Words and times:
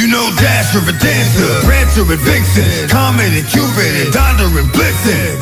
You 0.00 0.08
know 0.08 0.30
Dasher 0.40 0.78
and 0.78 0.98
Dancer, 0.98 1.60
Prancer 1.60 2.00
and 2.00 2.20
Vixen, 2.20 2.88
Comet 2.88 3.36
and 3.36 3.46
Cupid 3.46 4.00
and 4.00 4.10
Donder 4.10 4.48
and 4.58 4.66
Blitzen. 4.72 5.36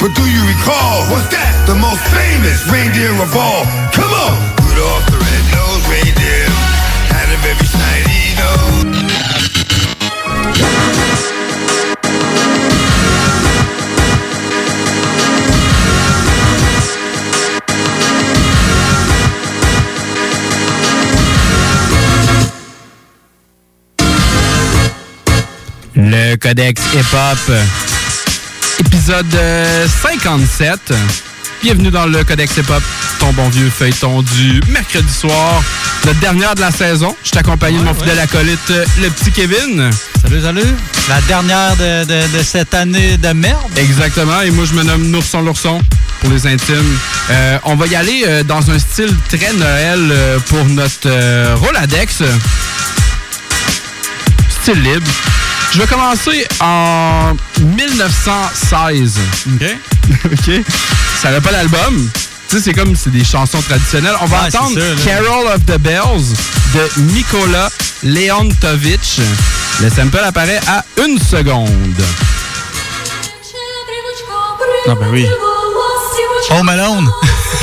But 0.00 0.16
do 0.16 0.22
you 0.26 0.42
recall, 0.50 1.06
what's 1.14 1.30
that? 1.30 1.54
The 1.68 1.76
most 1.78 2.02
famous 2.10 2.66
reindeer 2.66 3.14
of 3.22 3.36
all. 3.36 3.62
Come 3.94 4.10
on! 4.10 4.59
Codex 26.50 26.82
Hip-Hop, 26.94 27.52
épisode 28.80 29.32
euh, 29.36 29.86
57. 30.02 30.92
Bienvenue 31.62 31.92
dans 31.92 32.06
le 32.06 32.24
Codex 32.24 32.56
Hip-Hop, 32.56 32.82
ton 33.20 33.32
bon 33.34 33.48
vieux 33.50 33.70
feuilleton 33.70 34.22
du 34.22 34.60
mercredi 34.66 35.12
soir, 35.12 35.62
la 36.04 36.12
dernière 36.14 36.56
de 36.56 36.60
la 36.62 36.72
saison. 36.72 37.14
Je 37.22 37.28
suis 37.28 37.38
accompagné 37.38 37.78
de 37.78 37.84
mon 37.84 37.94
fidèle 37.94 38.18
acolyte, 38.18 38.58
le 39.00 39.10
petit 39.10 39.30
Kevin. 39.30 39.90
Salut, 40.24 40.42
salut. 40.42 40.74
La 41.08 41.20
dernière 41.20 41.76
de, 41.76 42.04
de- 42.06 42.38
de 42.38 42.42
cette 42.42 42.74
année 42.74 43.16
de 43.16 43.28
merde. 43.28 43.70
Exactement, 43.76 44.40
et 44.40 44.50
moi 44.50 44.64
je 44.68 44.74
me 44.74 44.82
nomme 44.82 45.06
Nourson 45.08 45.42
l'ourson 45.42 45.80
pour 46.18 46.30
les 46.30 46.48
intimes. 46.48 46.98
Euh, 47.30 47.58
on 47.62 47.76
va 47.76 47.86
y 47.86 47.94
aller 47.94 48.24
euh, 48.26 48.42
dans 48.42 48.68
un 48.72 48.78
style 48.80 49.14
très 49.28 49.52
Noël 49.52 50.00
euh, 50.10 50.40
pour 50.48 50.64
notre 50.64 51.06
euh, 51.06 51.54
Roladex. 51.60 52.24
Style 54.62 54.82
libre. 54.82 55.06
Je 55.72 55.78
vais 55.78 55.86
commencer 55.86 56.46
en 56.60 57.32
1916. 57.60 59.18
OK. 59.54 59.76
OK? 60.24 60.64
Ça 61.22 61.30
n'a 61.30 61.40
pas 61.40 61.52
l'album. 61.52 62.10
Tu 62.48 62.56
sais, 62.56 62.62
c'est 62.62 62.72
comme 62.74 62.96
c'est 62.96 63.10
des 63.10 63.24
chansons 63.24 63.60
traditionnelles. 63.62 64.16
On 64.20 64.26
va 64.26 64.40
Ouais, 64.42 64.56
entendre. 64.56 64.80
Carol 65.04 65.46
of 65.46 65.64
the 65.66 65.78
Bells 65.78 66.34
de 66.74 67.00
Mikola 67.12 67.70
Leontovich. 68.02 69.20
Le 69.80 69.88
sample 69.90 70.18
apparaît 70.18 70.60
à 70.66 70.84
une 71.04 71.18
seconde. 71.20 71.70
Ah 74.88 74.94
ben 74.98 75.06
oui. 75.12 75.26
Home 76.50 76.68
Alone. 76.68 77.06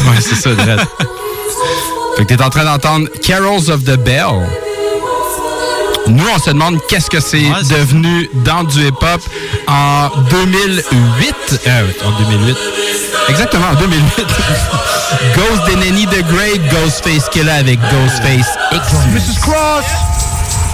Ouais, 0.06 0.22
c'est 0.22 0.36
ça, 0.36 0.54
Dredd. 0.54 0.80
Fait 2.18 2.24
que 2.26 2.34
t'es 2.34 2.42
en 2.42 2.50
train 2.50 2.64
d'entendre 2.64 3.10
Carols 3.22 3.70
of 3.70 3.84
the 3.84 3.98
Bell. 3.98 4.48
Nous, 6.10 6.24
on 6.34 6.40
se 6.40 6.50
demande 6.52 6.80
qu'est-ce 6.88 7.10
que 7.10 7.20
c'est 7.20 7.38
Ouais, 7.40 7.64
devenu 7.70 8.30
dans 8.46 8.64
du 8.64 8.88
hip-hop 8.88 9.22
en 9.68 10.10
2008. 10.30 11.62
Euh, 11.68 11.88
en 12.06 12.12
2008. 12.32 12.58
Exactement, 13.30 13.68
en 13.68 13.76
2008. 13.76 14.12
Ghost 15.36 15.66
Deneni 15.68 16.06
the 16.08 16.24
Great, 16.28 16.62
Ghostface 16.72 17.30
Killer 17.30 17.52
avec 17.52 17.80
Ghostface 17.80 18.58
X. 18.72 18.84
Mrs. 19.14 19.40
Cross! 19.42 19.86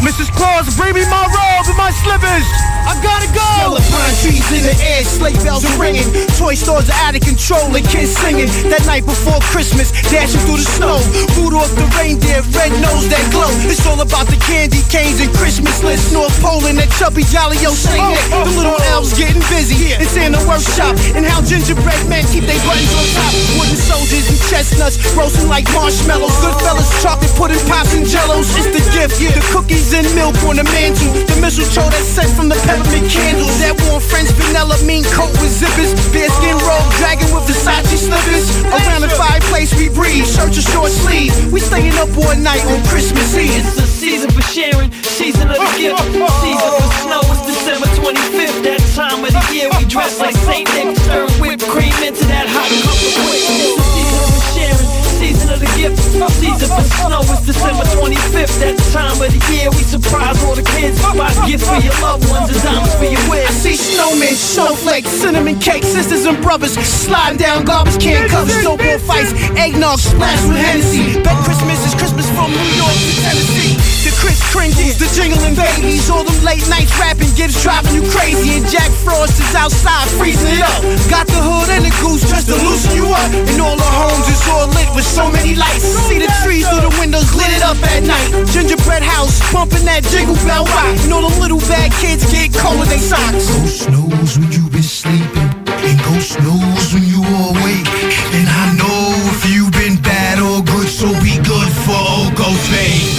Mrs. 0.01 0.31
Claus, 0.35 0.75
bring 0.75 0.93
me 0.93 1.05
my 1.05 1.25
robe 1.25 1.67
and 1.69 1.77
my 1.77 1.91
slippers! 2.03 2.72
I 2.83 2.93
gotta 3.01 3.29
go! 3.31 3.43
Smell 3.63 3.79
pine 3.95 4.15
trees 4.19 4.47
in 4.51 4.63
the 4.67 4.75
air, 4.83 5.03
sleigh 5.03 5.37
bells 5.43 5.63
are 5.63 5.77
ringing. 5.79 6.05
Toy 6.35 6.55
stores 6.55 6.89
are 6.89 6.99
out 7.07 7.15
of 7.15 7.23
control 7.23 7.71
and 7.71 7.85
kids 7.87 8.11
singing. 8.11 8.51
That 8.67 8.83
night 8.85 9.05
before 9.07 9.39
Christmas, 9.51 9.95
dashing 10.11 10.43
through 10.43 10.59
the 10.59 10.67
snow. 10.67 10.99
Rudolph 11.39 11.71
the 11.79 11.87
reindeer, 11.95 12.43
red 12.51 12.75
nose 12.83 13.07
that 13.07 13.23
glow. 13.31 13.49
It's 13.71 13.85
all 13.87 13.99
about 14.03 14.27
the 14.27 14.35
candy 14.43 14.83
canes 14.91 15.23
and 15.23 15.31
Christmas 15.39 15.79
lists. 15.79 16.11
North 16.11 16.33
Pole 16.43 16.65
and 16.67 16.77
that 16.77 16.91
chubby 16.99 17.23
jolly 17.31 17.59
old 17.63 17.79
Saint 17.79 18.03
Nick. 18.03 18.23
The 18.29 18.51
little 18.59 18.79
elves 18.91 19.16
getting 19.16 19.43
busy 19.47 19.95
in 19.95 20.03
Santa 20.11 20.43
workshop. 20.43 20.99
And 21.16 21.23
how 21.23 21.39
gingerbread 21.41 22.03
men 22.11 22.27
keep 22.29 22.43
their 22.43 22.59
buttons 22.67 22.91
on 22.93 23.05
top. 23.16 23.31
Wooden 23.55 23.79
soldiers 23.79 24.27
and 24.27 24.39
chestnuts 24.51 24.99
roasting 25.16 25.47
like 25.47 25.66
marshmallows. 25.72 26.35
Goodfellas, 26.43 26.89
chocolate 26.99 27.31
pudding, 27.39 27.63
pops 27.72 27.95
and 27.95 28.03
jellos. 28.03 28.51
It's 28.59 28.69
the 28.75 28.83
gift, 28.91 29.17
the 29.17 29.43
cookies 29.55 29.95
and 29.95 30.07
milk 30.13 30.35
on 30.43 30.59
the 30.59 30.67
mantle. 30.67 31.09
The 31.31 31.39
mistletoe 31.39 31.88
that's 31.88 32.11
sent 32.11 32.29
from 32.35 32.51
the 32.51 32.59
peppermint 32.73 33.09
candles. 33.09 33.53
That 33.61 33.78
warm 33.85 34.01
French 34.01 34.29
vanilla 34.34 34.78
mean 34.81 35.06
coat 35.13 35.31
with 35.38 35.53
zippers. 35.53 35.94
Bearskin 36.09 36.57
robe, 36.66 36.89
dragon 36.97 37.29
with 37.29 37.45
Versace 37.45 38.01
slippers. 38.01 38.50
Around 38.66 39.06
the 39.06 39.13
fireplace 39.13 39.73
we 39.78 39.89
breathe, 39.89 40.25
shirt 40.25 40.57
or 40.57 40.66
short 40.66 40.89
sleeve. 40.89 41.34
We 41.53 41.59
staying 41.59 41.94
up 42.01 42.09
all 42.17 42.35
night 42.41 42.66
on 42.66 42.81
Christmas 42.89 43.38
Eve. 43.38 43.53
It's 43.53 43.75
the 43.78 43.85
season 43.85 44.29
for 44.31 44.41
sharing, 44.41 44.91
season 45.06 45.50
of 45.53 45.57
the 45.57 45.69
oh, 45.69 45.78
gift, 45.78 46.01
oh, 46.01 46.25
oh. 46.25 46.41
season 46.41 46.69
for 46.81 46.89
snow. 47.06 47.22
It's 47.29 47.44
December 47.45 47.89
25th, 48.01 48.59
that 48.66 48.81
time 48.97 49.22
of 49.22 49.31
the 49.31 49.44
year 49.53 49.69
we 49.78 49.85
dress 49.85 50.19
like 50.19 50.35
Saint 50.35 50.67
Nick, 50.73 50.97
stir 50.97 51.29
whipped 51.38 51.66
cream 51.69 51.94
into 52.01 52.25
that 52.25 52.50
hot 52.50 52.69
cup 52.81 52.97
of 52.97 53.13
quick. 53.22 53.44
It's 53.53 53.78
the 53.78 53.85
season 53.94 54.25
for 54.34 54.44
sharing, 54.57 55.12
season 55.23 55.56
of 55.56 55.59
the 55.63 55.72
gift, 55.79 55.95
season 56.35 56.67
for 56.67 56.84
snow. 57.00 57.23
It's 57.31 57.47
December 57.47 57.88
25th, 57.95 58.59
that 58.59 58.75
time 58.91 59.16
of 59.23 59.31
the 59.31 59.39
year 59.56 59.72
we 59.72 59.84
surprise 59.88 60.35
all 60.44 60.56
the 60.56 60.67
kids. 60.75 61.00
Buy 61.16 61.31
gifts 61.47 61.63
for 61.63 61.79
your 61.79 61.95
loved 62.03 62.28
ones 62.28 62.51
and 62.51 62.59
diamonds 62.59 62.91
for 63.00 63.07
your 63.07 63.23
I 63.23 63.31
wish. 63.31 63.47
see 63.56 63.79
snowmen, 63.79 64.35
snowflakes, 64.35 65.07
cinnamon 65.07 65.59
cake, 65.63 65.88
sisters 65.88 66.28
and 66.28 66.44
brothers 66.44 66.75
sliding 66.75 67.39
down 67.39 67.63
garbage 67.63 68.03
can 68.03 68.28
covers, 68.28 68.59
snowball 68.59 69.00
fights, 69.07 69.31
eggnog 69.56 70.00
splashed 70.00 70.44
with 70.51 70.59
Hennessy. 70.59 71.23
Bet 71.23 71.40
Christmas 71.47 71.79
is 71.88 71.95
Christmas 71.95 72.28
from 72.35 72.51
New 72.51 72.72
York 72.75 72.91
to 72.91 73.11
Tennessee. 73.23 73.79
The 74.03 74.11
Chris 74.19 74.44
Cringes, 74.51 75.00
the 75.00 75.07
jingling 75.16 75.55
babies, 75.55 76.11
all 76.11 76.28
them 76.28 76.35
late 76.44 76.67
nights 76.67 76.91
rapping, 77.00 77.31
gifts 77.40 77.63
driving 77.63 77.95
you 77.95 78.03
crazy. 78.11 78.59
And 78.59 78.67
Jack 78.67 78.91
Frost 79.07 79.40
is 79.40 79.55
outside 79.55 80.11
freezing 80.19 80.51
it 80.51 80.59
up. 80.59 80.84
Got 81.07 81.31
the 81.31 81.40
hood 81.40 81.72
and 81.72 81.88
the 81.88 81.94
goose 82.03 82.28
just 82.28 82.51
to 82.51 82.59
loosen 82.59 83.00
you 83.00 83.07
up. 83.07 83.31
And 83.31 83.59
all 83.63 83.79
the 83.79 83.88
homes 83.88 84.28
is 84.28 84.44
all 84.51 84.67
lit 84.75 84.91
with 84.91 85.07
so 85.13 85.29
many 85.29 85.53
lights. 85.53 85.85
See 86.09 86.18
the 86.18 86.31
trees 86.41 86.66
through 86.66 86.90
the 86.90 86.96
windows 86.97 87.29
lit 87.38 87.53
it 87.53 87.62
up 87.62 87.78
at 87.94 88.01
night. 88.01 88.50
Gingerbread 88.50 89.06
house 89.06 89.38
bumping 89.53 89.85
that 89.85 90.01
jingle 90.09 90.35
bell 90.41 90.66
rock. 90.66 90.97
And 91.06 91.13
all 91.13 91.29
the 91.29 91.35
little 91.38 91.62
bad 91.69 91.94
kids 92.01 92.25
get 92.34 92.50
cold 92.57 92.81
with 92.81 92.90
their 92.90 92.97
socks. 92.97 93.46
Ghost 93.46 93.94
knows 93.94 94.41
when 94.41 94.50
you've 94.50 94.73
been 94.73 94.81
sleeping, 94.81 95.50
and 95.69 95.97
Ghost 96.09 96.41
knows 96.41 96.90
when 96.90 97.06
you 97.06 97.22
are 97.22 97.53
awake. 97.53 97.85
And 98.34 98.50
I 98.50 98.73
know 98.73 99.13
if 99.38 99.46
you've 99.53 99.73
been 99.78 100.02
bad 100.02 100.41
or 100.41 100.66
good, 100.66 100.90
so 100.90 101.13
be 101.22 101.38
good 101.46 101.69
for 101.85 101.94
old 101.94 102.34
Ghostface. 102.34 103.13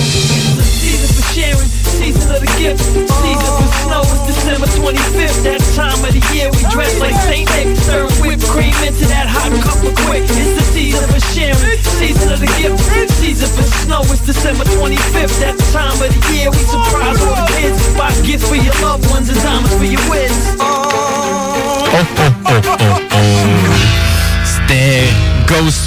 Season 0.82 1.10
for 1.14 1.26
sharing, 1.30 1.70
season 1.94 2.26
of 2.34 2.42
the 2.42 2.50
gift, 2.58 2.82
season 3.22 3.50
for 3.54 3.70
snow. 3.86 4.02
It's 4.02 4.34
December 4.34 4.66
25th, 4.82 5.46
that 5.46 5.62
time 5.78 6.02
of 6.02 6.10
the 6.10 6.22
year 6.33 6.33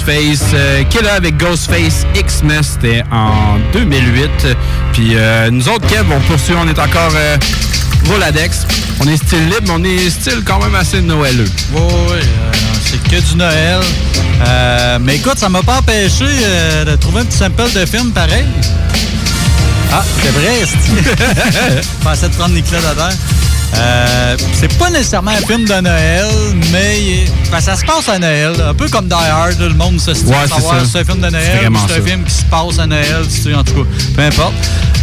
Ghostface 0.08 0.54
euh, 0.54 1.16
avec 1.16 1.36
Ghostface 1.36 2.06
Xmas. 2.14 2.62
C'était 2.62 3.02
en 3.12 3.58
2008. 3.72 4.30
Puis 4.92 5.10
euh, 5.14 5.50
nous 5.50 5.68
autres, 5.68 5.86
Kev, 5.86 6.04
on 6.10 6.20
poursuit. 6.20 6.54
On 6.58 6.66
est 6.66 6.78
encore 6.78 7.12
euh. 7.14 7.36
On 9.00 9.06
est 9.06 9.16
style 9.18 9.44
libre, 9.46 9.64
mais 9.66 9.70
on 9.72 9.84
est 9.84 10.08
style 10.08 10.42
quand 10.44 10.60
même 10.60 10.74
assez 10.74 11.02
noëleux. 11.02 11.44
Oui, 11.72 11.82
euh, 11.82 12.52
c'est 12.82 13.02
que 13.02 13.20
du 13.20 13.36
Noël. 13.36 13.80
Mais 15.02 15.16
écoute, 15.16 15.38
ça 15.38 15.50
m'a 15.50 15.62
pas 15.62 15.78
empêché 15.78 16.24
de 16.86 16.96
trouver 16.96 17.20
un 17.20 17.24
petit 17.26 17.36
sample 17.36 17.70
de 17.74 17.84
film 17.84 18.10
pareil. 18.12 18.46
Ah, 19.92 20.04
c'est 20.22 20.30
vrai, 20.30 20.64
Je 20.64 21.88
pensais 22.04 22.28
de 22.28 22.34
prendre 22.34 22.54
Nicolas 22.54 22.80
Dader. 22.80 23.14
Euh, 23.76 24.36
c'est 24.54 24.76
pas 24.78 24.90
nécessairement 24.90 25.30
un 25.30 25.46
film 25.46 25.64
de 25.64 25.80
Noël, 25.80 26.26
mais 26.72 27.26
ben, 27.50 27.60
ça 27.60 27.76
se 27.76 27.84
passe 27.84 28.08
à 28.08 28.18
Noël. 28.18 28.52
Un 28.66 28.74
peu 28.74 28.88
comme 28.88 29.06
Die 29.06 29.14
Hard, 29.14 29.60
le 29.60 29.74
monde 29.74 30.00
se 30.00 30.12
dit 30.12 30.24
Ouais, 30.24 30.36
c'est 30.44 30.54
savoir 30.54 30.84
si 30.84 30.92
c'est 30.92 31.00
un 31.00 31.04
film 31.04 31.20
de 31.20 31.30
Noël 31.30 31.68
ou 31.70 31.76
c'est 31.86 31.98
un 31.98 32.02
film 32.02 32.24
qui 32.24 32.34
se 32.34 32.44
passe 32.44 32.78
à 32.78 32.86
Noël, 32.86 33.24
si 33.28 33.54
en 33.54 33.62
tout 33.62 33.84
cas, 33.84 33.90
peu 34.16 34.22
importe. 34.22 34.54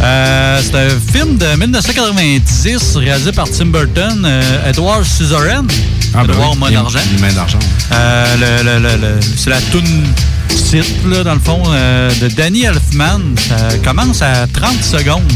Euh, 0.02 0.60
c'est 0.62 0.76
un 0.76 1.12
film 1.12 1.38
de 1.38 1.56
1990 1.56 2.96
réalisé 2.96 3.32
par 3.32 3.48
Tim 3.48 3.66
Burton, 3.66 4.22
euh, 4.24 4.68
Edward 4.70 5.04
Scissorhands. 5.04 5.66
Ah, 6.14 6.24
ben 6.24 6.34
Edward 6.34 6.56
oui, 6.62 6.72
d'argent. 6.72 7.58
c'est 9.36 9.50
la 9.50 9.60
toune 9.60 10.04
titre, 10.48 11.08
là, 11.08 11.22
dans 11.22 11.34
le 11.34 11.40
fond, 11.40 11.62
de 11.64 12.28
Danny 12.28 12.64
Elfman. 12.64 13.20
Ça 13.48 13.78
commence 13.84 14.22
à 14.22 14.46
30 14.46 14.82
secondes. 14.82 15.32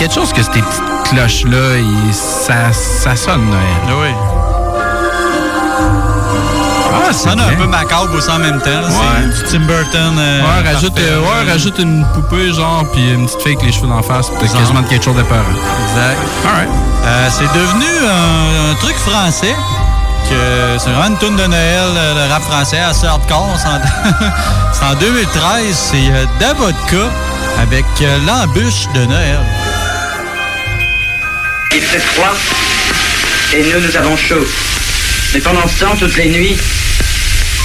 Quelque 0.00 0.14
chose 0.14 0.32
que 0.32 0.42
ces 0.42 0.48
petites 0.50 0.82
cloches-là, 1.10 1.76
ça, 2.12 2.72
ça 2.72 3.14
sonne 3.16 3.44
Noël. 3.50 4.00
Oui. 4.00 4.14
Ah, 6.92 7.12
Ça 7.12 7.30
sonne 7.30 7.40
un 7.40 7.54
peu 7.54 7.66
macabre 7.66 8.14
aussi 8.14 8.30
en 8.30 8.38
même 8.38 8.60
temps. 8.60 8.70
Ouais. 8.70 9.30
C'est 9.34 9.44
du 9.44 9.58
Tim 9.58 9.66
Burton. 9.66 10.16
euh, 10.18 10.40
Ouais, 10.42 10.72
rajoute, 10.72 10.98
euh, 10.98 11.20
ouais, 11.20 11.50
rajoute 11.50 11.78
une 11.78 12.04
poupée, 12.14 12.52
genre, 12.52 12.84
puis 12.92 13.10
une 13.12 13.26
petite 13.26 13.42
fille 13.42 13.52
avec 13.56 13.66
les 13.66 13.72
cheveux 13.72 13.88
d'en 13.88 14.02
face, 14.02 14.28
Genre. 14.28 14.52
quasiment 14.58 14.80
de 14.80 14.86
quelque 14.88 15.04
chose 15.04 15.16
de 15.16 15.22
peur. 15.22 15.44
Exact. 15.90 16.18
Alright. 16.48 16.68
Euh, 17.04 17.28
c'est 17.30 17.52
devenu 17.58 17.84
un, 18.06 18.70
un 18.70 18.74
truc 18.76 18.96
français. 18.96 19.54
que 20.28 20.78
C'est 20.78 20.90
vraiment 20.90 21.08
une 21.08 21.18
tune 21.18 21.36
de 21.36 21.46
Noël, 21.46 21.84
le 22.16 22.32
rap 22.32 22.42
français, 22.42 22.78
assez 22.78 23.06
hardcore. 23.06 23.48
C'est 23.58 23.68
en, 23.68 23.80
c'est 24.72 24.84
en 24.84 24.94
2013. 24.94 25.74
C'est 25.74 26.12
Davodka 26.40 27.06
avec 27.60 27.84
l'embûche 28.26 28.86
de 28.94 29.04
Noël. 29.06 29.40
Il 31.72 31.82
fait 31.82 32.00
froid 32.00 32.34
et 33.54 33.62
nous, 33.62 33.80
nous 33.80 33.96
avons 33.96 34.16
chaud. 34.16 34.44
Mais 35.32 35.40
pendant 35.40 35.66
ce 35.68 35.84
temps, 35.84 35.94
toutes 35.96 36.16
les 36.16 36.28
nuits, 36.28 36.56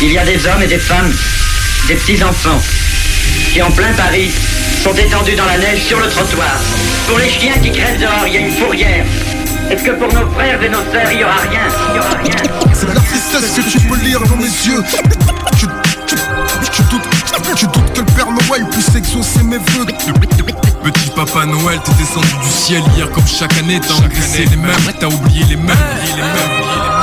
il 0.01 0.11
y 0.11 0.17
a 0.17 0.25
des 0.25 0.45
hommes 0.45 0.61
et 0.61 0.67
des 0.67 0.77
femmes, 0.77 1.11
des 1.87 1.95
petits-enfants, 1.95 2.61
qui 3.51 3.61
en 3.61 3.71
plein 3.71 3.91
Paris 3.93 4.31
sont 4.83 4.93
étendus 4.93 5.35
dans 5.35 5.45
la 5.45 5.57
neige 5.57 5.83
sur 5.83 5.99
le 5.99 6.07
trottoir. 6.07 6.59
Pour 7.07 7.17
les 7.17 7.29
chiens 7.29 7.57
qui 7.63 7.71
crèvent 7.71 7.99
dehors, 7.99 8.27
il 8.27 8.33
y 8.33 8.37
a 8.37 8.39
une 8.41 8.55
fourrière. 8.55 9.05
Est-ce 9.71 9.83
que 9.83 9.91
pour 9.91 10.13
nos 10.13 10.29
frères 10.33 10.61
et 10.61 10.69
nos 10.69 10.83
sœurs, 10.91 11.11
il 11.11 11.19
y 11.19 11.23
aura 11.23 11.37
rien? 11.37 11.61
Il 11.89 11.95
y 11.95 11.99
aura 11.99 12.15
rien 12.23 12.35
C'est 12.73 12.87
la 12.87 13.01
tristesse 13.01 13.55
que 13.55 13.71
tu 13.71 13.79
peux 13.87 13.97
lire 13.97 14.19
dans 14.21 14.37
mes 14.37 14.43
yeux. 14.43 14.83
Tu 16.71 16.83
doutes, 16.83 17.03
tu 17.55 17.65
doutes 17.67 17.93
que 17.93 17.99
le 17.99 18.05
Père 18.05 18.31
Noël 18.31 18.65
puisse 18.71 18.93
exaucer 18.95 19.43
mes 19.43 19.57
vœux. 19.57 19.85
Petit 20.83 21.09
papa 21.15 21.45
Noël, 21.45 21.79
t'es 21.83 21.93
descendu 21.93 22.27
du 22.43 22.49
ciel 22.49 22.83
hier 22.95 23.09
comme 23.11 23.25
chaque 23.27 23.57
année, 23.57 23.79
t'as 23.79 23.95
engraissé 23.95 24.45
les 24.45 24.55
mêmes, 24.55 24.75
t'as 24.99 25.07
oublié 25.07 25.43
les 25.45 25.55
mêmes, 25.55 25.75
oublié 25.75 26.15
les 26.15 26.21
mêmes, 26.21 26.35
oublié 26.35 26.73
les 26.73 26.89
mêmes. 26.89 26.94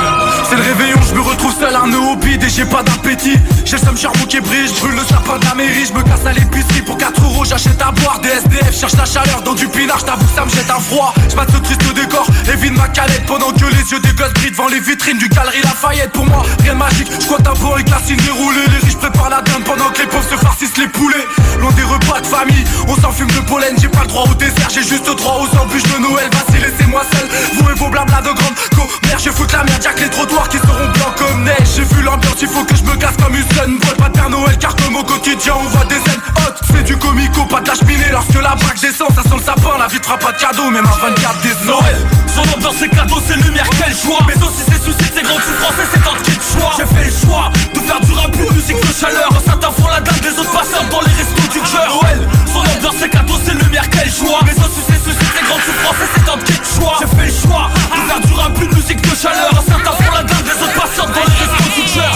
C'est 0.49 0.55
le 0.57 0.63
réveillon, 0.63 0.97
je 1.07 1.13
me 1.15 1.21
retrouve 1.21 1.53
seul 1.57 1.75
un 1.75 1.87
nœud 1.87 1.99
et 2.25 2.49
j'ai 2.49 2.65
pas 2.65 2.83
d'appétit. 2.83 3.37
J'ai 3.65 3.77
le 3.77 3.81
seum 3.81 3.97
charbon 3.97 4.25
qui 4.25 4.39
brille, 4.39 4.67
je 4.67 4.79
brûle 4.79 4.95
le 4.95 5.05
sapin 5.05 5.37
de 5.39 5.45
la 5.45 5.55
mairie, 5.55 5.85
je 5.87 5.93
me 5.93 6.03
casse 6.03 6.25
à 6.25 6.33
l'épicerie 6.33 6.81
pour 6.81 6.97
4 6.97 7.21
euros, 7.23 7.45
j'achète 7.45 7.81
à 7.81 7.91
boire. 7.91 8.19
Des 8.19 8.29
SDF 8.29 8.77
cherche 8.77 8.93
la 8.97 9.05
chaleur 9.05 9.41
dans 9.41 9.53
du 9.53 9.67
pinard, 9.67 9.99
j't'avoue 9.99 10.27
ça 10.35 10.45
me 10.45 10.49
jette 10.49 10.69
un 10.69 10.79
froid. 10.79 11.13
Je 11.23 11.53
ce 11.53 11.57
triste 11.59 11.93
décor 11.93 12.27
et 12.51 12.55
vide 12.57 12.73
ma 12.75 12.87
calette 12.89 13.25
pendant 13.25 13.51
que 13.51 13.65
les 13.65 13.91
yeux 13.91 13.99
des 13.99 14.13
gosses 14.13 14.33
brillent 14.33 14.51
devant 14.51 14.67
les 14.67 14.79
vitrines 14.79 15.17
du 15.17 15.29
galerie 15.29 15.61
Lafayette. 15.63 16.11
Pour 16.11 16.25
moi, 16.25 16.43
rien 16.61 16.73
de 16.73 16.79
magique, 16.79 17.09
je 17.19 17.25
crois 17.25 17.39
un 17.39 17.53
bon 17.59 17.73
avec 17.73 17.89
la 17.89 17.99
cine 17.99 18.17
déroulée. 18.17 18.65
Les 18.67 18.85
riches 18.85 18.97
préparent 18.97 19.29
la 19.29 19.41
dinde 19.41 19.63
pendant 19.63 19.89
que 19.89 19.99
les 19.99 20.07
pauvres 20.07 20.29
se 20.29 20.35
farcissent 20.35 20.77
les 20.77 20.87
poulets. 20.87 21.25
Loin 21.59 21.71
des 21.71 21.83
repas 21.83 22.19
de 22.21 22.27
famille, 22.27 22.63
on 22.87 22.95
s'enfume 22.95 23.31
de 23.31 23.39
pollen, 23.41 23.75
j'ai 23.79 23.87
pas 23.87 24.01
le 24.01 24.07
droit 24.07 24.25
au 24.29 24.33
dessert, 24.35 24.69
j'ai 24.69 24.83
juste 24.83 25.05
droit 25.05 25.39
aux 25.41 25.57
embûches 25.57 25.83
de 25.83 25.99
Noël. 25.99 26.29
Vas-y, 26.31 26.59
laissez-moi 26.59 27.03
seul, 27.13 27.29
vous 27.55 27.69
et 27.69 27.73
vos 27.75 27.89
blabla 27.89 28.21
de 28.21 28.31
grande 28.31 28.55
commère. 28.75 29.19
Je 29.19 29.29
fous 29.29 29.47
la 29.53 29.63
merde, 29.63 29.81
que 29.95 30.01
les 30.01 30.09
qui 30.49 30.57
seront 30.57 30.89
blancs 30.93 31.15
comme 31.17 31.43
neige. 31.43 31.67
J'ai 31.75 31.83
vu 31.83 32.01
l'ambiance, 32.01 32.41
il 32.41 32.47
faut 32.47 32.63
que 32.63 32.75
je 32.75 32.83
me 32.83 32.95
casse 32.95 33.15
comme 33.17 33.35
une 33.35 33.47
scène. 33.53 33.77
Bois 33.79 33.95
pas 33.95 34.09
de 34.09 34.13
Père 34.13 34.29
Noël, 34.29 34.57
car 34.57 34.75
comme 34.75 34.95
au 34.95 35.03
quotidien, 35.03 35.53
on 35.59 35.67
voit 35.69 35.85
des 35.85 35.95
scènes 35.95 36.21
hautes. 36.37 36.59
C'est 36.71 36.83
du 36.83 36.97
comico, 36.97 37.45
pas 37.45 37.61
de 37.61 37.67
la 37.67 37.75
cheminée. 37.75 38.09
Lorsque 38.11 38.41
la 38.41 38.55
braque 38.55 38.79
descend, 38.79 39.09
ça 39.15 39.21
sent 39.23 39.37
le 39.37 39.43
sapin. 39.43 39.77
La 39.77 39.87
vie 39.87 39.99
fera 40.01 40.17
pas 40.17 40.31
de 40.31 40.37
cadeau, 40.37 40.69
même 40.69 40.85
à 40.85 40.97
24 41.07 41.41
décembre. 41.41 41.83
Noël, 41.83 41.97
son 42.27 42.41
ambiance, 42.41 42.75
c'est 42.79 42.89
cadeau, 42.89 43.21
c'est 43.25 43.37
lumière, 43.37 43.67
quel 43.77 43.95
choix. 43.95 44.19
Mais 44.27 44.35
aussi, 44.35 44.63
c'est 44.67 44.81
soucis, 44.81 45.11
c'est 45.13 45.23
grandes 45.23 45.43
souffrances 45.43 45.79
et 45.79 45.87
c'est 45.93 46.03
tant 46.03 46.15
de 46.17 46.23
choix. 46.41 46.73
J'ai 46.77 46.87
fait 46.95 47.05
le 47.05 47.27
choix 47.27 47.51
de 47.73 47.79
faire 47.79 47.99
du 48.01 48.11
rap, 48.13 48.35
une 48.35 48.55
musique 48.55 48.81
de 48.81 48.93
chaleur. 48.93 49.29
Certains 49.45 49.71
font 49.71 49.87
la 49.87 50.01
dame, 50.01 50.15
les 50.23 50.39
autres 50.39 50.51
passent 50.51 50.73
dans 50.89 51.01
les 51.01 51.13
restos 51.13 51.47
du 51.51 51.59
cœur. 51.61 52.01
Noël, 52.01 52.27
son 52.51 52.59
ambiance, 52.59 52.95
c'est 52.99 53.09
cadeau, 53.09 53.35
c'est 53.45 53.53
lumière, 53.53 53.89
quel 53.89 54.09
choix. 54.11 54.39
Mais 54.45 54.53
aussi, 54.53 54.81
c'est 54.87 55.01
soucis, 55.03 55.29
c'est 55.35 55.45
grandes 55.45 55.61
souffrances 55.61 56.01
et 56.01 56.09
c'est 56.15 56.25
tant 56.25 56.37
de 56.37 56.45
choix. 56.63 56.97
J'ai 56.99 57.09
fait 57.17 57.27
le 57.27 57.47
choix 57.47 57.69
de 57.73 58.01
faire 58.09 58.21
du 58.21 58.33
rap, 58.33 58.57
une 58.61 58.75
musique 58.75 59.01
de 59.01 59.15
chaleur. 59.15 59.51
Certains 59.67 59.91
font 59.91 60.11
la 60.13 60.22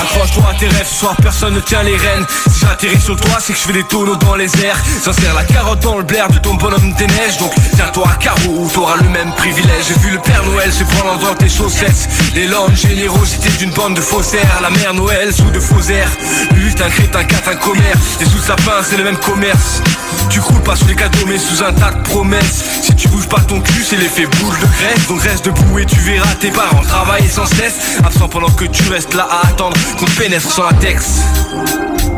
Accroche-toi 0.02 0.44
à 0.50 0.54
tes 0.60 0.68
rêves, 0.68 0.88
ce 0.88 0.96
soir 0.96 1.16
personne 1.22 1.54
ne 1.54 1.60
tient 1.60 1.84
les 1.84 1.96
rênes. 1.96 2.26
Si 2.50 2.62
j'atterris 2.62 3.02
sur 3.02 3.16
toi, 3.16 3.38
c'est 3.40 3.54
que 3.54 3.60
je 3.60 3.64
fais 3.64 3.74
des 3.74 3.84
tonneaux 3.84 4.16
dans 4.16 4.36
les 4.36 4.50
airs. 4.64 4.78
J'insère 5.04 5.34
la 5.34 5.44
carotte 5.44 5.80
dans 5.80 5.98
le 5.98 6.04
blaire 6.04 6.30
de 6.30 6.38
ton 6.40 6.56
bonhomme 6.56 6.94
des 6.94 7.08
neiges. 7.08 7.38
Donc 7.40 7.54
tiens-toi 7.76 8.08
à 8.10 8.16
carreau 8.16 8.64
ou 8.64 8.70
t'auras 8.74 8.98
le 8.98 9.10
même 9.10 9.32
privilège. 9.34 9.86
J'ai 9.88 10.00
vu 10.00 10.12
le 10.12 10.20
Père 10.20 10.44
se 10.78 10.84
prendre 10.84 11.20
dans 11.20 11.34
tes 11.34 11.50
chaussettes. 11.50 12.08
L'élan 12.36 12.68
de 12.68 12.76
générosité 12.76 13.50
d'une 13.58 13.72
bande 13.72 13.96
de 13.96 14.02
faussaires. 14.02 14.60
La 14.62 14.70
mère 14.70 14.94
Noël 14.94 15.34
sous 15.34 15.50
de 15.50 15.60
faux 15.60 15.82
airs. 15.90 16.12
Lutte 16.56 16.82
un 16.82 16.90
crétin, 16.90 17.20
un 17.20 17.56
commerce. 17.56 18.22
Et 18.22 18.26
sous 18.26 18.40
sapin, 18.40 18.84
c'est 18.84 18.98
le 18.98 19.04
même 19.04 19.18
commerce. 19.18 19.82
Tu 20.30 20.40
croules 20.40 20.62
pas 20.62 20.76
sous 20.76 20.88
les 20.88 20.96
cadeaux 20.96 21.26
mais 21.28 21.40
sous 21.40 21.64
un 21.64 21.74
tas 21.74 21.92
de 21.92 22.02
promesses. 22.04 22.64
Si 22.84 22.94
tu 22.96 23.08
bouges 23.08 23.28
pas 23.28 23.40
ton 23.42 23.60
cul, 23.60 23.84
c'est 23.84 23.98
l'effet 23.98 24.28
boule 24.28 24.56
de 24.60 24.66
graisse. 24.66 25.08
Donc 25.08 25.22
reste 25.22 25.46
debout 25.46 25.80
et 25.80 25.86
tu 25.86 26.00
verras 26.00 26.36
tes 26.36 26.52
parents 26.52 26.82
travailler 26.82 27.30
sans 27.30 27.48
cesse. 27.48 27.98
Absent 28.06 28.28
pendant 28.30 28.52
que 28.52 28.66
tu 28.66 28.88
restes 28.90 29.16
là 29.16 29.28
à 29.32 29.48
attendre 29.48 29.76
qu'on 29.98 30.06
te 30.06 30.12
pénètre 30.12 30.52
sans 30.52 30.64
latex 30.64 31.22
Noël 31.54 32.17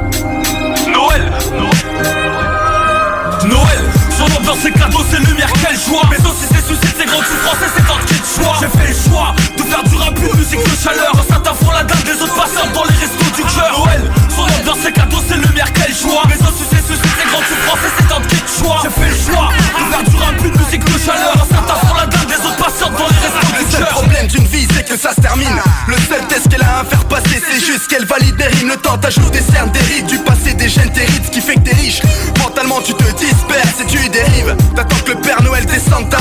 Son 4.49 4.53
ambiance 4.53 4.63
c'est 4.63 4.71
cadeau, 4.71 5.05
c'est 5.11 5.19
lumière, 5.29 5.51
quel 5.61 5.77
choix 5.77 6.01
Mais 6.09 6.17
aussi 6.17 6.45
c'est 6.49 6.65
soucis, 6.65 6.93
c'est 6.97 7.05
grandes 7.05 7.23
souffrances 7.23 7.61
et 7.61 7.69
c'est 7.75 7.85
tant 7.85 7.99
de 8.01 8.25
choix. 8.25 8.57
J'ai 8.59 8.79
fait 8.79 8.87
le 8.87 9.09
choix 9.09 9.35
de 9.55 9.63
faire 9.63 9.83
du 9.83 9.95
rap, 9.95 10.19
musique 10.37 10.63
de 10.63 10.75
chaleur. 10.75 11.13
Certains 11.29 11.53
font 11.53 11.71
la 11.71 11.83
dame, 11.83 11.97
les 12.03 12.19
autres 12.19 12.33
passent 12.33 12.73
dans 12.73 12.83
les 12.83 12.95
restos 12.97 13.29
du 13.35 13.43
cœur. 13.43 13.85
Noël 13.85 14.11
Son 14.35 14.41
ambiance 14.41 14.77
c'est 14.81 14.91
cadeau, 14.91 15.17
c'est 15.27 15.37
lumière, 15.37 15.71
quel 15.73 15.93
choix 15.93 16.23
Mais 16.27 16.35
aussi 16.41 16.65
c'est 16.65 16.81
soucis, 16.81 17.13
c'est 17.13 17.29
grandes 17.29 17.45
souffrances 17.45 17.85
et 17.85 17.93
c'est 17.97 18.07
tant 18.09 18.19
de 18.19 18.29
choix. 18.49 18.79
J'ai 18.81 18.89
fait 18.89 19.09
le 19.09 19.21
choix 19.21 19.49
de 19.53 19.83
faire 19.93 20.03
du 20.09 20.15
rap, 20.17 20.35
une 20.41 20.57
musique 20.57 20.85
de 20.85 20.97
chaleur. 20.97 21.37
Certains 21.45 21.79
font 21.85 21.93
la 21.93 22.05
dame, 22.07 22.29
les 22.29 22.41
autres 22.41 22.57
passent 22.57 22.79
dans 22.79 23.05
les 23.05 23.21
restos 23.21 23.53
du 23.53 23.77
cœur 23.77 24.08
d'une 24.29 24.45
vie, 24.45 24.67
c'est 24.75 24.87
que 24.87 24.97
ça 24.97 25.13
se 25.13 25.21
termine. 25.21 25.61
Le 25.87 25.95
seul 25.95 26.25
test 26.27 26.47
qu'elle 26.49 26.61
a 26.61 26.79
à 26.79 26.85
faire 26.85 27.03
passer, 27.05 27.41
c'est 27.41 27.59
juste 27.59 27.87
qu'elle 27.87 28.05
valide 28.05 28.35
des 28.35 28.45
rimes. 28.45 28.69
Le 28.69 28.77
temps 28.77 28.97
t'ajoute 28.97 29.31
des 29.31 29.41
cernes, 29.41 29.71
des 29.71 29.79
rides, 29.79 30.05
du 30.07 30.17
passé, 30.19 30.53
des 30.53 30.69
gènes, 30.69 30.89
des 30.89 31.05
rides, 31.05 31.25
ce 31.25 31.31
qui 31.31 31.41
fait 31.41 31.55
que 31.55 31.61
t'es 31.61 31.75
riche. 31.75 32.01
Mentalement, 32.39 32.81
tu 32.81 32.93
te 32.93 33.03
disperses 33.17 33.81
et 33.81 33.85
tu 33.85 33.97
dérives. 34.09 34.55
T'attends 34.75 34.99
que 35.05 35.11
le 35.11 35.17
Père 35.21 35.41
Noël 35.41 35.65
descende 35.65 36.09
ta. 36.09 36.17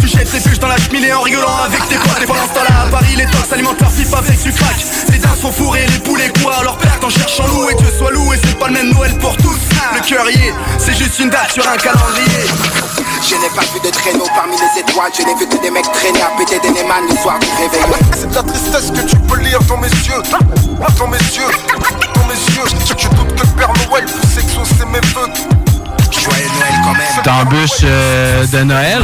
Tu 0.00 0.08
jettes 0.08 0.30
tes 0.30 0.40
bûches 0.40 0.58
dans 0.58 0.68
la 0.68 0.78
cheminée 0.78 1.12
en 1.12 1.20
rigolant 1.20 1.56
avec 1.64 1.86
tes 1.88 1.96
potes. 1.96 2.22
Et 2.22 2.26
pendant 2.26 2.48
ce 2.48 2.54
temps-là, 2.54 2.86
à 2.86 2.90
Paris, 2.90 3.16
les 3.16 3.26
tox 3.26 3.48
s'alimentent 3.48 3.80
leur 3.80 3.90
pipe 3.90 4.14
avec 4.14 4.42
du 4.42 4.52
crack. 4.52 4.76
Les 5.10 5.18
dindes 5.18 5.38
sont 5.40 5.52
fourrés, 5.52 5.86
les 5.86 5.98
poulets 5.98 6.32
quoi 6.42 6.62
leur 6.62 6.78
perte 6.78 7.04
en 7.04 7.10
cherchant 7.10 7.46
loup. 7.46 7.70
Et 7.70 7.74
Dieu 7.74 7.88
soit 7.96 8.10
loué, 8.10 8.38
c'est 8.42 8.58
pas 8.58 8.68
le 8.68 8.74
même 8.74 8.92
Noël 8.92 9.16
pour 9.18 9.36
tous. 9.36 9.58
Le 9.94 10.00
cœur 10.00 10.24
c'est 10.78 10.96
juste 10.96 11.18
une 11.18 11.30
date 11.30 11.52
sur 11.52 11.66
un 11.66 11.76
calendrier. 11.76 12.46
Je 13.30 13.36
n'ai 13.36 13.48
pas 13.54 13.62
vu 13.62 13.78
de 13.78 13.90
traîneau 13.90 14.26
parmi 14.34 14.54
les 14.56 14.80
étoiles, 14.80 15.12
je 15.16 15.22
n'ai 15.22 15.34
vu 15.38 15.46
que 15.46 15.62
des 15.62 15.70
mecs 15.70 15.84
traîner 15.92 16.20
à 16.20 16.36
péter 16.36 16.58
des 16.58 16.70
Neyman 16.70 17.04
le 17.08 17.16
soir 17.16 17.38
du 17.38 17.46
réveillon. 17.46 17.94
C'est 18.12 18.28
de 18.28 18.34
la 18.34 18.42
tristesse 18.42 18.90
que 18.90 19.08
tu 19.08 19.16
peux 19.28 19.38
lire 19.38 19.60
dans 19.68 19.76
mes 19.76 19.86
yeux. 19.86 20.20
Dans 20.98 21.06
mes 21.06 21.16
yeux, 21.16 21.52
dans 22.16 22.26
mes 22.26 22.34
yeux. 22.34 22.64
Tu, 22.84 22.94
tu 22.96 23.08
doutes 23.10 23.32
que 23.36 23.46
le 23.46 23.52
Père 23.56 23.72
Noël 23.88 24.04
puisse 24.04 24.36
exaucer 24.42 24.84
mes 24.86 24.98
vœux. 25.14 25.32
Joyeux 26.10 26.48
Noël 26.58 26.74
quand 26.82 26.92
même. 26.92 27.22
T'embûches 27.22 27.84
euh, 27.84 28.46
de 28.46 28.62
Noël. 28.64 29.02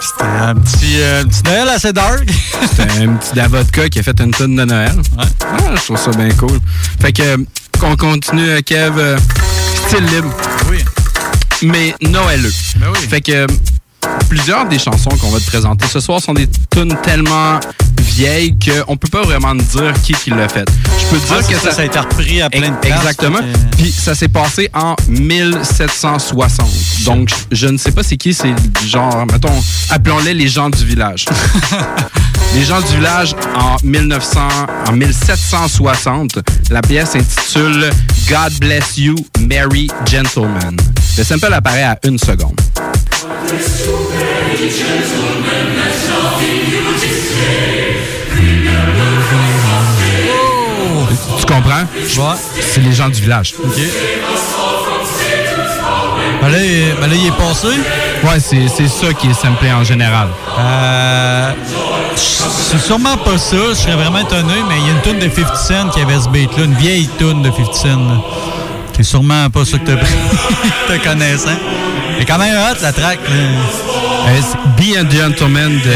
C'était 0.00 0.24
un 0.24 0.54
petit, 0.54 1.00
euh, 1.00 1.22
un 1.22 1.24
petit 1.26 1.42
Noël 1.42 1.68
assez 1.68 1.92
dark. 1.92 2.24
C'était 2.60 2.82
un 3.02 3.14
petit 3.14 3.34
Davodka 3.34 3.88
qui 3.88 3.98
a 3.98 4.02
fait 4.04 4.20
une 4.20 4.30
tonne 4.30 4.54
de 4.54 4.64
Noël. 4.64 4.94
Ah, 5.18 5.24
je 5.74 5.80
trouve 5.80 5.98
ça 5.98 6.12
bien 6.12 6.30
cool. 6.38 6.60
Fait 7.00 7.12
que, 7.12 7.44
qu'on 7.80 7.96
continue, 7.96 8.50
euh, 8.50 8.60
Kev, 8.64 8.92
euh, 8.98 9.18
style 9.88 10.06
libre. 10.06 10.30
Oui. 10.70 10.78
Mais 11.62 11.94
Noëleux. 12.02 12.52
Ben 12.76 12.88
oui. 12.92 12.98
Fait 13.08 13.20
que, 13.20 13.32
euh, 13.32 13.46
plusieurs 14.28 14.66
des 14.66 14.78
chansons 14.78 15.10
qu'on 15.10 15.30
va 15.30 15.38
te 15.38 15.46
présenter 15.46 15.86
ce 15.86 16.00
soir 16.00 16.20
sont 16.20 16.34
des 16.34 16.48
tunes 16.70 16.96
tellement 17.02 17.60
vieilles 18.14 18.54
qu'on 18.58 18.96
peut 18.96 19.08
pas 19.08 19.22
vraiment 19.22 19.54
dire 19.54 19.92
qui 20.02 20.12
qui 20.12 20.30
l'a 20.30 20.48
fait. 20.48 20.68
Je 20.98 21.06
peux 21.06 21.18
te 21.18 21.26
dire 21.26 21.36
Ah, 21.40 21.42
que 21.42 21.58
ça, 21.58 21.72
ça 21.72 21.82
a 21.82 21.84
été 21.84 21.98
repris 21.98 22.42
à 22.42 22.50
plein 22.50 22.70
de 22.70 22.76
places, 22.76 23.00
Exactement. 23.00 23.40
Puis 23.76 23.90
ça 23.90 24.14
s'est 24.14 24.28
passé 24.28 24.70
en 24.74 24.94
1760. 25.08 26.68
Donc, 27.04 27.30
je 27.50 27.66
ne 27.66 27.78
sais 27.78 27.92
pas 27.92 28.02
c'est 28.02 28.16
qui, 28.16 28.34
c'est 28.34 28.54
genre, 28.86 29.26
mettons, 29.30 29.52
appelons-les 29.90 30.34
les 30.34 30.48
gens 30.48 30.70
du 30.70 30.84
village. 30.84 31.26
les 32.54 32.64
gens 32.64 32.80
du 32.80 32.96
village 32.96 33.34
en 33.54 33.76
1900, 33.82 34.40
en 34.88 34.92
1760. 34.92 36.38
La 36.70 36.82
pièce 36.82 37.10
s'intitule 37.10 37.90
God 38.28 38.52
Bless 38.60 38.98
You, 38.98 39.14
Merry 39.40 39.88
Gentleman. 40.10 40.76
Le 41.18 41.24
sample 41.24 41.52
apparaît 41.52 41.84
à 41.84 41.98
une 42.04 42.18
seconde. 42.18 42.56
Tu 51.52 51.56
comprends? 51.60 51.84
C'est 52.60 52.80
les 52.80 52.92
gens 52.92 53.08
du 53.08 53.20
village. 53.20 53.54
OK. 53.62 53.70
Ben 56.40 56.48
là, 56.48 56.58
il- 56.58 56.94
ben 57.00 57.06
là, 57.08 57.14
il 57.14 57.26
est 57.26 57.36
passé. 57.36 57.68
Ouais, 58.24 58.40
c'est 58.40 58.88
ça 58.88 59.12
qui 59.12 59.28
est 59.28 59.34
samplé 59.34 59.70
en 59.72 59.84
général. 59.84 60.28
Euh, 60.58 61.52
c'est 62.16 62.78
sûrement 62.80 63.16
pas 63.16 63.36
ça, 63.38 63.56
je 63.70 63.74
serais 63.74 63.94
vraiment 63.96 64.18
étonné, 64.18 64.54
mais 64.68 64.76
il 64.78 64.86
y 64.86 64.90
a 64.90 64.92
une 64.92 65.00
toune 65.02 65.18
de 65.18 65.28
50 65.34 65.56
Cent 65.56 65.88
qui 65.90 66.00
avait 66.00 66.18
ce 66.20 66.28
beat-là, 66.28 66.64
une 66.64 66.74
vieille 66.74 67.08
toune 67.18 67.42
de 67.42 67.50
50 67.50 67.74
Cent. 67.74 68.24
C'est 68.96 69.02
sûrement 69.02 69.48
pas 69.50 69.64
ça 69.64 69.78
que 69.78 69.86
t'as 69.86 69.96
pris, 69.96 70.14
te 70.88 71.04
connaissant. 71.04 71.50
C'est 72.18 72.24
quand 72.24 72.38
même 72.38 72.54
hot, 72.56 72.76
la 72.82 72.92
track. 72.92 73.18
Be 74.76 74.96
a 74.96 75.04
Gentleman 75.10 75.78
de 75.84 75.92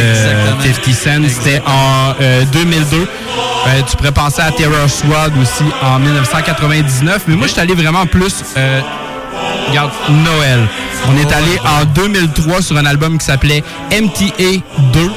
50 0.62 0.95
Cent. 0.95 1.23
C'était 1.28 1.62
en 1.66 2.14
euh, 2.21 2.45
2002. 2.52 2.97
Euh, 2.99 3.83
tu 3.88 3.97
pourrais 3.97 4.12
penser 4.12 4.42
à 4.42 4.50
Terror 4.52 4.88
Squad 4.88 5.33
aussi 5.40 5.64
en 5.83 5.99
1999. 5.99 7.23
Mais 7.28 7.37
moi, 7.37 7.47
je 7.47 7.52
suis 7.52 7.61
allé 7.61 7.75
vraiment 7.75 8.06
plus... 8.06 8.42
euh, 8.56 8.80
Regarde, 9.68 9.90
Noël. 10.09 10.66
On 11.09 11.16
est 11.16 11.33
allé 11.33 11.59
en 11.64 11.85
2003 11.87 12.62
sur 12.62 12.76
un 12.76 12.87
album 12.87 13.18
qui 13.18 13.26
s'appelait 13.26 13.62
MTA 13.90 14.62
2, 14.92 15.11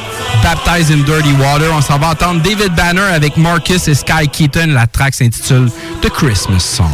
Baptized 0.43 0.91
in 0.91 1.03
Dirty 1.03 1.33
Water. 1.39 1.67
On 1.73 1.81
s'en 1.81 1.97
va 1.99 2.09
entendre 2.09 2.41
David 2.41 2.73
Banner 2.75 3.01
avec 3.13 3.37
Marcus 3.37 3.87
et 3.87 3.95
Sky 3.95 4.27
Keaton. 4.31 4.67
La 4.73 4.87
track 4.87 5.13
s'intitule 5.13 5.69
The 6.01 6.09
Christmas 6.09 6.59
Song. 6.59 6.89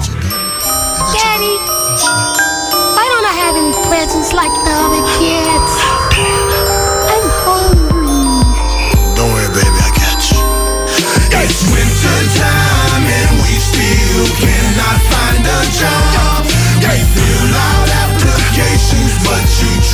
Daddy, 1.13 1.55
why 2.93 3.05
don't 3.09 3.25
I 3.25 3.35
have 3.47 3.55
any 3.55 3.73
presents 3.89 4.33
like 4.33 4.51
the 4.65 4.71
other 4.71 5.03
kids? 5.19 5.34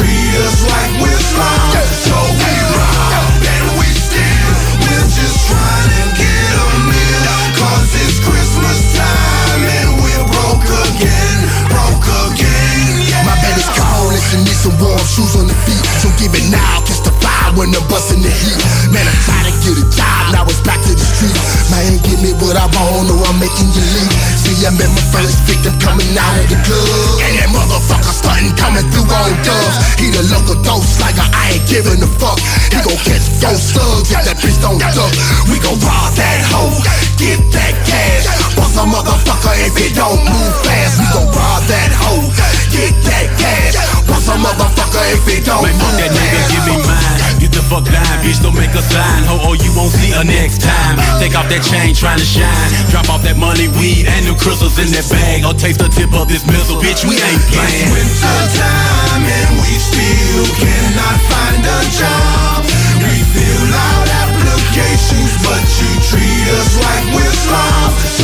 Treat 0.01 0.34
us 0.41 0.65
like 0.65 0.91
we're 0.98 1.22
slums. 1.22 1.77
So 2.05 2.17
we 2.17 2.53
rob 2.74 3.38
and 3.38 3.67
we 3.77 3.88
steal. 3.93 4.50
We're 4.81 5.10
just 5.13 5.38
trying 5.46 5.89
to 5.93 6.03
get 6.17 6.51
a 6.58 6.67
meal. 6.89 7.38
Cause 7.62 7.89
it's 8.01 8.17
Christmas 8.25 8.79
time 8.98 9.62
and 9.62 9.89
we're 10.01 10.25
broke 10.34 10.65
again. 10.89 11.38
Broke 11.70 12.10
again, 12.25 13.05
yeah. 13.05 13.29
My 13.29 13.38
bed 13.46 13.58
is 13.62 13.70
cold, 13.77 14.17
she 14.17 14.38
needs 14.41 14.65
some 14.65 14.77
warm 14.81 15.05
shoes 15.05 15.38
on 15.38 15.46
the 15.46 15.58
feet. 15.70 15.86
So 16.01 16.10
give 16.17 16.34
it 16.34 16.50
now, 16.50 16.81
catch 16.81 17.05
the 17.05 17.13
when 17.55 17.72
the 17.72 17.81
bus 17.91 18.12
in 18.13 18.22
the 18.22 18.31
heat. 18.31 18.60
Man, 18.91 19.03
I'm 19.03 19.20
trying 19.27 19.48
to 19.50 19.53
get 19.63 19.75
a 19.75 19.86
job, 19.91 20.22
now 20.31 20.43
it's 20.48 20.62
back 20.63 20.79
to 20.88 20.93
the 20.93 21.05
street. 21.05 21.36
Man, 21.72 22.00
give 22.03 22.20
me 22.24 22.31
what 22.39 22.55
I 22.55 22.67
want, 22.75 23.08
or 23.12 23.20
I'm 23.27 23.38
making 23.39 23.70
you 23.75 23.84
leave. 23.84 24.13
See, 24.39 24.55
I'm 24.63 24.75
in 24.79 24.91
my 24.91 25.03
first 25.12 25.43
victim 25.48 25.75
coming 25.79 26.08
out 26.15 26.36
of 26.39 26.48
the 26.48 26.60
club. 26.63 27.24
And 27.27 27.34
that 27.39 27.50
motherfucker 27.51 28.13
starting 28.13 28.53
coming 28.55 28.86
through 28.91 29.08
on 29.08 29.31
dubs. 29.43 29.75
He 30.00 30.12
the 30.12 30.24
local 30.31 30.60
dose 30.63 31.00
like 31.00 31.15
I 31.20 31.55
ain't 31.55 31.65
giving 31.67 32.00
a 32.03 32.10
fuck. 32.20 32.39
He 32.72 32.79
gon' 32.84 33.00
catch 33.03 33.27
those 33.39 33.62
slugs 33.75 34.12
if 34.12 34.22
that 34.27 34.38
bitch 34.39 34.60
don't 34.63 34.79
duck. 34.79 35.12
We 35.51 35.60
gon' 35.60 35.79
rob 35.84 36.12
that 36.15 36.39
hoe, 36.51 36.75
get 37.20 37.39
that 37.55 37.74
cash. 37.88 38.25
Bust 38.55 38.79
a 38.79 38.84
motherfucker 38.88 39.55
if 39.67 39.75
it 39.79 39.93
don't 39.96 40.20
move 40.24 40.53
fast. 40.63 41.00
We 41.00 41.05
gon' 41.15 41.29
rob 41.31 41.63
that 41.67 41.91
hoe, 41.96 42.27
get 42.74 42.93
that 43.08 43.27
cash. 43.39 43.75
Bust 44.08 44.29
a 44.31 44.36
motherfucker 44.39 45.03
if 45.15 45.25
it 45.31 45.46
don't 45.46 45.63
Man, 45.63 45.75
move 45.77 45.96
that 46.00 46.12
nigga, 46.12 46.39
fast. 46.39 46.51
give 46.51 46.65
me 46.67 46.75
mine. 46.88 47.40
Get 47.41 47.57
the 47.57 47.65
fuck 47.65 47.89
bitch, 48.21 48.38
don't 48.38 48.53
make 48.53 48.69
a 48.77 48.86
sign. 48.86 49.25
Ho, 49.25 49.41
oh, 49.41 49.57
you 49.57 49.74
won't 49.74 49.89
see 49.89 50.13
her 50.13 50.21
next 50.21 50.62
time. 50.62 51.01
Take 51.17 51.33
off 51.33 51.50
that 51.50 51.65
chain, 51.65 51.89
trying 51.98 52.21
to 52.21 52.27
shine. 52.38 52.69
Drop 52.93 53.10
off 53.10 53.25
that 53.25 53.33
money, 53.33 53.65
weed, 53.81 54.05
and 54.05 54.29
them 54.29 54.38
crystals 54.38 54.77
in 54.77 54.93
that 54.93 55.10
bag. 55.10 55.41
Or 55.41 55.57
taste 55.57 55.81
the 55.81 55.89
tip 55.89 56.13
of 56.13 56.29
this 56.29 56.45
missile, 56.45 56.77
bitch, 56.77 57.01
we 57.01 57.17
ain't 57.17 57.41
playing. 57.50 57.89
winter 57.89 58.41
time 58.62 59.25
and 59.25 59.50
we 59.57 59.74
still 59.74 60.45
cannot 60.53 61.17
find 61.33 61.65
a 61.65 61.81
job. 61.89 62.62
We 63.10 63.15
fill 63.33 63.74
out 63.74 64.05
applications, 64.21 65.33
but 65.41 65.65
you 65.81 65.89
treat 66.13 66.45
us 66.62 66.77
like 66.77 67.05
we're 67.10 67.36
slums. 67.41 68.20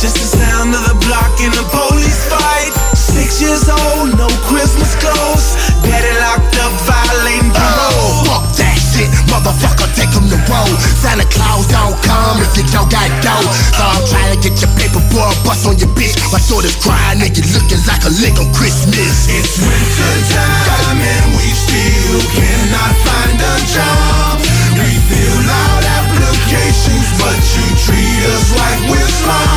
Just 0.00 0.16
the 0.16 0.24
sound 0.40 0.72
of 0.72 0.80
the 0.88 0.96
block 1.04 1.28
in 1.44 1.52
the 1.52 1.60
police 1.68 2.24
fight. 2.32 2.72
Six 2.96 3.36
years 3.44 3.68
old, 3.68 4.16
no 4.16 4.28
Christmas 4.48 4.96
clothes. 4.96 5.60
Daddy 5.84 6.08
locked 6.24 6.56
up, 6.64 6.72
violating 6.88 7.52
Oh, 7.52 7.60
parole. 7.60 8.24
fuck 8.24 8.44
that 8.56 8.80
shit, 8.80 9.12
motherfucker, 9.28 9.84
take 9.92 10.08
him 10.08 10.24
to 10.32 10.40
road. 10.48 10.72
Santa 11.04 11.28
Claus 11.28 11.68
don't 11.68 12.00
come 12.00 12.40
if 12.40 12.48
you 12.56 12.64
don't 12.72 12.88
got 12.88 13.12
dough. 13.20 13.44
So 13.76 13.82
I'm 13.84 14.00
trying 14.08 14.32
to 14.32 14.40
get 14.40 14.56
your 14.64 14.72
paper, 14.80 15.04
boy, 15.12 15.28
bust 15.44 15.68
on 15.68 15.76
your 15.76 15.92
bitch. 15.92 16.16
My 16.32 16.40
daughter's 16.48 16.80
crying, 16.80 17.20
nigga, 17.20 17.44
looking 17.52 17.84
like 17.84 18.00
a 18.08 18.12
lick 18.24 18.40
on 18.40 18.48
Christmas. 18.56 19.28
It's 19.28 19.60
winter 19.60 20.16
time 20.32 20.96
and 20.96 21.26
we 21.36 21.44
still 21.52 22.24
cannot 22.32 22.92
find 23.04 23.36
a 23.36 23.54
job. 23.68 24.40
We 24.80 24.88
fill 25.12 25.44
out 25.44 25.82
applications, 25.84 27.04
but 27.20 27.36
you 27.36 27.64
treat 27.84 28.20
us 28.32 28.48
like 28.56 28.80
we're 28.88 29.12
slums. 29.20 29.49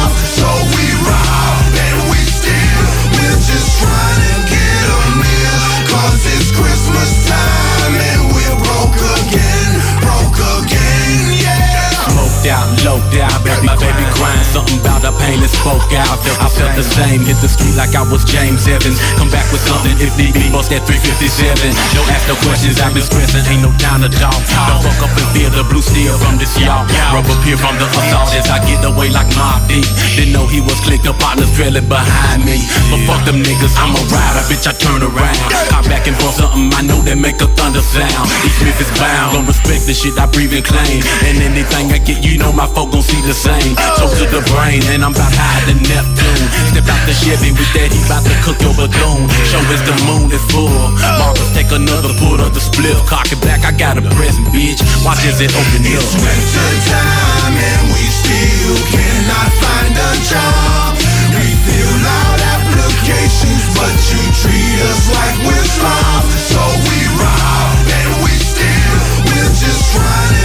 Christmas 7.03 7.29
time 7.29 7.95
and 7.99 8.31
we're 8.31 8.57
broke 8.63 8.95
again. 9.19 9.71
Broke 9.99 10.39
again, 10.63 11.35
yeah. 11.43 11.91
Smoked 12.07 12.47
out, 12.47 12.67
loped 12.85 13.15
out, 13.19 13.32
baby, 13.43 13.67
my 13.67 13.75
baby 13.75 14.05
crying 14.15 14.43
Something 14.49 14.79
about 14.79 15.03
her 15.03 15.15
pain 15.19 15.39
that 15.43 15.51
spoke 15.51 15.91
out. 15.93 16.19
I 16.39 16.47
felt 16.49 16.73
the 16.75 16.85
same, 16.85 17.25
hit 17.27 17.37
the 17.43 17.51
street 17.51 17.75
like 17.75 17.93
I 17.93 18.03
was 18.07 18.23
James 18.23 18.65
Evans. 18.67 18.97
Come 19.19 19.29
back 19.29 19.45
with 19.51 19.61
something 19.65 19.93
if 19.99 20.15
need 20.15 20.33
be, 20.33 20.47
bust 20.49 20.71
that 20.71 20.85
357 20.87 21.73
Don't 21.93 22.09
ask 22.09 22.25
no 22.29 22.35
questions, 22.41 22.79
I've 22.79 22.95
been 22.95 23.05
stressing, 23.05 23.43
ain't 23.51 23.63
no 23.65 23.71
time 23.81 24.01
to 24.05 24.09
talk 24.09 24.35
Don't 24.35 24.81
fuck 24.81 25.09
up 25.09 25.13
and 25.13 25.29
feel 25.35 25.51
the 25.51 25.65
blue 25.67 25.83
steel 25.83 26.15
from 26.21 26.39
this 26.39 26.55
y'all. 26.57 26.87
Rubber 27.11 27.35
peer 27.43 27.59
from 27.59 27.75
the 27.81 27.87
assault 27.89 28.31
as 28.33 28.47
I 28.47 28.63
get 28.63 28.79
away 28.85 29.11
like 29.11 29.27
Mob 29.35 29.65
Deep 29.67 29.85
Didn't 30.15 30.31
know 30.31 30.47
he 30.47 30.63
was 30.63 30.79
clicked 30.85 31.05
up, 31.09 31.19
partners 31.19 31.51
trailing 31.57 31.87
behind 31.89 32.47
me. 32.47 32.61
But 32.93 33.03
fuck 33.09 33.21
them 33.27 33.43
niggas, 33.43 33.75
I'm 33.75 33.91
a 33.97 34.01
rider, 34.07 34.43
bitch, 34.47 34.69
I 34.69 34.73
turn 34.77 35.03
around. 35.03 35.39
Hop 35.73 35.85
back 35.91 36.07
and 36.07 36.15
bust 36.21 36.39
something 36.39 36.71
I 36.77 36.81
know 36.85 37.01
that 37.03 37.17
make 37.19 37.41
a 37.43 37.49
thunder 37.59 37.83
sound. 37.83 38.29
Each 38.45 38.55
Smith 38.61 38.79
is 38.79 38.91
bound, 39.01 39.35
Don't 39.35 39.47
respect 39.49 39.89
the 39.89 39.93
shit 39.93 40.15
I 40.15 40.29
breathe 40.29 40.53
and 40.53 40.63
claim. 40.63 41.01
And 41.27 41.41
anything 41.41 41.91
I 41.91 41.99
get, 41.99 42.23
you 42.23 42.37
know 42.37 42.53
my 42.53 42.69
folk 42.71 42.93
gon' 42.93 43.03
see 43.03 43.19
the 43.25 43.32
same. 43.33 43.75
Toast 43.97 44.21
to 44.21 44.25
the 44.29 44.45
brain, 44.53 44.85
and 44.93 45.01
I'm 45.03 45.11
about 45.11 45.33
high 45.33 45.65
to 45.67 45.75
Neptune. 45.89 46.45
Step 46.69 46.85
out 46.85 47.01
the 47.09 47.13
Chevy 47.13 47.51
with 47.57 47.69
that, 47.73 47.89
he 47.89 47.99
bout 48.05 48.21
to 48.25 48.35
cook 48.45 48.57
your 48.61 48.73
bethune 48.73 49.25
Show 49.49 49.61
us 49.73 49.81
the 49.85 49.95
moon 50.05 50.29
is 50.29 50.41
full. 50.53 50.69
Marcus 51.17 51.49
take 51.53 51.69
another 51.73 52.13
pull 52.21 52.37
of 52.41 52.53
the 52.53 52.61
split 52.61 52.97
Cock 53.09 53.29
it 53.33 53.41
back, 53.41 53.65
I 53.65 53.73
got 53.73 53.97
a 53.97 54.03
present, 54.13 54.47
bitch. 54.53 54.81
Watch 55.01 55.25
as 55.25 55.41
it 55.41 55.53
open 55.53 55.81
up. 55.85 56.01
It's 56.01 56.13
winter 56.17 56.71
time 56.89 57.55
and 57.57 57.83
we 57.93 58.03
still 58.09 58.77
cannot 58.93 59.49
find 59.61 59.93
a 59.97 60.11
job. 60.29 60.97
We 61.33 61.47
fill 61.65 62.01
out 62.05 62.39
applications, 62.57 63.63
but 63.73 63.93
you 64.13 64.21
treat 64.41 64.77
us 64.93 65.01
like 65.09 65.37
we're 65.45 65.67
slums. 65.67 66.29
So 66.53 66.61
we 66.85 66.97
rob 67.17 67.77
and 67.85 68.11
we 68.21 68.33
steal. 68.37 68.97
We're 69.29 69.53
just 69.57 69.81
trying 69.93 70.42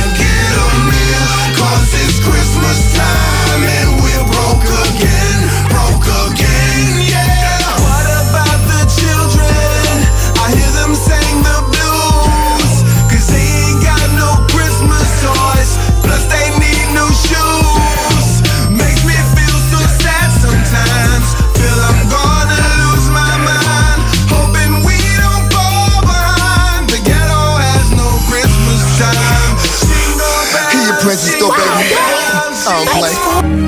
Here 31.39 31.47
your 31.47 31.55
presents 31.55 31.79
go, 31.79 31.79
baby. 31.79 31.95
I 32.67 32.85
don't 32.85 33.59
play. 33.59 33.68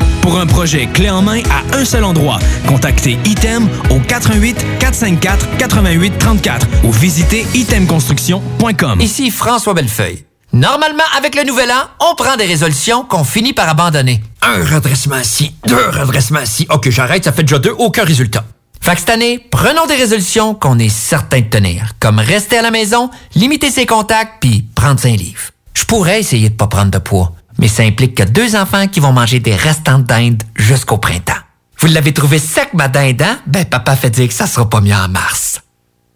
Pour 0.21 0.39
un 0.39 0.45
projet 0.45 0.87
clé 0.87 1.09
en 1.09 1.21
main 1.21 1.41
à 1.49 1.77
un 1.77 1.85
seul 1.85 2.03
endroit, 2.03 2.39
contactez 2.67 3.17
Item 3.25 3.67
au 3.89 3.99
88 3.99 4.55
454 4.79 5.57
88 5.57 6.17
34 6.17 6.67
ou 6.83 6.91
visitez 6.91 7.45
itemconstruction.com. 7.53 9.01
Ici 9.01 9.31
François 9.31 9.73
Bellefeuille. 9.73 10.25
Normalement, 10.53 11.03
avec 11.17 11.35
le 11.35 11.43
nouvel 11.43 11.71
an, 11.71 11.87
on 12.11 12.15
prend 12.15 12.35
des 12.35 12.45
résolutions 12.45 13.03
qu'on 13.05 13.23
finit 13.23 13.53
par 13.53 13.69
abandonner. 13.69 14.21
Un 14.41 14.63
redressement 14.65 15.17
ici, 15.19 15.55
deux 15.65 15.89
redressements 15.89 16.41
ici. 16.41 16.67
Ok, 16.69 16.89
j'arrête, 16.89 17.23
ça 17.23 17.31
fait 17.31 17.43
déjà 17.43 17.57
deux, 17.57 17.73
aucun 17.77 18.03
résultat. 18.03 18.43
Fait 18.81 18.93
que 18.93 18.99
cette 18.99 19.11
année, 19.11 19.39
prenons 19.49 19.85
des 19.85 19.95
résolutions 19.95 20.53
qu'on 20.53 20.77
est 20.77 20.89
certain 20.89 21.39
de 21.39 21.45
tenir, 21.45 21.93
comme 21.99 22.19
rester 22.19 22.57
à 22.57 22.61
la 22.61 22.71
maison, 22.71 23.09
limiter 23.35 23.71
ses 23.71 23.85
contacts, 23.85 24.41
puis 24.41 24.65
prendre 24.75 25.05
un 25.05 25.15
livre. 25.15 25.51
Je 25.73 25.85
pourrais 25.85 26.19
essayer 26.19 26.49
de 26.49 26.55
pas 26.55 26.67
prendre 26.67 26.91
de 26.91 26.97
poids, 26.97 27.31
mais 27.61 27.67
ça 27.67 27.83
implique 27.83 28.15
que 28.15 28.23
deux 28.23 28.55
enfants 28.55 28.87
qui 28.87 28.99
vont 28.99 29.13
manger 29.13 29.39
des 29.39 29.55
restants 29.55 29.99
de 29.99 30.03
dinde 30.03 30.43
jusqu'au 30.55 30.97
printemps. 30.97 31.33
Vous 31.79 31.87
l'avez 31.87 32.11
trouvé 32.11 32.39
sec, 32.39 32.73
ma 32.73 32.87
dinde, 32.87 33.21
hein? 33.21 33.39
Ben, 33.47 33.65
papa 33.65 33.95
fait 33.95 34.09
dire 34.09 34.27
que 34.27 34.33
ça 34.33 34.47
sera 34.47 34.69
pas 34.69 34.81
mieux 34.81 34.93
en 34.93 35.07
mars. 35.07 35.61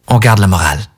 On 0.07 0.17
garde 0.17 0.39
la 0.39 0.47
morale. 0.47 0.79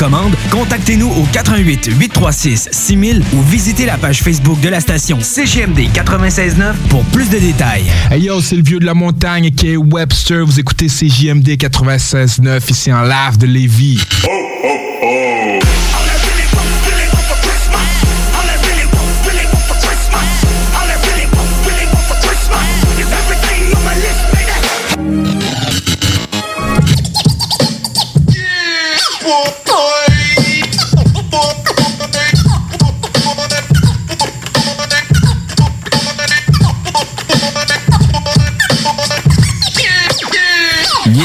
commande, 0.00 0.34
contactez-nous 0.50 1.10
au 1.10 1.26
88 1.30 1.90
836 1.98 2.70
6000 2.72 3.22
ou 3.34 3.42
visitez 3.42 3.84
la 3.84 3.98
page 3.98 4.22
Facebook 4.22 4.58
de 4.60 4.70
la 4.70 4.80
station 4.80 5.18
CGMD 5.20 5.92
969 5.94 6.74
pour 6.88 7.04
plus 7.04 7.28
de 7.28 7.38
détails. 7.38 7.84
Hey 8.10 8.22
yo, 8.22 8.40
c'est 8.40 8.56
le 8.56 8.62
vieux 8.62 8.78
de 8.78 8.86
la 8.86 8.94
montagne 8.94 9.50
qui 9.50 9.72
est 9.72 9.76
Webster. 9.76 10.46
Vous 10.46 10.58
écoutez 10.58 10.86
CJMD 10.86 11.48
96.9 11.48 12.70
ici 12.70 12.90
en 12.90 13.02
live 13.02 13.36
de 13.36 13.46
Lévis. 13.46 14.00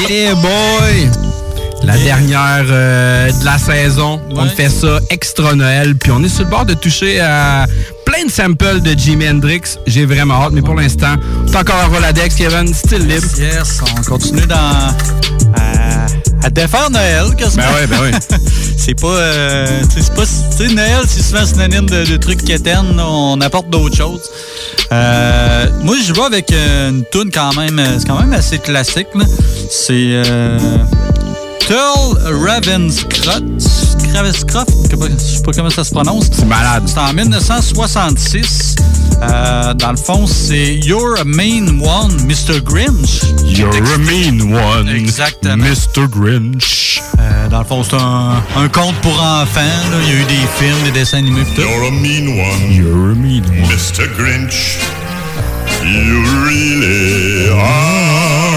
Yeah 0.08 0.34
boy! 0.36 1.10
La 1.82 1.96
dernière 1.98 2.64
euh, 2.70 3.28
de 3.28 3.44
la 3.44 3.58
saison. 3.58 4.20
On 4.30 4.46
fait 4.46 4.68
ça 4.68 5.00
extra 5.10 5.54
Noël. 5.56 5.96
Puis 5.96 6.12
on 6.12 6.22
est 6.22 6.28
sur 6.28 6.44
le 6.44 6.50
bord 6.50 6.64
de 6.64 6.74
toucher 6.74 7.18
à 7.18 7.66
plein 8.16 8.26
de 8.26 8.30
samples 8.30 8.80
de 8.80 8.98
Jimi 8.98 9.28
Hendrix. 9.28 9.78
J'ai 9.86 10.06
vraiment 10.06 10.42
hâte. 10.42 10.52
Mais 10.52 10.62
pour 10.62 10.74
l'instant, 10.74 11.16
c'est 11.46 11.56
encore 11.56 11.76
un 11.76 11.86
Roladex, 11.88 12.34
Kevin. 12.34 12.72
Style 12.72 13.06
libre. 13.06 13.26
Yes, 13.38 13.80
on 13.98 14.02
continue 14.02 14.46
dans... 14.46 14.56
à, 14.56 16.06
à 16.42 16.50
défaire 16.50 16.90
Noël, 16.90 17.34
quasiment. 17.36 17.64
Ben 17.72 17.74
ouais, 17.74 17.86
ben 17.86 18.00
ouais. 18.02 18.38
c'est 18.78 18.94
pas... 18.94 19.06
euh, 19.08 19.66
c'est 19.90 20.14
pas... 20.14 20.22
Tu 20.24 20.68
sais, 20.68 20.74
Noël, 20.74 21.02
c'est 21.06 21.22
souvent 21.22 21.44
synonyme 21.44 21.88
de, 21.88 22.04
de 22.06 22.16
trucs 22.16 22.42
quétaines. 22.44 22.98
On 22.98 23.40
apporte 23.40 23.68
d'autres 23.70 23.96
choses. 23.96 24.22
Euh, 24.92 25.66
moi, 25.82 25.96
je 26.02 26.12
vais 26.12 26.22
avec 26.22 26.52
euh, 26.52 26.90
une 26.90 27.04
tune 27.12 27.30
quand 27.32 27.54
même... 27.56 27.78
euh, 27.78 27.98
C'est 27.98 28.06
quand 28.06 28.20
même 28.20 28.32
assez 28.32 28.58
classique, 28.58 29.08
là. 29.14 29.24
C'est... 29.70 30.22
Turl 31.66 32.16
Ravenscroft. 32.46 33.42
Ravenscroft, 34.14 34.70
je 34.90 35.16
sais 35.36 35.42
pas 35.42 35.52
comment 35.52 35.70
ça 35.70 35.84
se 35.84 35.90
prononce. 35.90 36.26
C'est 36.32 36.44
malade. 36.46 36.84
C'est 36.86 36.98
en 36.98 37.12
1966. 37.12 38.76
Euh, 39.22 39.74
dans 39.74 39.90
le 39.90 39.96
fond, 39.96 40.26
c'est 40.26 40.74
You're 40.76 41.18
a 41.18 41.24
Mean 41.24 41.80
One, 41.82 42.12
Mr. 42.26 42.60
Grinch. 42.62 43.22
You're 43.44 43.74
a 43.94 43.98
mean 43.98 44.52
one, 44.54 44.88
Exactement. 44.88 45.56
Mr. 45.64 46.06
Grinch. 46.08 47.00
Euh, 47.18 47.48
dans 47.48 47.60
le 47.60 47.64
fond, 47.64 47.82
c'est 47.82 47.96
un, 47.96 48.42
un 48.56 48.68
conte 48.68 48.94
pour 49.02 49.18
enfants. 49.20 49.60
là. 49.60 49.96
Il 50.06 50.08
y 50.08 50.16
a 50.16 50.20
eu 50.20 50.24
des 50.24 50.46
films, 50.58 50.82
des 50.84 50.92
dessins 50.92 51.18
animés. 51.18 51.44
tout. 51.54 51.62
You're 51.62 51.86
a 51.88 51.90
mean 51.90 52.38
one. 52.38 52.72
You're 52.72 53.12
a 53.12 53.14
mean 53.14 53.44
one. 53.44 53.68
Mr. 53.70 54.06
Grinch. 54.16 54.78
You 55.82 56.22
really 56.44 57.50
are. 57.50 58.55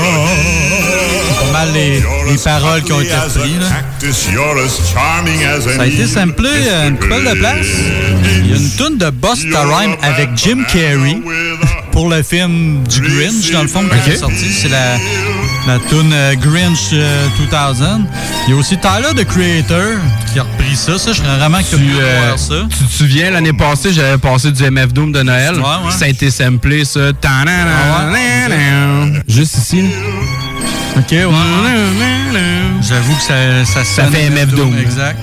Mal 1.60 1.74
les, 1.74 2.02
les 2.32 2.38
paroles 2.42 2.82
qui 2.84 2.94
ont 2.94 3.02
été 3.02 3.14
reprises. 3.14 3.60
Ça 5.76 5.82
a 5.82 5.86
été 5.86 6.08
samplé 6.08 6.48
à 6.70 6.88
une 6.88 6.98
couple 6.98 7.22
de 7.30 7.34
place. 7.38 7.68
Il 8.44 8.50
y 8.50 8.54
a 8.54 8.56
une 8.56 8.70
toune 8.78 8.98
de 8.98 9.10
Busta 9.10 9.64
Rhyme 9.66 9.96
avec 10.02 10.30
Jim 10.38 10.64
Carrey 10.72 11.18
pour 11.92 12.10
le 12.10 12.24
film 12.24 12.82
du 12.88 13.02
Grinch, 13.02 13.52
dans 13.52 13.64
le 13.64 13.68
fond, 13.68 13.84
qui 14.06 14.12
est 14.12 14.16
sorti. 14.16 14.54
C'est 14.54 14.70
la, 14.70 14.96
la 15.68 15.80
toune 15.90 16.14
euh, 16.14 16.36
Grinch 16.36 16.92
euh, 16.94 17.28
2000. 17.38 18.06
Il 18.48 18.52
y 18.52 18.54
a 18.54 18.56
aussi 18.58 18.78
Tyler, 18.78 19.14
the 19.22 19.26
Creator, 19.28 19.98
qui 20.32 20.40
a 20.40 20.44
repris 20.44 20.78
ça. 20.78 20.98
Ça, 20.98 21.12
je 21.12 21.18
serais 21.18 21.38
vraiment 21.40 21.62
curieux 21.70 21.94
de 21.94 22.00
euh, 22.00 22.22
voir 22.28 22.40
ça. 22.40 22.68
Tu 22.70 22.86
te 22.86 22.92
souviens, 22.94 23.32
l'année 23.32 23.52
passée, 23.54 23.92
j'avais 23.92 24.18
passé 24.18 24.54
du 24.54 24.64
MF 24.64 24.94
Doom 24.94 25.12
de 25.12 25.24
Noël. 25.24 25.56
Ça 25.90 26.06
a 26.06 26.08
été 26.08 26.32
samplé, 26.32 26.86
ça. 26.86 27.12
Ta-na-na-na-na. 27.20 29.20
Juste 29.28 29.58
ici. 29.58 29.84
OK, 31.00 31.12
ouais. 31.12 31.28
J'avoue 32.82 33.16
que 33.16 33.22
ça, 33.22 33.66
ça, 33.84 34.06
fait 34.06 34.30
MF 34.30 34.54
Doom. 34.54 34.78
Exact. 34.78 35.18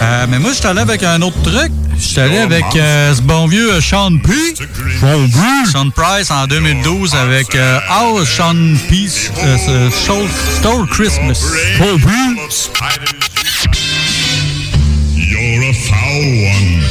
Euh, 0.00 0.26
mais 0.28 0.38
moi, 0.38 0.50
je 0.50 0.56
suis 0.56 0.66
allé 0.66 0.80
avec 0.80 1.02
un 1.04 1.22
autre 1.22 1.40
truc. 1.42 1.70
Je 1.96 2.02
suis 2.02 2.20
allé 2.20 2.38
avec 2.38 2.64
euh, 2.74 3.14
ce 3.14 3.22
bon 3.22 3.46
vieux 3.46 3.74
euh, 3.74 3.80
Sean 3.80 4.18
P. 4.18 4.32
Sean 5.70 5.90
Price 5.90 6.30
en 6.30 6.46
2012 6.48 7.14
avec 7.14 7.54
euh, 7.54 7.78
How 7.88 8.24
Sean 8.24 8.74
P. 8.88 9.06
Stole, 9.08 10.86
Christmas. 10.88 11.40
You're 15.14 15.62
a 15.62 15.72
foul 15.72 16.24
one, 16.50 16.82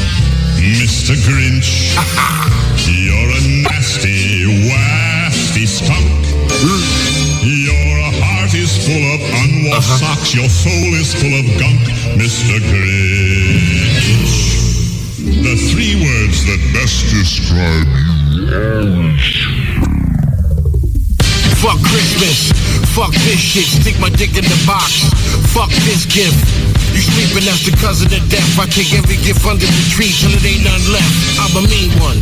Mr. 0.58 1.16
Grinch. 1.28 1.96
You're 2.88 3.32
a 3.32 3.42
nasty, 3.64 4.46
wasty 4.70 5.68
skunk. 5.68 6.11
Of 9.72 9.84
unwashed 9.84 10.00
socks. 10.00 10.36
Your 10.36 10.50
soul 10.50 10.94
is 11.00 11.14
full 11.16 11.32
of 11.32 11.46
gunk, 11.60 11.82
Mr. 12.20 12.60
Grinch. 12.70 14.12
The 15.44 15.56
three 15.72 15.96
words 15.96 16.46
that 16.46 16.60
best 16.74 17.08
describe 17.10 17.88
you. 18.36 19.02
Fuck 21.62 21.80
Christmas. 21.88 22.52
Fuck 22.96 23.14
this 23.14 23.40
shit. 23.40 23.66
Stick 23.66 24.00
my 24.00 24.10
dick 24.10 24.36
in 24.36 24.44
the 24.44 24.64
box. 24.66 25.06
Fuck 25.54 25.70
this 25.86 26.06
gift. 26.06 26.71
You 26.92 27.02
sleeping, 27.02 27.48
that's 27.48 27.64
the 27.64 27.72
cause 27.80 28.04
of 28.04 28.12
death. 28.12 28.60
I 28.60 28.68
take 28.68 28.92
every 28.92 29.16
gift 29.24 29.46
under 29.48 29.64
the 29.66 29.86
tree 29.92 30.12
till 30.12 30.36
it 30.36 30.44
ain't 30.44 30.68
none 30.68 30.84
left. 30.92 31.14
I'm 31.40 31.56
a 31.56 31.64
mean 31.68 31.92
one. 32.04 32.20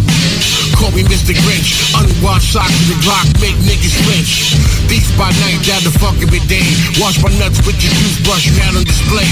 Call 0.77 0.93
me 0.93 1.03
Mr. 1.09 1.33
Grinch. 1.33 1.91
Unwashed 1.97 2.53
socks 2.53 2.71
in 2.85 2.93
the 2.93 2.97
Glock 3.01 3.25
make 3.41 3.57
niggas 3.65 3.95
flinch. 4.05 4.55
Beast 4.85 5.11
by 5.17 5.29
night, 5.41 5.59
down 5.65 5.81
the 5.81 5.93
fucking 5.97 6.29
with 6.29 6.45
day. 6.45 6.65
Wash 7.01 7.17
my 7.21 7.33
nuts 7.41 7.59
with 7.65 7.77
your 7.81 7.93
toothbrush 7.97 8.45
you 8.47 8.55
had 8.61 8.77
on 8.77 8.85
display. 8.85 9.27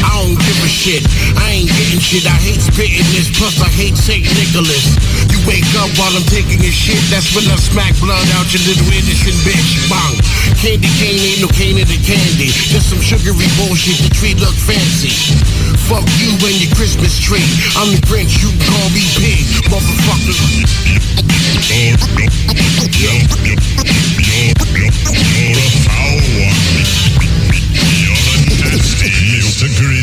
I 0.00 0.10
don't 0.16 0.38
give 0.40 0.58
a 0.64 0.70
shit. 0.70 1.04
I 1.36 1.60
ain't 1.60 1.70
getting 1.70 2.00
shit. 2.00 2.24
I 2.24 2.36
hate 2.40 2.62
spitting 2.64 3.06
this. 3.12 3.28
Plus 3.36 3.60
I 3.60 3.68
hate 3.68 3.96
St. 3.96 4.24
Nicholas. 4.24 4.96
You 5.28 5.38
wake 5.44 5.68
up 5.80 5.92
while 6.00 6.12
I'm 6.16 6.26
taking 6.32 6.60
a 6.64 6.72
shit. 6.72 7.00
That's 7.12 7.32
when 7.36 7.44
I 7.48 7.56
smack 7.60 7.92
blood 8.00 8.24
out 8.36 8.48
your 8.52 8.64
little 8.64 8.88
innocent 8.88 9.36
bitch. 9.44 9.70
Bang. 9.92 10.16
Candy 10.60 10.90
cane 10.96 11.20
ain't 11.20 11.40
no 11.44 11.48
cane 11.52 11.76
in 11.76 11.88
the 11.88 12.00
candy. 12.00 12.48
Just 12.48 12.88
some 12.88 13.02
sugary 13.04 13.48
bullshit. 13.60 14.00
to 14.00 14.10
tree 14.16 14.34
look 14.46 14.54
fancy. 14.54 15.10
Fuck 15.90 16.06
you 16.22 16.30
and 16.46 16.56
your 16.62 16.70
Christmas 16.76 17.18
tree. 17.18 17.42
I'm 17.74 17.90
the 17.90 18.00
Grinch. 18.06 18.38
You 18.38 18.50
call 18.62 18.88
me 18.94 19.02
pig, 19.18 19.42
motherfucker. 19.66 20.38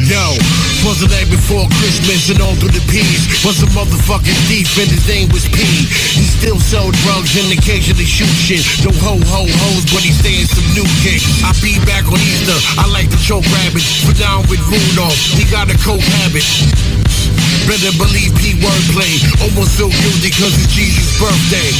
Yo, 0.09 0.62
was 0.83 0.99
the 0.99 1.07
night 1.07 1.29
before 1.31 1.63
Christmas 1.79 2.27
and 2.27 2.43
all 2.43 2.55
through 2.59 2.75
the 2.75 2.83
peas 2.91 3.23
was 3.43 3.63
a 3.63 3.69
motherfucking 3.71 4.35
thief 4.51 4.67
and 4.75 4.91
his 4.91 5.07
name 5.07 5.27
was 5.31 5.47
P. 5.47 5.63
He 6.19 6.27
still 6.27 6.59
sold 6.59 6.91
drugs 7.07 7.39
and 7.39 7.47
occasionally 7.55 8.07
shoot 8.07 8.31
shit. 8.31 8.63
No 8.83 8.91
ho 8.99 9.15
ho 9.15 9.47
hoes, 9.47 9.85
but 9.91 10.03
he's 10.03 10.19
staying 10.19 10.47
some 10.47 10.67
new 10.75 10.87
kicks. 10.99 11.43
I 11.43 11.55
be 11.63 11.79
back 11.87 12.03
on 12.11 12.19
Easter. 12.19 12.55
I 12.79 12.87
like 12.91 13.07
to 13.11 13.19
choke 13.19 13.47
rabbits. 13.63 14.03
Put 14.03 14.19
down 14.19 14.43
with 14.51 14.59
Rudolph. 14.67 15.15
He 15.39 15.47
got 15.47 15.71
a 15.71 15.77
coke 15.79 16.03
habit. 16.19 16.43
Better 17.63 17.95
believe 17.95 18.35
P 18.35 18.59
wordplay. 18.59 19.23
Almost 19.39 19.79
feel 19.79 19.91
guilty 19.91 20.31
cause 20.35 20.51
it's 20.59 20.73
Jesus' 20.75 21.15
birthday. 21.15 21.71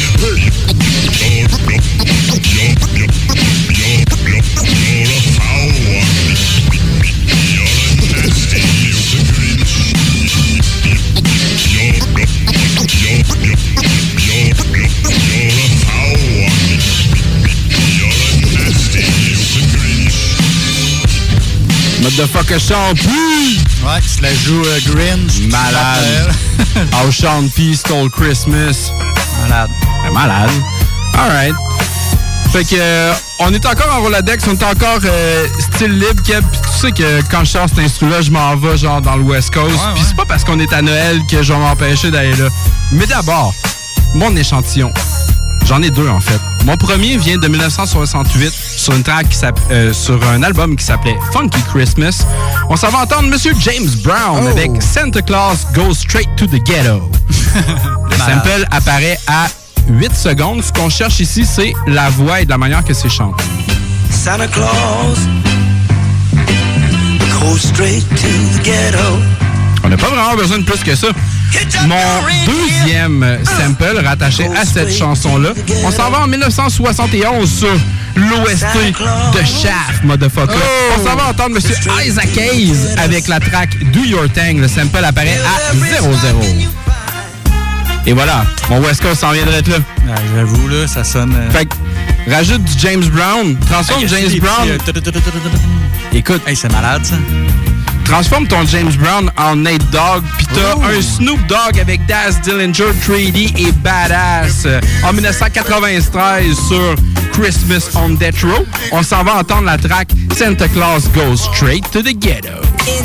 Motherfucker 22.01 22.59
chante. 22.59 22.99
Ouais, 23.85 24.01
qui 24.01 24.09
se 24.09 24.21
la 24.21 24.33
joue 24.33 24.61
euh, 24.65 24.79
Grinch. 24.87 25.39
Malade. 25.49 26.33
How 26.91 27.09
Sean 27.11 27.47
P 27.55 27.73
stole 27.73 28.09
Christmas. 28.09 28.91
Malade. 29.41 29.71
Malade. 30.11 30.51
Alright. 31.17 31.55
Fait 32.51 32.63
que 32.65 32.75
euh, 32.77 33.13
on 33.39 33.53
est 33.53 33.65
encore 33.65 33.91
en 33.95 34.01
Roladex, 34.01 34.45
on 34.47 34.51
est 34.51 34.63
encore 34.63 34.99
euh, 35.05 35.47
style 35.59 35.97
libre, 35.97 36.21
Keb. 36.23 36.43
Puis 36.51 36.61
tu 36.61 36.79
sais 36.79 36.91
que 36.91 37.21
quand 37.31 37.43
je 37.45 37.51
sors 37.51 37.67
cet 37.69 37.79
instru-là, 37.79 38.21
je 38.21 38.29
m'en 38.29 38.55
vais 38.57 38.77
genre 38.77 39.01
dans 39.01 39.15
le 39.15 39.23
West 39.23 39.53
Coast. 39.53 39.75
Puis 39.95 40.03
c'est 40.07 40.15
pas 40.15 40.25
parce 40.25 40.43
qu'on 40.43 40.59
est 40.59 40.71
à 40.71 40.81
Noël 40.81 41.21
que 41.29 41.41
je 41.41 41.51
vais 41.51 41.59
m'empêcher 41.59 42.11
d'aller 42.11 42.35
là. 42.35 42.49
Mais 42.93 43.07
d'abord, 43.07 43.53
mon 44.13 44.35
échantillon. 44.35 44.91
J'en 45.65 45.81
ai 45.81 45.89
deux 45.89 46.07
en 46.07 46.19
fait. 46.19 46.39
Mon 46.65 46.77
premier 46.77 47.17
vient 47.17 47.37
de 47.37 47.47
1968 47.47 48.51
sur 48.51 48.93
une 48.93 49.03
track 49.03 49.29
qui 49.29 49.37
euh, 49.71 49.93
sur 49.93 50.21
un 50.29 50.43
album 50.43 50.75
qui 50.75 50.85
s'appelait 50.85 51.17
Funky 51.31 51.61
Christmas. 51.73 52.23
On 52.69 52.75
s'en 52.75 52.89
va 52.89 52.99
entendre 52.99 53.29
Monsieur 53.29 53.53
James 53.59 53.89
Brown 54.03 54.45
avec 54.47 54.71
Santa 54.81 55.21
Claus 55.21 55.65
Goes 55.73 55.95
Straight 55.95 56.29
to 56.35 56.45
the 56.45 56.63
Ghetto. 56.65 57.09
Le 58.11 58.17
sample 58.17 58.67
apparaît 58.71 59.17
à 59.27 59.47
8 59.89 60.15
secondes. 60.15 60.63
Ce 60.63 60.71
qu'on 60.71 60.89
cherche 60.89 61.19
ici, 61.19 61.45
c'est 61.45 61.73
la 61.87 62.09
voix 62.09 62.41
et 62.41 62.45
de 62.45 62.49
la 62.49 62.57
manière 62.57 62.83
que 62.83 62.93
c'est 62.93 63.09
chanté. 63.09 63.43
Santa 64.11 64.47
Claus 64.47 65.17
goes 67.39 67.57
straight 67.57 68.07
to 68.09 68.27
the 68.57 68.63
ghetto. 68.63 69.19
On 69.83 69.89
n'a 69.89 69.97
pas 69.97 70.09
vraiment 70.09 70.35
besoin 70.35 70.59
de 70.59 70.63
plus 70.63 70.83
que 70.83 70.95
ça. 70.95 71.07
Mon 71.87 71.95
deuxième 72.45 73.37
sample 73.45 74.01
rattaché 74.05 74.47
à 74.59 74.65
cette 74.65 74.91
chanson-là, 74.93 75.49
on 75.83 75.91
s'en 75.91 76.09
va 76.09 76.21
en 76.23 76.27
1971 76.27 77.49
sur 77.49 77.67
l'OST 78.15 78.65
de 79.33 79.39
Shaft, 79.39 80.03
motherfucker. 80.03 80.53
On 80.97 81.05
s'en 81.07 81.15
va 81.15 81.29
entendre 81.29 81.55
Monsieur 81.55 81.75
Isaac 82.05 82.37
Hayes 82.37 82.73
avec 82.97 83.27
la 83.27 83.39
track 83.39 83.77
Do 83.91 84.01
Your 84.03 84.29
Thing. 84.31 84.61
Le 84.61 84.67
sample 84.67 85.03
apparaît 85.03 85.39
à 85.71 85.73
0-0. 85.75 86.67
Et 88.05 88.11
voilà, 88.13 88.45
mon 88.69 88.79
West 88.81 89.01
Coast 89.01 89.21
s'en 89.21 89.31
viendrait 89.31 89.61
là. 89.67 89.77
J'avoue, 90.35 90.67
là, 90.67 90.87
ça 90.87 91.03
sonne... 91.05 91.33
euh, 91.37 91.49
Fait 91.51 91.65
que, 91.65 91.75
rajoute 92.29 92.61
du 92.63 92.73
James 92.79 93.05
Brown, 93.05 93.57
transforme 93.69 94.01
Hey, 94.03 94.09
James 94.09 94.39
Brown. 94.41 94.67
petits, 94.67 94.71
euh, 94.71 94.77
Écoute. 96.13 96.41
c'est 96.53 96.71
malade, 96.71 97.05
ça. 97.05 97.15
Transforme 98.05 98.47
ton 98.47 98.65
James 98.65 98.91
Brown 98.93 99.31
en 99.37 99.55
Nate 99.55 99.89
Dogg, 99.91 100.23
pis 100.37 100.45
t'as 100.53 100.75
un 100.75 101.01
Snoop 101.01 101.39
Dogg 101.47 101.79
avec 101.79 102.05
Daz 102.05 102.39
Dillinger, 102.41 102.91
3D 103.05 103.57
et 103.57 103.71
Badass 103.83 104.67
en 105.03 105.13
1993 105.13 106.55
sur 106.67 106.95
Christmas 107.33 107.89
on 107.95 108.09
Death 108.09 108.41
Row. 108.43 108.65
On 108.91 109.03
s'en 109.03 109.23
va 109.23 109.37
entendre 109.37 109.65
la 109.65 109.77
track 109.77 110.09
Santa 110.37 110.67
Claus 110.67 111.03
Goes 111.13 111.37
Straight 111.53 111.89
to 111.91 112.01
the 112.01 112.13
Ghetto. 112.13 112.61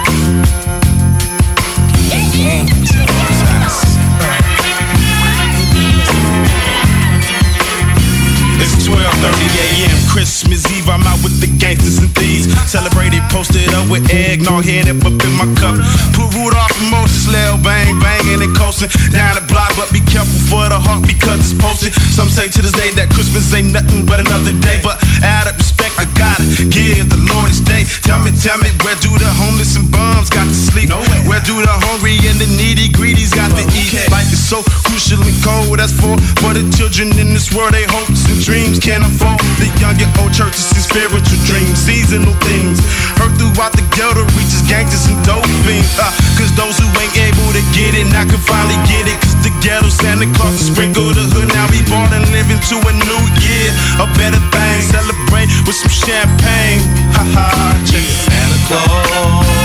12:30 8.78 9.58
a.m. 9.58 9.88
Christmas 10.18 10.66
Eve. 10.74 10.90
I'm 10.90 11.07
out 11.07 11.22
with 11.22 11.38
the 11.38 11.46
gangsters 11.62 12.02
and 12.02 12.11
thieves. 12.11 12.50
Celebrated, 12.66 13.22
posted 13.31 13.70
up 13.70 13.87
with 13.87 14.02
eggnog, 14.11 14.66
head 14.66 14.90
up, 14.90 14.98
up 15.07 15.14
in 15.14 15.35
my 15.38 15.46
cup. 15.54 15.78
Put 16.11 16.35
Rudolph 16.35 16.74
and 16.83 16.90
Moses, 16.90 17.31
Lil 17.31 17.54
Bang, 17.62 17.94
banging 18.02 18.42
and 18.42 18.50
coasting 18.59 18.90
down 19.14 19.38
the 19.38 19.46
block. 19.46 19.70
But 19.78 19.94
be 19.94 20.02
careful 20.02 20.42
for 20.50 20.66
the 20.66 20.74
heart 20.74 21.07
because 21.07 21.38
it's 21.38 21.54
posted. 21.54 21.94
Some 22.11 22.26
say 22.35 22.50
to 22.50 22.59
this 22.59 22.74
day 22.74 22.90
that 22.98 23.14
Christmas 23.14 23.46
ain't 23.54 23.70
nothing 23.70 24.02
but 24.11 24.18
another 24.18 24.50
day. 24.59 24.83
But 24.83 24.98
out 25.22 25.46
of 25.46 25.54
respect, 25.54 25.94
I 26.02 26.11
gotta 26.18 26.42
give 26.66 27.07
the 27.14 27.22
Lord 27.31 27.54
his 27.54 27.62
day. 27.62 27.87
Tell 28.02 28.18
me, 28.18 28.35
tell 28.35 28.59
me, 28.59 28.74
where 28.83 28.98
do 28.98 29.14
the 29.14 29.31
homeless 29.38 29.78
and 29.78 29.87
bums 29.87 30.35
got 30.35 30.50
to 30.50 30.59
sleep? 30.59 30.90
Where 31.31 31.42
do 31.46 31.62
the 31.62 31.74
hungry 31.87 32.18
and 32.26 32.42
the 32.42 32.50
needy 32.59 32.90
greedies 32.90 33.31
got 33.31 33.54
to 33.54 33.62
eat? 33.70 33.94
Life 34.11 34.35
is 34.35 34.42
so 34.42 34.66
crucial 34.83 35.22
and 35.22 35.38
cold. 35.46 35.78
That's 35.78 35.94
for 35.94 36.18
for 36.42 36.59
the 36.59 36.66
children 36.74 37.14
in 37.22 37.31
this 37.38 37.54
world. 37.54 37.70
They 37.70 37.87
hopes 37.87 38.26
and 38.26 38.42
dreams 38.42 38.83
can't 38.83 39.07
afford 39.07 39.38
the 39.62 39.70
young 39.78 39.94
and 39.94 40.08
old 40.21 40.33
churches 40.33 40.71
and 40.73 40.83
spiritual 40.83 41.40
dreams, 41.44 41.79
seasonal 41.79 42.35
things. 42.47 42.81
Heard 43.18 43.35
throughout 43.37 43.73
the 43.75 43.85
ghetto 43.94 44.25
reaches 44.38 44.62
gangsters 44.66 45.07
and 45.11 45.18
dope 45.27 45.47
fiends. 45.66 45.92
Uh, 45.99 46.11
Cause 46.38 46.53
those 46.55 46.77
who 46.79 46.87
ain't 46.99 47.16
able 47.18 47.51
to 47.53 47.62
get 47.75 47.92
it 47.99 48.07
now 48.14 48.25
can 48.25 48.40
finally 48.40 48.79
get 48.87 49.05
it. 49.11 49.16
Cause 49.21 49.38
the 49.42 49.53
ghetto 49.61 49.90
Santa 49.90 50.27
Claus 50.38 50.57
will 50.57 50.68
sprinkle 50.73 51.11
the 51.12 51.25
hood. 51.35 51.49
Now 51.53 51.66
we 51.68 51.83
born 51.90 52.11
and 52.14 52.25
living 52.31 52.61
to 52.71 52.77
a 52.79 52.92
new 52.94 53.23
year. 53.42 53.68
A 53.99 54.07
better 54.14 54.40
thing. 54.55 54.81
Celebrate 54.88 55.51
with 55.66 55.77
some 55.77 55.92
champagne. 55.92 56.81
Ha 57.16 57.25
ha. 57.35 57.47
Santa 57.85 58.59
Claus. 58.71 59.58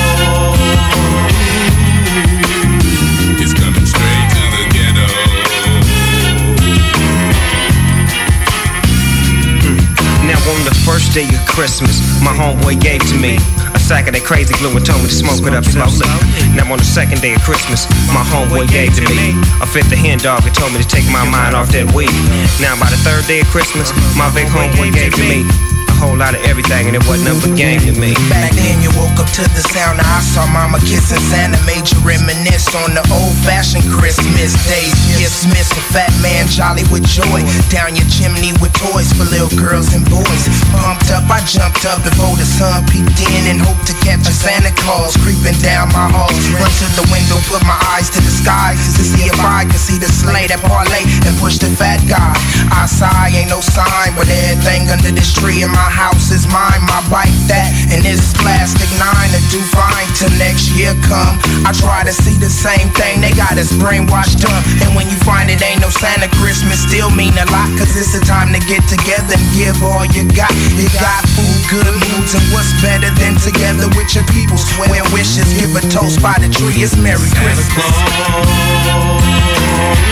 On 10.50 10.60
the 10.68 10.76
first 10.84 11.14
day 11.14 11.28
of 11.28 11.40
Christmas, 11.48 12.04
my 12.20 12.36
homeboy 12.36 12.80
gave 12.82 13.00
to 13.08 13.16
me 13.16 13.40
a 13.74 13.80
sack 13.80 14.08
of 14.08 14.14
that 14.14 14.24
crazy 14.28 14.54
glue 14.60 14.76
and 14.76 14.84
told 14.86 15.00
me 15.00 15.08
to 15.08 15.16
smoke 15.16 15.40
it 15.48 15.56
up 15.56 15.64
slowly. 15.64 16.04
Now 16.52 16.68
on 16.68 16.80
the 16.80 16.88
second 16.88 17.22
day 17.22 17.36
of 17.36 17.42
Christmas, 17.44 17.88
my 18.12 18.24
homeboy 18.28 18.68
gave 18.68 18.92
to 19.00 19.04
me 19.08 19.32
a 19.64 19.68
fifth 19.68 19.92
of 19.92 20.00
hen 20.00 20.20
dog 20.20 20.44
and 20.44 20.54
told 20.56 20.76
me 20.76 20.84
to 20.84 20.88
take 20.88 21.08
my 21.08 21.24
mind 21.24 21.56
off 21.56 21.72
that 21.72 21.88
weed. 21.96 22.12
Now 22.60 22.76
by 22.76 22.92
the 22.92 23.00
third 23.08 23.24
day 23.28 23.40
of 23.40 23.48
Christmas, 23.56 23.96
my 24.20 24.28
big 24.36 24.48
homeboy 24.52 24.92
gave 24.92 25.16
to 25.16 25.24
me 25.24 25.48
a 25.94 25.98
a 25.98 26.00
whole 26.02 26.18
lot 26.18 26.34
of 26.34 26.42
everything, 26.46 26.88
and 26.88 26.96
it 26.96 27.04
wasn't 27.06 27.30
nothing 27.30 27.54
but 27.54 27.58
game 27.58 27.80
to 27.82 27.94
me. 28.00 28.14
Back 28.30 28.52
then 28.58 28.82
you 28.82 28.90
woke 28.98 29.18
up 29.22 29.30
to 29.38 29.44
the 29.54 29.64
sound 29.74 30.02
I 30.02 30.20
saw 30.22 30.46
mama 30.50 30.80
kissing 30.82 31.22
Santa 31.30 31.60
Made 31.66 31.86
you 31.90 32.00
reminisce 32.02 32.74
on 32.76 32.94
the 32.98 33.04
old 33.14 33.36
fashioned 33.46 33.86
Christmas 33.90 34.54
days. 34.66 34.94
Gifts 35.18 35.46
missed 35.46 35.74
a 35.78 35.84
fat 35.94 36.12
man 36.22 36.50
jolly 36.50 36.84
with 36.90 37.06
joy. 37.06 37.46
Down 37.70 37.96
your 37.96 38.08
chimney 38.10 38.54
with 38.60 38.74
toys 38.74 39.14
for 39.14 39.26
little 39.30 39.54
girls 39.54 39.94
and 39.94 40.04
boys. 40.10 40.44
Pumped 40.74 41.14
up, 41.14 41.26
I 41.30 41.40
jumped 41.46 41.86
up 41.86 42.02
before 42.04 42.36
the 42.36 42.46
sun 42.46 42.84
peeked 42.90 43.22
in 43.30 43.44
And 43.48 43.60
hoped 43.62 43.86
to 43.88 43.96
catch 44.02 44.26
a 44.26 44.34
Santa 44.34 44.74
Claus 44.82 45.16
creeping 45.22 45.58
down 45.62 45.90
my 45.94 46.10
halls 46.10 46.36
Run 46.58 46.68
to 46.68 46.88
the 46.98 47.06
window, 47.14 47.38
put 47.48 47.62
my 47.64 47.78
eyes 47.94 48.10
to 48.12 48.20
the 48.20 48.34
sky 48.34 48.76
To 48.76 49.04
see 49.04 49.30
if 49.30 49.38
I 49.40 49.66
could 49.66 49.80
see 49.80 49.98
the 49.98 50.10
sleigh 50.10 50.48
that 50.48 50.62
parlay 50.66 51.06
And 51.24 51.34
push 51.40 51.58
the 51.62 51.70
fat 51.72 52.02
guy. 52.10 52.34
I 52.74 52.86
sigh, 52.90 53.32
ain't 53.34 53.50
no 53.50 53.62
sign 53.62 54.12
But 54.18 54.28
everything 54.28 54.90
under 54.90 55.12
this 55.14 55.32
tree 55.34 55.64
in 55.64 55.72
my 55.72 55.83
house 55.90 56.32
is 56.32 56.48
mine 56.48 56.82
My 56.86 57.02
bike 57.10 57.34
that, 57.50 57.72
and 57.92 58.04
this 58.04 58.34
plastic 58.40 58.90
nine 59.00 59.30
To 59.34 59.42
do 59.52 59.60
fine 59.72 60.08
till 60.16 60.32
next 60.38 60.72
year 60.76 60.94
come. 61.04 61.40
I 61.68 61.72
try 61.74 62.04
to 62.04 62.14
see 62.14 62.36
the 62.38 62.50
same 62.50 62.90
thing, 62.94 63.22
they 63.22 63.32
got 63.34 63.58
us 63.58 63.72
brainwashed 63.80 64.44
up. 64.46 64.62
And 64.84 64.96
when 64.96 65.10
you 65.10 65.18
find 65.24 65.50
it 65.50 65.62
ain't 65.64 65.82
no 65.82 65.90
Santa 65.90 66.30
Christmas 66.40 66.84
Still 66.84 67.10
mean 67.10 67.34
a 67.40 67.48
lot, 67.52 67.70
cause 67.80 67.96
it's 67.96 68.14
the 68.14 68.24
time 68.26 68.52
to 68.54 68.60
get 68.68 68.84
together 68.88 69.36
And 69.36 69.48
give 69.56 69.80
all 69.84 70.06
you 70.14 70.28
got. 70.36 70.52
You 70.76 70.88
got 71.00 71.24
food, 71.34 71.60
good 71.72 71.88
moods, 71.88 72.36
and 72.36 72.46
what's 72.54 72.72
better 72.84 73.10
than 73.18 73.36
together 73.40 73.88
with 73.96 74.14
your 74.16 74.26
people? 74.36 74.58
Swear 74.58 75.04
wishes, 75.16 75.48
give 75.58 75.74
a 75.76 75.82
toast 75.90 76.22
by 76.22 76.36
the 76.40 76.50
tree, 76.50 76.84
it's 76.84 76.96
Merry 76.98 77.30
Christmas. 77.40 77.70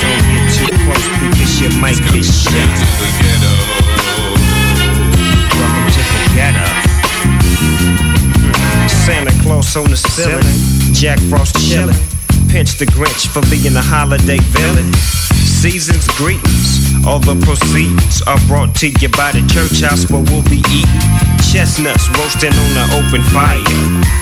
Don't 0.01 0.23
get 0.31 0.43
Too 0.53 0.67
close 0.83 1.07
because 1.21 1.61
you 1.61 1.69
might 1.79 1.99
get 2.11 2.25
shot. 2.25 4.00
Santa 9.05 9.31
Claus 9.41 9.75
on 9.75 9.89
the 9.89 9.97
ceiling, 9.97 10.93
Jack 10.93 11.19
Frost 11.29 11.55
chillin', 11.55 11.95
pinch 12.51 12.75
the 12.75 12.85
Grinch 12.91 13.31
for 13.31 13.39
being 13.47 13.71
a 13.79 13.81
holiday 13.81 14.37
villain. 14.51 14.91
Season's 15.31 16.05
greetings, 16.19 16.83
all 17.07 17.23
the 17.23 17.39
proceeds 17.47 18.19
are 18.27 18.39
brought 18.51 18.75
to 18.83 18.91
you 18.99 19.07
by 19.15 19.31
the 19.31 19.39
church 19.47 19.79
house 19.79 20.03
where 20.11 20.19
we'll 20.27 20.43
be 20.51 20.59
eating 20.67 21.07
chestnuts 21.47 22.11
roasting 22.19 22.51
on 22.51 22.71
the 22.75 22.85
open 22.99 23.23
fire, 23.31 23.63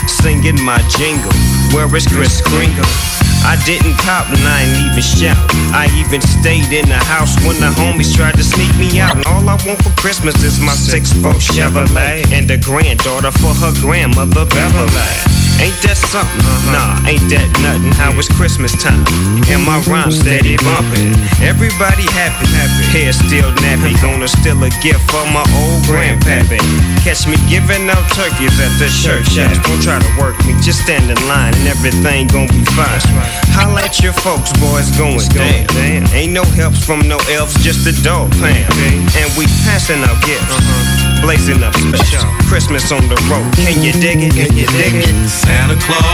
singing 0.06 0.62
my 0.62 0.78
jingle. 0.94 1.34
Where 1.74 1.90
is 1.98 2.06
Chris 2.06 2.38
Kringle? 2.46 2.86
I 3.42 3.58
didn't 3.66 3.98
cop 4.06 4.30
and 4.30 4.46
I 4.46 4.62
ain't 4.62 4.94
even 4.94 5.02
shout. 5.02 5.42
I 5.74 5.90
even 5.98 6.22
stayed 6.22 6.70
in 6.70 6.86
the 6.86 7.02
house 7.10 7.34
when 7.42 7.58
the 7.58 7.74
homies 7.82 8.14
tried 8.14 8.38
to 8.38 8.46
sneak 8.46 8.70
me 8.78 9.02
out. 9.02 9.18
And 9.18 9.26
all 9.26 9.42
I 9.50 9.58
want 9.66 9.82
for 9.82 9.94
Christmas 9.98 10.38
is 10.46 10.62
my 10.62 10.78
six-foot 10.78 11.42
Chevrolet 11.42 12.30
and 12.30 12.46
a 12.52 12.58
granddaughter 12.62 13.32
for 13.42 13.54
her 13.58 13.74
grandmother 13.82 14.46
Beverly. 14.46 15.49
Ain't 15.60 15.76
that 15.84 16.00
something? 16.00 16.40
Nah, 16.72 16.96
ain't 17.04 17.28
that 17.36 17.52
nothing. 17.60 17.92
How 17.92 18.16
it's 18.16 18.32
Christmas 18.32 18.72
time 18.80 19.04
and 19.52 19.60
my 19.68 19.84
rhyme 19.92 20.12
steady 20.12 20.56
bumping. 20.64 21.12
Everybody 21.44 22.08
happy, 22.16 22.48
happy. 22.56 22.84
Hair 22.96 23.12
still 23.12 23.52
nappy, 23.60 23.92
gonna 24.00 24.32
steal 24.32 24.56
a 24.64 24.72
gift 24.80 25.04
from 25.12 25.36
my 25.36 25.44
old 25.60 25.84
grandpappy. 25.84 26.64
Catch 27.04 27.28
me 27.28 27.36
giving 27.52 27.92
out 27.92 28.06
turkeys 28.16 28.56
at 28.56 28.72
the 28.80 28.88
church 29.04 29.36
house. 29.36 29.60
Don't 29.68 29.84
try 29.84 30.00
to 30.00 30.12
work 30.16 30.40
me, 30.48 30.56
just 30.64 30.88
stand 30.88 31.12
in 31.12 31.20
line 31.28 31.52
and 31.52 31.68
everything 31.68 32.32
gon' 32.32 32.48
be 32.48 32.64
fine. 32.72 33.04
Holla 33.52 33.84
at 33.84 34.00
your 34.00 34.16
folks, 34.16 34.56
boys 34.64 34.88
going 34.96 35.28
down. 35.36 35.68
Ain't 36.16 36.32
no 36.32 36.48
helps 36.56 36.80
from 36.80 37.04
no 37.04 37.20
elves, 37.36 37.60
just 37.60 37.84
a 37.84 37.94
dog 38.00 38.32
pound. 38.40 38.72
And 39.20 39.28
we 39.36 39.44
passing 39.68 40.00
out 40.08 40.16
gifts, 40.24 40.48
uh-huh. 40.48 41.20
blazing 41.20 41.60
up 41.68 41.76
special. 41.76 42.24
Christmas 42.48 42.92
on 42.96 43.04
the 43.12 43.20
road. 43.28 43.52
Can 43.60 43.84
you 43.84 43.92
dig 44.00 44.24
it? 44.24 44.34
Can 44.34 44.56
you 44.56 44.66
dig 44.72 44.96
it? 45.04 45.49
Santa 45.50 45.74
Claus 45.82 46.06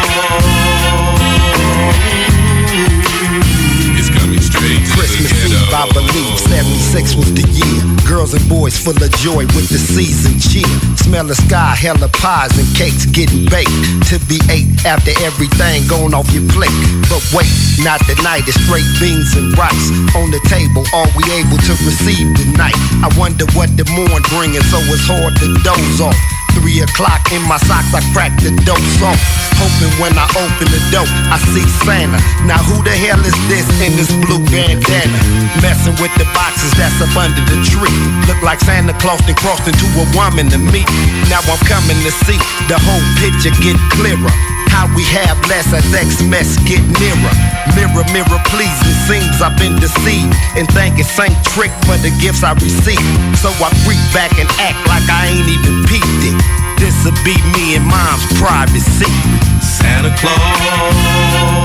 is 4.00 4.10
coming 4.10 4.40
straight 4.40 4.80
to 4.80 4.92
Christmas 4.96 5.30
the 5.44 5.60
Eve. 5.60 5.74
I 5.74 5.92
believe 5.92 6.40
76 6.40 7.16
was 7.16 7.34
the 7.34 7.44
year. 7.52 8.08
Girls 8.08 8.34
and 8.34 8.48
boys 8.48 8.80
full 8.80 8.96
of 8.96 9.12
joy 9.18 9.44
with 9.48 9.68
the 9.68 9.78
season 9.78 10.40
cheer. 10.40 10.95
Smell 11.06 11.28
the 11.30 11.36
sky, 11.36 11.78
hella 11.78 12.10
pies 12.18 12.58
and 12.58 12.66
cakes 12.74 13.06
getting 13.06 13.46
baked 13.46 13.70
to 14.10 14.18
be 14.26 14.42
ate 14.50 14.66
after 14.90 15.14
everything 15.22 15.86
gone 15.86 16.18
off 16.18 16.26
your 16.34 16.42
plate. 16.50 16.74
But 17.14 17.22
wait, 17.30 17.46
not 17.86 18.02
tonight. 18.10 18.50
It's 18.50 18.58
straight 18.66 18.90
beans 18.98 19.38
and 19.38 19.54
rice 19.54 19.94
on 20.18 20.34
the 20.34 20.42
table. 20.50 20.82
Are 20.98 21.06
we 21.14 21.22
able 21.30 21.62
to 21.62 21.74
receive 21.86 22.34
tonight? 22.34 22.74
I 23.06 23.14
wonder 23.22 23.46
what 23.54 23.70
the 23.78 23.86
morn 23.94 24.26
bringing, 24.34 24.66
so 24.74 24.82
it's 24.82 25.06
hard 25.06 25.38
to 25.46 25.48
doze 25.62 26.02
off. 26.02 26.18
Three 26.58 26.80
o'clock 26.80 27.20
in 27.36 27.44
my 27.52 27.60
socks, 27.68 27.92
I 27.92 28.00
crack 28.16 28.32
the 28.40 28.50
dope 28.64 28.80
off. 29.04 29.20
Hoping 29.60 29.92
when 30.00 30.16
I 30.16 30.24
open 30.40 30.68
the 30.72 30.80
door, 30.88 31.06
I 31.28 31.38
see 31.52 31.68
Santa. 31.84 32.16
Now 32.48 32.64
who 32.64 32.80
the 32.80 32.96
hell 32.96 33.20
is 33.20 33.36
this 33.52 33.68
in 33.84 33.92
this 34.00 34.08
blue 34.24 34.40
bandana? 34.48 35.20
Messing 35.60 36.00
with 36.00 36.16
the 36.16 36.24
boxes 36.32 36.72
that's 36.80 36.96
up 37.04 37.12
under 37.20 37.44
the 37.52 37.60
tree. 37.68 37.92
Look 38.28 38.40
like 38.40 38.64
Santa 38.64 38.96
Claus 39.04 39.20
then 39.28 39.36
crossed 39.36 39.68
into 39.68 39.84
a 40.00 40.08
woman 40.16 40.48
to 40.56 40.60
me. 40.72 40.88
Now 41.30 41.42
I'm 41.46 41.62
coming 41.66 41.98
to 42.06 42.12
see 42.26 42.38
the 42.68 42.78
whole 42.78 43.06
picture 43.22 43.54
get 43.62 43.78
clearer. 43.96 44.32
How 44.70 44.92
we 44.92 45.04
have 45.16 45.40
less 45.48 45.72
as 45.72 45.88
X-Mess 45.94 46.60
get 46.68 46.84
nearer. 47.00 47.34
Mirror, 47.76 48.06
mirror, 48.12 48.42
please. 48.52 48.76
It 48.84 49.00
seems 49.08 49.42
I've 49.42 49.56
been 49.58 49.80
deceived 49.80 50.36
and 50.60 50.68
think 50.76 51.00
it's 51.00 51.16
ain't 51.20 51.36
trick 51.56 51.72
for 51.88 51.96
the 52.04 52.12
gifts 52.20 52.44
I 52.44 52.54
receive. 52.60 53.00
So 53.40 53.50
I 53.64 53.72
creep 53.88 54.04
back 54.12 54.36
and 54.38 54.50
act 54.60 54.80
like 54.88 55.08
I 55.08 55.32
ain't 55.32 55.48
even 55.48 55.84
peeped 55.88 56.24
it. 56.28 56.36
This'll 56.78 57.16
be 57.24 57.36
me 57.56 57.76
and 57.76 57.86
mom's 57.88 58.26
private 58.36 58.84
secret. 58.84 59.64
Santa 59.64 60.12
Claus 60.20 61.56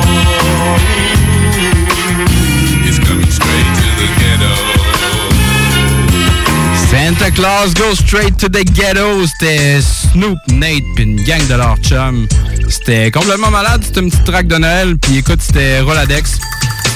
Santa 7.10 7.32
Claus 7.32 7.74
goes 7.74 7.98
straight 7.98 8.38
to 8.38 8.48
the 8.48 8.62
ghetto. 8.72 9.26
C'était 9.26 9.80
Snoop, 9.82 10.38
Nate, 10.52 10.84
puis 10.94 11.02
une 11.02 11.20
gang 11.24 11.44
de 11.48 11.54
leurs 11.54 11.76
chums. 11.78 12.28
C'était 12.68 13.10
complètement 13.10 13.50
malade. 13.50 13.82
C'était 13.84 13.98
une 13.98 14.10
petite 14.10 14.24
track 14.26 14.46
de 14.46 14.56
Noël. 14.58 14.96
Puis 14.96 15.16
écoute, 15.16 15.40
c'était 15.44 15.80
Roladex. 15.80 16.38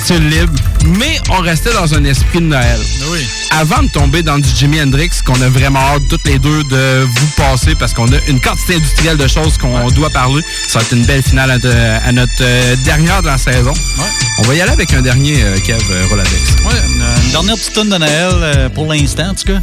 Style 0.04 0.28
libre. 0.28 0.52
Mais 0.86 1.18
on 1.30 1.40
restait 1.40 1.72
dans 1.72 1.92
un 1.94 2.04
esprit 2.04 2.38
de 2.38 2.44
Noël. 2.46 2.78
Oui. 3.10 3.26
Avant 3.58 3.82
de 3.82 3.88
tomber 3.88 4.22
dans 4.22 4.38
du 4.38 4.48
Jimi 4.54 4.80
Hendrix, 4.80 5.10
qu'on 5.26 5.40
a 5.42 5.48
vraiment 5.48 5.80
hâte 5.80 6.02
toutes 6.08 6.24
les 6.26 6.38
deux 6.38 6.62
de 6.64 7.04
vous 7.04 7.26
passer 7.36 7.74
parce 7.74 7.92
qu'on 7.92 8.06
a 8.12 8.16
une 8.28 8.40
quantité 8.40 8.76
industrielle 8.76 9.16
de 9.16 9.26
choses 9.26 9.58
qu'on 9.58 9.88
doit 9.90 10.10
parler. 10.10 10.42
Ça 10.68 10.78
va 10.78 10.84
être 10.84 10.92
une 10.92 11.06
belle 11.06 11.22
finale 11.24 11.50
à, 11.50 11.58
de- 11.58 11.72
à 12.06 12.12
notre 12.12 12.30
euh, 12.42 12.76
dernière 12.84 13.20
de 13.22 13.26
la 13.28 13.38
saison. 13.38 13.72
On 14.38 14.42
va 14.42 14.54
y 14.54 14.60
aller 14.60 14.72
avec 14.72 14.92
un 14.92 15.00
dernier, 15.02 15.42
euh, 15.42 15.56
Kev 15.58 15.82
euh, 15.90 16.06
Roladex. 16.10 16.50
Ouais, 16.66 16.80
une, 17.24 17.30
dernière 17.32 17.56
petite 17.56 17.72
tonne 17.72 17.88
de 17.88 17.96
Noël 17.96 18.32
euh, 18.32 18.68
pour 18.68 18.92
l'instant, 18.92 19.30
en 19.30 19.34
tout 19.34 19.46
cas. 19.46 19.60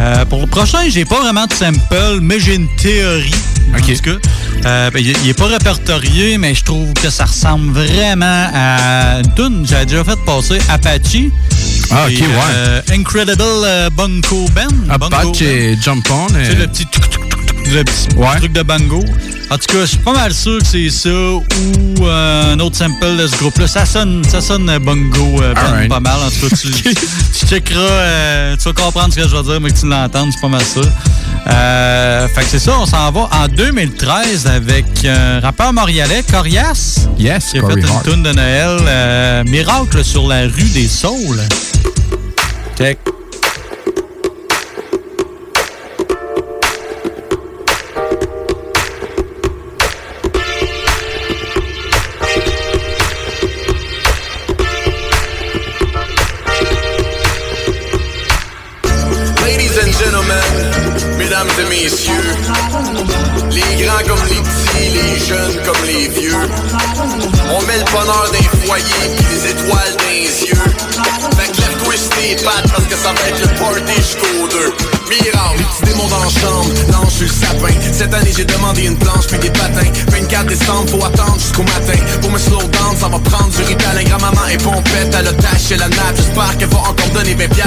Euh, 0.00 0.24
pour 0.24 0.40
le 0.40 0.46
prochain, 0.46 0.88
j'ai 0.88 1.04
pas 1.04 1.20
vraiment 1.20 1.46
de 1.46 1.52
sample, 1.52 2.18
mais 2.20 2.40
j'ai 2.40 2.56
une 2.56 2.68
théorie. 2.76 3.34
En 3.74 3.80
tout 3.80 4.02
cas. 4.02 4.10
Euh, 4.66 4.90
ben, 4.90 4.98
il, 5.00 5.14
il 5.24 5.28
est 5.28 5.34
pas 5.34 5.46
répertorié, 5.46 6.38
mais 6.38 6.54
je 6.54 6.64
trouve 6.64 6.92
que 6.94 7.10
ça 7.10 7.24
ressemble 7.26 7.72
vraiment 7.72 8.48
à 8.54 9.18
une 9.18 9.34
tune 9.34 9.66
j'avais 9.68 9.86
déjà 9.86 10.04
fait 10.04 10.18
passer 10.24 10.58
Apache. 10.68 11.18
Ah, 11.90 12.06
ok, 12.06 12.12
Et, 12.12 12.22
ouais. 12.22 12.98
Incredible 12.98 13.90
Bunko. 13.96 14.46
Bunko 14.54 14.74
Apache 14.90 15.42
et 15.42 15.76
Jump 15.80 16.06
On. 16.10 16.26
Tu 16.26 16.34
sais, 16.34 16.50
euh, 16.50 16.54
le 16.60 16.66
petit, 16.66 16.86
tuk, 16.86 17.10
tuk, 17.10 17.28
tuk, 17.28 17.43
le 17.70 17.84
petit 17.84 18.08
truc 18.38 18.52
de 18.52 18.62
bango. 18.62 19.00
En 19.50 19.58
tout 19.58 19.66
cas, 19.66 19.80
je 19.80 19.86
suis 19.86 19.98
pas 19.98 20.12
mal 20.12 20.32
sûr 20.32 20.58
que 20.58 20.66
c'est 20.66 20.90
ça 20.90 21.10
ou 21.10 21.44
euh, 22.00 22.54
un 22.54 22.60
autre 22.60 22.76
sample 22.76 23.16
de 23.16 23.26
ce 23.26 23.36
groupe-là. 23.36 23.66
Ça 23.66 23.84
sonne, 23.84 24.22
ça 24.24 24.40
sonne 24.40 24.68
euh, 24.68 24.78
bongo 24.78 25.42
euh, 25.42 25.54
pas 25.88 26.00
mal. 26.00 26.18
En 26.20 26.30
tout 26.30 26.48
cas, 26.48 26.56
tu, 26.56 26.70
tu 26.94 27.46
checkeras, 27.46 27.80
euh, 27.80 28.56
tu 28.56 28.64
vas 28.64 28.72
comprendre 28.72 29.12
ce 29.12 29.20
que 29.20 29.28
je 29.28 29.36
vais 29.36 29.42
dire, 29.42 29.60
mais 29.60 29.70
que 29.70 29.78
tu 29.78 29.86
l'entendes, 29.86 30.30
c'est 30.32 30.40
pas 30.40 30.48
mal. 30.48 30.62
Euh, 31.46 32.28
fait 32.28 32.40
que 32.40 32.46
c'est 32.48 32.58
ça, 32.58 32.78
on 32.78 32.86
s'en 32.86 33.10
va 33.12 33.28
en 33.32 33.48
2013 33.48 34.46
avec 34.46 34.86
un 35.04 35.40
rappeur 35.40 35.72
montréalais, 35.72 36.24
Corias. 36.30 37.06
Yes, 37.18 37.52
qui 37.52 37.58
a 37.58 37.66
fait 37.68 37.74
une 37.74 38.02
tune 38.02 38.22
de 38.22 38.32
Noël, 38.32 39.44
Miracle 39.46 40.04
sur 40.04 40.26
la 40.26 40.42
rue 40.42 40.70
des 40.72 40.88
Saules. 40.88 41.42
Check. 42.78 42.98
On 67.50 67.62
met 67.62 67.78
le 67.78 67.84
bonheur 67.92 68.30
foyers 68.64 69.16
pis 69.16 69.24
les 69.30 69.50
étoiles 69.50 69.96
les 70.08 70.48
yeux. 70.48 70.64
Fait 71.36 71.50
que 71.50 71.60
lève-toi 71.60 71.94
sur 71.96 72.10
tes 72.10 72.36
pattes 72.44 72.70
parce 72.72 72.84
que 72.84 72.96
ça 72.96 73.12
va 73.12 73.28
être 73.28 73.40
le 73.40 73.48
party 73.58 73.96
jusqu'au 73.96 74.48
deux. 74.48 74.72
Miracle, 75.08 75.58
les 75.58 75.64
petits 75.64 75.92
démons 75.92 76.08
dans 76.08 76.20
la 76.20 76.28
chambre, 76.28 76.70
je 77.08 77.10
suis 77.10 77.26
le 77.26 77.30
sapin. 77.30 77.74
Cette 77.92 78.14
année, 78.14 78.32
j'ai 78.36 78.44
demandé 78.44 78.82
une 78.82 78.96
planche 78.96 79.26
puis 79.28 79.38
des 79.38 79.50
patins. 79.50 79.90
24 80.08 80.46
décembre, 80.46 80.90
faut 80.90 81.04
attendre 81.04 81.38
jusqu'au 81.38 81.62
matin. 81.62 81.98
Pour 82.20 82.30
me 82.30 82.38
slow 82.38 82.62
down, 82.62 82.96
ça 82.98 83.08
va 83.08 83.18
prendre 83.18 83.50
du 83.50 83.62
ritalin. 83.62 84.02
Grand-maman 84.04 84.46
est 84.50 84.62
pompette, 84.62 85.14
elle 85.18 85.28
a 85.28 85.32
taché 85.32 85.76
la 85.76 85.88
nappe. 85.88 86.16
J'espère 86.16 86.56
qu'elle 86.58 86.68
va 86.68 86.78
encore 86.78 87.10
donner 87.14 87.34
20 87.34 87.48
piastres 87.48 87.63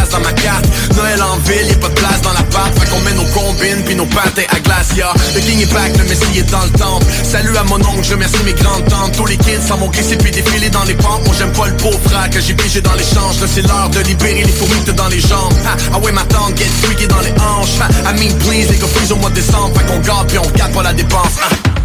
ville, 1.47 1.67
y'a 1.67 1.75
pas 1.75 1.89
de 1.89 1.93
place 1.93 2.21
dans 2.21 2.33
la 2.33 2.39
l'appart. 2.39 2.71
Fait 2.77 2.89
qu'on 2.89 2.99
met 3.01 3.13
nos 3.13 3.25
combines 3.31 3.83
puis 3.85 3.95
nos 3.95 4.05
patins 4.05 4.47
à 4.49 4.59
glace, 4.59 4.89
yeah. 4.95 5.13
Le 5.35 5.41
king 5.41 5.61
est 5.61 5.73
back, 5.73 5.97
le 5.97 6.03
messie 6.05 6.39
est 6.39 6.51
dans 6.51 6.63
le 6.63 6.69
temple. 6.71 7.05
Salut 7.23 7.55
à 7.57 7.63
mon 7.63 7.77
oncle, 7.77 8.03
je 8.03 8.11
remercie 8.11 8.43
mes 8.45 8.53
grandes 8.53 8.85
tantes. 8.87 9.13
Tous 9.15 9.25
les 9.25 9.37
kids 9.37 9.65
s'en 9.67 9.77
vont 9.77 9.89
glisser 9.89 10.17
puis 10.17 10.31
défiler 10.31 10.69
dans 10.69 10.83
les 10.83 10.95
pentes. 10.95 11.25
Moi, 11.25 11.35
j'aime 11.37 11.51
pas 11.53 11.67
le 11.67 11.73
beau 11.73 11.91
frère 12.05 12.29
que 12.29 12.39
j'ai 12.39 12.53
pigé 12.53 12.81
dans 12.81 12.93
l'échange. 12.93 13.39
Là, 13.41 13.47
c'est 13.53 13.61
l'heure 13.61 13.89
de 13.89 13.99
libérer 14.01 14.43
les 14.43 14.53
t'as 14.85 14.91
dans 14.93 15.07
les 15.07 15.19
jambes. 15.19 15.53
Ah 15.93 15.99
ouais, 15.99 16.11
ma 16.11 16.23
tante, 16.23 16.57
get 16.57 16.69
freaky 16.83 17.07
dans 17.07 17.21
les 17.21 17.31
hanches. 17.31 17.79
Ha, 17.79 18.11
I 18.11 18.13
mean, 18.19 18.33
please, 18.39 18.69
les 18.69 18.77
gars, 18.77 18.87
au 19.11 19.15
mois 19.15 19.29
de 19.29 19.35
décembre. 19.35 19.71
Fait 19.77 19.85
qu'on 19.85 19.99
garde 19.99 20.27
puis 20.27 20.37
on 20.39 20.49
garde 20.57 20.73
pas 20.73 20.83
la 20.83 20.93
dépense. 20.93 21.35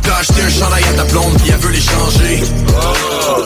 T'as 0.03 0.17
acheté 0.17 0.43
un 0.43 0.51
chandail 0.51 0.85
à 0.85 0.93
ta 0.95 1.05
blonde 1.05 1.37
puis 1.39 1.51
elle 1.53 1.61
veut 1.61 1.71
l'échanger. 1.71 2.43
Oh. 2.69 3.43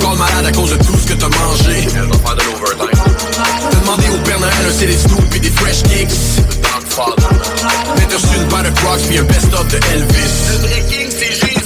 Tu 0.00 0.18
malade 0.18 0.46
à 0.46 0.52
cause 0.52 0.70
de 0.70 0.76
tout 0.76 0.96
ce 1.00 1.06
que 1.06 1.14
t'as 1.14 1.28
mangé. 1.28 1.86
Elle 1.94 2.08
va 2.08 2.18
faire 2.18 2.36
de 2.36 2.42
l'overtime. 2.42 3.71
T'as 3.92 3.98
demandé 3.98 4.18
au 4.18 4.22
Père 4.24 4.40
Noël 4.40 4.52
un 4.66 4.72
CD 4.72 4.96
Snoop 4.96 5.22
puis 5.30 5.40
des 5.40 5.50
Fresh 5.50 5.82
Kicks. 5.82 6.08
T'as 6.96 8.16
reçu 8.16 8.36
une 8.36 8.48
paire 8.48 8.62
de 8.62 8.70
Crocs 8.70 9.00
puis 9.06 9.18
un 9.18 9.24
best-of 9.24 9.68
de 9.68 9.76
Elvis. 9.92 10.50
Le 10.50 10.58
vrai 10.58 10.84
king, 10.88 11.08
c'est 11.10 11.26
Jésus. 11.26 11.62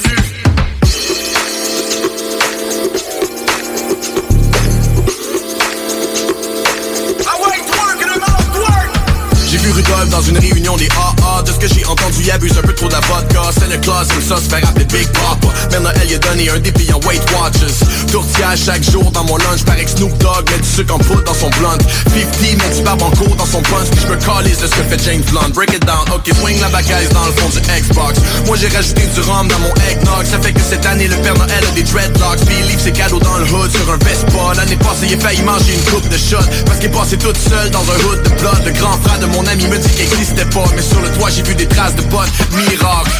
Dans 10.10 10.20
une 10.20 10.38
réunion 10.38 10.76
des 10.76 10.88
AA 10.88 11.42
De 11.42 11.52
ce 11.52 11.58
que 11.58 11.68
j'ai 11.68 11.84
entendu, 11.86 12.18
il 12.20 12.30
abuse 12.30 12.56
un 12.58 12.62
peu 12.62 12.74
trop 12.74 12.86
de 12.88 12.92
la 12.92 13.00
vodka. 13.00 13.50
C'est 13.58 13.70
le 13.70 13.78
class, 13.78 14.08
comme 14.08 14.22
ça, 14.22 14.36
se 14.36 14.48
fait 14.48 14.64
rappeler 14.64 14.84
Big 14.84 15.08
Papa 15.08 15.48
Mère 15.70 15.80
Noël, 15.80 16.06
il 16.08 16.14
a 16.14 16.18
donné 16.18 16.50
un 16.50 16.58
défi 16.58 16.92
en 16.92 17.00
Weight 17.06 17.22
Watches 17.32 17.86
Tourtière 18.12 18.54
chaque 18.56 18.82
jour 18.82 19.10
dans 19.10 19.24
mon 19.24 19.36
lunch 19.38 19.64
que 19.64 19.90
Snoop 19.90 20.16
Dogg. 20.18 20.50
Met 20.50 20.60
du 20.60 20.68
sucre 20.68 20.94
en 20.94 20.98
poudre 20.98 21.24
dans 21.24 21.34
son 21.34 21.50
blunt. 21.50 21.78
50 22.12 22.40
met 22.42 22.76
du 22.76 22.82
barbe 22.82 23.02
en 23.02 23.10
cours 23.10 23.36
dans 23.36 23.46
son 23.46 23.62
punch. 23.62 23.88
Puis 23.90 24.00
je 24.02 24.06
me 24.08 24.16
calise 24.16 24.58
de 24.58 24.66
ce 24.66 24.74
que 24.74 24.82
fait 24.84 25.02
James 25.04 25.22
Blunt. 25.30 25.50
Break 25.54 25.72
it 25.72 25.84
down, 25.84 26.04
ok, 26.14 26.28
swing 26.40 26.60
la 26.60 26.68
bagaille 26.68 27.08
dans 27.12 27.26
le 27.26 27.32
fond 27.32 27.48
du 27.48 27.60
Xbox. 27.60 28.20
Moi 28.46 28.56
j'ai 28.56 28.68
rajouté 28.68 29.02
du 29.14 29.20
rhum 29.20 29.48
dans 29.48 29.58
mon 29.58 29.74
eggnog. 29.90 30.24
Ça 30.24 30.38
fait 30.40 30.52
que 30.52 30.60
cette 30.60 30.86
année, 30.86 31.08
le 31.08 31.16
Père 31.16 31.36
Noël 31.36 31.64
a 31.66 31.70
des 31.72 31.82
dreadlocks. 31.82 32.44
Puis 32.46 32.56
il 32.60 32.66
livre 32.68 32.80
ses 32.80 32.92
cadeaux 32.92 33.20
dans 33.20 33.38
le 33.38 33.44
hood 33.44 33.70
sur 33.70 33.90
un 33.90 33.98
Vespa. 33.98 34.54
L'année 34.56 34.76
passée, 34.76 35.06
il 35.08 35.14
a 35.14 35.18
failli 35.18 35.42
manger 35.42 35.74
une 35.74 35.84
coupe 35.90 36.08
de 36.08 36.16
shot. 36.16 36.44
Parce 36.66 36.78
qu'il 36.78 36.90
passé 36.90 37.16
toute 37.16 37.38
seule 37.38 37.70
dans 37.70 37.84
un 37.84 37.98
hood 38.06 38.22
de 38.22 38.30
blood. 38.40 38.62
Le 38.64 38.72
grand 38.72 38.98
frère 39.02 39.18
de 39.18 39.26
mon 39.26 39.46
ami 39.46 39.66
me 39.66 39.78
dit 39.78 39.85
qu'il 39.90 40.04
existait 40.04 40.44
pas 40.46 40.64
Mais 40.74 40.82
sur 40.82 41.00
le 41.00 41.08
toit 41.10 41.30
j'ai 41.30 41.42
vu 41.42 41.54
des 41.54 41.66
traces 41.66 41.94
de 41.94 42.02
bottes 42.02 42.30
Miracle 42.52 43.10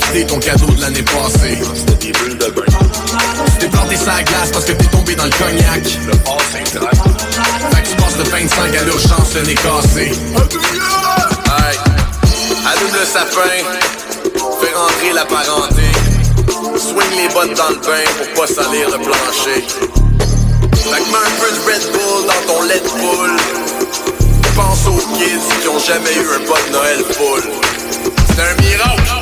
ton 0.00 0.38
cadeau 0.38 0.72
de 0.72 0.80
l'année 0.80 1.02
passée. 1.02 1.58
T'es 2.00 3.68
planté 3.68 3.96
sa 3.96 4.22
glace 4.22 4.50
parce 4.52 4.64
que 4.64 4.72
t'es 4.72 4.86
tombé 4.86 5.14
dans 5.14 5.24
le 5.24 5.30
cognac. 5.30 5.84
Fait 5.84 6.62
que 6.62 7.88
tu 7.88 7.96
passes 7.96 8.16
de 8.16 8.22
25 8.22 8.76
à 8.76 8.84
l'urgence, 8.84 9.34
le 9.34 9.42
nez 9.42 9.54
cassé. 9.54 10.12
Hey, 11.44 11.78
allume 12.66 12.94
le 12.98 13.04
sapin. 13.04 13.40
Fais 14.60 14.74
rentrer 14.74 15.12
la 15.14 15.24
parenté. 15.26 15.82
Swing 16.78 17.16
les 17.16 17.28
bottes 17.34 17.56
dans 17.56 17.70
le 17.70 17.76
bain 17.76 18.04
pour 18.16 18.46
pas 18.46 18.52
salir 18.52 18.88
le 18.90 18.98
plancher. 18.98 19.66
Fait 20.74 21.02
que 21.02 21.08
mets 21.10 21.18
un 21.18 21.34
peu 21.38 21.50
de 21.52 21.60
Red 21.66 21.84
Bull 21.92 22.26
dans 22.26 22.54
ton 22.54 22.62
lait 22.62 22.80
de 22.80 22.88
poule. 22.88 23.36
Pense 24.56 24.86
aux 24.86 25.16
kids 25.16 25.60
qui 25.60 25.68
ont 25.68 25.78
jamais 25.78 26.14
eu 26.14 26.26
un 26.34 26.48
bas 26.48 26.60
de 26.66 26.72
Noël 26.72 27.04
full. 27.12 27.42
C'est 28.28 28.42
un 28.42 28.62
miracle. 28.62 29.21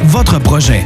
votre 0.03 0.39
projet. 0.39 0.85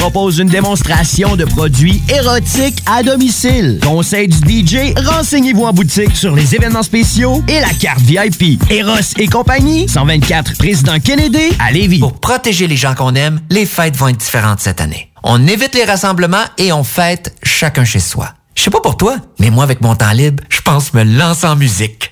propose 0.01 0.39
une 0.39 0.47
démonstration 0.47 1.35
de 1.35 1.45
produits 1.45 2.01
érotiques 2.09 2.81
à 2.87 3.03
domicile. 3.03 3.79
Conseil 3.83 4.27
du 4.27 4.65
DJ, 4.65 4.95
renseignez-vous 4.97 5.63
en 5.63 5.73
boutique 5.73 6.15
sur 6.15 6.35
les 6.35 6.55
événements 6.55 6.81
spéciaux 6.81 7.43
et 7.47 7.59
la 7.59 7.69
carte 7.69 8.01
VIP. 8.01 8.59
Eros 8.71 8.97
et 9.19 9.27
compagnie, 9.27 9.87
124 9.87 10.57
Président 10.57 10.99
Kennedy 10.99 11.55
à 11.59 11.71
Lévis. 11.71 11.99
Pour 11.99 12.19
protéger 12.19 12.65
les 12.65 12.77
gens 12.77 12.95
qu'on 12.95 13.13
aime, 13.13 13.41
les 13.51 13.67
fêtes 13.67 13.95
vont 13.95 14.07
être 14.07 14.17
différentes 14.17 14.59
cette 14.59 14.81
année. 14.81 15.11
On 15.21 15.45
évite 15.45 15.75
les 15.75 15.85
rassemblements 15.85 16.45
et 16.57 16.73
on 16.73 16.83
fête 16.83 17.35
chacun 17.43 17.85
chez 17.85 17.99
soi. 17.99 18.29
Je 18.55 18.63
sais 18.63 18.71
pas 18.71 18.81
pour 18.81 18.97
toi, 18.97 19.17
mais 19.39 19.51
moi, 19.51 19.63
avec 19.63 19.81
mon 19.81 19.95
temps 19.95 20.13
libre, 20.13 20.43
je 20.49 20.61
pense 20.61 20.95
me 20.95 21.03
lancer 21.03 21.45
en 21.45 21.55
musique. 21.55 22.11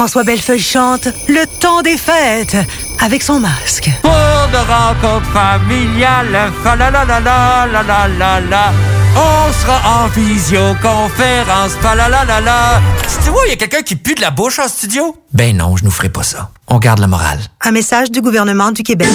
François 0.00 0.24
Bellefeuille 0.24 0.58
chante 0.58 1.08
Le 1.28 1.44
temps 1.60 1.82
des 1.82 1.98
fêtes 1.98 2.56
avec 3.02 3.22
son 3.22 3.38
masque. 3.38 3.90
Pour 4.00 4.10
de 4.10 4.56
rencontres 4.56 5.30
familiales, 5.30 6.50
fa 6.64 6.74
la 6.74 6.90
la 6.90 7.04
la 7.04 7.20
la 7.20 7.66
la 7.70 7.82
la 7.82 8.08
la 8.08 8.40
la. 8.40 8.72
On 9.14 9.52
sera 9.52 10.04
en 10.04 10.08
visioconférence, 10.08 11.72
fa 11.82 11.94
la 11.94 12.08
la 12.08 12.24
la 12.24 12.40
la. 12.40 12.80
Tu 13.22 13.28
vois, 13.28 13.42
il 13.46 13.50
y 13.50 13.52
a 13.52 13.56
quelqu'un 13.56 13.82
qui 13.82 13.96
pue 13.96 14.14
de 14.14 14.22
la 14.22 14.30
bouche 14.30 14.58
en 14.58 14.68
studio? 14.68 15.16
Ben 15.34 15.54
non, 15.54 15.76
je 15.76 15.84
nous 15.84 15.90
ferai 15.90 16.08
pas 16.08 16.22
ça. 16.22 16.50
On 16.72 16.78
garde 16.78 17.00
la 17.00 17.08
morale. 17.08 17.40
Un 17.62 17.72
message 17.72 18.10
du 18.10 18.20
gouvernement 18.20 18.70
du 18.70 18.84
Québec. 18.84 19.08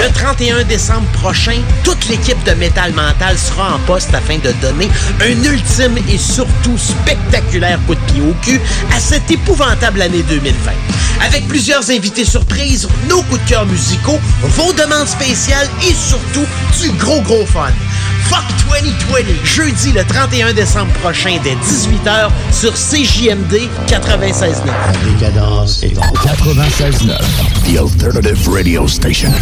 Le 0.00 0.12
31 0.12 0.64
décembre 0.64 1.06
prochain, 1.12 1.60
toute 1.84 2.08
l'équipe 2.08 2.42
de 2.44 2.52
Métal 2.52 2.92
Mental 2.94 3.38
sera 3.38 3.74
en 3.74 3.78
poste 3.80 4.14
afin 4.14 4.38
de 4.38 4.50
donner 4.62 4.88
un 5.20 5.44
ultime 5.44 5.98
et 6.08 6.16
surtout 6.16 6.78
spectaculaire 6.78 7.78
coup 7.86 7.94
de 7.94 8.00
pied 8.12 8.22
au 8.22 8.32
cul 8.42 8.60
à 8.96 8.98
cette 8.98 9.19
épouvantable 9.28 10.02
année 10.02 10.22
2020. 10.22 10.72
Avec 11.26 11.46
plusieurs 11.48 11.90
invités 11.90 12.24
surprises, 12.24 12.88
nos 13.08 13.22
coups 13.22 13.42
de 13.44 13.48
cœur 13.48 13.66
musicaux, 13.66 14.18
vos 14.42 14.72
demandes 14.72 15.08
spéciales 15.08 15.68
et 15.82 15.94
surtout 15.94 16.46
du 16.80 16.90
gros 16.92 17.20
gros 17.20 17.44
fun. 17.46 17.72
Fuck 18.30 18.44
2020, 19.12 19.44
jeudi 19.44 19.92
le 19.92 20.04
31 20.04 20.52
décembre 20.52 20.92
prochain 20.94 21.38
dès 21.42 21.54
18h 21.56 22.30
sur 22.52 22.72
CJMD 22.72 23.68
96.9. 23.88 25.18
Décadence 25.18 25.82
est 25.82 25.98
en 25.98 26.12
96.9, 26.12 27.18
The 27.64 27.78
Alternative 27.78 28.48
Radio 28.48 28.86
Station. 28.86 29.32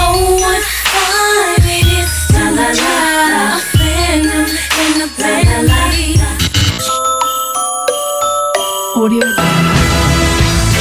Oh, 0.00 0.38
what 0.40 0.62
fun 0.62 1.64
it 1.66 1.84
is 1.84 2.26
to 2.28 2.38
la 2.54 2.68
a 2.68 3.60
phantom 3.60 4.46
in 4.78 5.66
the 5.66 5.77
Audio. 8.98 9.20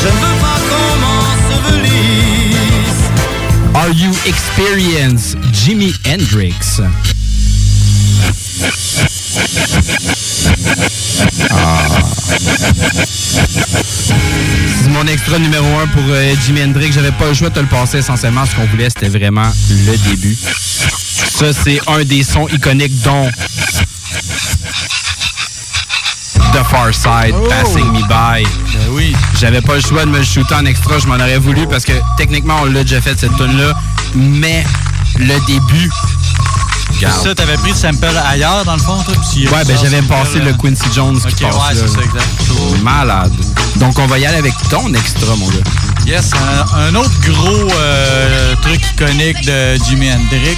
Je 0.02 0.08
veux 0.08 0.36
pas 0.42 0.58
qu'on 0.70 0.92
m'ensevelisse. 1.00 1.92
Are 3.76 3.90
You 3.90 4.12
Experience 4.26 5.36
Jimi 5.54 5.94
Hendrix? 6.08 6.82
Ah. 11.52 11.78
C'est 14.82 14.90
mon 14.90 15.06
extra 15.06 15.38
numéro 15.38 15.68
un 15.78 15.86
pour 15.86 16.02
euh, 16.08 16.34
Jimi 16.44 16.64
Hendrix. 16.64 16.92
J'avais 16.94 17.12
pas 17.12 17.28
le 17.28 17.36
choix 17.36 17.50
de 17.50 17.56
te 17.56 17.60
le 17.60 17.68
passer 17.68 18.00
essentiellement. 18.00 18.48
Ce 18.48 18.56
qu'on 18.56 18.66
voulait, 18.66 18.90
c'était 18.90 19.10
vraiment 19.10 19.52
le 19.70 19.96
début. 20.10 20.36
Ça, 20.36 21.54
c'est 21.54 21.80
un 21.86 22.04
des 22.04 22.24
sons 22.24 22.48
iconiques 22.48 23.00
dont 23.04 23.30
The 26.58 26.64
Far 26.72 26.92
Side, 26.92 27.36
Passing 27.50 27.86
Me 27.92 28.02
By. 28.08 28.44
oui. 28.90 29.16
J'avais 29.40 29.62
pas 29.62 29.76
le 29.76 29.82
choix 29.82 30.06
de 30.06 30.10
me 30.10 30.18
le 30.18 30.24
shooter 30.24 30.56
en 30.56 30.66
extra, 30.66 30.98
je 30.98 31.06
m'en 31.06 31.14
aurais 31.16 31.38
voulu 31.38 31.68
parce 31.68 31.84
que 31.84 31.92
techniquement 32.18 32.56
on 32.64 32.66
l'a 32.66 32.84
déjà 32.84 33.00
fait 33.00 33.16
cette 33.20 33.36
tune 33.38 33.58
là 33.60 33.74
mais 34.16 34.66
le 35.20 35.36
début. 35.46 35.92
Regarde. 36.96 37.22
Ça, 37.24 37.36
t'avais 37.36 37.58
pris 37.58 37.70
le 37.72 37.76
sample 37.76 38.08
ailleurs, 38.28 38.66
dans 38.66 38.74
le 38.74 38.80
fond, 38.82 39.04
toi? 39.04 39.14
puis 39.32 39.48
Ouais, 39.48 39.64
ben 39.66 39.78
j'avais 39.80 40.02
passé 40.04 40.40
le 40.40 40.54
Quincy 40.54 40.86
Jones 40.96 41.20
qui 41.20 41.46
Ok, 41.46 41.52
passe 41.52 41.56
ouais, 41.56 41.76
c'est 41.76 41.88
ça, 41.90 42.00
exact. 42.02 42.82
Malade. 42.82 43.34
Donc 43.76 44.00
on 44.00 44.08
va 44.08 44.18
y 44.18 44.26
aller 44.26 44.38
avec 44.38 44.54
ton 44.72 44.92
extra, 44.96 45.36
mon 45.36 45.48
gars. 45.50 45.58
Yes, 46.08 46.32
un, 46.34 46.80
un 46.80 46.96
autre 46.96 47.12
gros 47.28 47.68
euh, 47.78 48.56
truc 48.64 48.82
iconique 48.94 49.46
de 49.46 49.76
Jimi 49.84 50.10
Hendrix. 50.12 50.58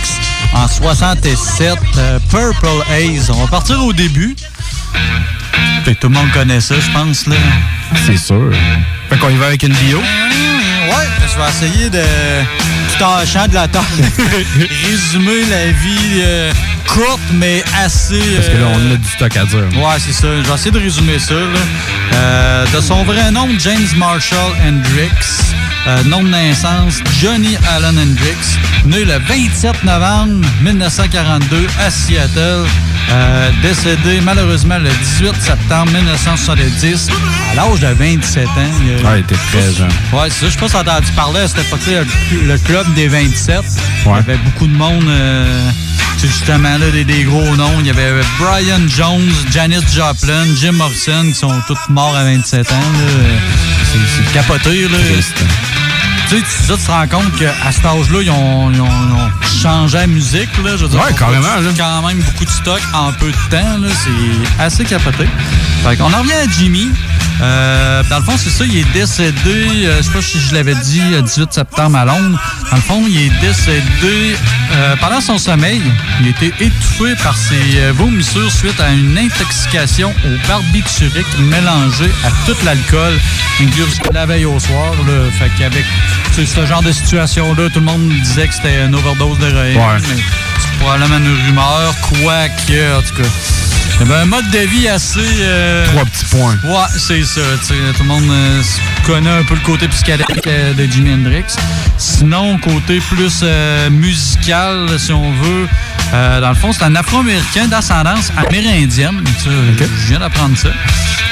En 0.53 0.67
67, 0.67 1.77
euh, 1.97 2.19
Purple 2.29 2.67
Haze. 2.89 3.29
On 3.31 3.41
va 3.41 3.47
partir 3.47 3.83
au 3.83 3.91
début. 3.91 4.35
Fait 5.83 5.95
que 5.95 5.99
tout 6.01 6.09
le 6.09 6.13
monde 6.15 6.31
connaît 6.31 6.61
ça, 6.61 6.75
je 6.79 6.91
pense, 6.91 7.27
là. 7.27 7.35
C'est 8.05 8.17
sûr. 8.17 8.51
Fait 9.09 9.17
qu'on 9.17 9.29
y 9.29 9.37
va 9.37 9.47
avec 9.47 9.63
une 9.63 9.73
bio? 9.73 9.97
Ouais, 9.99 11.07
je 11.21 11.37
vais 11.37 11.49
essayer 11.49 11.89
de, 11.89 12.03
tout 12.97 13.03
en 13.03 13.25
chant 13.25 13.47
de 13.47 13.53
la 13.53 13.67
table, 13.67 13.85
résumer 14.85 15.45
la 15.49 15.71
vie 15.71 16.21
euh, 16.21 16.51
courte, 16.87 17.19
mais 17.33 17.63
assez... 17.83 18.19
Parce 18.35 18.47
que 18.47 18.53
là, 18.57 18.63
euh, 18.65 18.75
on 18.75 18.93
a 18.93 18.97
du 18.97 19.07
stock 19.09 19.37
à 19.37 19.45
dire. 19.45 19.59
Ouais, 19.81 19.95
c'est 19.99 20.13
ça. 20.13 20.27
Je 20.43 20.47
vais 20.47 20.53
essayer 20.55 20.71
de 20.71 20.79
résumer 20.79 21.19
ça. 21.19 21.33
là. 21.35 21.39
Euh, 22.15 22.65
de 22.73 22.81
son 22.81 23.03
vrai 23.03 23.31
nom, 23.31 23.47
James 23.59 23.87
Marshall 23.97 24.51
Hendrix. 24.65 25.09
Euh, 25.87 26.03
nom 26.03 26.21
de 26.23 26.29
naissance, 26.29 26.95
Johnny 27.21 27.57
Allen 27.75 27.97
Hendrix. 27.97 28.57
Né 28.85 29.05
le 29.05 29.17
27 29.19 29.83
novembre 29.83 30.45
1942 30.61 31.67
à 31.79 31.89
Seattle. 31.89 32.65
Euh, 33.11 33.49
décédé 33.63 34.19
malheureusement 34.21 34.77
le 34.77 34.89
18 35.19 35.33
septembre 35.41 35.91
1970 35.93 37.07
à 37.51 37.55
l'âge 37.55 37.79
de 37.79 37.87
27 37.87 38.45
ans. 38.45 38.49
Ah, 39.05 39.17
il 39.17 39.21
était 39.21 39.35
très 39.35 39.73
jeune. 39.73 39.89
Ouais, 40.13 40.29
c'est 40.29 40.41
ça. 40.41 40.45
Je 40.47 40.51
sais 40.51 40.57
pas 40.59 40.67
si 40.67 40.73
t'as 40.73 40.79
entendu 40.81 41.11
parler 41.13 41.39
à 41.41 41.47
cette 41.47 41.59
époque-là, 41.59 42.01
le, 42.31 42.47
le 42.47 42.57
club 42.59 42.78
des 42.95 43.07
27. 43.07 43.61
Il 44.05 44.09
y 44.09 44.13
avait 44.13 44.37
beaucoup 44.37 44.67
de 44.67 44.73
monde, 44.73 45.05
euh, 45.07 45.69
justement, 46.21 46.77
là, 46.77 46.89
des, 46.91 47.03
des 47.03 47.23
gros 47.23 47.55
noms. 47.55 47.77
Il 47.79 47.87
y 47.87 47.89
avait 47.89 48.11
Brian 48.39 48.81
Jones, 48.87 49.29
Janis 49.51 49.83
Joplin, 49.93 50.43
Jim 50.59 50.73
Morrison, 50.73 51.23
qui 51.27 51.33
sont 51.35 51.53
tous 51.67 51.77
morts 51.89 52.15
à 52.15 52.23
27 52.23 52.71
ans. 52.71 52.75
C'est 54.15 54.33
capoté, 54.33 54.83
là. 54.83 54.97
Tu 56.29 56.35
sais, 56.37 56.43
tu, 56.67 56.67
te 56.85 56.91
rends 56.91 57.07
compte 57.07 57.35
qu'à 57.37 57.71
cet 57.71 57.83
âge-là, 57.85 58.19
ils 58.21 58.29
ont, 58.29 58.71
ils 58.71 58.79
ont- 58.81 58.85
ils 58.85 59.13
ont 59.13 59.61
changé 59.63 59.97
la 59.97 60.07
musique, 60.07 60.49
là. 60.63 60.77
Je 60.77 60.83
veux 60.83 60.89
dire, 60.89 60.99
Ouais, 60.99 61.07
on 61.11 61.15
carrément, 61.15 61.47
produit 61.47 61.73
quand 61.75 62.07
même 62.07 62.19
beaucoup 62.19 62.45
de 62.45 62.49
stock 62.51 62.81
en 62.93 63.11
peu 63.13 63.31
de 63.31 63.49
temps, 63.49 63.77
là. 63.81 63.87
C'est 64.03 64.61
assez 64.63 64.83
capoté. 64.85 65.25
Fait 65.83 65.95
qu'on 65.97 66.13
en 66.13 66.19
revient 66.19 66.33
à 66.33 66.47
Jimmy. 66.59 66.89
Euh, 67.41 68.03
dans 68.09 68.17
le 68.17 68.23
fond, 68.23 68.33
c'est 68.37 68.49
ça, 68.49 68.65
il 68.65 68.77
est 68.77 68.91
décédé, 68.93 69.85
euh, 69.85 69.97
je 69.97 70.03
sais 70.03 70.11
pas 70.11 70.21
si 70.21 70.39
je 70.39 70.53
l'avais 70.53 70.75
dit, 70.75 71.01
le 71.11 71.21
18 71.21 71.53
septembre 71.53 71.97
à 71.97 72.05
Londres. 72.05 72.39
Dans 72.69 72.75
le 72.75 72.81
fond, 72.81 73.03
il 73.07 73.17
est 73.17 73.39
décédé 73.41 74.35
euh, 74.73 74.95
pendant 74.99 75.21
son 75.21 75.37
sommeil. 75.37 75.81
Il 76.21 76.27
a 76.27 76.29
été 76.29 76.47
étouffé 76.59 77.15
par 77.23 77.37
ses 77.37 77.79
euh, 77.79 77.93
vomissures 77.93 78.51
suite 78.51 78.79
à 78.79 78.91
une 78.91 79.17
intoxication 79.17 80.13
au 80.25 80.47
barbiturique 80.47 81.39
mélangé 81.39 82.05
à 82.25 82.29
tout 82.45 82.57
l'alcool 82.65 83.13
la 84.13 84.25
veille 84.25 84.45
au 84.45 84.59
soir. 84.59 84.93
Là. 85.07 85.31
Fait 85.37 85.51
qu'avec 85.57 85.85
ce 86.31 86.65
genre 86.65 86.81
de 86.81 86.91
situation-là, 86.91 87.69
tout 87.69 87.79
le 87.79 87.85
monde 87.85 88.09
disait 88.09 88.47
que 88.47 88.53
c'était 88.53 88.85
une 88.85 88.95
overdose 88.95 89.37
d'héroïne. 89.39 89.77
Ouais. 89.77 89.97
mais 90.07 90.23
C'est 90.59 90.79
probablement 90.79 91.17
une 91.17 91.45
rumeur, 91.47 91.95
quoique, 92.01 92.97
en 92.97 93.01
tout 93.01 93.21
cas. 93.21 93.29
Il 94.01 94.07
y 94.07 94.11
avait 94.11 94.21
un 94.21 94.25
mode 94.25 94.49
de 94.51 94.59
vie 94.59 94.87
assez... 94.87 95.19
euh, 95.41 95.85
Trois 95.87 96.05
petits 96.05 96.25
points. 96.25 96.57
Ouais, 96.63 96.87
c'est 96.97 97.23
ça. 97.23 97.41
tu 97.61 97.67
sais, 97.67 97.73
Tout 97.97 98.03
le 98.03 98.07
monde 98.07 98.29
euh, 98.31 98.61
s- 99.09 99.15
connaît 99.15 99.29
un 99.29 99.43
peu 99.43 99.55
le 99.55 99.61
côté 99.61 99.87
psychédélique 99.87 100.47
de 100.77 100.85
Jimi 100.91 101.13
Hendrix. 101.13 101.43
Sinon, 101.97 102.57
côté 102.59 102.99
plus 102.99 103.39
euh, 103.43 103.89
musical, 103.89 104.87
si 104.97 105.11
on 105.11 105.31
veut, 105.31 105.67
euh, 106.13 106.41
dans 106.41 106.49
le 106.49 106.55
fond, 106.55 106.71
c'est 106.71 106.83
un 106.83 106.95
Afro-Américain 106.95 107.67
d'ascendance 107.67 108.31
amérindienne. 108.37 109.21
Je 109.45 110.07
viens 110.07 110.19
d'apprendre 110.19 110.57
ça. 110.57 110.69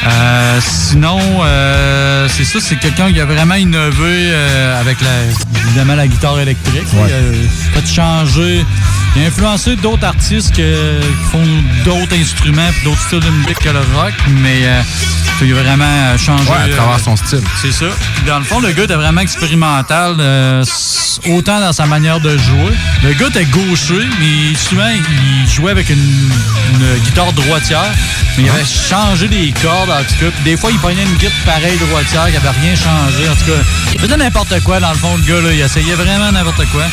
Euh, 0.07 0.59
sinon, 0.61 1.19
euh, 1.43 2.28
c'est 2.30 2.43
ça, 2.45 2.59
c'est 2.61 2.78
quelqu'un 2.78 3.11
qui 3.11 3.19
a 3.19 3.25
vraiment 3.25 3.55
innové 3.55 4.30
euh, 4.32 4.80
avec 4.80 4.97
la, 5.01 5.09
évidemment 5.67 5.95
la 5.95 6.07
guitare 6.07 6.39
électrique. 6.39 6.86
Ouais. 6.93 7.09
Il 7.09 7.78
a 7.78 7.82
fait 7.82 7.93
changer. 7.93 8.65
Il 9.15 9.23
a 9.23 9.28
influencé 9.28 9.75
d'autres 9.75 10.05
artistes 10.05 10.55
que- 10.55 10.99
qui 11.01 11.32
font 11.32 11.45
d'autres 11.84 12.15
instruments 12.15 12.61
et 12.69 12.84
d'autres 12.86 13.01
styles 13.01 13.19
de 13.19 13.30
musique 13.30 13.59
que 13.59 13.69
le 13.69 13.80
rock, 13.95 14.13
mais 14.41 14.61
il 15.41 15.51
a 15.51 15.55
vraiment 15.55 16.17
changé. 16.17 16.43
Ouais, 16.49 16.71
à 16.73 16.75
travers 16.75 16.99
son 16.99 17.15
style. 17.15 17.41
Dans 18.26 18.39
le 18.39 18.45
fond, 18.45 18.61
le 18.61 18.72
gars 18.72 18.84
était 18.84 18.95
vraiment 18.95 19.20
expérimental, 19.20 20.15
euh, 20.20 20.63
autant 21.32 21.59
dans 21.59 21.74
sa 21.74 21.86
manière 21.86 22.22
de 22.22 22.38
jouer. 22.38 22.74
Le 23.03 23.13
gars 23.13 23.28
était 23.28 23.43
gaucher, 23.45 24.07
mais 24.20 24.55
souvent, 24.55 24.88
il 24.88 25.49
jouait 25.49 25.72
avec 25.72 25.89
une, 25.89 26.30
guitare 27.03 27.34
droitière, 27.34 27.91
mais 28.38 28.43
il 28.43 28.49
avait 28.49 28.63
changé 28.63 29.28
les 29.28 29.51
cordes, 29.51 29.89
en 29.89 30.03
tout 30.03 30.15
cas. 30.20 30.32
Des 30.45 30.55
fois, 30.55 30.72
il 30.72 30.78
prenait 30.80 31.03
une 31.03 31.15
guitare 31.15 31.32
pareille 31.45 31.78
droitière 31.78 32.30
qui 32.32 32.38
avait 32.38 32.57
rien 32.61 32.76
changé. 32.76 33.28
En 33.30 33.36
tout 33.36 33.51
cas, 33.51 33.61
il 33.93 33.99
faisait 33.99 34.18
n'importe 34.18 34.63
quoi, 34.63 34.80
dans 34.80 34.91
le 34.91 34.97
fond, 34.97 35.18
le 35.18 35.24
gars, 35.24 35.41
là. 35.41 35.53
Il 35.53 35.59
essayait 35.59 35.95
vraiment 35.95 36.32
n'importe 36.32 36.65
quoi. 36.72 36.86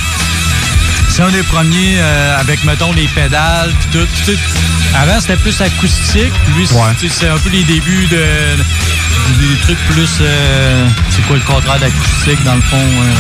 C'est 1.17 1.23
un 1.23 1.31
des 1.31 1.45
premiers 1.45 1.99
euh, 2.01 2.41
avec, 2.41 2.65
mettons, 2.65 2.93
les 2.93 3.07
pédales 3.07 3.73
pis 3.81 3.89
tout. 3.99 4.09
Avant, 4.97 5.21
c'était 5.21 5.37
plus 5.37 5.61
acoustique. 5.61 6.33
Lui, 6.57 6.67
c'est- 6.67 7.29
un 7.29 7.39
peu 7.39 7.51
les 7.51 7.63
débuts 7.63 8.07
de, 8.09 8.17
des 9.39 9.57
trucs 9.63 9.79
plus... 9.91 10.19
euh, 10.21 10.87
c'est 11.11 11.23
quoi 11.27 11.37
le 11.37 11.43
contraire 11.43 11.79
d'acoustique, 11.79 12.43
dans 12.45 12.57
le 12.57 12.61
fond? 12.63 12.77
euh, 12.77 13.15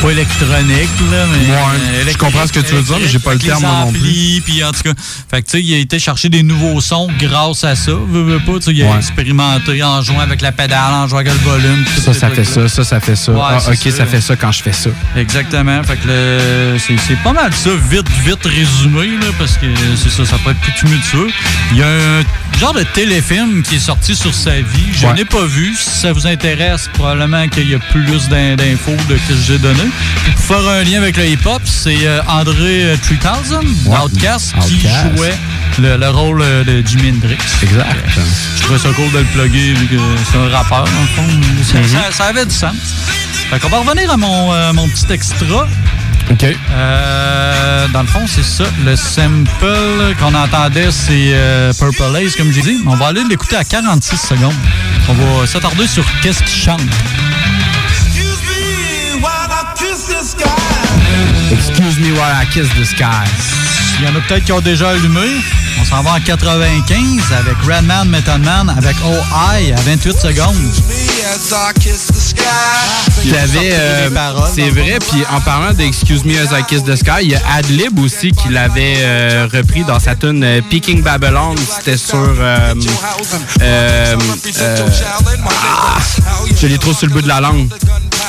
pas 0.00 0.10
électronique, 0.10 0.88
là, 1.10 1.26
mais. 1.32 1.52
Ouais, 1.52 2.12
je 2.12 2.16
comprends 2.18 2.46
ce 2.46 2.52
que 2.52 2.60
tu 2.60 2.74
veux 2.74 2.82
dire, 2.82 2.96
mais 3.00 3.08
j'ai 3.08 3.18
pas 3.18 3.32
le 3.34 3.38
terme, 3.38 3.60
moi 3.62 3.84
non 3.86 3.92
plus. 3.92 4.40
Puis 4.44 4.64
en 4.64 4.72
tout 4.72 4.82
cas, 4.84 4.92
fait 5.30 5.42
que 5.42 5.58
il 5.58 5.74
a 5.74 5.78
été 5.78 5.98
chercher 5.98 6.28
des 6.28 6.42
nouveaux 6.42 6.80
sons 6.80 7.08
grâce 7.18 7.64
à 7.64 7.74
ça. 7.76 7.92
Veux, 7.92 8.22
veux 8.22 8.38
pas, 8.40 8.52
il 8.68 8.82
a 8.82 8.86
Ouais. 8.90 8.96
expérimenté 8.96 9.82
en 9.82 10.00
jouant 10.02 10.20
avec 10.20 10.40
la 10.40 10.52
pédale, 10.52 10.92
en 10.94 11.06
jouant 11.06 11.18
avec 11.20 11.32
le 11.32 11.38
volume. 11.40 11.84
tout 11.84 12.00
Ça, 12.00 12.14
ça 12.14 12.30
fait 12.30 12.44
ça, 12.44 12.68
ça, 12.68 12.84
ça 12.84 13.00
fait 13.00 13.16
ça. 13.16 13.32
Ouais, 13.32 13.38
ah, 13.42 13.58
ok, 13.68 13.74
ça. 13.76 13.90
ça. 13.90 14.06
fait 14.06 14.20
ça 14.20 14.36
quand 14.36 14.52
je 14.52 14.62
fais 14.62 14.72
ça. 14.72 14.90
Exactement. 15.16 15.82
Fait 15.84 15.96
que 15.96 16.76
c'est 16.78 17.18
pas 17.22 17.32
mal 17.32 17.52
ça, 17.54 17.70
vite, 17.90 18.08
vite 18.24 18.44
résumé, 18.44 19.06
là, 19.20 19.26
parce 19.38 19.56
que 19.58 19.66
c'est 19.96 20.10
ça, 20.10 20.24
ça 20.24 20.36
peut 20.44 20.50
être 20.52 20.60
plus 20.60 20.72
tumultueux. 20.74 21.28
Il 21.72 21.78
y 21.78 21.82
a 21.82 21.86
un 21.88 22.58
genre 22.58 22.72
de 22.72 22.82
téléfilm 22.82 23.62
qui 23.62 23.76
est 23.76 23.80
sorti 23.80 24.14
sur 24.16 24.34
sa 24.34 24.56
vie. 24.56 24.64
Je 24.92 25.06
n'ai 25.08 25.24
pas 25.24 25.44
vu. 25.44 25.74
Si 25.78 25.90
ça 26.00 26.12
vous 26.12 26.26
intéresse, 26.26 26.88
probablement 26.94 27.46
qu'il 27.48 27.68
y 27.68 27.74
a 27.74 27.78
plus 27.78 28.28
d'in- 28.28 28.56
d'infos 28.56 28.96
de 29.08 29.14
que 29.14 29.34
j'ai 29.46 29.58
donné. 29.58 29.82
Pour 30.36 30.44
faire 30.56 30.68
un 30.68 30.82
lien 30.84 30.98
avec 30.98 31.16
le 31.16 31.26
hip-hop, 31.26 31.62
c'est 31.64 32.06
euh, 32.06 32.20
André 32.28 32.84
euh, 32.84 32.96
3000, 33.20 33.58
Ouais. 33.86 33.98
Outcast, 34.04 34.54
qui 34.66 34.80
jouait 34.80 35.34
le, 35.78 35.96
le 35.96 36.08
rôle 36.08 36.42
euh, 36.42 36.64
de 36.64 36.86
Jimi 36.86 37.10
Hendrix. 37.10 37.36
Exact. 37.62 37.96
Je 38.56 38.62
trouvais 38.62 38.78
ça 38.78 38.88
cool 38.90 39.10
de 39.12 39.18
le 39.18 39.24
plugger 39.24 39.72
vu 39.74 39.86
que 39.86 39.96
c'est 40.30 40.38
un 40.38 40.48
rappeur, 40.48 40.84
dans 40.84 41.00
le 41.00 41.06
fond. 41.06 41.40
Ça, 41.64 41.78
Mhm. 41.78 41.88
ça- 41.88 42.12
ça 42.12 42.24
avait 42.26 42.44
du 42.46 42.54
sens. 42.54 42.74
Fait 43.50 43.58
qu'on 43.58 43.68
va 43.68 43.78
revenir 43.78 44.10
à 44.10 44.16
mon, 44.16 44.52
euh, 44.52 44.72
mon 44.72 44.88
petit 44.88 45.12
extra. 45.12 45.66
OK. 46.30 46.44
Euh, 46.72 47.88
dans 47.92 48.02
le 48.02 48.06
fond, 48.06 48.24
c'est 48.28 48.44
ça. 48.44 48.64
Le 48.84 48.94
sample 48.94 50.14
qu'on 50.20 50.34
entendait, 50.34 50.90
c'est 50.92 51.30
euh, 51.32 51.72
Purple 51.72 52.14
Haze, 52.16 52.36
comme 52.36 52.52
j'ai 52.52 52.62
dit. 52.62 52.78
On 52.86 52.94
va 52.94 53.06
aller 53.08 53.24
l'écouter 53.28 53.56
à 53.56 53.64
46 53.64 54.16
secondes. 54.16 54.54
On 55.08 55.14
va 55.14 55.46
s'attarder 55.46 55.88
sur 55.88 56.04
qu'est-ce 56.22 56.42
qu'il 56.44 56.62
chante. 56.62 56.80
Excuse 61.52 61.98
me 61.98 62.12
while 62.12 62.32
I 62.32 62.46
kiss 62.52 62.68
the 62.78 62.84
sky. 62.84 63.04
Il 63.98 64.06
y 64.06 64.08
en 64.08 64.16
a 64.16 64.20
peut-être 64.20 64.44
qui 64.44 64.52
ont 64.52 64.60
déjà 64.60 64.90
allumé. 64.90 65.20
On 65.80 65.84
s'en 65.84 66.02
va 66.02 66.12
en 66.14 66.20
95 66.20 67.32
avec 67.38 67.56
Redman, 67.62 68.08
Method 68.08 68.42
Man, 68.42 68.68
avec 68.76 68.96
OI 69.04 69.72
à 69.76 69.80
28 69.82 70.18
secondes. 70.18 70.56
Il 73.24 73.30
y 73.30 73.36
avait, 73.36 73.72
euh, 73.72 74.08
c'est 74.54 74.70
vrai, 74.70 74.98
puis 75.10 75.22
en 75.30 75.40
parlant 75.40 75.72
d'Excuse 75.72 76.24
Me 76.24 76.38
As 76.38 76.58
I 76.58 76.62
Kiss 76.66 76.84
the 76.84 76.96
Sky, 76.96 77.22
il 77.22 77.30
y 77.30 77.34
a 77.34 77.40
Adlib 77.54 77.98
aussi 77.98 78.32
qui 78.32 78.48
l'avait 78.50 78.96
euh, 78.98 79.48
repris 79.52 79.84
dans 79.84 79.98
sa 80.00 80.14
tune 80.16 80.42
euh, 80.44 80.60
Peaking 80.68 81.02
Babylon. 81.02 81.54
C'était 81.78 81.96
sur. 81.96 82.16
euh, 82.18 82.74
euh, 83.62 84.16
euh, 84.60 84.86
ah, 85.48 85.98
je 86.60 86.66
l'ai 86.66 86.78
trop 86.78 86.92
sur 86.92 87.06
le 87.06 87.12
bout 87.12 87.22
de 87.22 87.28
la 87.28 87.40
langue. 87.40 87.68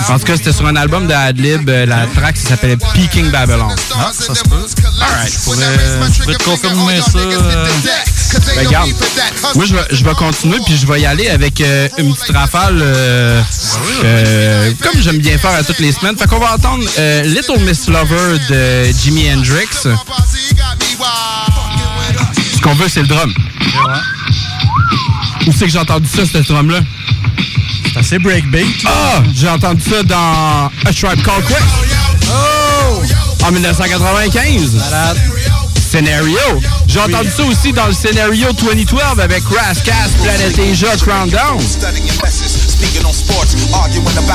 En 0.09 0.19
tout 0.19 0.25
cas, 0.25 0.35
c'était 0.35 0.51
sur 0.51 0.65
un 0.65 0.75
album 0.75 1.07
de 1.07 1.13
Adlib. 1.13 1.69
euh, 1.69 1.85
la 1.85 2.05
track 2.07 2.35
ça 2.37 2.49
s'appelait 2.49 2.77
Peaking 2.93 3.29
Babylon. 3.31 3.67
Ah, 3.95 4.11
ça 4.13 4.33
se 4.35 4.43
peut. 4.43 4.65
Alright. 4.99 5.31
Je 5.33 5.39
pourrais, 5.39 5.65
je 6.13 6.21
pourrais 6.21 6.35
te 6.35 6.43
confirmer 6.43 6.99
ça. 7.01 7.17
euh, 7.19 7.65
Ben, 8.55 8.65
regarde, 8.67 8.89
moi 9.55 9.65
je 9.65 9.75
vais, 9.75 9.85
je 9.91 10.03
vais 10.03 10.13
continuer 10.13 10.57
puis 10.65 10.77
je 10.77 10.85
vais 10.87 11.01
y 11.01 11.05
aller 11.05 11.27
avec 11.29 11.59
euh, 11.61 11.87
une 11.97 12.13
petite 12.13 12.35
rafale 12.35 12.79
euh, 12.81 13.41
euh, 14.05 14.71
comme 14.81 15.01
j'aime 15.01 15.17
bien 15.19 15.37
faire 15.37 15.51
à 15.51 15.63
toutes 15.63 15.79
les 15.79 15.91
semaines. 15.91 16.17
Fait 16.17 16.27
qu'on 16.27 16.39
va 16.39 16.53
entendre 16.55 16.83
euh, 16.97 17.23
Little 17.23 17.59
Miss 17.61 17.87
Lover 17.87 18.37
de 18.49 18.83
Jimi 19.03 19.31
Hendrix. 19.33 19.67
Ce 22.55 22.61
qu'on 22.61 22.73
veut, 22.75 22.87
c'est 22.89 23.01
le 23.01 23.07
drum. 23.07 23.33
Où 25.47 25.51
c'est 25.51 25.65
que 25.65 25.71
j'ai 25.71 25.79
entendu 25.79 26.07
ça, 26.07 26.23
ce 26.25 26.37
drum-là? 26.39 26.79
C'est 27.91 27.99
assez 27.99 28.19
breakbeat. 28.19 28.85
Ah! 28.85 29.21
J'ai 29.35 29.49
entendu 29.49 29.81
ça 29.81 30.03
dans 30.03 30.71
A 30.85 30.93
Tribe 30.93 31.21
Called 31.23 31.45
Quest. 31.45 31.61
Oh! 32.29 33.01
En 33.45 33.51
1995. 33.51 34.77
Scenario. 35.89 36.37
J'ai 36.87 36.99
entendu 36.99 37.29
ça 37.35 37.43
aussi 37.43 37.73
dans 37.73 37.87
le 37.87 37.93
Scenario 37.93 38.47
2012 38.53 39.01
avec 39.19 39.43
Rascas, 39.43 40.09
Planet 40.23 40.57
Asia, 40.57 40.95
Crown 40.97 41.29
Down. 41.29 41.59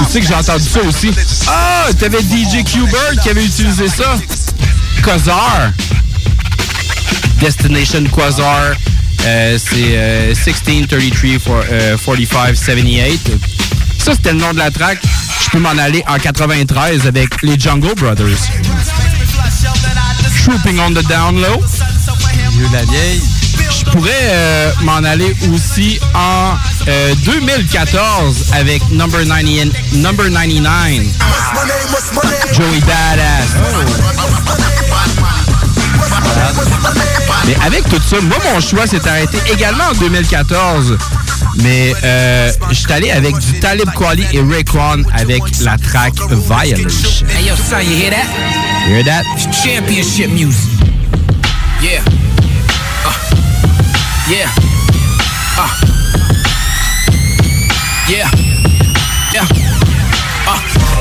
Tu 0.06 0.12
sais 0.12 0.20
que 0.20 0.26
j'ai 0.26 0.34
entendu 0.34 0.64
ça 0.68 0.80
aussi. 0.82 1.10
Ah! 1.48 1.86
T'avais 1.98 2.20
DJ 2.20 2.62
Q-Bird 2.62 3.20
qui 3.22 3.30
avait 3.30 3.44
utilisé 3.44 3.88
ça. 3.88 4.18
Quasar. 5.02 5.70
Destination 7.40 8.04
Quasar. 8.04 8.74
Euh, 9.26 9.58
c'est 9.58 9.96
euh, 9.96 10.34
1633 10.34 11.38
for, 11.40 11.60
euh, 11.70 11.96
45 11.96 12.56
78. 12.56 13.32
Ça, 13.98 14.12
c'était 14.12 14.32
le 14.32 14.38
nom 14.38 14.52
de 14.52 14.58
la 14.58 14.70
track. 14.70 14.98
Je 15.44 15.50
peux 15.50 15.58
m'en 15.58 15.70
aller 15.70 16.04
en 16.08 16.16
93 16.16 17.06
avec 17.06 17.42
les 17.42 17.58
Jungle 17.58 17.94
Brothers. 17.96 18.38
Trooping 20.44 20.78
on 20.78 20.92
the 20.92 21.04
down 21.08 21.40
low. 21.40 21.60
Vieux 22.52 22.68
la 22.72 22.84
vieille. 22.84 23.20
Je 23.68 23.84
pourrais 23.90 24.12
euh, 24.12 24.70
m'en 24.82 25.02
aller 25.02 25.34
aussi 25.52 25.98
en 26.14 26.54
euh, 26.86 27.14
2014 27.24 28.52
avec 28.52 28.88
Number, 28.90 29.24
90, 29.26 29.72
number 29.94 30.30
99. 30.30 31.02
Joey 32.52 32.80
Badass. 32.80 33.56
Mais 37.46 37.56
avec 37.64 37.88
tout 37.88 38.00
ça, 38.08 38.20
moi, 38.22 38.36
mon 38.52 38.60
choix 38.60 38.86
s'est 38.86 39.06
arrêté 39.08 39.38
également 39.52 39.84
en 39.84 39.94
2014. 39.94 40.98
Mais 41.62 41.94
euh, 42.04 42.50
je 42.70 42.74
suis 42.74 42.92
allé 42.92 43.10
avec 43.10 43.38
du 43.38 43.60
Talib 43.60 43.88
Kweli 43.94 44.26
et 44.32 44.40
Raekwon 44.40 45.04
avec 45.14 45.42
la 45.60 45.78
track 45.78 46.14
Violence. 46.28 47.22
Hey 47.36 47.46
yo, 47.46 47.54
son, 47.56 47.78
you 47.80 47.96
hear 47.96 48.10
that? 48.10 48.26
Hear 48.88 49.04
that? 49.04 49.24
Championship 49.52 50.30
music. 50.30 50.70
Yeah. 51.80 52.02
Uh. 53.04 53.12
Yeah. 54.28 54.48
Uh. 55.56 55.68
Yeah. 58.08 58.28
Yeah. 59.32 59.46
Uh. 60.46 60.58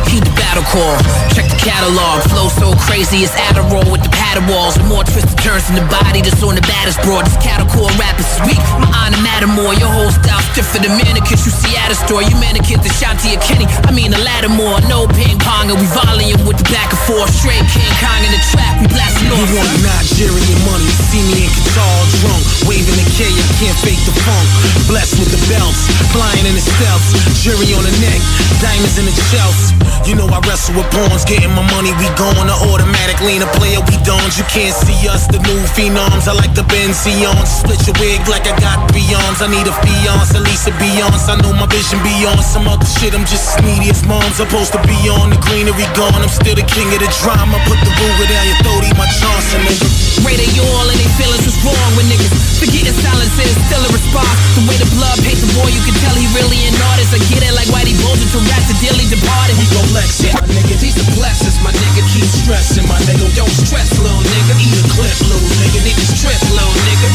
Heed 0.07 0.23
the 0.23 0.31
battle 0.35 0.63
call. 0.63 0.97
Check 1.33 1.54
catalog. 1.65 2.21
Flow 2.29 2.47
so 2.53 2.77
crazy, 2.85 3.25
it's 3.25 3.33
Adderall 3.49 3.89
with 3.89 4.05
the 4.05 4.13
paddle 4.13 4.45
walls. 4.45 4.77
More 4.85 5.01
twisted 5.01 5.33
turns 5.41 5.65
in 5.67 5.75
the 5.75 5.87
body 5.89 6.21
that's 6.21 6.45
on 6.45 6.53
the 6.53 6.61
baddest 6.69 7.01
broad. 7.01 7.25
This 7.25 7.35
cattle 7.41 7.65
core 7.73 7.89
rap 7.97 8.21
is 8.21 8.29
weak. 8.45 8.61
My 8.77 8.85
honor 8.93 9.19
matter 9.25 9.49
more. 9.49 9.73
Your 9.73 9.89
whole 9.89 10.13
style 10.13 10.45
stiffer 10.53 10.77
than 10.77 10.93
mannequins 10.93 11.41
you 11.41 11.51
see 11.51 11.73
at 11.73 11.89
a 11.89 11.97
store. 11.97 12.21
You 12.21 12.37
mannequin 12.37 12.85
the 12.85 12.93
Shanti 12.93 13.33
or 13.33 13.41
Kenny. 13.41 13.65
I 13.89 13.89
mean 13.89 14.13
the 14.13 14.21
ladder 14.21 14.53
more. 14.53 14.77
No 14.85 15.09
ping 15.17 15.41
pong 15.41 15.73
and 15.73 15.81
we 15.81 15.89
volume 15.89 16.45
with 16.45 16.61
the 16.61 16.67
back 16.69 16.93
and 16.93 17.01
forth. 17.09 17.33
Straight 17.33 17.65
King 17.73 17.93
Kong 17.97 18.21
in 18.21 18.31
the 18.31 18.41
track. 18.53 18.77
We 18.77 18.85
blasting 18.93 19.33
off. 19.33 19.41
You 19.41 19.57
want 19.57 19.73
Nigerian 19.81 20.59
money, 20.69 20.89
see 21.09 21.23
me 21.33 21.49
in 21.49 21.51
guitar 21.51 21.97
drunk 22.21 22.43
Waving 22.69 22.97
the 22.97 23.07
K, 23.17 23.25
I 23.25 23.45
can't 23.57 23.79
fake 23.81 23.99
the 24.05 24.13
funk 24.23 24.47
Blessed 24.87 25.17
with 25.17 25.31
the 25.33 25.41
belts, 25.49 25.81
flying 26.13 26.45
in 26.45 26.55
the 26.55 26.63
stealths 26.63 27.11
Jury 27.41 27.73
on 27.73 27.83
the 27.83 27.95
neck, 27.99 28.21
diamonds 28.61 28.95
in 28.95 29.05
the 29.09 29.15
shells 29.33 29.75
You 30.07 30.15
know 30.15 30.29
I 30.29 30.39
wrestle 30.47 30.77
with 30.77 30.87
pawns, 30.93 31.25
getting 31.25 31.51
my 31.55 31.63
money, 31.71 31.95
we 31.95 32.07
going 32.19 32.47
to 32.51 32.57
automatic. 32.69 33.23
Lean 33.23 33.41
a 33.41 33.49
player, 33.55 33.79
we 33.87 33.95
don't 34.03 34.29
You 34.35 34.43
can't 34.51 34.75
see 34.75 35.07
us, 35.07 35.25
the 35.31 35.39
new 35.47 35.63
phenoms. 35.71 36.27
I 36.27 36.35
like 36.35 36.51
the 36.51 36.67
Benzions, 36.67 37.63
split 37.63 37.79
your 37.87 37.95
wig 38.03 38.27
like 38.27 38.43
I 38.43 38.53
got 38.59 38.91
beyonds 38.91 39.39
I 39.39 39.47
need 39.47 39.63
a 39.63 39.75
fiance, 39.79 40.35
at 40.35 40.43
least 40.43 40.67
a 40.67 40.73
Beyonce. 40.75 41.31
I 41.31 41.35
know 41.39 41.55
my 41.55 41.65
vision 41.71 42.03
beyond 42.03 42.43
some 42.43 42.67
other 42.67 42.87
shit. 42.99 43.13
I'm 43.13 43.23
just 43.23 43.55
as 43.55 43.63
needy 43.63 43.93
as 43.93 44.03
mom's. 44.03 44.35
Supposed 44.35 44.73
to 44.73 44.81
be 44.83 44.97
on 45.07 45.31
the 45.31 45.39
greenery 45.39 45.87
gone. 45.95 46.17
I'm 46.19 46.33
still 46.33 46.57
the 46.57 46.65
king 46.65 46.89
of 46.91 46.99
the 46.99 47.09
drama, 47.21 47.61
put 47.69 47.77
the 47.85 47.91
ruler 47.93 48.25
down 48.25 48.45
your 48.49 48.59
throat, 48.65 48.83
eat 48.89 48.97
my 48.97 49.05
Johnson, 49.21 49.61
nigga. 49.69 49.87
Ray 50.25 50.41
they 50.41 50.49
all 50.57 50.89
and 50.89 50.97
they 50.97 51.05
feelings. 51.13 51.45
What's 51.45 51.61
wrong 51.61 51.91
with 51.93 52.09
niggas. 52.09 52.33
Forgetting 52.57 52.97
silence 52.97 53.37
is 53.37 53.53
still 53.69 53.85
a 53.85 53.91
response. 53.93 54.33
The 54.57 54.65
way 54.65 54.79
the 54.81 54.89
blood 54.97 55.21
paint 55.21 55.37
the 55.37 55.51
boy, 55.53 55.69
you 55.69 55.83
can 55.85 55.93
tell 56.01 56.17
he 56.17 56.25
really 56.33 56.57
an 56.65 56.73
artist. 56.89 57.13
I 57.13 57.21
get 57.29 57.45
it 57.45 57.53
like 57.53 57.69
Whitey 57.69 57.93
Bulger 58.01 58.25
to 58.25 58.39
rap 58.49 58.65
the 58.65 58.73
dearly 58.81 59.05
departed. 59.05 59.53
Gon' 59.69 59.85
flex 59.93 60.25
it, 60.25 60.33
my 60.33 60.49
nigga. 60.49 60.73
These 60.81 60.97
are 60.97 61.09
blessings, 61.13 61.44
my 61.61 61.69
nigga. 61.69 62.01
Keep 62.09 62.25
stressing, 62.25 62.87
my 62.89 62.97
nigga. 63.05 63.29
Don't 63.37 63.49
stress, 63.49 63.93
little 64.01 64.21
nigga. 64.21 64.53
Eat 64.57 64.73
a 64.77 64.83
clip, 64.93 65.17
little 65.29 65.49
nigga. 65.61 65.85
Need 65.85 65.97
to 65.97 66.07
strip, 66.17 66.41
little 66.49 66.73
nigga. 66.85 67.09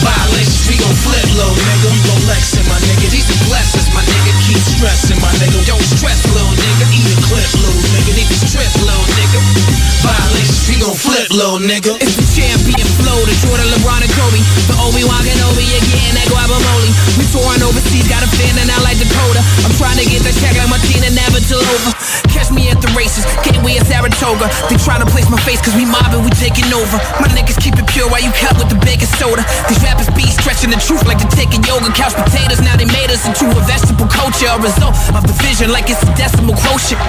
Violations, 0.00 0.68
we 0.68 0.76
gon' 0.80 0.96
flip, 1.04 1.26
little 1.36 1.56
nigga. 1.56 1.86
We 1.92 2.00
gon' 2.04 2.20
flex 2.24 2.56
it, 2.56 2.64
my 2.68 2.78
nigga. 2.88 3.08
These 3.12 3.28
are 3.28 3.40
blessings, 3.48 3.88
my 3.92 4.04
nigga. 4.04 4.32
Keep 4.48 4.60
stressing, 4.60 5.20
my 5.20 5.32
nigga. 5.40 5.60
Don't 5.68 5.82
stress, 5.82 6.24
little 6.32 6.52
nigga. 6.56 6.84
Eat 6.92 7.08
a 7.12 7.16
clip, 7.28 7.50
little 7.60 7.84
nigga. 7.92 8.10
Need 8.16 8.28
to 8.28 8.38
strip, 8.48 8.72
little 8.80 9.06
nigga. 9.16 9.38
Violations, 10.04 10.64
we 10.68 10.76
gon' 10.80 10.96
flip, 10.96 11.28
little 11.32 11.60
nigga. 11.60 11.92
It's 12.00 12.16
the 12.16 12.26
champion 12.32 12.86
flow, 13.00 13.18
the 13.28 13.34
Jordan, 13.44 13.68
LeBron, 13.76 14.00
and 14.04 14.12
Kobe. 14.16 14.40
The 14.70 14.76
Obi-Wan 14.80 15.20
Kenobi 15.24 15.66
again, 15.80 16.12
that 16.16 16.28
Guacamole. 16.32 16.90
We 17.18 17.24
touring 17.32 17.64
overseas, 17.64 18.06
got 18.08 18.22
a 18.22 18.30
fan 18.36 18.56
in 18.56 18.68
LA, 18.68 18.94
Dakota. 18.96 19.42
I'm 19.66 19.74
trying 19.76 19.98
to 19.98 20.06
get 20.06 20.22
that 20.22 20.36
check 20.38 20.54
like 20.54 20.70
Martina 20.70 21.10
Navratilova. 21.10 21.90
Catch 22.30 22.52
me 22.52 22.70
at 22.70 22.78
the 22.78 22.90
races, 22.94 23.24
Gateway 23.56 23.80
at 23.80 23.88
Saratoga. 23.88 24.52
They 24.68 24.76
trying 24.76 25.00
to 25.00 25.08
place 25.08 25.24
my 25.32 25.40
face 25.40 25.64
cause 25.64 25.72
we 25.72 25.88
mobbing, 25.88 26.20
we 26.20 26.28
taking 26.36 26.68
over. 26.76 27.00
My 27.16 27.28
niggas 27.32 27.56
keep 27.56 27.72
it 27.80 27.88
pure 27.88 28.04
while 28.04 28.20
you 28.20 28.28
cut 28.36 28.52
with 28.60 28.68
the 28.68 28.76
baking 28.84 29.08
soda. 29.16 29.40
These 29.64 29.80
rappers 29.80 30.12
be 30.12 30.28
stretching 30.28 30.68
the 30.68 30.76
truth 30.76 31.08
like 31.08 31.16
they're 31.16 31.32
taking 31.32 31.64
yoga. 31.64 31.88
Couch 31.96 32.12
potatoes, 32.12 32.60
now 32.60 32.76
they 32.76 32.84
made 32.84 33.08
us 33.08 33.24
into 33.24 33.48
a 33.48 33.60
vegetable 33.64 34.12
culture. 34.12 34.52
A 34.52 34.60
result 34.60 34.92
of 35.16 35.24
the 35.24 35.32
vision 35.40 35.72
like 35.72 35.88
it's 35.88 36.04
a 36.04 36.12
decimal 36.12 36.52
quotient. 36.68 37.00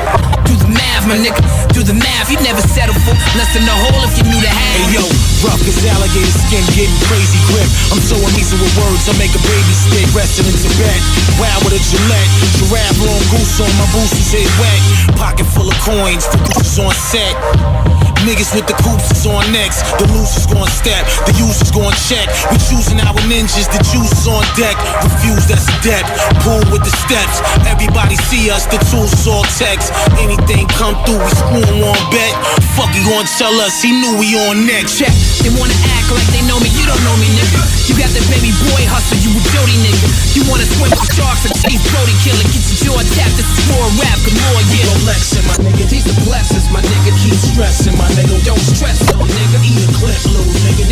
Do 0.47 0.55
the 0.55 0.71
math, 0.71 1.03
my 1.03 1.19
nigga, 1.19 1.43
do 1.75 1.83
the 1.83 1.91
math. 1.99 2.31
You 2.31 2.39
never 2.39 2.63
settle 2.63 2.95
for 3.03 3.11
less 3.35 3.51
than 3.51 3.67
the 3.67 3.75
whole 3.75 4.07
if 4.07 4.15
you 4.15 4.23
knew 4.31 4.39
the 4.39 4.47
half. 4.47 4.87
Hey 4.87 4.95
yo, 4.95 5.03
rough 5.43 5.59
as 5.67 5.83
alligator 5.83 6.31
skin, 6.47 6.63
getting 6.71 6.95
crazy 7.11 7.43
grip. 7.51 7.67
I'm 7.91 7.99
so 7.99 8.15
amazing 8.23 8.63
with 8.63 8.71
words, 8.79 9.03
I 9.11 9.19
make 9.19 9.35
a 9.35 9.43
baby 9.43 9.73
stick. 9.75 10.07
Resting 10.15 10.47
in 10.47 10.55
Tibet, 10.55 10.99
wild 11.43 11.67
with 11.67 11.75
a 11.75 11.81
Gillette. 11.91 12.31
Giraffe, 12.55 13.03
goose 13.38 13.59
on 13.61 13.69
my 13.77 13.85
boosties, 13.93 14.31
head 14.33 14.49
wet. 14.59 15.17
Pocket 15.17 15.45
full 15.45 15.69
of 15.69 15.77
coins, 15.79 16.27
the 16.29 16.38
goose 16.38 16.79
on 16.79 16.93
set. 16.93 18.07
Niggas 18.28 18.51
with 18.51 18.67
the 18.67 18.75
coops 18.84 19.07
is 19.15 19.23
on 19.23 19.39
next. 19.55 19.88
The 20.03 20.05
loose 20.11 20.36
is 20.36 20.43
gon' 20.51 20.67
step, 20.67 21.07
the 21.23 21.32
use 21.39 21.63
is 21.63 21.71
gon' 21.71 21.95
check. 22.11 22.28
We 22.51 22.59
choosing 22.59 22.99
our 22.99 23.15
ninjas, 23.23 23.71
the 23.71 23.80
juice 23.88 24.11
is 24.11 24.28
on 24.28 24.43
deck. 24.59 24.75
Refuse, 24.99 25.47
that's 25.47 25.63
a 25.63 25.75
debt. 25.80 26.03
Pull 26.43 26.59
with 26.67 26.84
the 26.84 26.91
steps. 27.07 27.39
Everybody 27.63 28.19
see 28.28 28.51
us, 28.51 28.67
the 28.67 28.84
tools 28.91 29.15
is 29.15 29.32
all 29.32 29.47
text. 29.55 29.95
Anything 30.19 30.67
come 30.75 30.99
through, 31.07 31.23
we 31.23 31.32
screw 31.39 31.63
'em 31.71 31.88
on 31.88 31.95
bet. 32.11 32.36
Fuck, 32.75 32.91
he 32.91 32.99
gon' 33.07 33.23
tell 33.39 33.55
us 33.63 33.80
he 33.80 33.95
knew 33.95 34.19
we 34.19 34.36
on 34.36 34.67
next. 34.67 34.99
Check, 34.99 35.15
they 35.39 35.51
wanna 35.55 35.80
act 35.95 36.11
like 36.11 36.28
they 36.36 36.43
know 36.51 36.59
me, 36.59 36.67
you 36.67 36.84
don't 36.84 36.99
know 37.07 37.15
me, 37.23 37.32
nigga. 37.32 37.63
You 37.88 37.95
got 37.95 38.11
the 38.11 38.19
baby 38.28 38.51
boy 38.67 38.84
hustle, 38.91 39.23
you 39.23 39.32
a 39.32 39.41
Jody 39.55 39.80
nigga. 39.88 40.36
You 40.36 40.43
wanna 40.51 40.67
swim 40.67 40.91
with 40.91 41.15
sharks 41.15 41.47
and 41.47 41.55
chase 41.63 41.80
Brody 41.95 42.11
killer, 42.28 42.43
get 42.51 42.59
your 42.75 42.91
jaw 42.91 42.99
tapped, 43.15 43.39
this 43.39 43.47
is 43.47 43.71
more 43.71 43.88
rap, 44.03 44.19
good 44.28 44.36
more, 44.36 44.61
yeah. 44.75 44.99
Flexing, 45.07 45.47
my 45.47 45.55
nigga. 45.63 45.88
These 45.88 46.03
the 46.03 46.15
blessings, 46.28 46.67
my 46.75 46.82
nigga. 46.84 47.15
Keep 47.23 47.39
stressing, 47.39 47.95
my 47.95 48.03
nigga. 48.11 48.16
Don't 48.26 48.57
stress, 48.57 48.99
nigga. 49.13 49.59
Eat 49.61 49.78
a 49.78 49.93
clip, 49.93 50.18
nigga. 50.65 50.84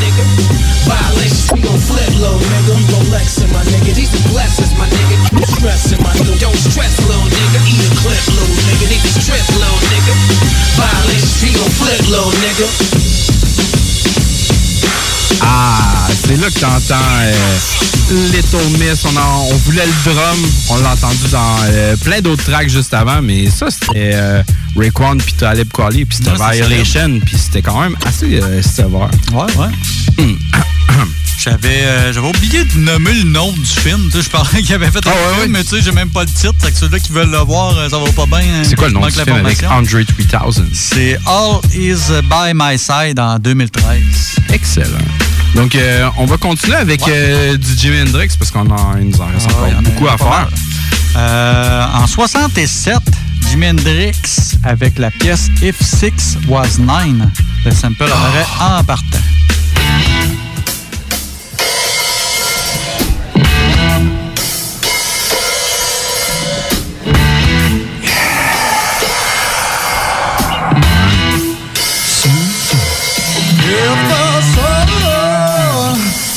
Nigga. 0.00 0.24
My 5.32 5.46
stress, 5.46 5.88
nigga. 9.88 10.16
Ah, 15.40 16.08
c'est 16.26 16.36
là 16.36 16.48
que 16.50 16.58
t'entends 16.60 16.94
euh, 17.22 17.32
Little 18.32 18.78
Miss. 18.78 19.04
On, 19.04 19.16
en- 19.16 19.46
on 19.50 19.54
voulait 19.64 19.86
le 19.86 20.12
drum. 20.12 20.38
On 20.70 20.76
l'a 20.82 20.92
entendu 20.92 21.28
dans 21.30 21.56
euh, 21.70 21.96
plein 21.96 22.20
d'autres 22.20 22.44
tracks 22.44 22.68
juste 22.68 22.92
avant, 22.92 23.22
mais 23.22 23.48
ça, 23.50 23.66
c'était 23.70 24.10
euh, 24.14 24.42
Raekwon 24.76 25.16
puis 25.18 25.32
Talib 25.34 25.68
Kweli, 25.72 26.04
puis 26.04 26.18
c'était 26.18 26.30
Ouais, 26.40 26.56
Violation, 26.56 27.20
puis 27.24 27.36
c'était 27.36 27.62
quand 27.62 27.80
même 27.80 27.96
assez 28.06 28.40
euh, 28.40 28.62
sévère. 28.62 29.10
Ouais, 29.32 29.52
ouais. 29.56 30.24
J'avais 31.40 31.82
euh, 31.84 32.12
j'avais 32.12 32.28
oublié 32.28 32.64
de 32.64 32.78
nommer 32.80 33.14
le 33.14 33.22
nom 33.22 33.52
du 33.52 33.64
film. 33.64 34.06
Tu 34.10 34.16
sais, 34.18 34.22
je 34.24 34.28
parlais 34.30 34.60
qu'il 34.60 34.74
avait 34.74 34.90
fait 34.90 35.06
un 35.06 35.10
Ah, 35.12 35.40
film, 35.40 35.52
mais 35.52 35.62
tu 35.62 35.76
sais, 35.76 35.82
j'ai 35.82 35.92
même 35.92 36.10
pas 36.10 36.22
le 36.24 36.28
titre. 36.28 36.54
Fait 36.60 36.72
que 36.72 36.76
ceux-là 36.76 36.98
qui 36.98 37.12
veulent 37.12 37.30
le 37.30 37.38
voir, 37.38 37.78
euh, 37.78 37.88
ça 37.88 37.96
va 37.96 38.10
pas 38.10 38.26
bien. 38.26 38.40
hein. 38.40 38.62
C'est 38.64 38.74
quoi 38.74 38.88
le 38.88 38.94
nom 38.94 39.06
du 39.06 39.12
film 39.12 39.36
avec. 39.36 39.62
Andre 39.62 40.02
3000? 40.02 40.66
C'est 40.74 41.16
All 41.26 41.60
Is 41.74 42.10
By 42.28 42.52
My 42.54 42.76
Side 42.76 43.20
en 43.20 43.38
2013. 43.38 44.00
Excellent. 44.52 44.98
Donc, 45.54 45.76
euh, 45.76 46.08
on 46.18 46.26
va 46.26 46.36
continuer 46.38 46.76
avec 46.76 47.06
euh, 47.06 47.56
du 47.56 47.68
Jimi 47.78 48.00
Hendrix 48.02 48.30
parce 48.36 48.50
qu'on 48.50 48.64
nous 48.64 48.70
en 48.72 49.26
reste 49.26 49.46
encore 49.46 49.64
Ah, 49.64 49.68
il 49.68 49.72
y 49.74 49.76
en 49.76 49.78
a 49.78 49.82
beaucoup 49.82 50.08
à 50.08 50.18
faire. 50.18 50.48
Euh, 51.16 51.86
en 51.94 52.06
67, 52.08 52.94
Jimi 53.48 53.68
Hendrix 53.68 54.56
avec 54.64 54.98
la 54.98 55.10
pièce 55.10 55.48
If 55.62 55.80
Six 55.80 56.38
Was 56.48 56.78
Nine. 56.78 57.30
Le 57.64 57.70
sample 57.70 58.04
apparaît 58.04 58.46
en 58.60 58.84
partant. 58.84 59.18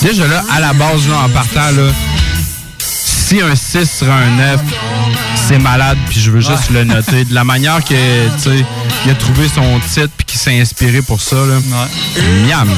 Déjà 0.01 0.27
là, 0.27 0.43
à 0.51 0.59
la 0.59 0.73
base, 0.73 1.07
là, 1.07 1.19
en 1.25 1.29
partant, 1.29 1.71
là, 1.75 1.91
si 2.79 3.39
un 3.39 3.55
6 3.55 3.85
sera 3.85 4.15
un 4.15 4.31
9, 4.31 4.61
c'est 5.51 5.59
malade, 5.59 5.97
puis 6.09 6.21
je 6.21 6.31
veux 6.31 6.39
juste 6.39 6.69
le 6.71 6.85
noter. 6.85 7.25
De 7.25 7.33
la 7.33 7.43
manière 7.43 7.83
que, 7.83 8.27
tu 8.37 8.41
sais, 8.41 8.65
il 9.05 9.11
a 9.11 9.15
trouvé 9.15 9.49
son 9.53 9.79
titre, 9.79 10.11
puis 10.15 10.25
qu'il 10.25 10.39
s'est 10.39 10.57
inspiré 10.59 11.01
pour 11.01 11.19
ça, 11.19 11.35
là. 11.35 11.59
Miam! 12.45 12.69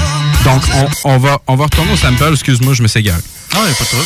Donc, 0.43 0.63
on, 0.73 1.11
on 1.11 1.17
va, 1.19 1.39
on 1.45 1.55
va 1.55 1.65
retourner 1.65 1.93
au 1.93 1.97
sample. 1.97 2.31
Excuse-moi, 2.31 2.73
je 2.73 2.81
me 2.81 2.87
suis 2.87 3.01
égaré. 3.01 3.21
Ah, 3.53 3.59
pas 3.77 3.83
de 3.83 3.89
trouble. 3.89 4.05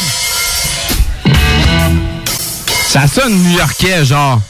Ça 2.89 3.07
sonne 3.07 3.41
new-yorkais, 3.41 4.03
genre. 4.03 4.41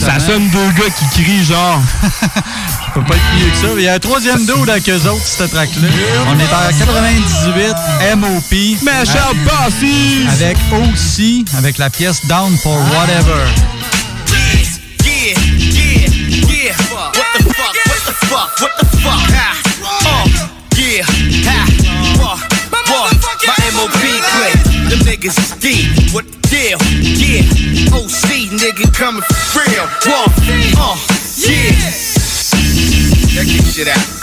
Ça 0.00 0.18
sonne 0.18 0.48
deux 0.48 0.70
gars 0.72 0.90
qui 0.98 1.22
crient, 1.22 1.44
genre. 1.44 1.80
Ça 2.02 2.90
peut 2.94 3.04
pas 3.04 3.14
être 3.14 3.34
mieux 3.38 3.50
que 3.50 3.56
ça. 3.56 3.66
Il 3.76 3.82
y 3.82 3.88
a 3.88 3.94
un 3.94 3.98
troisième 3.98 4.44
dos 4.44 4.68
avec 4.68 4.88
eux 4.88 5.08
autres, 5.08 5.24
cette 5.24 5.50
track-là. 5.50 5.88
On 6.26 6.38
est 6.38 6.44
en 6.44 6.78
98, 6.78 7.74
MOP. 8.16 8.52
Michel 8.52 9.36
Bossy! 9.44 10.26
Avec 10.30 10.58
aussi, 10.92 11.44
avec 11.56 11.78
la 11.78 11.90
pièce 11.90 12.26
Down 12.26 12.56
for 12.58 12.78
Whatever. 12.92 13.46
Yeah, 15.04 15.38
yeah, 15.58 16.08
yeah. 16.48 16.74
What 16.92 17.14
the 17.38 17.44
fuck? 17.54 17.74
What 17.86 18.02
the 18.06 18.26
fuck? 18.26 18.60
What 18.60 18.70
the 18.78 18.86
fuck? 18.98 19.61
Niggas 25.22 25.38
is 25.38 25.52
deep. 25.60 26.14
What 26.14 26.24
deal? 26.50 26.78
Yeah. 27.00 27.94
OC 27.94 28.50
nigga 28.58 28.92
coming 28.94 29.22
for 29.22 29.62
real. 29.70 29.86
Uh, 30.06 30.96
yeah. 31.38 31.90
Shit 33.72 33.88
out. 33.88 34.22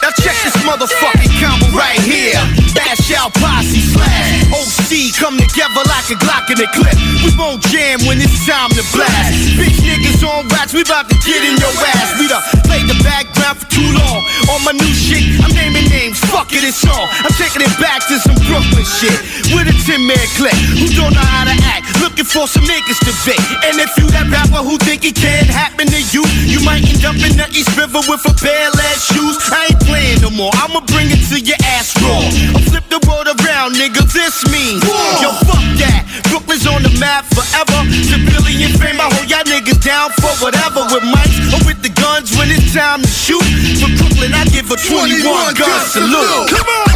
Now 0.00 0.10
check 0.22 0.36
this 0.44 0.56
motherfucking 0.62 1.40
combo 1.42 1.76
right 1.76 2.00
here. 2.00 2.38
Bash 2.74 3.12
out 3.12 3.34
posse 3.34 3.80
slash 3.80 4.47
OC 4.48 5.12
come 5.20 5.36
together 5.36 5.84
like 5.84 6.08
a 6.08 6.16
Glock 6.16 6.48
in 6.48 6.56
a 6.56 6.68
clip. 6.72 6.96
We 7.20 7.30
won't 7.36 7.60
jam 7.68 8.00
when 8.08 8.16
it's 8.16 8.48
time 8.48 8.72
to 8.72 8.84
blast. 8.96 9.60
Bitch 9.60 9.76
niggas 9.84 10.24
on 10.24 10.48
rats, 10.48 10.72
we 10.72 10.82
about 10.82 11.08
to 11.12 11.16
get 11.24 11.44
in 11.44 11.56
your 11.60 11.74
ass. 11.92 12.16
We 12.16 12.28
done 12.28 12.40
played 12.64 12.88
the 12.88 12.96
background 13.04 13.60
for 13.60 13.68
too 13.68 13.88
long. 13.92 14.24
On 14.48 14.60
my 14.64 14.72
new 14.72 14.94
shit, 14.96 15.20
I'm 15.44 15.52
naming 15.52 15.84
names. 15.92 16.16
Fuck 16.32 16.56
it, 16.56 16.64
it's 16.64 16.80
on. 16.88 17.04
I'm 17.24 17.34
taking 17.36 17.60
it 17.60 17.74
back 17.76 18.00
to 18.08 18.16
some 18.24 18.40
Brooklyn 18.48 18.88
shit. 18.88 19.20
With 19.52 19.68
a 19.68 19.76
10 19.84 20.00
man 20.08 20.26
clip 20.40 20.56
who 20.80 20.88
don't 20.96 21.12
know 21.12 21.28
how 21.28 21.44
to 21.44 21.56
act. 21.68 21.84
Looking 22.00 22.24
for 22.24 22.48
some 22.48 22.64
niggas 22.64 23.00
to 23.04 23.12
fit. 23.12 23.40
And 23.68 23.76
if 23.76 23.92
you 24.00 24.08
that 24.16 24.32
rapper 24.32 24.64
who 24.64 24.80
think 24.80 25.04
it 25.04 25.16
can't 25.16 25.48
happen 25.48 25.92
to 25.92 26.00
you, 26.14 26.24
you 26.48 26.64
might 26.64 26.84
end 26.88 27.04
up 27.04 27.20
in 27.20 27.36
the 27.36 27.46
East 27.52 27.76
River 27.76 28.00
with 28.08 28.24
a 28.24 28.34
pair 28.40 28.72
ass 28.72 29.12
shoes. 29.12 29.36
I 29.52 29.68
ain't 29.72 29.80
playing 29.84 30.20
no 30.24 30.30
more. 30.32 30.52
I'ma 30.56 30.80
bring 30.88 31.12
it 31.12 31.20
to 31.28 31.36
your 31.36 31.60
ass 31.76 31.92
raw. 32.00 32.24
I 32.56 32.60
flip 32.64 32.86
the 32.88 33.00
world 33.04 33.28
around, 33.28 33.76
nigga. 33.76 34.08
This 34.08 34.37
means 34.46 34.84
yo, 35.18 35.34
fuck 35.46 35.64
that. 35.82 36.06
Brooklyn's 36.30 36.66
on 36.66 36.82
the 36.82 36.92
map 37.02 37.26
forever. 37.34 37.78
Civilian 38.06 38.70
fame, 38.78 39.00
I 39.00 39.10
hold 39.10 39.26
y'all 39.26 39.42
niggas 39.42 39.82
down 39.82 40.10
for 40.22 40.30
whatever. 40.38 40.86
With 40.94 41.02
mics 41.02 41.38
or 41.50 41.60
with 41.66 41.82
the 41.82 41.90
guns 41.90 42.30
when 42.38 42.50
it's 42.50 42.70
time 42.74 43.02
to 43.02 43.10
shoot. 43.10 43.42
For 43.82 43.90
Brooklyn, 43.98 44.34
I 44.34 44.44
give 44.54 44.70
a 44.70 44.78
21 44.78 45.54
gun 45.58 45.80
salute. 45.90 46.50
Come 46.50 46.70
on. 46.70 46.86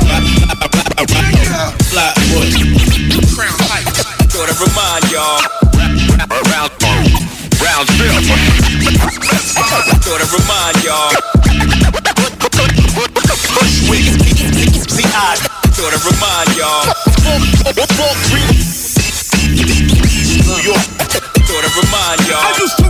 Flatwood. 1.90 2.53
Crown 3.34 3.57
height. 3.66 3.86
Gotta 4.30 4.55
remind 4.62 5.03
y'all. 5.11 5.43
Round, 6.53 6.70
round 7.59 7.88
zero. 7.99 8.18
Gotta 10.07 10.26
remind 10.30 10.76
y'all. 10.84 11.12
Bushwick. 13.53 14.07
See, 14.88 15.09
I 15.11 15.36
gotta 15.76 15.99
remind 16.07 16.57
y'all. 16.57 17.12
New 20.53 20.61
York. 20.62 20.85
Remind. 21.72 22.20
I 22.20 22.53
to 22.59 22.66
roll 22.66 22.80
up. 22.80 22.82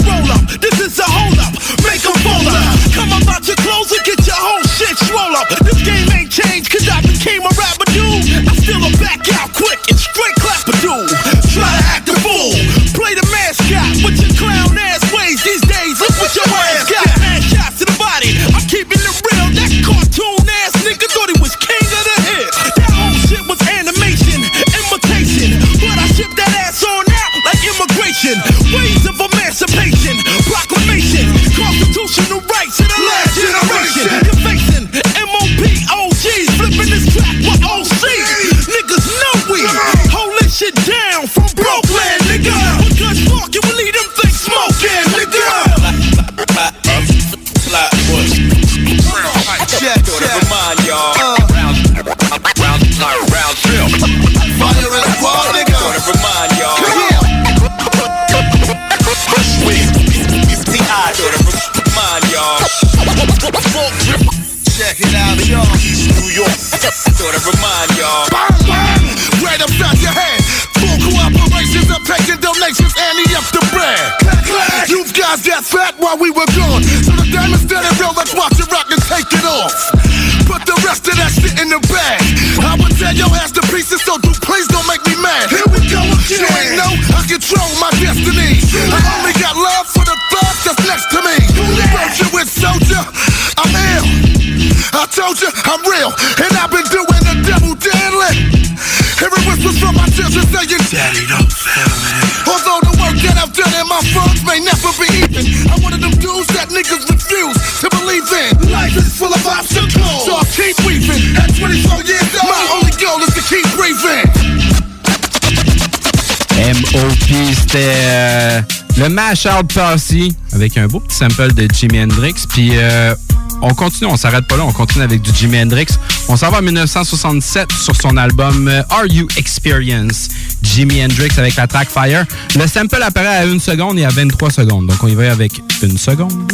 C'était 117.72 117.88
euh, 117.88 118.60
le 118.98 119.08
Mash 119.08 119.46
Out 119.46 119.72
Posse 119.72 120.12
avec 120.52 120.76
un 120.76 120.88
beau 120.88 121.00
petit 121.00 121.16
sample 121.16 121.54
de 121.54 121.66
Jimi 121.72 122.02
Hendrix. 122.02 122.34
Puis 122.50 122.72
euh, 122.74 123.14
on 123.62 123.72
continue, 123.72 124.10
on 124.10 124.18
s'arrête 124.18 124.46
pas 124.46 124.58
là, 124.58 124.64
on 124.66 124.72
continue 124.72 125.02
avec 125.02 125.22
du 125.22 125.30
Jimi 125.34 125.58
Hendrix. 125.58 125.86
On 126.28 126.36
s'en 126.36 126.50
va 126.50 126.58
en 126.58 126.62
1967 126.62 127.72
sur 127.72 127.96
son 127.96 128.18
album 128.18 128.68
euh, 128.68 128.82
Are 128.90 129.06
You 129.06 129.26
Experience? 129.38 130.28
Jimi 130.62 131.02
Hendrix 131.02 131.30
avec 131.38 131.56
la 131.56 131.66
track 131.66 131.88
Fire. 131.88 132.26
Le 132.56 132.66
sample 132.66 133.02
apparaît 133.02 133.38
à 133.38 133.46
une 133.46 133.58
seconde 133.58 133.98
et 133.98 134.04
à 134.04 134.10
23 134.10 134.50
secondes. 134.50 134.88
Donc 134.88 135.02
on 135.02 135.08
y 135.08 135.14
va 135.14 135.32
avec 135.32 135.52
une 135.82 135.96
seconde. 135.96 136.52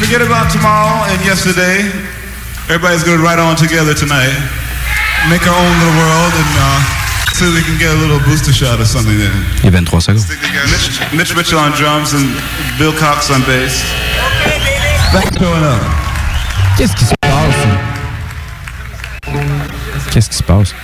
Forget 0.00 0.22
about 0.22 0.50
tomorrow 0.50 1.04
and 1.12 1.22
yesterday. 1.26 1.84
Everybody's 2.70 3.04
going 3.04 3.20
on 3.20 3.54
together 3.54 3.94
tonight. 3.94 4.32
Make 5.28 5.46
our 5.46 5.54
own 5.54 5.78
little 5.78 5.98
world 5.98 6.32
uh, 6.32 7.07
so 7.38 7.44
we 7.54 7.62
can 7.62 7.78
get 7.78 7.92
a 7.92 7.94
little 7.94 8.18
booster 8.26 8.52
shot 8.52 8.80
or 8.80 8.84
something 8.84 9.16
there. 9.16 9.30
Et 9.62 9.70
23 9.70 10.00
secondes. 10.00 10.26
Mitch, 10.28 11.12
Mitch 11.12 11.36
Mitchell 11.36 11.58
on 11.60 11.70
drums 11.70 12.12
and 12.12 12.26
Bill 12.78 12.92
Cox 12.92 13.30
on 13.30 13.40
bass. 13.42 13.84
Qu'est-ce 16.76 16.96
qui 16.96 17.04
se 17.04 17.14
passe? 17.20 17.54
Qu'est-ce 20.10 20.28
qui 20.30 20.36
se 20.36 20.42
passe? 20.42 20.74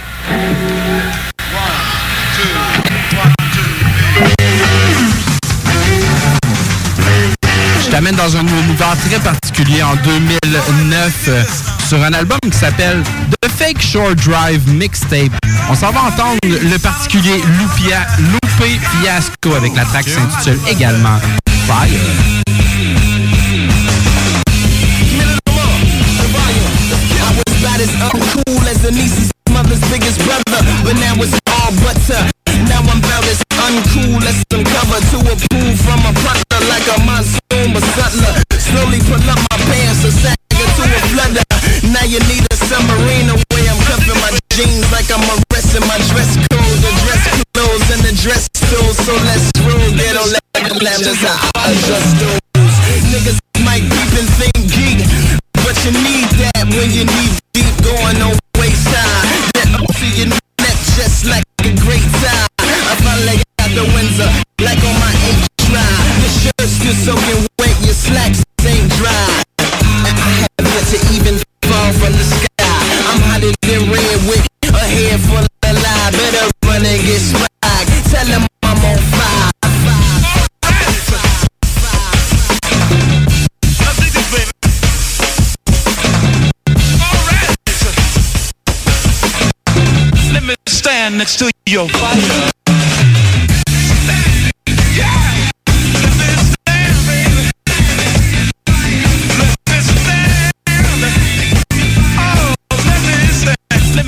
T'amène 7.95 8.17
dans 8.17 8.37
un 8.37 8.45
univers 8.45 8.97
très 9.09 9.21
particulier 9.21 9.81
en 9.81 9.95
2009 9.95 11.29
euh, 11.29 11.43
sur 11.87 12.03
un 12.03 12.13
album 12.13 12.41
qui 12.51 12.59
s'appelle 12.59 13.05
The 13.41 13.49
Fake 13.49 13.81
Shore 13.81 14.17
Drive 14.17 14.69
Mixtape. 14.69 15.31
On 15.71 15.77
s'en 15.77 15.93
va 15.93 16.01
entendre 16.03 16.41
le 16.45 16.77
particulier 16.79 17.37
Lupia, 17.37 18.05
Loupé 18.19 18.81
Fiasco 19.01 19.55
avec 19.55 19.77
la 19.77 19.85
track 19.85 20.07
qui 20.07 20.11
s'intitule 20.11 20.59
également 20.69 21.21
Fire. 21.69 21.87
Stand 91.15 91.19
next 91.19 91.39
to 91.39 91.51
your 91.67 91.89
fire. 91.89 92.51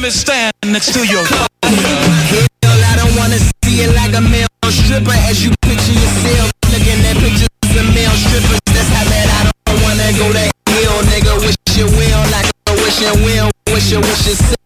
Stand 0.08 0.54
next 0.66 0.92
to 0.94 1.04
your. 1.04 1.24
Hell, 1.26 2.46
I 2.62 2.94
don't 2.96 3.16
wanna 3.18 3.38
see 3.38 3.82
it 3.82 3.92
like 3.94 4.14
a 4.14 4.20
male 4.20 4.46
stripper 4.70 5.10
as 5.28 5.44
you 5.44 5.50
picture 5.62 5.92
yourself. 5.92 6.52
Looking 6.70 7.04
at 7.04 7.16
pictures 7.18 7.48
of 7.76 7.94
male 7.94 8.10
strippers. 8.14 8.60
That's 8.66 8.88
how 8.88 9.04
bad 9.10 9.28
I 9.28 9.50
don't 9.66 9.82
wanna 9.82 10.12
go 10.16 10.32
to 10.32 10.50
hell, 10.70 11.02
nigga. 11.10 11.40
Wish 11.44 11.56
you 11.76 11.86
will, 11.86 12.22
like 12.30 12.50
a 12.68 12.72
wishing 12.74 13.24
will. 13.24 13.50
Wish 13.74 13.90
you 13.90 14.00
wish 14.00 14.26
yourself. 14.26 14.65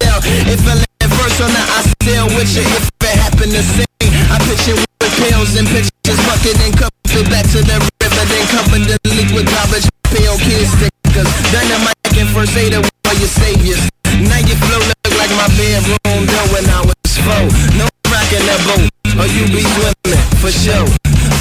To 3.61 3.67
sing, 3.77 4.13
I 4.33 4.41
picture 4.49 4.77
with 4.77 5.15
pills 5.21 5.53
and 5.57 5.69
pictures 5.69 6.21
bucket 6.25 6.57
and 6.65 6.73
cup 6.73 6.93
it 7.05 7.27
back 7.29 7.45
to 7.53 7.61
the 7.61 7.77
river, 7.77 8.25
then 8.25 8.45
cover 8.49 8.81
the 8.81 8.97
leak 9.13 9.31
with 9.37 9.49
garbage. 9.53 9.85
Pale 10.09 10.39
kids 10.41 10.73
stickers, 10.73 11.29
dynamite 11.53 12.17
and 12.17 12.29
first 12.33 12.57
aid 12.57 12.75
all 12.75 13.15
your 13.21 13.29
saviors. 13.29 13.83
Now 14.25 14.41
your 14.41 14.57
flow 14.65 14.81
look 14.81 15.15
like 15.21 15.33
my 15.37 15.49
bedroom 15.61 16.25
door 16.25 16.47
when 16.57 16.67
I 16.73 16.81
was 16.89 17.13
four. 17.21 17.45
No 17.77 17.85
rocking 18.09 18.45
the 18.49 18.57
boat, 18.65 18.89
or 19.21 19.29
you 19.29 19.45
be 19.53 19.63
swimming 19.77 20.25
for 20.41 20.51
sure. 20.51 20.89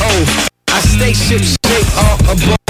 Oh, 0.04 0.22
I 0.70 0.80
stay 0.84 1.14
ship 1.14 1.42
shape 1.42 1.88
all 1.96 2.36
a 2.36 2.69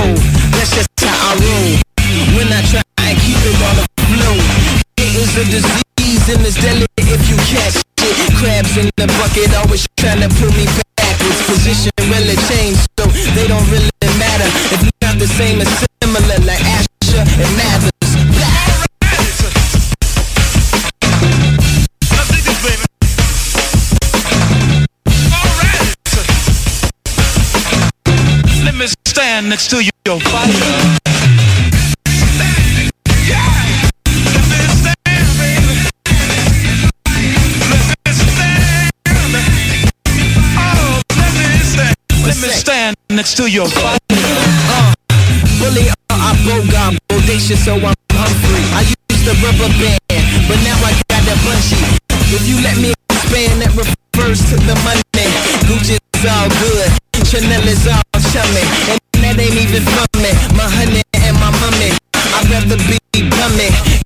in 8.79 8.89
the 8.95 9.07
bucket 9.19 9.53
always 9.55 9.85
trying 9.97 10.21
to 10.21 10.29
pull 10.39 10.51
me 10.55 10.65
backwards. 10.95 11.39
Position 11.45 11.91
really 12.07 12.37
changed, 12.47 12.87
so 12.97 13.05
they 13.35 13.47
don't 13.47 13.67
really 13.69 13.91
matter. 14.17 14.49
If 14.71 14.81
not 15.01 15.19
the 15.19 15.27
same 15.27 15.59
as 15.61 15.69
similar, 16.01 16.39
like 16.47 16.63
Asher 16.63 17.25
and 17.43 17.51
Mathers. 17.59 17.91
Let 28.63 28.75
me 28.75 28.87
stand 29.07 29.49
next 29.49 29.69
to 29.71 29.83
your 29.83 30.19
fire. 30.21 31.08
Stand 42.59 42.95
next 43.09 43.37
to 43.37 43.49
your 43.49 43.67
fire. 43.67 43.97
Bully, 45.59 45.87
uh, 45.87 45.95
I 46.11 46.35
bogart, 46.43 46.99
bodacious, 47.07 47.63
so 47.63 47.75
I'm 47.79 47.95
Humphrey. 48.11 48.63
I 48.75 48.83
used 48.83 49.23
the 49.23 49.33
rubber 49.39 49.71
band, 49.79 50.23
but 50.47 50.59
now 50.67 50.75
I 50.83 50.91
got 51.07 51.23
that 51.23 51.39
bunchy. 51.47 51.79
If 52.35 52.43
you 52.47 52.59
let 52.61 52.75
me 52.77 52.91
expand, 53.09 53.63
that 53.63 53.71
refers 53.79 54.43
to 54.51 54.55
the 54.67 54.75
money. 54.83 55.27
Gucci's 55.71 56.25
all 56.27 56.49
good, 56.59 56.91
Chanel 57.25 57.63
is 57.67 57.87
all 57.87 58.03
chummy, 58.35 58.63
and 58.91 58.99
that 59.23 59.39
ain't 59.39 59.55
even 59.55 59.83
me. 60.19 60.31
My 60.59 60.67
honey 60.67 61.03
and 61.15 61.35
my 61.39 61.51
mummy, 61.63 61.95
I'd 62.13 62.49
rather 62.51 62.77
be 62.87 62.99
bummy. 63.29 63.98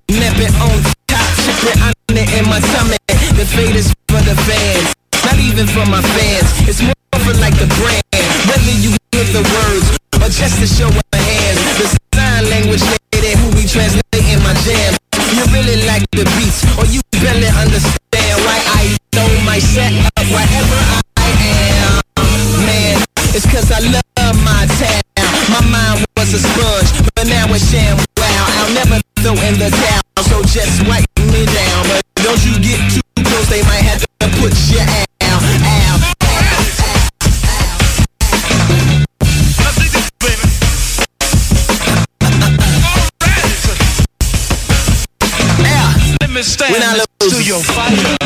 Let 46.44 46.48
me 46.48 46.52
stand 46.52 46.72
When 46.74 46.82
I 46.82 46.96
next 46.98 47.30
to 47.30 47.42
your 47.42 47.62
fire. 47.62 48.16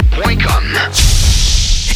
Wake 0.25 0.45
up. 0.45 1.20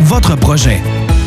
votre 0.00 0.36
projet. 0.36 0.82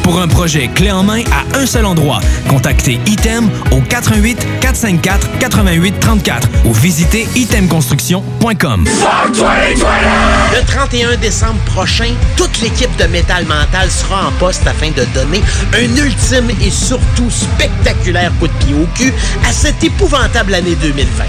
Pour 0.08 0.22
un 0.22 0.30
projet 0.30 0.70
clé 0.70 0.89
en 0.89 1.03
main 1.03 1.22
à 1.34 1.58
un 1.58 1.66
seul 1.66 1.84
endroit, 1.84 2.22
contactez 2.47 2.97
Item 3.08 3.49
au 3.74 3.82
88 3.82 4.38
454 4.62 5.38
88 5.39 5.99
34 5.99 6.47
ou 6.64 6.74
visitez 6.74 7.28
itemconstruction.com. 7.36 8.86
Le 8.86 10.66
31 10.66 11.18
décembre 11.18 11.60
prochain, 11.66 12.14
toute 12.38 12.62
l'équipe 12.62 12.95
de 12.95 13.03
Métal 13.08 13.43
Mental 13.47 13.91
sera 13.91 14.28
en 14.28 14.32
poste 14.39 14.66
afin 14.66 14.91
de 14.91 15.03
donner 15.14 15.43
un 15.74 15.97
ultime 15.97 16.51
et 16.62 16.72
surtout 16.72 17.30
spectaculaire 17.30 18.32
coup 18.39 18.47
de 18.47 18.53
pied 18.64 18.76
au 18.76 18.88
cul 18.95 19.14
à 19.45 19.51
cette 19.51 19.84
épouvantable 19.84 20.53
année 20.53 20.78
2020. 20.82 21.26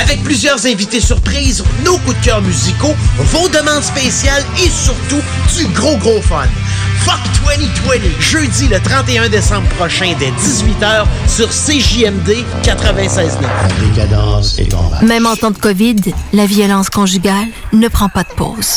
Avec 0.00 0.22
plusieurs 0.22 0.64
invités 0.66 1.00
surprises, 1.00 1.64
nos 1.84 1.98
coups 1.98 2.16
de 2.20 2.24
cœur 2.26 2.42
musicaux, 2.42 2.94
vos 3.18 3.48
demandes 3.48 3.82
spéciales 3.82 4.44
et 4.64 4.70
surtout 4.70 5.20
du 5.56 5.66
gros 5.74 5.96
gros 5.96 6.22
fun. 6.22 6.46
Fuck 7.04 7.20
2020, 7.56 8.20
jeudi 8.20 8.68
le 8.68 8.78
31 8.78 9.28
décembre 9.28 9.66
prochain 9.70 10.12
dès 10.18 10.30
18h 10.30 11.06
sur 11.26 11.48
CJMD 11.48 12.44
96.9. 12.62 13.94
Décadence 13.94 14.58
et 14.58 14.68
combat. 14.68 15.00
Même 15.02 15.26
en 15.26 15.34
temps 15.34 15.50
de 15.50 15.56
COVID, 15.58 15.96
la 16.32 16.46
violence 16.46 16.90
conjugale 16.90 17.48
ne 17.72 17.88
prend 17.88 18.08
pas 18.08 18.22
de 18.22 18.34
pause. 18.36 18.76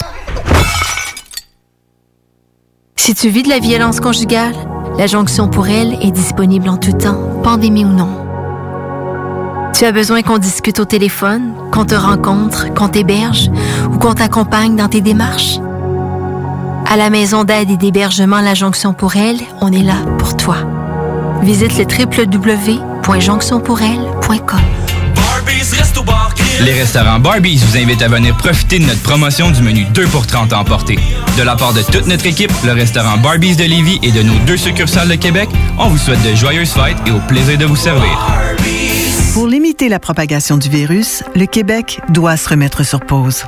Si 2.95 3.13
tu 3.13 3.30
vis 3.30 3.43
de 3.43 3.49
la 3.49 3.59
violence 3.59 3.99
conjugale, 3.99 4.55
la 4.97 5.07
jonction 5.07 5.49
pour 5.49 5.67
elle 5.67 5.97
est 6.01 6.11
disponible 6.11 6.69
en 6.69 6.78
tout 6.78 6.93
temps, 6.93 7.41
pandémie 7.43 7.84
ou 7.84 7.89
non. 7.89 8.09
Tu 9.76 9.86
as 9.86 9.91
besoin 9.91 10.21
qu'on 10.21 10.38
discute 10.38 10.80
au 10.80 10.86
téléphone, 10.86 11.53
qu'on 11.71 11.84
te 11.84 11.95
rencontre, 11.95 12.74
qu'on 12.74 12.88
t'héberge 12.88 13.49
ou 13.91 13.97
qu'on 13.97 14.13
t'accompagne 14.13 14.78
dans 14.78 14.88
tes 14.88 15.01
démarches? 15.01 15.57
À 16.94 16.96
la 16.96 17.10
maison 17.10 17.44
d'aide 17.44 17.70
et 17.72 17.78
d'hébergement 17.78 18.39
La 18.39 18.54
Jonction 18.54 18.94
pour 18.94 19.16
elle, 19.16 19.38
on 19.62 19.74
est 19.74 19.82
là 19.82 19.96
pour 20.20 20.38
toi. 20.38 20.58
Visite 21.41 21.76
le 21.76 21.86
www.jonctionpourelle.com. 21.86 24.60
Les 26.64 26.74
restaurants 26.74 27.20
Barbies 27.20 27.58
vous 27.58 27.78
invitent 27.78 28.04
à 28.04 28.10
venir 28.10 28.38
profiter 28.38 28.78
de 28.78 28.86
notre 28.86 29.02
promotion 29.02 29.50
du 29.50 29.64
menu 29.64 29.86
2 29.86 30.06
pour 30.06 30.28
30 30.28 30.54
à 30.54 30.60
emporter. 30.60 31.00
De 31.36 31.41
la 31.41 31.56
part 31.56 31.74
de 31.74 31.82
toute 31.82 32.06
notre 32.06 32.28
équipe, 32.28 32.52
le 32.64 32.74
restaurant 32.74 33.18
Barbies 33.18 33.56
de 33.56 33.64
Lévis 33.64 33.98
et 34.04 34.12
de 34.12 34.22
nos 34.22 34.38
deux 34.46 34.58
succursales 34.58 35.10
de 35.10 35.16
Québec, 35.16 35.50
on 35.80 35.88
vous 35.88 35.98
souhaite 35.98 36.22
de 36.22 36.36
joyeuses 36.36 36.74
fêtes 36.74 36.98
et 37.08 37.12
au 37.12 37.22
plaisir 37.22 37.58
de 37.58 37.66
vous 37.66 37.76
servir. 37.76 38.20
Pour 39.34 39.48
limiter 39.48 39.89
la 39.89 39.98
propagation 39.98 40.60
du 40.60 40.70
virus, 40.70 41.24
le 41.34 41.48
Québec 41.48 42.02
doit 42.10 42.38
se 42.38 42.50
remettre 42.50 42.86
sur 42.86 43.00
pause. 43.00 43.46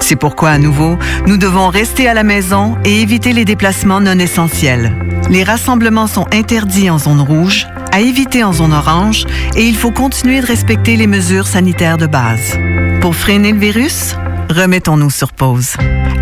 C'est 0.00 0.16
pourquoi, 0.16 0.50
à 0.50 0.58
nouveau, 0.58 0.98
nous 1.26 1.36
devons 1.36 1.68
rester 1.68 2.08
à 2.08 2.14
la 2.14 2.22
maison 2.22 2.76
et 2.84 3.00
éviter 3.00 3.32
les 3.32 3.44
déplacements 3.44 4.00
non 4.00 4.18
essentiels. 4.18 4.92
Les 5.30 5.44
rassemblements 5.44 6.06
sont 6.06 6.26
interdits 6.32 6.90
en 6.90 6.98
zone 6.98 7.20
rouge, 7.20 7.66
à 7.92 8.00
éviter 8.00 8.44
en 8.44 8.52
zone 8.52 8.72
orange, 8.72 9.24
et 9.56 9.64
il 9.64 9.76
faut 9.76 9.90
continuer 9.90 10.40
de 10.40 10.46
respecter 10.46 10.96
les 10.96 11.06
mesures 11.06 11.46
sanitaires 11.46 11.98
de 11.98 12.06
base. 12.06 12.58
Pour 13.00 13.14
freiner 13.14 13.52
le 13.52 13.58
virus, 13.58 14.14
remettons-nous 14.50 15.10
sur 15.10 15.32
pause. 15.32 15.74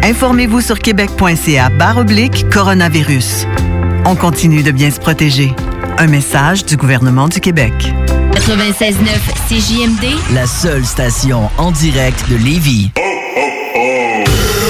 Informez-vous 0.02 0.60
sur 0.60 0.78
québec.ca 0.78 1.68
barre 1.70 1.98
oblique 1.98 2.48
coronavirus. 2.50 3.46
On 4.06 4.16
continue 4.16 4.62
de 4.62 4.70
bien 4.70 4.90
se 4.90 4.98
protéger. 4.98 5.54
Un 5.98 6.06
message 6.06 6.64
du 6.64 6.76
gouvernement 6.76 7.28
du 7.28 7.40
Québec. 7.40 7.74
96.9 8.32 8.94
CJMD, 9.48 10.34
La 10.34 10.46
seule 10.46 10.84
station 10.84 11.50
en 11.58 11.70
direct 11.70 12.30
de 12.30 12.36
Lévis. 12.36 12.90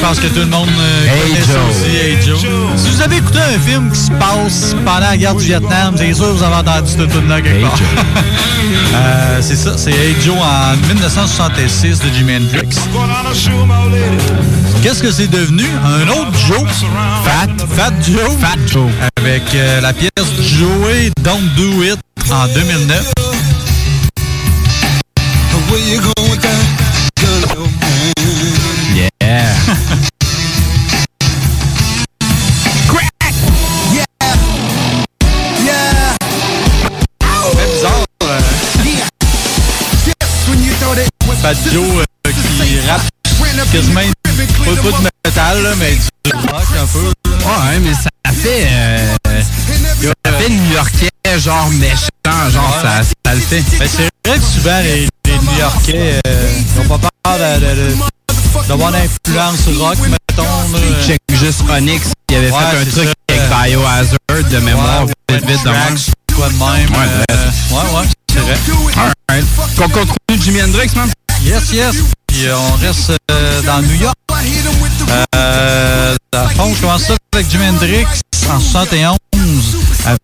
Je 0.00 0.06
pense 0.06 0.18
que 0.18 0.28
tout 0.28 0.40
le 0.40 0.46
monde 0.46 0.68
euh, 0.80 1.04
Hey 1.04 1.32
connaît 1.32 1.40
ça 1.44 1.52
Joe. 1.52 1.60
aussi. 1.70 1.96
Hey 1.96 2.16
Joe. 2.24 2.38
Si 2.76 2.88
vous 2.88 3.02
avez 3.02 3.16
écouté 3.18 3.38
un 3.38 3.58
film 3.60 3.92
qui 3.92 3.98
se 4.00 4.10
passe 4.12 4.74
pendant 4.84 5.00
la 5.00 5.16
guerre 5.16 5.34
du 5.34 5.44
Vietnam, 5.44 5.94
c'est 5.96 6.14
sûr 6.14 6.24
que 6.28 6.30
vous 6.38 6.42
avez 6.42 6.54
entendu 6.56 6.90
ce 6.90 7.02
tune-là 7.02 7.40
quelque 7.42 7.60
part. 7.62 7.78
Euh, 8.94 9.38
c'est 9.40 9.56
ça, 9.56 9.72
c'est 9.76 9.90
Hey 9.92 10.14
Joe 10.24 10.36
en 10.36 10.76
1966 10.88 11.98
de 12.00 12.08
Jimi 12.14 12.36
Hendrix. 12.36 12.68
Qu'est-ce 14.82 15.02
que 15.02 15.10
c'est 15.10 15.28
devenu? 15.28 15.64
Un 15.84 16.08
autre 16.08 16.32
Joe? 16.46 16.60
Fat. 17.24 17.48
Fat 17.74 17.92
Joe? 18.02 18.30
Fat 18.40 18.58
Joe. 18.66 18.90
Avec 19.16 19.42
euh, 19.54 19.80
la 19.80 19.92
pièce 19.92 20.10
Joey 20.40 21.10
Don't 21.22 21.40
Do 21.56 21.82
It 21.82 21.98
en 22.30 22.46
2009. 22.48 23.12
Fat 41.42 41.54
Joe 41.72 41.82
euh, 42.00 42.04
qui 42.30 42.80
rappe 42.88 43.02
quasiment 43.72 44.00
pas, 44.00 44.30
pas 44.64 44.98
de 44.98 45.08
métal, 45.26 45.62
là, 45.62 45.70
mais 45.78 45.92
du 46.24 46.30
rock 46.32 46.64
un 46.78 46.86
peu. 46.86 47.06
Ouais, 47.30 47.78
mais 47.80 47.94
ça 47.94 48.10
fait. 48.32 48.66
euh, 48.70 49.14
ça 50.24 50.32
fait 50.32 50.48
new-yorkais, 50.50 51.08
genre 51.38 51.68
méchant 51.70 52.50
genre, 52.50 52.78
ça, 52.82 53.02
ça 53.24 53.34
le 53.34 53.40
fait. 53.40 53.62
Ben, 53.78 53.88
c'est 53.88 54.08
vrai 54.28 54.38
que 54.38 54.44
souvent, 54.44 54.80
les, 54.82 55.08
les 55.26 55.38
New-Yorkais 55.38 56.20
euh, 56.26 56.48
n'ont 56.76 56.98
pas 56.98 57.08
peur 57.24 57.38
d'avoir 58.68 58.90
l'influence 58.90 59.60
rock, 59.78 59.96
mettons. 60.08 60.44
Check 61.06 61.20
juste 61.32 61.62
Onyx, 61.70 62.08
il 62.30 62.36
avait 62.36 62.50
Ouais, 62.50 62.58
fait 62.70 62.76
un 62.76 62.84
truc 62.84 63.08
ça. 63.08 63.34
avec 63.36 63.70
Biohazard 63.72 64.50
de 64.50 64.58
mémoire, 64.58 65.04
Ouais, 65.06 65.36
vite, 65.38 65.46
vite, 65.48 65.64
de 65.64 65.70
même. 65.70 65.96
Quoi 66.36 66.48
de 66.48 66.52
même. 66.54 66.90
Ouais, 66.90 67.06
euh, 67.30 67.34
ouais, 67.70 67.98
ouais, 68.00 68.06
c'est 68.30 68.40
vrai. 68.40 68.56
Alright. 69.28 69.46
Qu'on 69.76 69.88
continue 69.88 70.42
Jimi 70.42 70.62
Hendrix, 70.62 70.90
man? 70.96 71.10
Yes, 71.44 71.72
yes. 71.72 71.96
Puis 72.26 72.46
euh, 72.46 72.56
on 72.56 72.72
reste 72.76 73.12
euh, 73.30 73.62
dans 73.62 73.82
New 73.82 73.94
York. 73.94 74.14
Euh, 75.34 76.16
fond, 76.56 76.74
je 76.74 76.80
commence 76.80 77.04
ça 77.04 77.16
avec 77.32 77.50
Jimi 77.50 77.68
Hendrix 77.68 78.04
en 78.50 78.60
71 78.60 79.16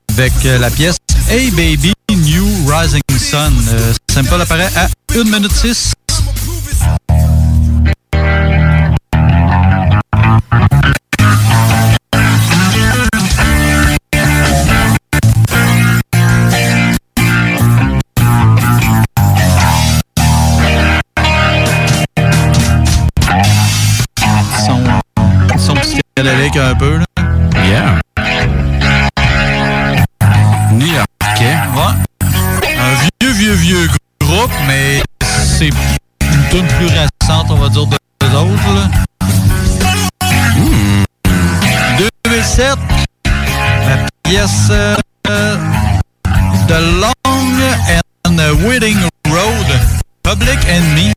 avec 0.08 0.32
euh, 0.44 0.58
la 0.58 0.70
pièce 0.70 0.96
Hey 1.28 1.50
Baby 1.50 1.92
New 2.10 2.46
Rising 2.68 3.02
Sun. 3.18 3.52
Euh, 3.72 3.92
Simple 4.12 4.40
apparaît 4.40 4.70
à 4.76 4.88
1 5.14 5.24
minute 5.24 5.52
6. 5.52 5.92
Psychédélique 26.26 26.56
un 26.56 26.74
peu. 26.74 26.98
Là. 26.98 27.04
Yeah. 27.64 28.00
New 30.72 30.86
Yorkais. 30.86 31.56
Ouais. 31.74 31.94
Un 32.78 32.94
vieux, 33.20 33.32
vieux, 33.32 33.52
vieux 33.52 33.88
groupe, 34.20 34.50
mais 34.66 35.02
c'est 35.22 35.68
une 35.68 36.48
tune 36.50 36.66
plus 36.78 36.86
récente, 36.86 37.46
on 37.50 37.56
va 37.56 37.68
dire, 37.68 37.86
de 37.86 37.96
deux 38.20 38.34
autres. 38.34 38.74
Là. 38.74 38.90
2007, 42.24 42.76
la 43.24 44.06
pièce 44.22 44.68
euh, 44.70 44.96
The 46.66 46.80
Long 47.00 47.12
and 48.24 48.38
Waiting 48.66 48.98
Road, 49.28 49.66
Public 50.22 50.58
Enemy. 50.68 51.15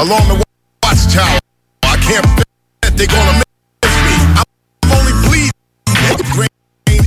Along 0.00 0.24
the 0.28 0.44
watchtower, 0.82 1.38
I 1.82 1.96
can't 2.00 2.24
bet 2.80 2.96
they're 2.96 3.06
gonna 3.06 3.36
miss 3.36 3.94
me. 4.08 4.16
I'm 4.40 4.48
only 4.96 5.12
bleeding, 5.28 5.52
grain 6.32 6.48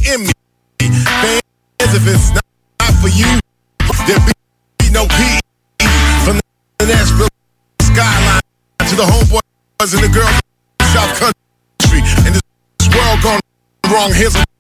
in 0.06 0.30
me. 0.30 0.34
Fans, 0.78 1.94
if 1.98 2.06
it's 2.06 2.30
not 2.30 2.46
for 3.02 3.10
you, 3.10 3.40
there 4.06 4.22
be 4.78 4.90
no 4.94 5.08
peace. 5.08 5.42
From 6.24 6.40
the 6.78 6.86
Nashville 6.86 7.28
skyline 7.82 8.42
to 8.88 8.96
the 8.96 9.04
homeboys 9.04 9.94
and 9.94 10.04
the 10.04 10.10
girls 10.14 10.30
in 10.30 10.42
the 10.78 10.86
South 10.94 11.14
Country. 11.18 12.02
And 12.26 12.36
this 12.36 12.88
world 12.94 13.22
gone 13.24 13.42
wrong, 13.90 14.14
here's 14.14 14.36
another 14.36 14.53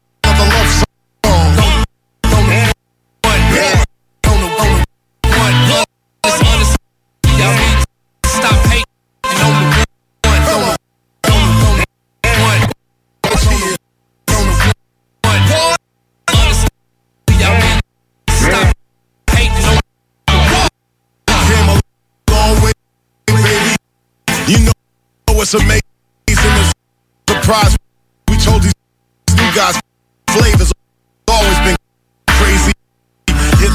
amazing 25.56 25.82
is 26.28 26.72
surprise. 27.30 27.76
We 28.30 28.38
told 28.38 28.64
these 28.64 28.74
new 29.36 29.52
guys 29.54 29.80
flavors 30.30 30.72
always 31.28 31.58
been 31.60 31.76
crazy. 32.28 32.72
Hit 33.28 33.72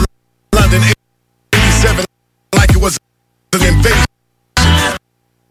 London 0.52 0.82
87 1.52 2.04
like 2.54 2.70
it 2.70 2.80
was 2.80 2.98
an 3.52 3.62
invasion. 3.62 4.06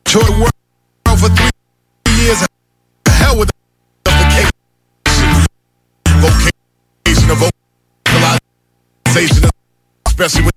Tour 0.06 0.24
the 0.24 0.32
world 0.34 1.20
for 1.20 1.30
three 1.30 1.52
years. 2.18 2.46
The 3.06 3.12
hell 3.12 3.38
with 3.40 3.50
the 4.04 4.12
vacation. 4.12 4.52
Vocation 6.20 7.32
of 7.32 7.38
vocalization, 8.06 9.50
especially 10.06 10.44
with 10.44 10.57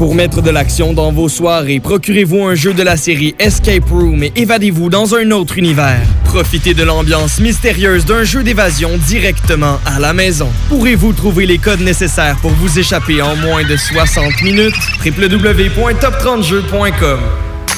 Pour 0.00 0.14
mettre 0.14 0.40
de 0.40 0.48
l'action 0.48 0.94
dans 0.94 1.12
vos 1.12 1.28
soirées, 1.28 1.78
procurez-vous 1.78 2.44
un 2.44 2.54
jeu 2.54 2.72
de 2.72 2.82
la 2.82 2.96
série 2.96 3.34
Escape 3.38 3.84
Room 3.90 4.22
et 4.22 4.32
évadez-vous 4.34 4.88
dans 4.88 5.14
un 5.14 5.30
autre 5.30 5.58
univers. 5.58 6.00
Profitez 6.24 6.72
de 6.72 6.84
l'ambiance 6.84 7.38
mystérieuse 7.38 8.06
d'un 8.06 8.24
jeu 8.24 8.42
d'évasion 8.42 8.92
directement 8.96 9.78
à 9.84 10.00
la 10.00 10.14
maison. 10.14 10.48
Pourrez-vous 10.70 11.12
trouver 11.12 11.44
les 11.44 11.58
codes 11.58 11.82
nécessaires 11.82 12.38
pour 12.40 12.52
vous 12.52 12.78
échapper 12.78 13.20
en 13.20 13.36
moins 13.36 13.62
de 13.62 13.76
60 13.76 14.40
minutes? 14.40 14.72
www.top30jeux.com 15.04 17.49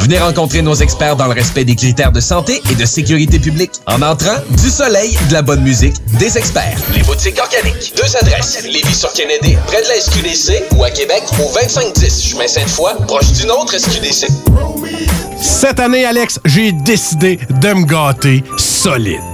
Venez 0.00 0.18
rencontrer 0.18 0.62
nos 0.62 0.74
experts 0.74 1.16
dans 1.16 1.26
le 1.26 1.32
respect 1.32 1.64
des 1.64 1.74
critères 1.74 2.12
de 2.12 2.20
santé 2.20 2.60
et 2.70 2.74
de 2.74 2.84
sécurité 2.84 3.38
publique. 3.38 3.72
En 3.86 4.02
entrant, 4.02 4.36
du 4.50 4.68
soleil, 4.68 5.16
de 5.28 5.32
la 5.32 5.42
bonne 5.42 5.62
musique, 5.62 5.94
des 6.18 6.36
experts. 6.36 6.78
Les 6.94 7.02
boutiques 7.02 7.38
organiques. 7.38 7.94
Deux 7.96 8.16
adresses. 8.16 8.62
Lévis 8.64 8.94
sur 8.94 9.12
Kennedy, 9.12 9.56
près 9.66 9.82
de 9.82 9.88
la 9.88 10.00
SQDC 10.00 10.76
ou 10.76 10.84
à 10.84 10.90
Québec 10.90 11.22
au 11.38 11.52
2510 11.54 12.22
chemin 12.22 12.46
Sainte-Foy, 12.46 12.92
proche 13.06 13.32
d'une 13.32 13.50
autre 13.50 13.78
SQDC. 13.78 14.28
Cette 15.40 15.80
année, 15.80 16.04
Alex, 16.04 16.40
j'ai 16.44 16.72
décidé 16.72 17.38
de 17.48 17.72
me 17.72 17.84
gâter 17.84 18.42
solide. 18.56 19.33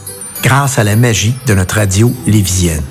grâce 0.41 0.79
à 0.79 0.83
la 0.83 0.95
magie 0.95 1.35
de 1.45 1.53
notre 1.53 1.75
radio 1.75 2.13
lévisienne. 2.25 2.83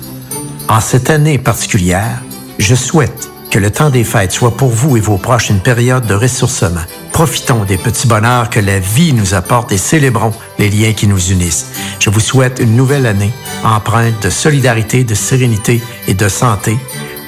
En 0.67 0.79
cette 0.79 1.09
année 1.09 1.37
particulière, 1.37 2.21
je 2.57 2.75
souhaite 2.75 3.29
que 3.49 3.59
le 3.59 3.69
temps 3.69 3.89
des 3.89 4.05
fêtes 4.05 4.31
soit 4.31 4.55
pour 4.55 4.69
vous 4.69 4.95
et 4.95 5.01
vos 5.01 5.17
proches 5.17 5.49
une 5.49 5.59
période 5.59 6.05
de 6.07 6.13
ressourcement. 6.13 6.81
Profitons 7.11 7.65
des 7.65 7.77
petits 7.77 8.07
bonheurs 8.07 8.49
que 8.49 8.61
la 8.61 8.79
vie 8.79 9.13
nous 9.13 9.33
apporte 9.33 9.73
et 9.73 9.77
célébrons 9.77 10.33
les 10.57 10.69
liens 10.69 10.93
qui 10.93 11.07
nous 11.07 11.31
unissent. 11.31 11.67
Je 11.99 12.09
vous 12.09 12.21
souhaite 12.21 12.59
une 12.59 12.77
nouvelle 12.77 13.05
année 13.05 13.33
empreinte 13.63 14.23
de 14.23 14.29
solidarité, 14.29 15.03
de 15.03 15.13
sérénité 15.13 15.81
et 16.07 16.13
de 16.13 16.29
santé 16.29 16.77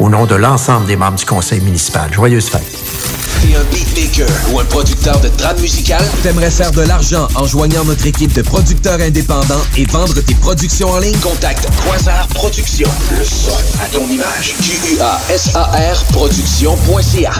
au 0.03 0.09
nom 0.09 0.25
de 0.25 0.35
l'ensemble 0.35 0.85
des 0.85 0.97
membres 0.97 1.17
du 1.17 1.25
conseil 1.25 1.61
municipal. 1.61 2.11
Joyeuses 2.13 2.49
fêtes. 2.49 2.61
T'es 3.41 3.55
un 3.55 3.63
beatmaker 3.71 4.27
ou 4.51 4.59
un 4.59 4.65
producteur 4.65 5.17
de 5.21 5.29
trame 5.29 5.59
musicale? 5.61 6.03
T'aimerais 6.21 6.51
faire 6.51 6.71
de 6.71 6.81
l'argent 6.81 7.29
en 7.35 7.45
joignant 7.45 7.85
notre 7.85 8.05
équipe 8.05 8.33
de 8.33 8.41
producteurs 8.41 8.99
indépendants 8.99 9.61
et 9.77 9.85
vendre 9.85 10.19
tes 10.19 10.35
productions 10.35 10.89
en 10.89 10.99
ligne? 10.99 11.17
Contacte 11.19 11.67
Quasar 11.85 12.27
Productions. 12.27 12.89
Le 13.17 13.23
son 13.23 13.55
à 13.81 13.87
ton 13.87 14.05
image. 14.07 14.55
Q-U-A-S-A-R 14.61 16.03
Productions.ca 16.11 17.31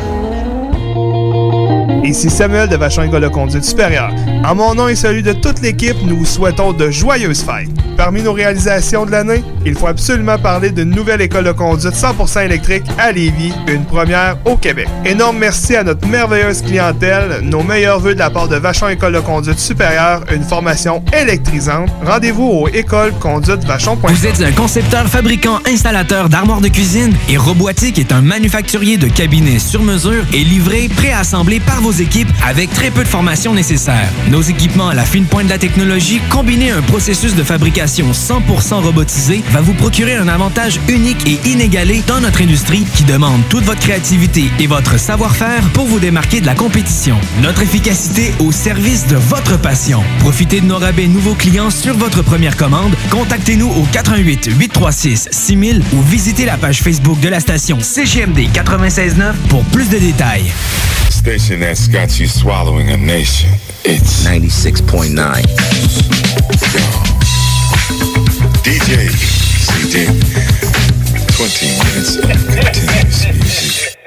Ici 2.06 2.30
Samuel 2.30 2.70
de 2.70 2.78
Vachon 2.78 3.04
École 3.04 3.24
de 3.24 3.28
conduite 3.28 3.66
supérieure. 3.66 4.12
En 4.46 4.56
mon 4.56 4.74
nom 4.74 4.88
et 4.88 4.96
celui 4.96 5.24
de 5.24 5.34
toute 5.34 5.62
l'équipe, 5.62 5.98
nous 6.04 6.20
vous 6.20 6.26
souhaitons 6.26 6.72
de 6.72 6.90
joyeuses 6.90 7.44
fêtes. 7.44 7.70
Parmi 8.04 8.22
nos 8.22 8.34
réalisations 8.34 9.06
de 9.06 9.12
l'année, 9.12 9.42
il 9.66 9.76
faut 9.76 9.88
absolument 9.88 10.38
parler 10.38 10.72
d'une 10.72 10.90
nouvelle 10.90 11.22
école 11.22 11.46
de 11.46 11.54
conduite 11.54 11.94
100% 11.94 12.44
électrique 12.44 12.84
à 12.98 13.14
Lévis, 13.14 13.54
une 13.66 13.86
première 13.86 14.36
au 14.44 14.58
Québec. 14.58 14.90
Énorme 15.06 15.38
merci 15.38 15.78
à 15.78 15.86
notre 15.86 16.06
merveilleuse 16.06 16.64
clientèle, 16.64 17.40
nos 17.44 17.64
meilleurs 17.64 18.02
voeux 18.02 18.14
de 18.14 18.20
la 18.20 18.30
part 18.30 18.50
de 18.50 18.58
Vachon 18.58 18.90
École 18.90 19.14
de 19.14 19.22
conduite 19.22 19.58
supérieure, 19.58 20.26
une 20.36 20.44
formation 20.44 21.02
électrisante. 21.18 21.90
Rendez-vous 22.06 22.44
au 22.44 22.68
écoleconduitevachon.com. 22.68 24.14
Vous 24.14 24.28
êtes 24.28 24.42
un 24.42 24.52
concepteur, 24.52 25.08
fabricant, 25.08 25.60
installateur 25.66 26.28
d'armoires 26.28 26.60
de 26.60 26.68
cuisine 26.68 27.16
et 27.30 27.38
Robotique 27.38 28.00
est 28.00 28.12
un 28.12 28.22
manufacturier 28.22 28.98
de 28.98 29.08
cabinets 29.08 29.60
sur 29.60 29.82
mesure 29.82 30.26
et 30.34 30.44
livré, 30.44 30.90
préassemblé 30.94 31.62
par 31.62 31.80
vos 31.80 31.94
équipes 31.94 32.28
avec 32.46 32.70
très 32.74 32.92
peu 32.92 33.04
de 33.04 33.08
formation 33.08 33.54
nécessaire. 33.54 34.10
Nos 34.30 34.42
équipements 34.42 34.90
à 34.90 34.94
la 34.94 35.06
fine 35.06 35.24
pointe 35.24 35.46
de 35.46 35.52
la 35.52 35.58
technologie, 35.58 36.20
combinés 36.30 36.72
un 36.72 36.82
processus 36.82 37.34
de 37.34 37.44
fabrication 37.44 37.93
100% 38.02 38.82
robotisé, 38.82 39.44
va 39.52 39.62
vous 39.62 39.74
procurer 39.74 40.16
un 40.16 40.28
avantage 40.28 40.80
unique 40.90 41.28
et 41.28 41.40
inégalé 41.48 42.04
dans 42.08 42.20
notre 42.20 42.42
industrie 42.42 42.86
qui 42.96 43.04
demande 43.04 43.42
toute 43.50 43.64
votre 43.64 43.80
créativité 43.80 44.46
et 44.60 44.68
votre 44.68 45.00
savoir-faire 45.00 45.64
pour 45.74 45.86
vous 45.86 46.00
démarquer 46.00 46.42
de 46.42 46.46
la 46.46 46.56
compétition. 46.56 47.18
Notre 47.42 47.62
efficacité 47.62 48.34
au 48.40 48.52
service 48.52 49.08
de 49.08 49.16
votre 49.16 49.60
passion. 49.60 50.04
Profitez 50.20 50.62
de 50.62 50.66
nos 50.66 50.78
rabais 50.78 51.08
nouveaux 51.08 51.36
clients 51.36 51.70
sur 51.70 51.96
votre 51.96 52.24
première 52.24 52.58
commande. 52.58 52.94
Contactez-nous 53.12 53.70
au 53.70 53.84
88 53.92 54.50
836 54.58 55.30
6000 55.32 55.82
ou 55.94 56.02
visitez 56.02 56.46
la 56.46 56.58
page 56.58 56.82
Facebook 56.82 57.20
de 57.20 57.30
la 57.30 57.40
station 57.40 57.80
CGMD 57.80 58.50
969 58.56 59.36
pour 59.50 59.64
plus 59.66 59.90
de 59.90 59.98
détails. 59.98 60.52
Station 61.10 61.60
that's 61.60 61.88
got 61.88 62.20
you 62.20 62.28
swallowing 62.28 62.90
a 62.90 62.98
nation. 62.98 63.50
It's 63.86 64.26
96.9. 64.26 67.13
DJ 68.94 69.10
CD. 69.10 70.06
20 71.34 71.66
minutes 71.82 72.18
of 72.18 72.30
continuous 72.30 73.26
music. 73.34 73.98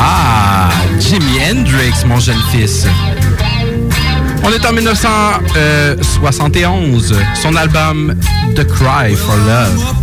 Ah, 0.00 0.70
Jimi 1.00 1.38
Hendrix, 1.38 2.04
mon 2.04 2.20
jeune 2.20 2.36
fils. 2.52 2.86
On 4.44 4.50
est 4.50 4.66
en 4.66 4.72
1971. 4.72 7.14
Son 7.42 7.56
album 7.56 8.14
The 8.54 8.64
Cry 8.64 9.14
for 9.14 9.36
Love. 9.36 9.94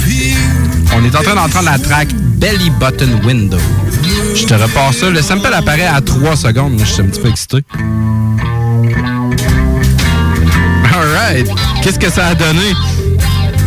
On 0.96 1.04
est 1.04 1.16
en 1.16 1.22
train 1.22 1.36
d'entendre 1.36 1.70
la 1.72 1.80
track 1.80 2.10
Belly 2.14 2.70
Button 2.72 3.22
Window. 3.26 3.58
Je 4.36 4.46
te 4.46 4.54
repasse 4.54 4.98
ça. 4.98 5.10
Le 5.10 5.22
sample 5.22 5.54
apparaît 5.54 5.88
à 5.88 6.02
3 6.02 6.36
secondes. 6.36 6.78
Je 6.80 6.86
suis 6.86 7.02
un 7.02 7.08
petit 7.08 7.22
peu 7.22 7.30
excité. 7.30 7.64
Alright. 10.94 11.50
Qu'est-ce 11.82 12.00
que 12.00 12.10
ça 12.10 12.28
a 12.28 12.36
donné? 12.36 12.74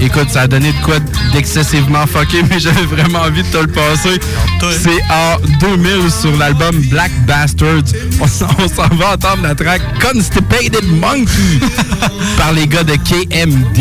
Écoute, 0.01 0.31
ça 0.31 0.43
a 0.43 0.47
donné 0.47 0.73
de 0.73 0.81
quoi 0.85 0.97
d'excessivement 1.33 2.07
fucké, 2.07 2.43
mais 2.51 2.61
j'avais 2.61 2.87
vraiment 2.87 3.21
envie 3.21 3.43
de 3.43 3.49
te 3.49 3.59
le 3.59 3.67
passer. 3.67 4.21
C'est 4.61 5.03
en 5.11 5.39
2000 5.61 6.11
sur 6.11 6.37
l'album 6.37 6.77
Black 6.89 7.11
Bastards. 7.27 7.93
On 8.21 8.27
s'en 8.27 8.49
on 8.59 8.69
s'en 8.69 8.95
va 8.95 9.15
entendre 9.15 9.43
la 9.43 9.55
track 9.55 9.83
Constipated 10.01 10.85
Monkey 11.01 11.59
par 12.37 12.53
les 12.53 12.67
gars 12.67 12.85
de 12.85 12.95
KMD. 12.95 13.79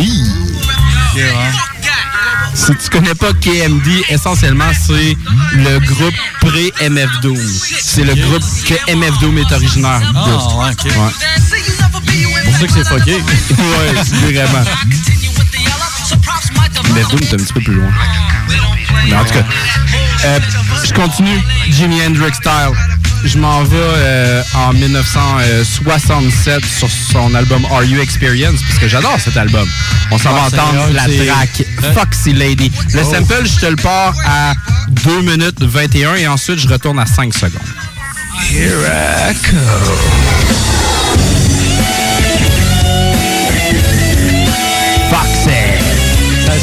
Si 2.54 2.72
tu 2.72 2.90
connais 2.90 3.14
pas 3.14 3.32
KMD, 3.32 4.02
essentiellement, 4.10 4.70
c'est 4.86 5.16
le 5.54 5.78
groupe 5.78 6.14
pré-MF 6.40 7.20
Doom. 7.22 7.38
C'est 7.80 8.04
le 8.04 8.14
groupe 8.14 8.42
que 8.66 8.94
MF 8.94 9.18
Doom 9.20 9.38
est 9.38 9.52
originaire 9.52 10.00
de. 10.00 10.06
Ah, 10.16 10.56
ouais, 10.58 10.70
ok. 10.72 10.84
Ouais. 10.84 12.44
pour 12.44 12.56
ça 12.58 12.66
que 12.66 12.72
c'est 12.72 12.84
fucké. 12.84 13.12
ouais, 13.52 14.32
vraiment. 14.32 14.64
MF 16.94 17.08
Doom, 17.10 17.20
c'est 17.22 17.34
un 17.34 17.38
petit 17.38 17.52
peu 17.52 17.60
plus 17.60 17.74
loin. 17.74 17.90
Mais 19.06 19.14
en 19.16 19.24
tout 19.24 19.34
cas, 19.34 19.44
euh, 20.24 20.38
je 20.84 20.92
continue. 20.92 21.40
Jimi 21.70 22.00
Hendrix 22.06 22.34
style. 22.34 22.72
je 23.24 23.36
m'en 23.38 23.62
vais 23.64 23.76
euh, 23.76 24.42
en 24.54 24.72
1967 24.74 26.64
sur 26.64 26.88
son 27.12 27.34
album 27.34 27.64
Are 27.72 27.82
You 27.84 28.00
Experience, 28.00 28.60
parce 28.66 28.78
que 28.78 28.86
j'adore 28.88 29.18
cet 29.22 29.36
album. 29.36 29.68
On 30.10 30.18
s'en 30.18 30.30
Ah, 30.30 30.48
va 30.50 30.62
entendre 30.62 30.86
c'est- 30.86 30.92
la 30.94 31.02
track 31.34 31.50
Ouais. 31.82 31.92
Foxy 31.94 32.32
Lady. 32.32 32.70
Le 32.94 33.02
Oh. 33.04 33.12
sample, 33.14 33.44
je 33.44 33.58
te 33.60 33.66
le 33.66 33.76
pars 33.76 34.14
à 34.24 34.54
2 34.90 35.20
minutes 35.22 35.60
21 35.62 36.14
et 36.14 36.26
ensuite 36.28 36.58
je 36.60 36.68
retourne 36.68 36.98
à 37.00 37.06
5 37.06 37.34
secondes. 37.34 37.60
Here 38.50 38.86
I. 38.86 39.34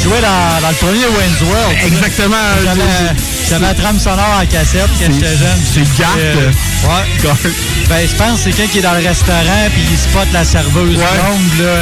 jouait 0.06 0.20
dans, 0.22 0.60
dans 0.62 0.68
le 0.68 0.74
premier 0.74 1.06
Wayne's 1.06 1.40
World. 1.42 1.76
Exactement. 1.84 2.36
J'avais- 3.48 3.66
la 3.66 3.74
trame 3.74 3.98
sonore 3.98 4.40
en 4.42 4.46
cassette 4.46 4.88
quand 5.00 5.12
j'étais 5.12 5.36
jeune. 5.36 5.60
c'est 5.72 5.98
Gart. 5.98 6.16
Euh, 6.18 6.50
ouais. 6.84 7.52
Ben, 7.88 8.08
je 8.08 8.14
pense 8.16 8.38
que 8.38 8.44
c'est 8.44 8.50
quelqu'un 8.52 8.72
qui 8.72 8.78
est 8.78 8.82
dans 8.82 8.94
le 8.94 9.06
restaurant 9.06 9.68
puis 9.72 9.82
il 9.90 9.98
spot 9.98 10.26
la 10.32 10.44
serveuse. 10.44 10.98
Là, 10.98 11.06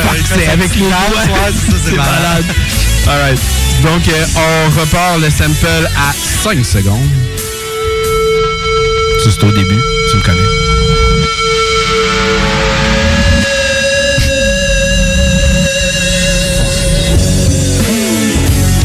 Fuck, 0.02 0.16
Il 0.18 0.24
fait 0.26 0.34
c'est 0.44 0.50
avec 0.50 0.70
ouais, 0.70 0.90
ça, 0.90 1.76
C'est 1.84 1.96
malade. 1.96 2.44
Alright. 3.06 3.38
Donc, 3.82 4.08
euh, 4.08 4.24
on 4.36 4.80
repart 4.80 5.18
le 5.20 5.30
sample 5.30 5.88
à 5.96 6.12
5 6.42 6.64
secondes. 6.64 7.10
C'est 9.22 9.42
au 9.44 9.52
début. 9.52 9.80
Tu 10.10 10.16
me 10.18 10.22
connais. 10.22 10.63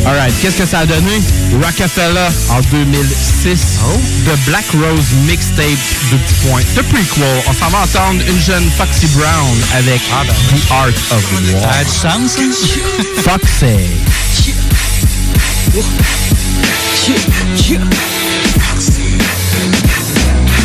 Alright, 0.05 0.33
qu'est-ce 0.41 0.57
que 0.57 0.65
ça 0.65 0.79
a 0.79 0.85
donné? 0.85 1.21
Rockefeller 1.63 2.29
en 2.49 2.61
2006. 2.71 3.79
The 4.25 4.37
Black 4.47 4.65
Rose 4.73 5.11
Mixtape, 5.27 5.77
deux 6.11 6.17
petits 6.17 6.47
points. 6.47 6.61
The 6.75 6.81
Prequel. 6.83 7.23
On 7.47 7.53
s'en 7.53 7.69
va 7.69 7.79
entendre 7.79 8.21
une 8.27 8.39
jeune 8.39 8.69
Foxy 8.77 9.07
Brown 9.07 9.57
avec 9.75 10.01
The 10.01 10.71
Art 10.71 10.87
of 11.11 11.23
War. 11.53 11.61
Ça 11.61 11.79
a 11.79 11.83
du 11.83 11.91
sens, 11.91 12.37
hein? 12.39 12.51
Foxy. 13.23 13.65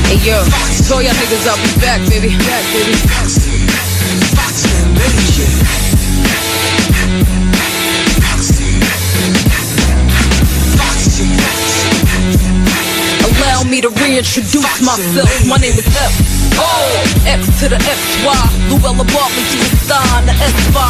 Hey 0.06 0.19
yo, 0.24 0.36
y'all 1.01 1.15
niggas 1.15 1.44
be 1.62 1.81
back, 1.81 2.01
baby. 2.09 2.36
Back, 2.36 2.65
baby. 2.73 2.94
Allow 4.74 4.93
me 4.94 5.84
to 13.85 13.90
reintroduce 14.01 14.81
myself. 14.81 15.28
My 15.47 15.59
name 15.59 15.77
is 15.77 15.85
F. 15.85 16.15
O 16.56 16.65
X 17.27 17.61
to 17.61 17.69
the 17.69 17.77
X 17.77 18.01
Y. 18.24 18.44
Luella 18.73 19.05
Bartley 19.05 19.44
to 19.44 19.56
the 19.61 19.77
sign, 19.77 20.24
the 20.24 20.32
S5. 20.32 20.81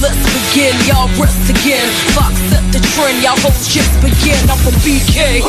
Let's 0.00 0.22
begin, 0.30 0.74
y'all 0.86 1.10
rest 1.18 1.42
again. 1.50 1.88
Fox 2.14 2.38
set 2.46 2.62
the 2.70 2.78
trend, 2.94 3.22
y'all 3.24 3.34
hoes 3.42 3.66
just 3.66 3.90
begin. 3.98 4.38
I'm 4.46 4.58
from 4.62 4.78
BK. 4.86 5.42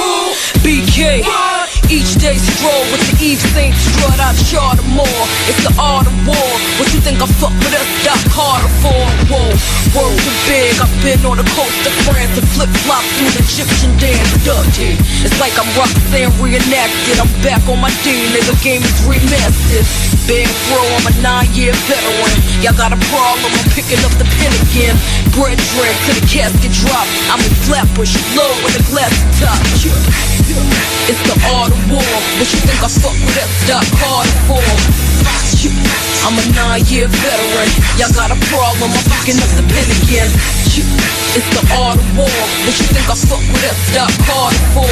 BK. 0.66 1.67
Each 1.88 2.20
day 2.20 2.36
stroll 2.36 2.84
with 2.92 3.00
the 3.08 3.16
Eve 3.24 3.40
Saint 3.56 3.72
strut 3.72 4.20
out 4.20 4.36
charter 4.44 4.84
more. 4.92 5.24
It's 5.48 5.64
the 5.64 5.72
art 5.80 6.04
of 6.04 6.16
war. 6.28 6.52
What 6.76 6.92
you 6.92 7.00
think 7.00 7.24
I 7.24 7.28
fuck 7.40 7.56
with 7.64 7.72
us? 7.72 7.88
Doc 8.04 8.20
Carter 8.28 8.68
for? 8.84 9.08
Whoa, 9.32 9.48
world 9.96 10.20
too 10.20 10.36
big. 10.52 10.76
I've 10.84 10.92
been 11.00 11.24
on 11.24 11.40
the 11.40 11.48
coast 11.56 11.80
of 11.88 11.96
France 12.04 12.36
and 12.36 12.48
flip 12.60 12.68
flop 12.84 13.08
through 13.16 13.32
the 13.40 13.44
Egyptian 13.48 13.96
dance 14.04 14.36
dirty. 14.44 15.00
It's 15.24 15.40
like 15.40 15.56
I'm 15.56 15.68
Roxanne 15.80 16.36
reenacted. 16.44 17.24
I'm 17.24 17.32
back 17.40 17.64
on 17.72 17.80
my 17.80 17.92
D, 18.04 18.12
nigga. 18.36 18.52
Game 18.60 18.84
is 18.84 19.00
remastered. 19.08 19.88
Big 20.28 20.52
bro, 20.68 20.84
I'm 20.84 21.08
a 21.08 21.14
nine-year 21.24 21.72
veteran. 21.88 22.36
Y'all 22.60 22.76
got 22.76 22.92
a 22.92 23.00
problem? 23.08 23.48
I'm 23.48 23.70
picking 23.72 24.04
up 24.04 24.12
the 24.20 24.28
pen 24.36 24.52
again. 24.60 24.96
Bread 25.38 25.54
drink 25.54 25.94
to 26.10 26.18
the 26.18 26.26
casket 26.26 26.74
drop. 26.82 27.06
I'm 27.30 27.38
in 27.46 27.54
Flatbush, 27.70 28.18
low 28.34 28.50
with 28.66 28.74
a 28.74 28.82
glass 28.90 29.14
top. 29.38 29.62
It's 31.06 31.22
the 31.30 31.38
art 31.54 31.70
of 31.70 31.78
war. 31.94 32.02
What 32.42 32.50
you 32.50 32.58
think 32.66 32.82
I 32.82 32.90
fuck 32.90 33.14
with 33.14 33.38
that 33.38 33.46
Doc 33.70 33.86
Carter 34.02 34.34
for? 34.50 34.66
I'm 36.26 36.34
a 36.42 36.46
nine-year 36.58 37.06
veteran. 37.06 37.70
Y'all 38.02 38.10
got 38.18 38.34
a 38.34 38.40
problem? 38.50 38.90
I'm 38.90 39.06
picking 39.22 39.38
up 39.38 39.52
the 39.54 39.62
pen 39.70 39.86
again. 40.10 40.26
It's 41.38 41.50
the 41.54 41.62
art 41.86 42.02
of 42.02 42.08
war. 42.18 42.42
What 42.66 42.74
you 42.74 42.90
think 42.90 43.06
I 43.06 43.14
fuck 43.14 43.46
with 43.46 43.62
that 43.62 43.78
Doc 43.94 44.10
Carter 44.26 44.58
for? 44.74 44.90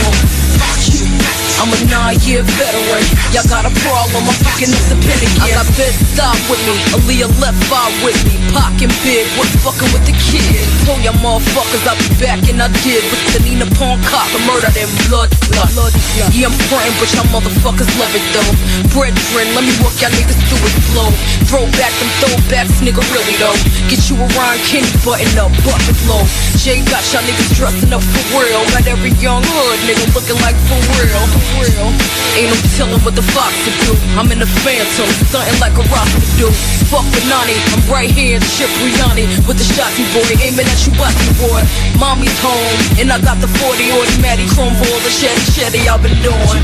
I'm 1.56 1.72
a 1.72 1.80
nine-year 1.88 2.44
veteran. 2.44 3.04
Y'all 3.32 3.48
got 3.48 3.64
a 3.64 3.74
problem? 3.82 4.28
I'm 4.28 4.38
fucking 4.44 4.72
pen. 5.02 5.18
I 5.40 5.50
got 5.56 5.66
bed 5.74 5.94
stop 6.14 6.36
with 6.52 6.60
me. 6.68 6.76
Aaliyah 6.94 7.32
left 7.40 7.58
eye 7.72 7.90
with 8.04 8.20
me. 8.28 8.38
Pocket 8.52 8.92
big. 9.02 9.26
What's 9.40 9.56
fucking 9.64 9.90
with 9.96 10.04
the 10.04 10.16
kid? 10.30 10.62
Told 10.84 11.02
y'all 11.02 11.18
motherfuckers 11.24 11.84
I'll 11.88 11.98
be 11.98 12.12
back 12.20 12.44
and 12.52 12.60
I 12.60 12.68
did. 12.84 13.02
With 13.08 13.24
the 13.34 13.42
Nina 13.48 13.68
Pawn 13.80 14.04
cop, 14.06 14.28
the 14.36 14.40
murder 14.44 14.70
them 14.76 14.92
blood. 15.08 15.32
blood. 15.50 15.94
Yeah, 16.16 16.48
I'm 16.48 16.56
frontin', 16.68 16.96
but 17.00 17.10
y'all 17.16 17.28
motherfuckers 17.32 17.92
love 17.98 18.14
it 18.14 18.26
though. 18.36 18.54
Brethren, 18.92 19.48
let 19.56 19.64
me 19.64 19.74
walk 19.80 19.96
y'all 20.04 20.12
niggas 20.12 20.40
through 20.52 20.64
it 20.68 20.76
slow. 20.92 21.10
Throw 21.48 21.66
back 21.80 21.94
them 21.98 22.12
throwbacks, 22.20 22.84
nigga, 22.84 23.02
really 23.16 23.36
though. 23.40 23.56
Get 23.88 24.06
you 24.12 24.20
a 24.20 24.28
Ron 24.36 24.58
Kenny 24.68 24.92
button 25.02 25.32
up, 25.40 25.52
bucket 25.64 25.98
low. 26.06 26.24
Jay 26.60 26.84
got 26.90 27.04
y'all 27.12 27.24
niggas 27.24 27.56
dressing 27.56 27.94
up 27.94 28.04
for 28.04 28.44
real. 28.44 28.62
Got 28.76 28.88
every 28.88 29.14
young 29.24 29.44
hood 29.46 29.80
nigga 29.88 30.06
looking 30.14 30.40
like 30.44 30.58
for 30.68 30.80
real. 30.98 31.05
For 31.06 31.62
real. 31.62 31.90
Ain't 32.34 32.50
no 32.50 32.58
telling 32.74 33.02
what 33.06 33.16
the 33.16 33.22
fox 33.22 33.54
to 33.64 33.72
do. 33.86 33.94
I'm 34.18 34.32
in 34.34 34.40
the 34.40 34.50
phantom, 34.66 35.08
stunting 35.30 35.60
like 35.62 35.78
a 35.78 35.86
roster 35.94 36.26
do. 36.42 36.50
Fuck 36.90 37.06
with 37.14 37.26
Nani, 37.30 37.54
I'm 37.72 37.84
right 37.88 38.10
here 38.10 38.38
in 38.38 38.44
Cipriani 38.44 39.30
with 39.46 39.62
the 39.62 39.68
shotty 39.70 40.04
boy, 40.12 40.26
aiming 40.42 40.66
at 40.66 40.80
you, 40.84 40.92
bossy 40.98 41.30
boy. 41.38 41.62
Mommy's 42.02 42.36
home, 42.42 42.78
and 42.98 43.14
I 43.14 43.22
got 43.22 43.38
the 43.40 43.48
40 43.48 43.92
automatic 43.94 44.50
chrome 44.58 44.74
ball, 44.82 45.00
the 45.06 45.12
shetty 45.14 45.46
shetty 45.54 45.86
I've 45.86 46.02
been 46.02 46.18
doing. 46.26 46.64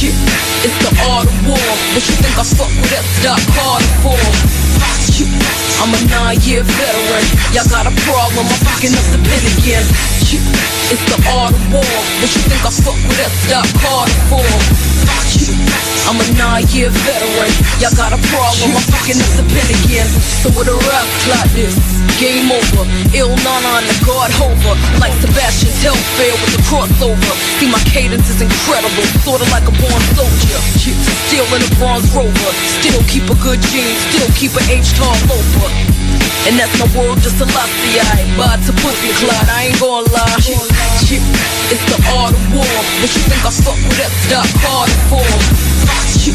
Yeah, 0.00 0.10
it's 0.66 0.78
the 0.82 0.90
art 1.12 1.28
of 1.28 1.36
war. 1.46 1.70
What 1.94 2.02
you 2.02 2.16
think 2.16 2.34
I 2.34 2.42
fuck 2.42 2.72
with 2.80 2.90
that 2.90 3.04
Doc 3.22 3.40
Carter 3.54 3.92
for? 4.02 4.61
I'm 5.82 5.90
a 5.94 6.00
nine-year 6.08 6.62
veteran. 6.62 7.24
Y'all 7.50 7.66
got 7.66 7.90
a 7.90 7.94
problem? 8.06 8.46
I'm 8.46 8.60
fucking 8.62 8.94
up 8.94 9.06
the 9.10 9.18
pen 9.18 9.44
again. 9.58 9.84
It's 10.92 11.04
the 11.10 11.18
art 11.34 11.52
of 11.52 11.62
war. 11.74 11.82
What 11.82 12.30
you 12.32 12.42
think 12.46 12.62
I 12.62 12.70
fuck 12.70 12.96
with 13.08 13.18
that 13.18 13.32
Doc 13.50 13.66
Carter 13.82 14.20
for? 14.30 14.46
I'm 16.08 16.18
a 16.18 16.26
nine-year 16.38 16.90
veteran. 16.90 17.50
Y'all 17.82 17.94
got 17.98 18.14
a 18.14 18.20
problem? 18.30 18.74
I'm 18.78 18.86
picking 18.94 19.18
up 19.20 19.32
the 19.34 19.44
pen 19.50 19.68
again. 19.82 20.08
So 20.42 20.50
with 20.54 20.70
a 20.70 20.76
rap 20.88 21.06
like 21.30 21.50
this, 21.54 21.74
game 22.18 22.50
over. 22.50 22.86
Ill 23.12 23.34
Nana 23.42 23.70
on 23.76 23.84
the 23.86 23.96
guard 24.06 24.30
hover, 24.38 24.74
like 25.02 25.14
Sebastian 25.20 25.74
Telfair 25.82 26.34
with 26.42 26.52
the 26.56 26.62
crossover. 26.70 27.32
See 27.58 27.68
my 27.68 27.82
cadence 27.90 28.30
is 28.30 28.40
incredible, 28.40 29.04
sorta 29.26 29.46
like 29.50 29.66
a 29.66 29.74
born 29.78 30.02
soldier. 30.14 30.60
Still 31.28 31.48
in 31.54 31.62
a 31.62 31.70
bronze 31.78 32.08
rover, 32.14 32.52
still 32.80 33.02
keep 33.10 33.26
a 33.28 33.36
good 33.42 33.60
gene, 33.70 33.94
still 34.10 34.30
keep 34.36 34.52
a 34.56 34.61
H-tall 34.68 35.16
loafer. 35.26 35.70
And 36.46 36.58
that's 36.58 36.74
my 36.78 36.90
word 36.98 37.22
to 37.22 37.30
Selassie, 37.30 38.02
I 38.02 38.26
buy 38.34 38.58
to 38.66 38.72
pussy 38.82 39.14
clot, 39.22 39.46
I 39.46 39.70
ain't 39.70 39.78
gonna 39.78 40.10
lie. 40.10 40.38
Yeah, 41.06 41.22
It's 41.70 41.84
the 41.86 41.98
art 42.18 42.34
of 42.34 42.42
war, 42.50 42.66
what 42.98 43.10
you 43.14 43.22
think 43.30 43.42
I 43.46 43.52
fuck 43.54 43.78
with 43.78 43.98
that 44.02 44.10
Doc 44.26 44.46
Carter 44.58 44.98
for? 45.06 45.22
Yeah, 46.22 46.34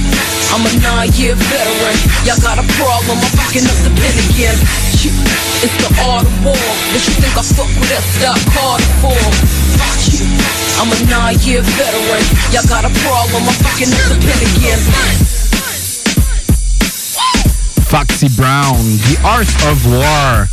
I'm 0.56 0.64
a 0.64 0.72
nine-year 0.80 1.36
veteran, 1.36 1.98
y'all 2.24 2.40
got 2.40 2.56
a 2.56 2.66
problem, 2.80 3.20
I'm 3.20 3.32
fucking 3.36 3.68
up 3.68 3.80
the 3.84 3.92
pen 4.00 4.16
again. 4.32 4.56
Yeah, 5.04 5.68
It's 5.68 5.76
the 5.84 5.92
art 6.08 6.24
of 6.24 6.36
war, 6.40 6.56
what 6.56 7.04
you 7.04 7.14
think 7.20 7.36
I 7.36 7.44
fuck 7.44 7.68
with 7.76 7.92
that 7.92 8.06
Doc 8.24 8.40
Carter 8.56 8.92
for? 9.04 9.20
Yeah, 10.08 10.24
I'm 10.80 10.88
a 10.88 10.98
nine-year 11.12 11.62
veteran, 11.68 12.24
y'all 12.56 12.64
got 12.64 12.88
a 12.88 12.92
problem, 13.04 13.44
I'm 13.44 13.58
picking 13.60 13.92
up 13.92 14.04
the 14.08 14.16
pen 14.24 14.40
again. 14.56 15.27
Foxy 17.90 18.28
Brown, 18.30 18.76
The 19.00 19.18
Art 19.24 19.72
of 19.72 19.86
War, 19.86 20.46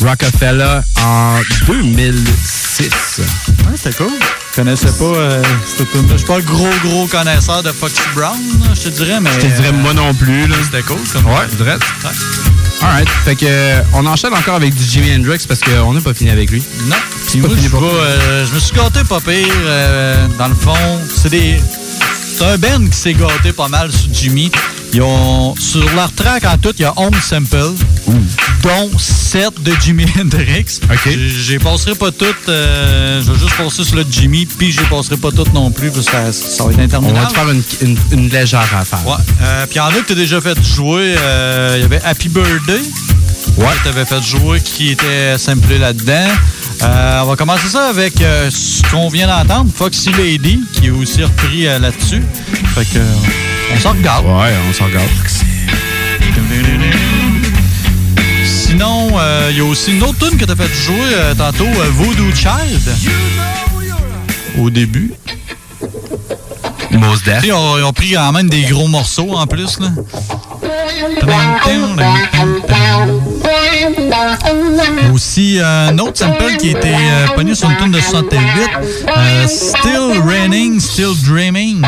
Rockefeller 0.00 0.80
en 1.04 1.38
2006. 1.66 3.20
Ouais, 3.20 3.76
c'était 3.76 3.96
cool. 3.96 4.10
Je 4.50 4.56
connaissais 4.56 4.90
pas 4.90 5.04
euh, 5.04 5.42
cette 5.76 5.90
tune 5.92 6.06
Je 6.10 6.16
suis 6.16 6.26
pas 6.26 6.36
un 6.36 6.40
gros, 6.40 6.68
gros 6.82 7.06
connaisseur 7.06 7.62
de 7.62 7.70
Foxy 7.70 8.00
Brown, 8.14 8.36
je 8.74 8.80
te 8.82 8.88
dirais, 8.88 9.20
mais. 9.20 9.30
Je 9.34 9.40
te 9.46 9.46
dirais 9.46 9.72
moi 9.72 9.94
non 9.94 10.12
plus. 10.14 10.46
là. 10.48 10.56
C'était 10.64 10.82
cool 10.82 10.98
comme 11.12 11.26
Ouais, 11.26 11.46
direct. 11.56 11.82
Alright. 12.82 13.08
Fait 13.24 13.36
que 13.36 13.44
euh, 13.46 13.82
on 13.94 14.06
enchaîne 14.06 14.32
encore 14.34 14.54
avec 14.56 14.74
du 14.74 14.82
Jimi 14.82 15.14
Hendrix 15.14 15.44
parce 15.46 15.60
qu'on 15.60 15.92
n'a 15.92 16.00
pas 16.00 16.14
fini 16.14 16.30
avec 16.30 16.50
lui. 16.50 16.62
Non. 16.86 16.96
C'est 17.26 17.32
Puis 17.32 17.40
pas 17.42 17.48
moi, 17.48 17.56
fini 17.56 17.66
je, 17.68 17.70
pour 17.70 17.80
vais, 17.82 17.88
euh, 17.88 18.46
je 18.46 18.54
me 18.54 18.58
suis 18.58 18.72
gâté 18.74 19.00
pas 19.04 19.20
pire. 19.20 19.46
euh, 19.66 20.26
dans 20.38 20.48
le 20.48 20.54
fond, 20.54 21.00
c'est 21.14 21.28
des. 21.30 21.60
C'est 22.36 22.44
un 22.46 22.56
band 22.56 22.86
qui 22.90 22.96
s'est 22.98 23.12
gâté 23.14 23.52
pas 23.52 23.68
mal 23.68 23.92
sur 23.92 24.08
Jimmy. 24.12 24.50
Ils 24.92 25.02
ont, 25.02 25.54
sur 25.56 25.84
leur 25.94 26.12
track 26.12 26.44
en 26.44 26.58
tout, 26.58 26.72
il 26.78 26.82
y 26.82 26.84
a 26.84 26.92
11 26.96 27.10
samples. 27.22 27.74
dont 28.62 28.90
7 28.98 29.62
de 29.62 29.72
Jimi 29.80 30.04
Hendrix. 30.20 30.80
J'ai 31.06 31.58
passerai 31.60 31.94
pas 31.94 32.10
toutes. 32.10 32.48
euh, 32.48 33.22
je 33.24 33.30
vais 33.32 33.38
juste 33.38 33.54
passer 33.56 33.84
sur 33.84 33.96
le 33.96 34.04
Jimmy, 34.10 34.46
puis 34.46 34.72
je 34.72 34.80
passerai 34.82 35.16
pas 35.16 35.30
toutes 35.30 35.54
non 35.54 35.70
plus, 35.70 35.90
parce 35.90 36.06
que 36.06 36.12
ça, 36.12 36.32
ça 36.32 36.64
va 36.64 36.70
être 36.72 36.78
On 36.78 36.82
interminable. 36.82 37.20
va 37.20 37.26
te 37.26 37.34
faire 37.34 37.50
une, 37.50 37.62
une- 37.82 37.98
une 38.18 38.28
légère 38.28 38.68
affaire. 38.76 39.06
Ouais. 39.06 39.14
Euh, 39.42 39.66
puis 39.66 39.76
il 39.76 39.78
y 39.78 39.80
en 39.80 39.86
a 39.86 39.92
que 39.92 40.06
tu 40.06 40.12
as 40.12 40.16
déjà 40.16 40.40
fait 40.40 40.60
jouer. 40.62 41.14
euh, 41.18 41.74
Il 41.78 41.82
y 41.82 41.84
avait 41.84 42.02
Happy 42.04 42.28
Birthday. 42.28 42.80
Ouais. 43.56 43.66
Que 43.78 43.82
tu 43.84 43.88
avais 43.88 44.04
fait 44.04 44.22
jouer 44.22 44.60
qui 44.60 44.90
était 44.90 45.38
samplé 45.38 45.78
là-dedans. 45.78 46.28
Euh, 46.82 47.20
on 47.22 47.26
va 47.26 47.36
commencer 47.36 47.68
ça 47.68 47.88
avec 47.88 48.20
euh, 48.22 48.50
ce 48.50 48.82
qu'on 48.90 49.08
vient 49.08 49.26
d'entendre, 49.26 49.70
Foxy 49.74 50.10
Lady, 50.12 50.60
qui 50.72 50.86
est 50.86 50.90
aussi 50.90 51.22
repris 51.22 51.66
euh, 51.66 51.78
là-dessus. 51.78 52.22
Fait 52.74 52.84
que, 52.86 52.98
euh, 52.98 53.74
on 53.74 53.80
s'en 53.80 53.90
regarde. 53.90 54.24
Ouais, 54.24 54.54
on 54.68 54.72
s'en 54.72 54.86
regarde. 54.86 55.08
Sinon, 58.44 59.08
euh, 59.18 59.48
il 59.50 59.58
y 59.58 59.60
a 59.60 59.64
aussi 59.64 59.92
une 59.92 60.02
autre 60.02 60.18
tune 60.28 60.38
que 60.38 60.44
tu 60.44 60.52
as 60.52 60.56
fait 60.56 60.72
jouer 60.72 60.96
euh, 61.12 61.34
tantôt, 61.34 61.64
euh, 61.66 61.90
Voodoo 61.92 62.34
Child. 62.34 62.80
Au 64.58 64.70
début. 64.70 65.12
Mos 66.92 67.16
Def. 67.24 67.40
Ils 67.44 67.52
ont, 67.52 67.78
ils 67.78 67.84
ont 67.84 67.92
pris 67.92 68.12
quand 68.12 68.32
même 68.32 68.48
des 68.48 68.62
gros 68.62 68.88
morceaux 68.88 69.34
en 69.34 69.46
plus. 69.46 69.78
Là. 69.80 69.88
Aussi, 75.12 75.58
euh, 75.58 75.88
un 75.88 75.98
autre 75.98 76.18
sample 76.18 76.56
qui 76.58 76.68
a 76.74 76.78
été 76.78 76.88
euh, 76.94 77.26
pogné 77.34 77.54
sur 77.54 77.70
une 77.70 77.76
tune 77.76 77.90
de 77.92 78.00
68, 78.00 78.38
euh, 79.16 79.46
Still 79.46 80.20
Raining, 80.26 80.80
Still 80.80 81.14
Dreaming, 81.26 81.82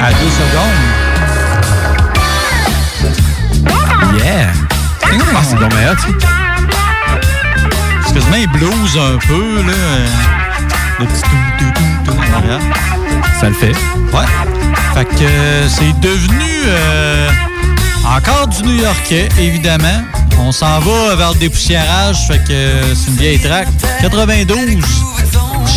à 0.00 0.10
deux 0.12 0.30
secondes. 0.30 0.80
Yeah! 4.24 4.48
Ah, 5.34 5.40
c'est 5.42 5.56
hot, 5.90 5.96
ça. 5.98 6.08
C'est 8.06 8.14
quasiment 8.14 8.52
blues 8.52 8.96
un 8.98 9.18
peu, 9.26 9.62
là. 9.62 9.72
euh, 9.72 10.06
Le 11.00 11.06
petit 11.06 11.22
tout, 11.22 11.28
tout, 11.58 11.72
tout, 12.04 12.12
tout. 12.12 12.16
Ça 13.40 13.48
le 13.48 13.54
fait. 13.54 13.74
Ouais. 14.12 14.26
Fait 14.94 15.04
que 15.04 15.68
c'est 15.68 15.98
devenu 16.00 16.62
encore 18.04 18.48
du 18.48 18.62
New-Yorkais, 18.62 19.28
évidemment. 19.38 20.02
On 20.38 20.52
s'en 20.52 20.80
va 20.80 21.14
vers 21.16 21.32
le 21.32 21.38
dépoussiérage, 21.38 22.26
fait 22.26 22.42
que 22.44 22.94
c'est 22.94 23.10
une 23.10 23.16
vieille 23.16 23.38
track. 23.38 23.68
92, 24.00 24.58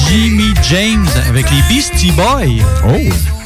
Jimmy 0.08 0.54
James 0.70 1.08
avec 1.28 1.50
les 1.52 1.62
Beastie 1.70 2.12
Boys. 2.12 2.64
Oh! 2.88 3.45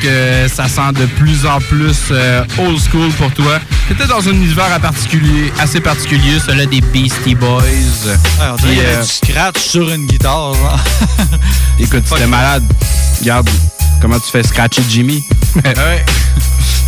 Que 0.00 0.48
ça 0.48 0.68
sent 0.68 0.92
de 0.94 1.06
plus 1.06 1.46
en 1.46 1.60
plus 1.60 1.96
euh, 2.10 2.44
old 2.58 2.78
school 2.78 3.10
pour 3.12 3.32
toi. 3.32 3.58
T'étais 3.88 4.06
dans 4.06 4.26
un 4.28 4.32
univers 4.32 4.72
à 4.72 4.78
particulier, 4.78 5.52
assez 5.58 5.80
particulier, 5.80 6.38
celui 6.44 6.66
des 6.66 6.80
Beastie 6.80 7.34
Boys. 7.34 7.62
Ouais, 7.62 8.16
on 8.52 8.56
dirait 8.56 8.86
euh, 8.86 9.02
du 9.02 9.08
scratch 9.08 9.58
sur 9.60 9.88
une 9.90 10.06
guitare. 10.06 10.54
genre. 10.54 10.80
Écoute, 11.78 12.04
tu 12.08 12.22
es 12.22 12.26
malade. 12.26 12.64
Regarde 13.20 13.48
comment 14.00 14.18
tu 14.18 14.30
fais 14.30 14.42
scratcher 14.42 14.82
Jimmy? 14.88 15.24
ouais. 15.64 16.04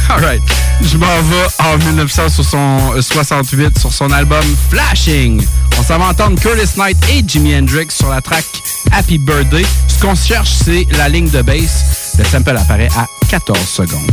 Alright. 0.09 0.43
Je 0.83 0.97
m'en 0.97 1.07
vais 1.07 1.47
en 1.61 1.79
1968 1.79 3.79
sur 3.79 3.93
son 3.93 4.11
album 4.11 4.43
Flashing. 4.71 5.41
On 5.79 5.83
s'en 5.85 5.99
va 5.99 6.07
entendre 6.07 6.41
Curtis 6.41 6.71
Knight 6.77 6.97
et 7.11 7.23
Jimi 7.27 7.55
Hendrix 7.55 7.87
sur 7.91 8.09
la 8.09 8.21
track 8.21 8.45
Happy 8.91 9.19
Birthday. 9.19 9.65
Ce 9.87 10.01
qu'on 10.01 10.17
cherche, 10.17 10.51
c'est 10.65 10.87
la 10.97 11.09
ligne 11.09 11.29
de 11.31 11.43
bass. 11.43 11.85
Le 12.21 12.27
sample 12.27 12.57
apparaît 12.57 12.89
à 12.97 13.07
14 13.31 13.59
secondes. 13.67 14.11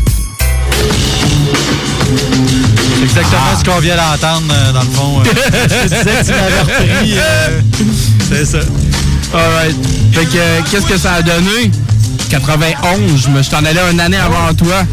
C'est 2.97 3.03
exactement 3.03 3.41
ce 3.59 3.63
qu'on 3.69 3.79
vient 3.79 3.97
d'entendre, 3.97 4.45
euh, 4.53 4.71
dans 4.71 4.81
le 4.81 4.89
fond. 4.89 5.19
euh. 5.19 5.23
Je 5.63 5.75
te 5.75 5.83
disais 5.83 6.03
que 6.03 6.25
tu 6.25 6.31
m'avais 6.31 6.61
repris. 6.61 7.17
euh, 7.17 7.61
C'est 8.29 8.45
ça. 8.45 8.59
Alright. 9.33 9.75
Fait 10.13 10.25
que, 10.25 10.69
qu'est-ce 10.71 10.85
que 10.85 10.97
ça 10.97 11.13
a 11.15 11.21
donné? 11.21 11.69
91, 12.29 13.21
je 13.23 13.29
me 13.29 13.41
je 13.43 13.49
t'en 13.49 13.57
allais 13.65 13.81
une 13.91 13.99
année 13.99 14.17
avant 14.17 14.53
toi. 14.53 14.83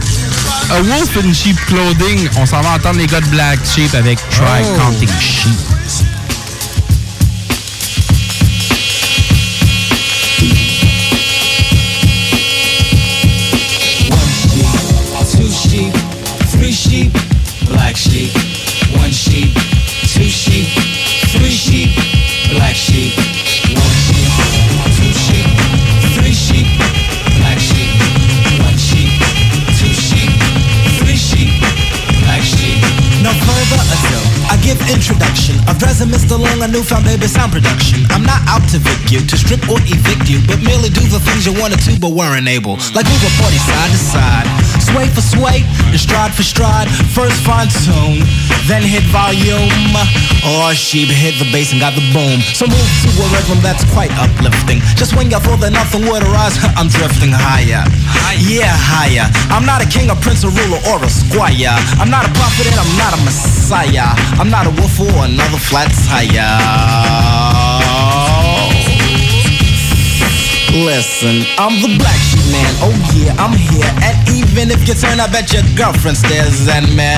A 0.71 0.81
Wolf 0.83 1.17
in 1.25 1.33
Sheep 1.33 1.57
Clothing. 1.67 2.29
On 2.37 2.47
s'en 2.47 2.61
va 2.63 2.71
entendre 2.71 2.99
les 2.99 3.07
gars 3.07 3.21
de 3.21 3.27
Black 3.27 3.59
Sheep 3.75 3.95
avec 3.95 4.19
Try 4.31 4.63
Oh. 4.65 4.77
Counting 4.81 5.09
Sheep. 5.21 5.53
A 36.65 36.69
newfound 36.69 37.05
baby 37.05 37.27
sound 37.29 37.53
production. 37.53 38.09
I'm 38.09 38.25
not 38.25 38.41
out 38.49 38.65
to 38.73 38.79
vic 38.81 39.13
you, 39.13 39.21
to 39.21 39.37
strip 39.37 39.61
or 39.69 39.77
evict 39.85 40.33
you, 40.33 40.41
but 40.49 40.65
merely 40.65 40.89
do 40.89 41.05
the 41.13 41.21
things 41.21 41.45
you 41.45 41.53
wanted 41.53 41.81
to 41.85 41.93
but 42.01 42.17
weren't 42.17 42.49
able. 42.49 42.81
Like 42.97 43.05
move 43.05 43.21
a 43.21 43.33
party 43.37 43.61
side 43.61 43.91
to 43.93 44.01
side, 44.01 44.47
sway 44.95 45.11
for 45.11 45.21
sway, 45.21 45.59
and 45.91 45.99
stride 45.99 46.33
for 46.33 46.47
stride. 46.47 46.87
First 47.11 47.43
fine 47.43 47.67
tune, 47.83 48.23
then 48.71 48.83
hit 48.83 49.03
volume. 49.11 49.91
Or 50.47 50.75
she 50.75 51.03
hit 51.05 51.35
the 51.43 51.51
bass 51.51 51.73
and 51.73 51.81
got 51.81 51.95
the 51.99 52.05
boom. 52.15 52.39
So 52.55 52.67
move 52.71 52.91
to 53.03 53.11
a 53.19 53.27
rhythm 53.35 53.59
that's 53.59 53.83
quite 53.91 54.13
uplifting. 54.15 54.79
Just 54.95 55.17
when 55.17 55.31
you 55.31 55.41
thought 55.43 55.59
that 55.67 55.73
nothing 55.73 56.07
would 56.07 56.23
arise, 56.23 56.55
I'm 56.79 56.87
drifting 56.87 57.35
higher. 57.35 57.83
Yeah, 58.39 58.71
higher. 58.71 59.27
I'm 59.51 59.67
not 59.67 59.83
a 59.83 59.89
king, 59.89 60.11
a 60.11 60.17
prince, 60.17 60.45
a 60.45 60.51
ruler, 60.51 60.79
or 60.87 61.03
a 61.03 61.11
squire. 61.11 61.75
I'm 61.99 62.11
not 62.11 62.23
a 62.29 62.33
prophet 62.39 62.71
and 62.71 62.79
I'm 62.79 62.95
not 62.95 63.19
a 63.19 63.21
messiah. 63.27 64.15
I'm 64.39 64.51
not 64.51 64.67
a 64.67 64.73
wolf 64.79 64.95
or 65.01 65.27
another 65.27 65.59
flat 65.59 65.91
tire. 66.07 67.74
Listen, 70.85 71.49
I'm 71.57 71.81
the 71.81 71.97
black 71.97 72.21
sheep 72.21 72.45
man. 72.53 72.69
Oh 72.85 72.93
yeah, 73.17 73.33
I'm 73.41 73.57
here. 73.57 73.89
And 74.05 74.17
even 74.29 74.69
if 74.69 74.87
you 74.87 74.93
turn, 74.93 75.19
I 75.19 75.27
bet 75.33 75.49
your 75.51 75.65
girlfriend 75.73 76.19
stares 76.19 76.69
at 76.69 76.85
me. 76.93 77.09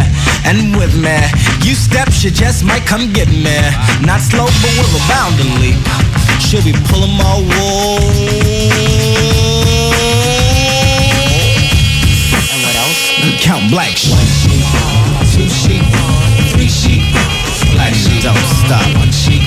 And 0.47 0.70
with 0.78 0.94
me, 0.94 1.18
you 1.66 1.74
step, 1.74 2.14
she 2.14 2.30
just 2.30 2.62
might 2.62 2.86
come 2.86 3.12
get 3.12 3.26
me. 3.26 3.59
Not 4.06 4.22
slow, 4.22 4.47
but 4.47 4.70
with 4.78 4.94
a 4.94 5.02
bounding 5.10 5.51
leap. 5.59 5.82
She'll 6.38 6.62
be 6.62 6.78
pulling 6.86 7.10
my 7.18 7.43
wool. 7.43 7.98
And 12.47 12.59
what 12.62 12.74
else? 12.78 13.02
Count 13.43 13.66
black 13.74 13.98
sheep. 13.98 14.14
Two 15.34 15.51
sheep, 15.51 15.82
three 16.55 16.70
sheep. 16.70 17.02
Black 17.74 17.94
sheep, 17.98 18.22
don't 18.22 18.38
stop. 18.62 18.86
One 18.94 19.10
sheep, 19.10 19.43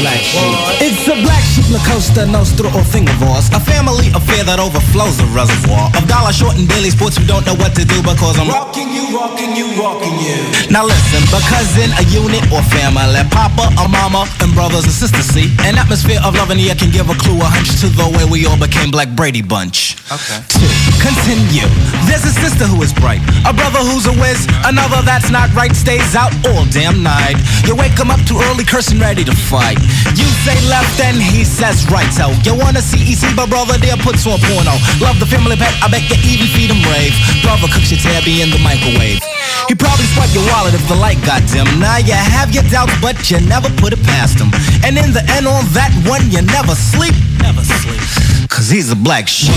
Black 0.00 0.18
sheep. 0.18 0.42
It's 0.82 1.06
a 1.06 1.14
black 1.22 1.44
sheep 1.44 1.68
La 1.70 1.78
Costa 1.86 2.26
Nostra 2.26 2.66
or 2.74 2.82
Fingervoss. 2.82 3.54
A 3.54 3.60
family 3.60 4.08
affair 4.16 4.42
that 4.44 4.58
overflows 4.58 5.18
the 5.18 5.28
reservoir 5.30 5.92
of 5.94 6.08
dollar 6.08 6.32
short 6.32 6.56
and 6.58 6.66
daily 6.66 6.90
sports 6.90 7.16
who 7.16 7.24
don't 7.26 7.46
know 7.46 7.54
what 7.54 7.76
to 7.76 7.84
do 7.84 8.02
because 8.02 8.38
I'm 8.40 8.48
rocking 8.48 8.90
you, 8.90 8.99
rocking 9.12 9.54
you, 9.56 9.66
rocking 9.78 10.14
you. 10.22 10.38
Now 10.70 10.86
listen, 10.86 11.22
because 11.30 11.70
in 11.78 11.90
a 11.98 12.04
unit 12.10 12.42
or 12.54 12.62
family, 12.70 13.22
papa, 13.30 13.70
a 13.78 13.86
mama, 13.88 14.26
and 14.40 14.54
brothers 14.54 14.84
and 14.86 14.94
sisters 14.94 15.26
see 15.26 15.50
an 15.66 15.78
atmosphere 15.78 16.20
of 16.22 16.34
love 16.34 16.50
and 16.50 16.60
yeah 16.60 16.74
can 16.74 16.90
give 16.90 17.10
a 17.10 17.16
clue, 17.18 17.38
a 17.42 17.46
hunch 17.46 17.80
to 17.82 17.90
the 17.90 18.06
way 18.16 18.24
we 18.30 18.46
all 18.46 18.58
became 18.58 18.90
Black 18.90 19.10
Brady 19.14 19.42
Bunch. 19.42 19.98
Okay. 20.10 20.38
Two, 20.50 20.70
continue. 21.02 21.66
There's 22.06 22.24
a 22.26 22.34
sister 22.34 22.66
who 22.66 22.82
is 22.82 22.94
bright, 22.94 23.22
a 23.46 23.52
brother 23.52 23.82
who's 23.82 24.06
a 24.06 24.14
whiz, 24.14 24.46
another 24.66 25.02
that's 25.02 25.30
not 25.30 25.50
right 25.54 25.74
stays 25.74 26.14
out 26.14 26.30
all 26.46 26.64
damn 26.70 27.02
night. 27.02 27.38
You 27.66 27.74
wake 27.74 27.98
him 27.98 28.10
up 28.10 28.22
too 28.26 28.38
early, 28.50 28.64
cursing 28.64 29.02
ready 29.02 29.26
to 29.26 29.34
fight. 29.34 29.78
You 30.14 30.26
say 30.46 30.54
left 30.70 30.98
and 31.02 31.18
he 31.18 31.42
says 31.42 31.86
right. 31.90 32.10
So 32.14 32.30
you 32.46 32.54
wanna 32.54 32.82
see 32.82 33.02
EC, 33.02 33.34
but 33.34 33.50
brother 33.50 33.78
there 33.78 33.98
puts 33.98 34.26
on 34.26 34.38
porno. 34.46 34.74
Love 35.02 35.18
the 35.18 35.26
family 35.26 35.56
pet, 35.56 35.74
I 35.82 35.90
bet 35.90 36.06
you 36.06 36.18
even 36.30 36.46
feed 36.54 36.70
him 36.70 36.82
rave. 36.86 37.14
Brother 37.42 37.66
cooks 37.72 37.90
your 37.90 38.00
tabby 38.00 38.42
in 38.42 38.50
the 38.50 38.60
microwave. 38.62 38.99
He 39.00 39.74
probably 39.74 40.04
swipe 40.12 40.34
your 40.34 40.44
wallet 40.52 40.74
if 40.74 40.86
the 40.88 40.94
light 40.94 41.16
got 41.24 41.40
dim. 41.48 41.64
Now 41.80 41.96
you 41.96 42.12
have 42.12 42.52
your 42.52 42.64
doubts, 42.64 42.92
but 43.00 43.30
you 43.30 43.40
never 43.40 43.70
put 43.80 43.92
it 43.92 44.02
past 44.02 44.38
him. 44.38 44.50
And 44.84 44.98
in 44.98 45.12
the 45.12 45.24
end 45.32 45.46
on 45.46 45.64
that 45.72 45.92
one, 46.04 46.30
you 46.30 46.42
never 46.42 46.74
sleep. 46.74 47.14
Never 47.40 47.62
sleep. 47.62 48.02
Cause 48.50 48.68
he's 48.68 48.90
a 48.90 48.96
black 48.96 49.28
sheep. 49.28 49.54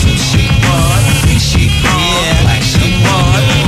Two 0.00 0.16
sheep, 0.16 0.50
three 1.22 1.38
sheep, 1.38 1.72
yeah. 1.84 2.42
Black 2.42 2.62
sheep, 2.62 2.94
one 3.04 3.61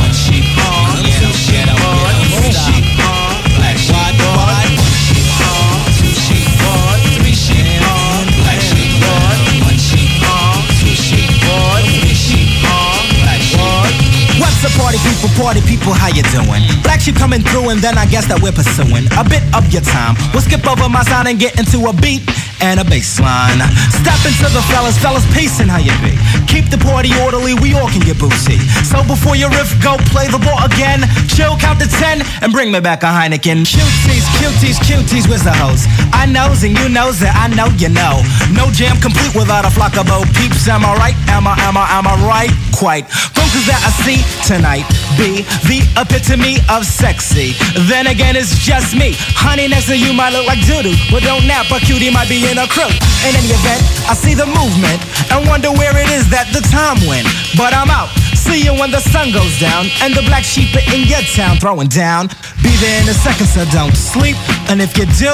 Party 14.64 14.98
people, 15.04 15.28
party 15.36 15.60
people, 15.62 15.92
how 15.92 16.08
you 16.08 16.22
doing? 16.32 16.60
Black 16.82 17.00
sheep 17.00 17.14
coming 17.16 17.40
through 17.40 17.68
and 17.70 17.80
then 17.80 17.96
I 17.96 18.06
guess 18.06 18.26
that 18.26 18.40
we're 18.40 18.52
pursuing 18.52 19.06
a 19.16 19.24
bit 19.24 19.44
of 19.52 19.68
your 19.68 19.84
time. 19.84 20.16
We'll 20.32 20.42
skip 20.42 20.64
over 20.66 20.88
my 20.88 21.04
sign 21.04 21.28
and 21.28 21.38
get 21.38 21.60
into 21.60 21.84
a 21.86 21.92
beat 21.92 22.24
and 22.64 22.80
a 22.80 22.84
bass 22.84 23.20
line. 23.20 23.60
Step 23.92 24.18
into 24.24 24.48
the 24.50 24.64
fellas, 24.72 24.96
fellas 24.98 25.24
pacing 25.36 25.68
how 25.68 25.78
you 25.78 25.92
be. 26.00 26.16
Keep 26.48 26.72
the 26.72 26.80
party 26.80 27.12
orderly, 27.20 27.54
we 27.60 27.76
all 27.76 27.88
can 27.92 28.00
get 28.00 28.16
boozy. 28.18 28.56
So 28.88 29.04
before 29.04 29.36
your 29.36 29.52
riff, 29.52 29.68
go 29.84 30.00
play 30.10 30.32
the 30.32 30.40
ball 30.40 30.58
again. 30.64 31.04
Chill, 31.28 31.56
count 31.60 31.80
to 31.84 31.88
ten, 31.88 32.24
and 32.40 32.48
bring 32.52 32.72
me 32.72 32.80
back 32.80 33.04
a 33.04 33.12
Heineken. 33.12 33.68
Cuties, 33.68 34.23
cuties, 34.44 34.76
cuties, 34.84 35.24
where's 35.24 35.42
the 35.42 35.56
host? 35.56 35.88
I 36.12 36.28
knows 36.28 36.64
and 36.64 36.76
you 36.76 36.92
knows 36.92 37.16
that 37.24 37.32
I 37.32 37.48
know 37.48 37.72
you 37.80 37.88
know. 37.88 38.20
No 38.52 38.68
jam 38.76 39.00
complete 39.00 39.32
without 39.32 39.64
a 39.64 39.72
flock 39.72 39.96
of 39.96 40.04
bo 40.04 40.20
peeps. 40.36 40.68
Am 40.68 40.84
I 40.84 40.92
right? 41.00 41.16
Am 41.32 41.48
I, 41.48 41.56
am 41.64 41.80
I, 41.80 41.88
am 41.96 42.04
I 42.04 42.14
right? 42.20 42.52
Quite. 42.76 43.08
Focus 43.08 43.64
that 43.64 43.80
I 43.80 43.90
see 44.04 44.20
tonight 44.44 44.84
be 45.16 45.48
the 45.64 45.80
epitome 45.96 46.60
of 46.68 46.84
sexy. 46.84 47.56
Then 47.88 48.12
again, 48.12 48.36
it's 48.36 48.60
just 48.60 48.92
me. 48.92 49.16
Honey, 49.32 49.64
next 49.64 49.88
to 49.88 49.96
you 49.96 50.12
might 50.12 50.36
look 50.36 50.44
like 50.44 50.60
doodoo. 50.68 50.92
But 51.08 51.24
don't 51.24 51.48
nap, 51.48 51.72
a 51.72 51.80
cutie 51.80 52.12
might 52.12 52.28
be 52.28 52.44
in 52.44 52.60
a 52.60 52.68
crew. 52.68 52.90
In 53.24 53.32
any 53.32 53.48
event, 53.48 53.80
I 54.04 54.12
see 54.12 54.36
the 54.36 54.44
movement 54.44 55.00
and 55.32 55.48
wonder 55.48 55.72
where 55.72 55.96
it 55.96 56.12
is 56.12 56.28
that 56.28 56.52
the 56.52 56.60
time 56.68 57.00
went. 57.08 57.24
But 57.56 57.72
I'm 57.72 57.88
out. 57.88 58.12
See 58.44 58.62
you 58.64 58.74
when 58.74 58.90
the 58.90 59.00
sun 59.00 59.32
goes 59.32 59.58
down 59.58 59.86
and 60.02 60.14
the 60.14 60.22
black 60.22 60.44
sheep 60.44 60.68
in 60.92 61.08
your 61.08 61.22
town 61.34 61.56
throwing 61.56 61.88
down. 61.88 62.28
Be 62.62 62.70
there 62.76 63.02
in 63.02 63.08
a 63.08 63.14
second, 63.14 63.46
so 63.46 63.64
don't 63.72 63.96
sleep. 63.96 64.36
And 64.68 64.80
if 64.80 64.96
you 64.98 65.06
do, 65.18 65.32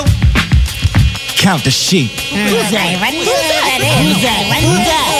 count 1.37 1.65
the 1.65 1.71
sheep. 1.71 2.11
Who's 2.31 2.71
that? 2.71 2.97
Who's 3.03 3.27
that? 3.27 3.81
Who's 3.99 4.23
that? 4.23 4.43
Who's 4.63 4.87
that? 4.87 5.20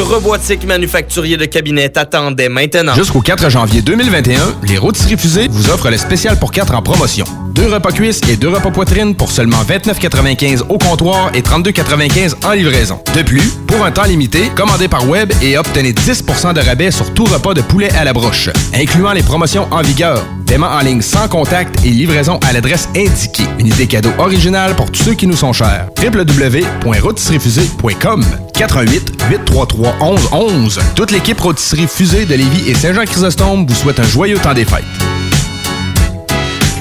Robotique 0.00 0.66
Manufacturier 0.66 1.36
de 1.36 1.44
Cabinet 1.44 1.88
t'attendait 1.88 2.48
maintenant. 2.48 2.94
Jusqu'au 2.94 3.20
4 3.20 3.50
janvier 3.50 3.82
2021, 3.82 4.56
les 4.66 4.78
rôtisseries 4.78 5.16
fusées 5.16 5.48
vous 5.48 5.70
offrent 5.70 5.90
le 5.90 5.96
spécial 5.96 6.38
pour 6.38 6.52
4 6.52 6.74
en 6.74 6.82
promotion. 6.82 7.24
Deux 7.54 7.68
repas 7.68 7.92
cuisses 7.92 8.20
et 8.28 8.36
deux 8.36 8.48
repas 8.48 8.72
poitrine 8.72 9.14
pour 9.14 9.30
seulement 9.30 9.62
29,95 9.62 10.62
au 10.68 10.78
comptoir 10.78 11.30
et 11.34 11.42
32,95 11.42 12.44
en 12.44 12.52
livraison. 12.52 12.98
De 13.14 13.22
plus, 13.22 13.48
pour 13.68 13.84
un 13.84 13.92
temps 13.92 14.02
limité, 14.04 14.50
commandez 14.56 14.88
par 14.88 15.08
web 15.08 15.32
et 15.40 15.56
obtenez 15.56 15.92
10% 15.92 16.54
de 16.54 16.60
rabais 16.60 16.90
sur 16.90 17.14
tout 17.14 17.24
repas 17.24 17.54
de 17.54 17.62
poulet 17.62 17.92
à 17.92 18.02
la 18.04 18.12
broche, 18.12 18.50
incluant 18.74 19.12
les 19.12 19.22
promotions 19.22 19.68
en 19.70 19.82
vigueur. 19.82 20.24
Paiement 20.46 20.66
en 20.66 20.80
ligne 20.80 21.00
sans 21.00 21.28
contact 21.28 21.84
et 21.84 21.90
livraison 21.90 22.40
à 22.46 22.52
l'adresse 22.52 22.88
indiquée. 22.96 23.46
Une 23.58 23.68
idée 23.68 23.86
cadeau 23.86 24.10
originale 24.18 24.74
pour 24.74 24.90
tous 24.90 25.04
ceux 25.04 25.14
qui 25.14 25.26
nous 25.26 25.36
sont 25.36 25.52
chers. 25.52 25.88
www.rôtisseriefusée.com 26.02 28.24
88 28.54 29.12
833 29.30 29.83
1111 29.84 30.80
Toute 30.94 31.10
l'équipe 31.10 31.38
Rôtisserie 31.38 31.86
Fusée 31.86 32.24
de 32.24 32.34
Lévis 32.34 32.70
et 32.70 32.74
Saint-Jean-Chrysostome 32.74 33.66
vous 33.66 33.74
souhaite 33.74 34.00
un 34.00 34.04
joyeux 34.04 34.38
temps 34.38 34.54
des 34.54 34.64
fêtes. 34.64 34.84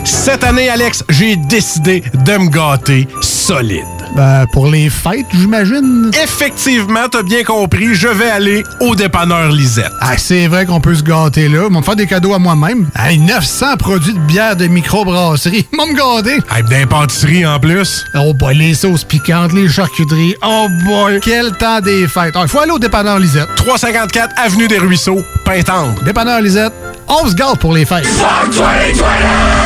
Cette 0.05 0.43
année, 0.43 0.69
Alex, 0.69 1.03
j'ai 1.09 1.35
décidé 1.35 2.03
de 2.13 2.37
me 2.37 2.49
gâter 2.49 3.07
solide. 3.21 4.02
Ben, 4.15 4.45
pour 4.51 4.67
les 4.67 4.89
fêtes, 4.91 5.25
j'imagine. 5.33 6.11
Effectivement, 6.23 7.07
t'as 7.11 7.23
bien 7.23 7.43
compris, 7.43 7.95
je 7.95 8.07
vais 8.07 8.29
aller 8.29 8.63
au 8.79 8.95
dépanneur 8.95 9.51
Lisette. 9.51 9.91
Ah, 9.99 10.17
c'est 10.17 10.47
vrai 10.47 10.67
qu'on 10.67 10.79
peut 10.79 10.93
se 10.93 11.01
gâter 11.01 11.49
là. 11.49 11.63
Ils 11.67 11.73
vont 11.73 11.79
me 11.79 11.83
faire 11.83 11.95
des 11.95 12.05
cadeaux 12.05 12.33
à 12.35 12.39
moi-même. 12.39 12.87
Hey, 12.95 13.17
900 13.17 13.77
produits 13.77 14.13
de 14.13 14.19
bière 14.19 14.55
de 14.55 14.67
microbrasserie. 14.67 15.67
Ils 15.71 15.77
vont 15.77 15.87
me 15.87 15.95
gâter. 15.95 16.39
Hey, 16.55 16.63
d'impantisserie 16.63 17.43
en 17.45 17.59
plus. 17.59 18.05
Oh 18.13 18.33
boy, 18.35 18.55
les 18.55 18.75
sauces 18.75 19.03
piquantes, 19.03 19.51
les 19.53 19.67
charcuteries. 19.67 20.35
Oh 20.45 20.67
boy, 20.85 21.19
quel 21.23 21.51
temps 21.53 21.79
des 21.81 22.07
fêtes. 22.07 22.35
Il 22.39 22.47
faut 22.47 22.59
aller 22.59 22.71
au 22.71 22.79
dépanneur 22.79 23.17
Lisette. 23.17 23.49
354 23.55 24.35
Avenue 24.37 24.67
des 24.67 24.77
Ruisseaux, 24.77 25.23
Pintendre. 25.43 26.03
Dépanneur 26.03 26.39
Lisette, 26.39 26.73
on 27.07 27.27
se 27.27 27.33
gâte 27.33 27.57
pour 27.59 27.73
les 27.73 27.85
fêtes. 27.85 28.07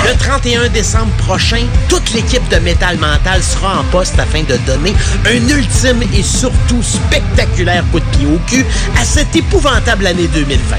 Le 0.06 0.18
31 0.18 0.70
décembre 0.70 1.12
prochain, 1.18 1.66
toute 1.90 2.14
l'équipe 2.14 2.48
de 2.50 2.58
Métal 2.60 2.98
Mental 2.98 3.44
sera 3.44 3.80
en 3.80 3.84
poste 3.86 4.18
afin 4.38 4.44
de 4.44 4.58
donner 4.66 4.94
un 5.26 5.58
ultime 5.58 6.02
et 6.14 6.24
surtout 6.24 6.82
spectaculaire 6.82 7.84
coup 7.92 8.00
de 8.00 8.06
pied 8.18 8.26
au 8.26 8.40
cul 8.50 8.66
à 9.00 9.04
cette 9.04 9.36
épouvantable 9.36 10.08
année 10.08 10.28
2020. 10.34 10.78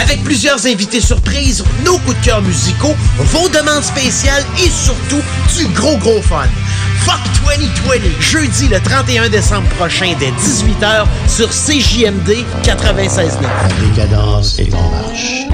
Avec 0.00 0.22
plusieurs 0.24 0.64
invités 0.66 1.00
surprises, 1.00 1.64
nos 1.84 1.98
coups 1.98 2.18
de 2.20 2.24
cœur 2.24 2.42
musicaux, 2.42 2.94
vos 3.18 3.48
demandes 3.48 3.82
spéciales 3.82 4.44
et 4.58 4.70
surtout 4.70 5.22
du 5.56 5.66
gros 5.68 5.96
gros 5.98 6.22
fun. 6.22 6.46
Fuck 7.00 7.20
2020, 7.46 8.20
jeudi 8.20 8.68
le 8.68 8.80
31 8.80 9.28
décembre 9.28 9.68
prochain 9.70 10.12
dès 10.18 10.30
18h 10.30 11.06
sur 11.28 11.48
CJMD 11.48 12.44
96.9. 12.64 13.42
La 13.42 13.88
décadence 13.88 14.58
est 14.58 14.74
en 14.74 14.90
marche. 14.90 15.48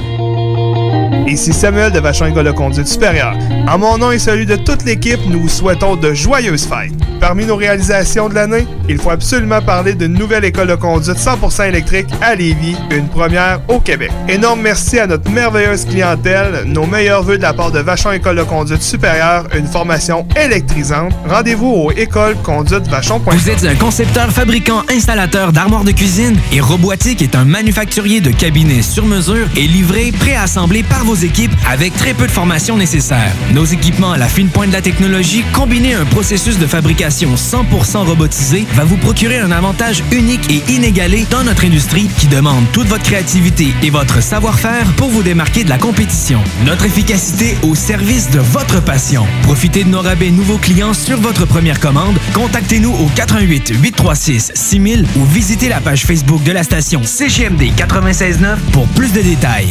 Ici 1.27 1.53
Samuel 1.53 1.91
de 1.91 2.01
Vachon 2.01 2.27
École 2.27 2.45
de 2.45 2.51
Conduite 2.53 2.87
Supérieure. 2.87 3.35
En 3.67 3.79
mon 3.79 3.99
nom 3.99 4.13
et 4.13 4.19
celui 4.19 4.47
de 4.47 4.57
toute 4.57 4.85
l'équipe, 4.85 5.21
nous 5.27 5.41
vous 5.41 5.49
souhaitons 5.49 5.97
de 5.97 6.13
joyeuses 6.13 6.67
fêtes. 6.67 6.94
Parmi 7.25 7.47
nos 7.47 7.57
réalisations 7.57 8.29
de 8.29 8.35
l'année, 8.35 8.67
il 8.87 8.99
faut 8.99 9.09
absolument 9.09 9.63
parler 9.63 9.95
d'une 9.95 10.13
nouvelle 10.13 10.45
école 10.45 10.67
de 10.67 10.75
conduite 10.75 11.17
100% 11.17 11.69
électrique 11.69 12.09
à 12.21 12.35
Lévis, 12.35 12.77
une 12.91 13.09
première 13.09 13.61
au 13.69 13.81
Québec. 13.81 14.11
Énorme 14.29 14.61
merci 14.61 14.99
à 14.99 15.07
notre 15.07 15.31
merveilleuse 15.31 15.87
clientèle, 15.87 16.65
nos 16.67 16.85
meilleurs 16.85 17.23
voeux 17.23 17.39
de 17.39 17.43
la 17.43 17.55
part 17.55 17.71
de 17.71 17.79
Vachon 17.79 18.13
École 18.13 18.37
de 18.37 18.43
Conduite 18.43 18.83
Supérieure, 18.83 19.47
une 19.57 19.67
formation 19.67 20.27
électrisante. 20.37 21.15
Rendez-vous 21.27 21.71
au 21.71 21.93
écoleconduitevachon.com. 21.93 23.35
Vous 23.35 23.49
êtes 23.49 23.65
un 23.65 23.75
concepteur, 23.75 24.31
fabricant, 24.31 24.83
installateur 24.91 25.53
d'armoires 25.53 25.85
de 25.85 25.93
cuisine 25.93 26.39
et 26.53 26.61
Robotique 26.61 27.23
est 27.23 27.37
un 27.37 27.47
manufacturier 27.47 28.21
de 28.21 28.33
cabinets 28.33 28.83
sur 28.83 29.07
mesure 29.07 29.49
et 29.57 29.67
livré, 29.67 30.13
préassemblé 30.13 30.83
par 30.83 31.07
vos 31.07 31.15
équipes 31.15 31.53
avec 31.67 31.97
très 31.97 32.13
peu 32.13 32.27
de 32.27 32.33
formation 32.33 32.77
nécessaire. 32.77 33.33
Nos 33.55 33.65
équipements 33.65 34.13
à 34.13 34.19
la 34.19 34.29
fine 34.29 34.51
pointe 34.51 34.69
de 34.69 34.75
la 34.75 34.83
technologie, 34.83 35.43
combinés 35.55 35.95
un 35.95 36.05
processus 36.05 36.59
de 36.59 36.67
fabrication 36.67 37.14
100% 37.23 38.07
robotisé, 38.07 38.67
va 38.75 38.85
vous 38.85 38.97
procurer 38.97 39.39
un 39.39 39.53
avantage 39.53 40.03
unique 40.11 40.51
et 40.51 40.73
inégalé 40.73 41.27
dans 41.31 41.45
notre 41.45 41.65
industrie 41.65 42.09
qui 42.19 42.27
demande 42.27 42.65
toute 42.73 42.89
votre 42.89 43.05
créativité 43.05 43.69
et 43.83 43.91
votre 43.91 44.21
savoir-faire 44.21 44.87
pour 44.97 45.09
vous 45.09 45.23
démarquer 45.23 45.63
de 45.63 45.69
la 45.69 45.79
compétition. 45.79 46.43
Notre 46.67 46.85
efficacité 46.85 47.57
au 47.63 47.75
service 47.75 48.31
de 48.31 48.41
votre 48.41 48.83
passion. 48.83 49.27
Profitez 49.43 49.85
de 49.85 49.91
nos 49.91 50.01
rabais 50.01 50.31
nouveaux 50.31 50.59
clients 50.59 50.95
sur 50.95 51.19
votre 51.21 51.47
première 51.47 51.79
commande. 51.79 52.19
Contactez-nous 52.35 52.93
au 52.93 53.09
88 53.15 53.75
836 53.81 54.53
6000 54.55 55.07
ou 55.17 55.25
visitez 55.25 55.69
la 55.69 55.81
page 55.81 56.05
Facebook 56.05 56.43
de 56.43 56.53
la 56.53 56.65
station 56.65 57.03
CGMD 57.05 57.71
969 57.79 58.59
pour 58.73 58.87
plus 58.89 59.13
de 59.13 59.21
détails. 59.21 59.71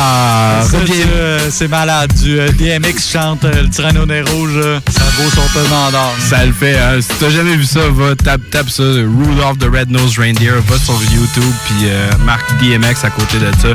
Ah, 0.00 0.60
euh, 0.62 1.48
c'est 1.50 1.66
malade. 1.66 2.12
Du 2.22 2.38
euh, 2.38 2.52
DMX 2.52 3.10
chante 3.12 3.44
euh, 3.44 3.62
le 3.62 3.68
Tyranno 3.68 4.06
des 4.06 4.22
Rouges, 4.22 4.60
ça 4.88 5.02
vaut 5.16 5.28
son 5.28 5.42
pesant 5.52 5.90
d'or. 5.90 6.14
Ça 6.20 6.46
le 6.46 6.52
fait. 6.52 6.78
Hein. 6.78 7.00
Si 7.00 7.08
t'as 7.18 7.30
jamais 7.30 7.56
vu 7.56 7.64
ça, 7.64 7.80
va 7.90 8.14
tape, 8.14 8.48
tape 8.52 8.70
ça. 8.70 8.84
Rudolph 8.84 9.58
the 9.58 9.64
Red-Nosed 9.64 10.16
Reindeer. 10.20 10.52
Va 10.68 10.78
sur 10.78 10.94
YouTube, 11.02 11.52
puis 11.66 11.86
euh, 11.86 12.10
marque 12.24 12.48
DMX 12.60 13.02
à 13.02 13.10
côté 13.10 13.38
de 13.38 13.50
ça. 13.60 13.68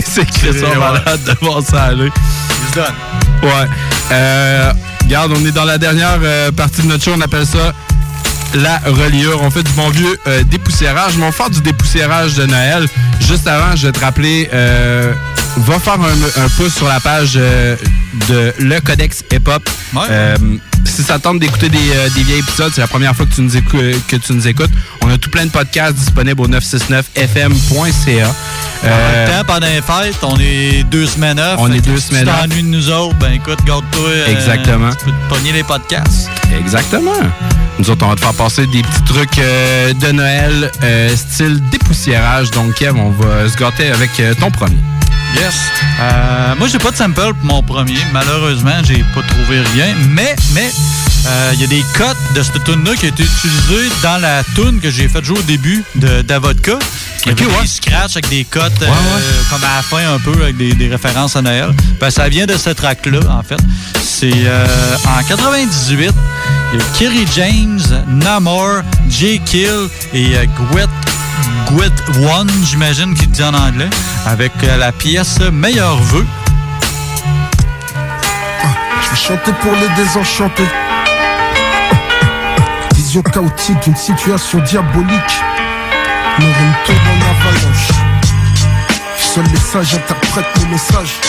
c'est 0.04 0.24
que 0.24 0.58
ça 0.58 0.70
ouais. 0.70 0.76
malade 0.76 1.20
de 1.24 1.34
voir 1.40 1.62
ça 1.62 1.84
aller. 1.84 2.10
Il 2.10 2.68
se 2.70 2.74
donne. 2.74 2.94
Ouais. 3.44 3.68
Euh, 4.10 4.72
regarde, 5.04 5.32
on 5.36 5.46
est 5.46 5.52
dans 5.52 5.64
la 5.64 5.78
dernière 5.78 6.18
euh, 6.20 6.50
partie 6.50 6.82
de 6.82 6.88
notre 6.88 7.04
show. 7.04 7.12
On 7.16 7.20
appelle 7.20 7.46
ça 7.46 7.72
la 8.54 8.78
reliure. 8.78 9.40
On 9.42 9.50
fait 9.50 9.62
du 9.62 9.72
bon 9.72 9.88
vieux 9.90 10.18
euh, 10.26 10.42
dépoussiérage. 10.44 11.16
Mais 11.16 11.26
on 11.26 11.32
du 11.48 11.60
dépoussiérage 11.60 12.34
de 12.34 12.46
Noël. 12.46 12.86
Juste 13.20 13.46
avant, 13.46 13.76
je 13.76 13.86
vais 13.86 13.92
te 13.92 14.00
rappeler, 14.00 14.48
euh, 14.52 15.12
va 15.58 15.78
faire 15.78 15.94
un, 16.00 16.42
un 16.44 16.48
pouce 16.56 16.74
sur 16.74 16.86
la 16.88 17.00
page 17.00 17.32
euh, 17.36 17.76
de 18.28 18.52
Le 18.58 18.80
Codex 18.80 19.22
Hip 19.32 19.48
Hop. 19.48 19.68
Euh, 20.10 20.36
si 20.84 21.02
ça 21.02 21.18
tente 21.18 21.38
d'écouter 21.40 21.68
des, 21.68 21.78
euh, 21.94 22.08
des 22.10 22.38
épisodes, 22.38 22.72
c'est 22.74 22.80
la 22.80 22.86
première 22.86 23.14
fois 23.14 23.26
que 23.26 23.34
tu, 23.34 23.40
nous 23.42 23.56
écou- 23.56 23.78
que 24.08 24.16
tu 24.16 24.32
nous 24.32 24.46
écoutes. 24.48 24.70
On 25.02 25.10
a 25.10 25.18
tout 25.18 25.30
plein 25.30 25.44
de 25.46 25.50
podcasts 25.50 25.94
disponibles 25.96 26.40
au 26.40 26.48
969fm.ca. 26.48 28.34
En 28.82 28.86
même 28.86 29.30
temps, 29.30 29.44
pendant 29.46 29.66
les 29.66 29.82
fêtes, 29.82 30.18
on 30.22 30.38
est 30.38 30.84
deux 30.84 31.06
semaines 31.06 31.38
off. 31.40 31.54
Euh, 31.54 31.56
On 31.58 31.72
est 31.72 31.80
deux 31.80 31.98
si 31.98 32.08
semaines 32.08 32.26
tu 32.26 32.48
t'ennuies 32.48 32.62
de 32.62 32.68
nous 32.68 32.90
autres, 32.90 33.16
ben 33.16 33.32
écoute, 33.32 33.58
garde-toi. 33.66 34.00
euh, 34.08 34.26
Exactement. 34.32 34.90
Tu 34.90 35.04
peux 35.06 35.10
te 35.10 35.28
pogner 35.34 35.52
les 35.52 35.64
podcasts. 35.64 36.28
Exactement. 36.58 37.12
Nous 37.78 37.90
autres, 37.90 38.04
on 38.06 38.08
va 38.10 38.14
te 38.16 38.20
faire 38.20 38.34
passer 38.34 38.66
des 38.66 38.82
petits 38.82 39.02
trucs 39.06 39.38
euh, 39.38 39.92
de 39.94 40.12
Noël, 40.12 40.70
euh, 40.84 41.14
style 41.16 41.60
dépoussiérage. 41.70 42.50
Donc, 42.52 42.74
Kev, 42.74 42.98
on 42.98 43.10
va 43.10 43.48
se 43.48 43.56
gâter 43.56 43.90
avec 43.90 44.10
euh, 44.20 44.34
ton 44.34 44.50
premier. 44.50 44.76
Yes. 45.48 45.72
Euh, 46.00 46.54
moi, 46.58 46.68
j'ai 46.68 46.78
pas 46.78 46.90
de 46.90 46.96
sample 46.96 47.32
pour 47.32 47.44
mon 47.44 47.62
premier. 47.62 47.96
Malheureusement, 48.12 48.82
j'ai 48.84 49.02
pas 49.14 49.22
trouvé 49.22 49.60
rien. 49.72 49.94
Mais, 50.10 50.36
mais, 50.52 50.70
euh, 51.26 51.52
il 51.54 51.60
y 51.62 51.64
a 51.64 51.66
des 51.66 51.82
cotes 51.96 52.18
de 52.34 52.42
cette 52.42 52.62
tune-là 52.64 52.94
qui 52.96 53.06
a 53.06 53.08
été 53.08 53.22
utilisée 53.22 53.88
dans 54.02 54.18
la 54.20 54.42
tune 54.54 54.78
que 54.78 54.90
j'ai 54.90 55.08
fait 55.08 55.24
jouer 55.24 55.38
au 55.38 55.42
début 55.42 55.82
de 55.94 56.20
d'Avodka. 56.20 56.78
Y 57.24 57.30
avait 57.30 57.60
des 57.62 57.66
scratchs 57.66 58.16
avec 58.16 58.28
des 58.28 58.44
cotes 58.44 58.82
euh, 58.82 58.86
comme 59.48 59.64
à 59.64 59.76
la 59.76 59.82
fin 59.82 60.14
un 60.14 60.18
peu 60.18 60.42
avec 60.42 60.58
des, 60.58 60.74
des 60.74 60.88
références 60.88 61.34
à 61.34 61.40
Noël. 61.40 61.70
Ben, 61.98 62.10
ça 62.10 62.28
vient 62.28 62.44
de 62.44 62.56
ce 62.56 62.70
track-là, 62.70 63.20
en 63.30 63.42
fait. 63.42 63.60
C'est 64.02 64.30
euh, 64.34 64.66
en 65.06 65.22
98. 65.22 66.12
Il 66.74 66.78
y 66.78 66.82
a 66.82 66.84
Kerry 66.98 67.26
James, 67.34 68.04
Namor, 68.06 68.82
J. 69.08 69.40
Kill 69.46 69.88
et 70.12 70.36
euh, 70.36 70.44
Gwet 70.70 70.86
Gwet 71.70 71.92
One, 72.24 72.50
j'imagine 72.64 73.14
qu'il 73.14 73.30
dit 73.30 73.42
en 73.42 73.54
anglais, 73.54 73.90
avec 74.26 74.52
euh, 74.64 74.76
la 74.76 74.92
pièce 74.92 75.38
Meilleur 75.52 75.96
vœu. 75.96 76.26
Je 79.02 79.10
vais 79.10 79.16
chanter 79.16 79.52
pour 79.60 79.72
les 79.72 79.88
désenchantés. 80.02 80.68
Vision 82.94 83.22
chaotique 83.22 83.80
d'une 83.84 83.96
situation 83.96 84.58
diabolique. 84.60 85.42
Nos 86.38 86.46
rimes 86.46 86.74
tombent 86.86 86.96
en 86.96 87.48
avalanche. 87.48 87.88
Seuls 89.18 89.44
les 89.52 89.60
sages 89.60 89.94
interprètent 89.94 90.62
mes 90.62 90.70
messages. 90.70 91.20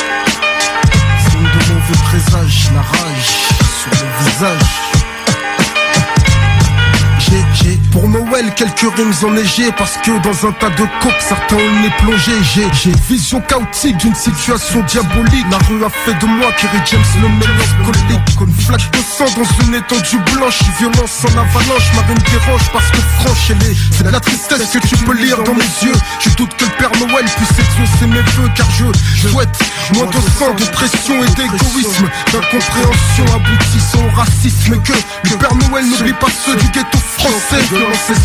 Signe 1.30 1.42
mauvais 1.42 2.00
présage, 2.04 2.70
la 2.74 2.82
rage 2.82 3.30
sur 3.82 3.92
le 3.92 4.30
visage. 4.30 4.89
Quelques 8.48 8.96
rimes 8.96 9.14
enneigées 9.24 9.72
Parce 9.78 9.98
que 9.98 10.12
dans 10.24 10.48
un 10.48 10.52
tas 10.54 10.70
de 10.70 10.84
coques 11.02 11.20
certains 11.20 11.58
on 11.58 11.86
est 11.86 11.98
plongé. 11.98 12.32
J'ai, 12.54 12.92
vision 13.10 13.42
chaotique 13.42 13.98
d'une 13.98 14.16
situation 14.16 14.82
diabolique. 14.84 15.46
La 15.52 15.58
rue 15.68 15.84
a 15.84 15.90
fait 15.90 16.14
de 16.14 16.26
moi 16.26 16.52
Kerry 16.58 16.80
James 16.86 17.04
le 17.22 17.28
mélancolique. 17.28 18.40
Une 18.40 18.54
flaque 18.54 18.92
de 18.92 19.00
sang 19.00 19.26
dans 19.36 19.66
une 19.66 19.76
étendue 19.76 20.20
blanche. 20.34 20.60
Violence 20.80 21.26
en 21.26 21.38
avalanche, 21.38 21.94
marine 21.96 22.18
dérange 22.32 22.70
Parce 22.72 22.90
que 22.92 23.02
franche 23.20 23.52
elle 23.52 23.72
est. 23.72 23.76
C'est 23.92 24.04
de 24.04 24.10
la 24.10 24.20
tristesse 24.20 24.70
que 24.72 24.88
tu 24.88 24.96
peux 24.98 25.16
lire 25.16 25.42
dans 25.44 25.56
mes 25.56 25.72
yeux. 25.84 25.98
Je 26.20 26.30
doute 26.36 26.56
que 26.56 26.66
le 26.66 26.72
Père 26.72 26.92
Noël 27.00 27.26
puisse 27.26 27.60
exaucer 27.60 28.08
mes 28.08 28.22
vœux 28.22 28.50
Car 28.56 28.68
je 28.72 29.28
souhaite 29.28 29.60
moins 29.94 30.06
de 30.06 30.20
sang, 30.38 30.54
de 30.54 30.66
pression 30.72 31.16
et 31.24 31.30
d'égoïsme. 31.36 32.10
D'incompréhension 32.32 33.26
aboutissant 33.36 34.06
au 34.06 34.16
racisme. 34.16 34.76
Et 34.76 34.80
que 34.80 34.94
le 35.30 35.38
Père 35.38 35.56
Noël 35.56 35.86
n'oublie 35.86 36.14
pas 36.14 36.32
ceux 36.46 36.56
du 36.56 36.68
ghetto 36.70 36.98
français 37.18 37.60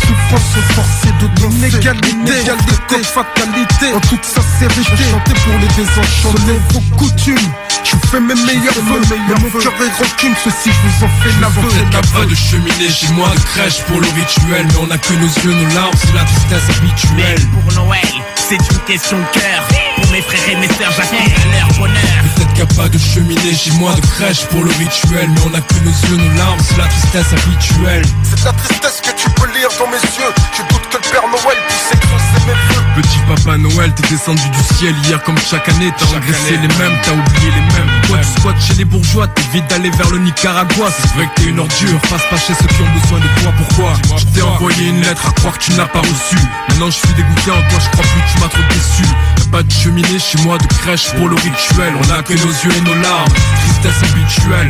souffrance 0.05 0.45
sont 0.53 0.73
forcées 0.73 1.13
de 1.21 1.27
danser 1.41 1.69
Inégalité, 1.69 2.41
égalité, 2.41 3.03
fatalité. 3.03 3.93
En 3.95 3.99
toute 4.01 4.23
sincérité, 4.23 5.03
chanter 5.11 5.33
pour 5.33 5.59
les 5.59 5.67
désenchantés. 5.75 6.59
Vos 6.69 6.97
coutumes. 6.97 7.51
Je 7.83 7.95
fais 8.09 8.19
mes 8.19 8.35
meilleurs 8.35 8.73
vœux, 8.73 9.01
mais 9.09 9.35
mon 9.35 9.49
cœur 9.59 9.73
est 9.81 10.03
rancune. 10.03 10.33
Ceci 10.43 10.69
je 10.71 10.87
vous 10.87 11.05
en 11.05 11.09
fais 11.21 11.29
l'aveu 11.41 11.61
Peut-être 11.61 11.89
qu'il 11.89 11.93
y 11.93 11.97
a 11.97 12.19
pas 12.19 12.25
de 12.25 12.35
cheminée 12.35 12.89
chez 12.89 13.07
moi, 13.13 13.29
de 13.29 13.39
crèche 13.41 13.81
pour 13.83 13.99
le 13.99 14.07
rituel. 14.07 14.65
Mais 14.67 14.79
on 14.81 14.91
a 14.91 14.97
que 14.97 15.13
nos 15.13 15.31
yeux, 15.43 15.53
nos 15.53 15.75
larmes, 15.75 15.93
c'est 15.97 16.13
la 16.13 16.23
tristesse 16.23 16.77
habituelle. 16.77 17.41
Pour 17.53 17.83
Noël, 17.83 18.01
c'est 18.35 18.55
une 18.57 18.79
question 18.87 19.17
de 19.17 19.39
cœur. 19.39 19.63
Pour 19.95 20.11
mes 20.11 20.21
frères 20.21 20.49
et 20.49 20.55
mes 20.55 20.67
sœurs, 20.67 20.93
à 20.99 21.57
leur 21.59 21.73
bonheur. 21.77 22.24
A 22.61 22.65
pas 22.67 22.87
de 22.87 22.97
cheminée 22.97 23.53
chez 23.53 23.71
moi, 23.73 23.93
de 23.93 24.01
crèche 24.01 24.45
pour 24.47 24.63
le 24.63 24.71
rituel. 24.71 25.29
Mais 25.29 25.41
on 25.45 25.53
a 25.53 25.61
que 25.61 25.73
nos 25.83 25.91
yeux, 25.91 26.15
nos 26.15 26.37
larmes, 26.37 26.59
c'est 26.63 26.77
la 26.77 26.87
tristesse 26.87 27.33
habituelle. 27.33 28.05
C'est 28.23 28.39
de 28.39 28.45
la 28.45 28.53
tristesse 28.53 29.01
que 29.01 29.11
tu 29.21 29.29
peux 29.31 29.47
lire 29.51 29.67
dans 29.77 29.87
mes 29.87 29.99
yeux. 29.99 30.31
Je 30.55 30.61
doute 30.63 30.87
que 30.89 30.95
le 30.95 31.11
Père 31.11 31.27
Noël 31.27 31.57
puisse 31.67 31.91
exaucer 31.91 32.39
mes 32.47 32.53
vœux 32.73 32.83
Petit 32.95 33.19
papa 33.27 33.57
Noël, 33.57 33.93
t'es 33.93 34.07
descendu 34.07 34.47
du 34.49 34.75
ciel 34.75 34.95
hier 35.03 35.21
comme 35.23 35.37
chaque 35.37 35.67
année. 35.67 35.91
T'as 35.97 36.15
engraissé 36.15 36.51
les 36.51 36.71
mêmes, 36.79 36.95
t'as 37.03 37.11
oublié 37.11 37.51
les 37.51 37.65
mêmes. 37.75 37.91
Toi 38.07 38.17
tu 38.19 38.39
squattes 38.39 38.61
chez 38.61 38.73
les 38.75 38.85
bourgeois, 38.85 39.27
t'évites 39.27 39.67
d'aller 39.69 39.89
vers 39.91 40.09
le 40.11 40.19
Nicaragua. 40.19 40.87
C'est 40.97 41.13
vrai 41.13 41.27
que 41.27 41.41
t'es 41.41 41.49
une 41.49 41.59
ordure, 41.59 41.99
passe 42.09 42.25
pas 42.29 42.37
chez 42.37 42.53
ceux 42.55 42.67
qui 42.67 42.81
ont 42.81 43.01
besoin 43.01 43.19
de 43.19 43.41
toi. 43.41 43.51
Pourquoi 43.57 43.93
Je 44.17 44.25
t'ai 44.33 44.41
envoyé 44.41 44.87
une 44.87 45.01
lettre 45.01 45.27
à 45.27 45.31
croire 45.33 45.57
que 45.57 45.63
tu 45.63 45.73
n'as 45.73 45.87
pas 45.87 45.99
reçu. 45.99 46.39
Maintenant 46.69 46.87
je 46.89 46.97
suis 46.97 47.13
dégoûté 47.15 47.51
en 47.51 47.61
toi, 47.69 47.79
je 47.83 47.89
crois 47.91 48.05
plus 48.05 48.21
que 48.21 48.31
tu 48.31 48.39
m'as 48.39 48.49
trop 48.49 48.63
déçu 48.73 49.03
pas 49.51 49.63
de 49.63 49.71
cheminée 49.71 50.19
chez 50.19 50.37
moi, 50.43 50.57
de 50.57 50.67
crèche 50.67 51.11
pour 51.17 51.27
le 51.27 51.35
rituel. 51.35 51.93
On 51.99 52.13
a 52.13 52.21
que 52.21 52.33
nos 52.33 52.51
yeux 52.51 52.77
et 52.77 52.81
nos 52.81 52.95
larmes, 53.01 53.33
tristesse 53.65 54.09
habituelle. 54.09 54.69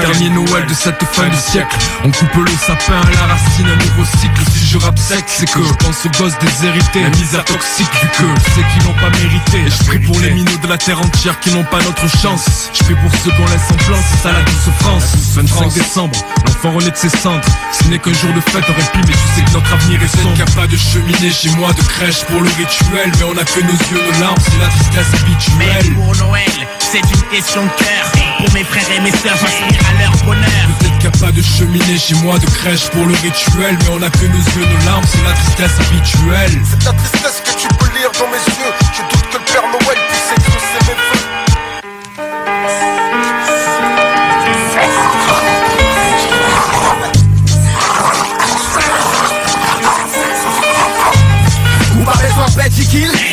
Dernier 0.00 0.30
Noël 0.30 0.66
de 0.66 0.74
cette 0.74 1.02
fin 1.12 1.28
de 1.28 1.34
siècle. 1.34 1.76
On 2.04 2.10
coupe 2.10 2.44
le 2.44 2.50
sapin 2.66 3.00
à 3.00 3.10
la 3.10 3.34
racine, 3.34 3.66
un 3.66 3.76
nouveau 3.76 4.04
cycle. 4.20 4.42
Si 4.52 4.66
je 4.66 4.78
rappe 4.78 4.98
sec, 4.98 5.24
c'est 5.26 5.50
que 5.50 5.62
je 5.62 5.72
pense 5.74 6.06
aux 6.06 6.22
gosses 6.22 6.38
déshérités. 6.38 7.02
La 7.02 7.10
misère 7.10 7.44
toxique 7.44 7.90
vu 8.02 8.08
que 8.08 8.40
sais 8.50 8.64
qu'ils 8.72 8.88
n'ont 8.88 8.98
pas 8.98 9.10
mérité. 9.10 9.58
Et 9.66 9.70
je 9.70 9.84
prie 9.86 9.98
pour 9.98 10.18
les 10.20 10.30
minots 10.30 10.58
de 10.62 10.68
la 10.68 10.78
terre 10.78 11.00
entière 11.00 11.38
qui 11.40 11.50
n'ont 11.50 11.64
pas 11.64 11.82
notre 11.82 12.08
chance. 12.18 12.70
Je 12.74 12.84
prie 12.84 12.96
pour 12.96 13.12
ceux 13.22 13.30
qu'on 13.30 13.46
laisse 13.46 13.70
en 13.70 13.76
plan, 13.84 13.98
c'est 14.10 14.22
ça 14.22 14.32
la 14.32 14.42
douce 14.42 14.74
France. 14.80 15.16
25 15.34 15.72
décembre, 15.74 16.18
l'enfant 16.46 16.72
renaît 16.72 16.90
de 16.90 16.96
ses 16.96 17.10
cendres. 17.10 17.46
Ce 17.72 17.84
n'est 17.88 17.98
qu'un 17.98 18.14
jour 18.14 18.32
de 18.34 18.40
fête, 18.40 18.64
aurait 18.64 18.90
pu 18.92 18.98
mais 19.06 19.14
tu 19.14 19.28
sais 19.34 19.42
que 19.42 19.52
notre 19.52 19.72
avenir 19.72 20.02
est 20.02 20.08
sombre. 20.08 20.34
Qu'il 20.34 20.44
n'y 20.44 20.50
a 20.50 20.54
pas 20.54 20.66
de 20.66 20.76
cheminée 20.76 21.30
chez 21.30 21.50
moi, 21.50 21.72
de 21.72 21.82
crèche 21.82 22.24
pour 22.24 22.40
le 22.40 22.48
rituel 22.48 23.12
Mais 23.18 23.24
on 23.24 23.36
a 23.36 23.44
que 23.44 23.60
nos 23.60 23.77
yeux, 23.90 24.02
nos 24.02 24.20
larmes, 24.20 24.36
c'est 24.40 24.58
la 24.58 24.68
tristesse 24.68 25.20
Mais 25.58 25.70
habituelle 25.70 25.94
pour 25.94 26.16
Noël, 26.26 26.68
c'est 26.78 26.98
une 26.98 27.22
question 27.30 27.64
de 27.64 27.70
cœur. 27.70 28.12
Pour 28.38 28.52
mes 28.54 28.64
frères 28.64 28.90
et 28.96 29.00
mes 29.00 29.10
sœurs, 29.10 29.36
j'aspire 29.40 29.80
à 29.88 30.02
leur 30.02 30.12
bonheur. 30.24 30.66
Peut-être 30.78 30.98
qu'il 30.98 31.10
n'y 31.10 31.16
a 31.16 31.18
pas 31.26 31.32
de 31.32 31.42
cheminée 31.42 31.98
chez 31.98 32.14
moi, 32.16 32.38
de 32.38 32.46
crèche 32.46 32.88
pour 32.90 33.06
le 33.06 33.14
rituel 33.14 33.76
Mais 33.80 33.90
on 33.90 34.02
a 34.02 34.10
que 34.10 34.26
nos 34.26 34.44
yeux, 34.56 34.66
nos 34.66 34.84
larmes, 34.86 35.04
c'est 35.06 35.22
la 35.24 35.32
tristesse 35.32 35.86
habituelle 35.86 36.60
C'est 36.64 36.84
la 36.84 36.92
tristesse 36.92 37.42
que 37.44 37.60
tu 37.60 37.68
peux 37.78 37.98
lire 37.98 38.10
dans 38.18 38.28
mes 38.28 38.44
yeux 38.44 38.72
Je 38.92 39.02
doute 39.02 39.28
que 39.30 39.38
le 39.38 39.44
Père 39.44 39.62
Noël 39.62 39.98
puisse 40.08 40.32
exaucer 40.36 40.80
mes 40.86 40.94
vœux 40.94 41.38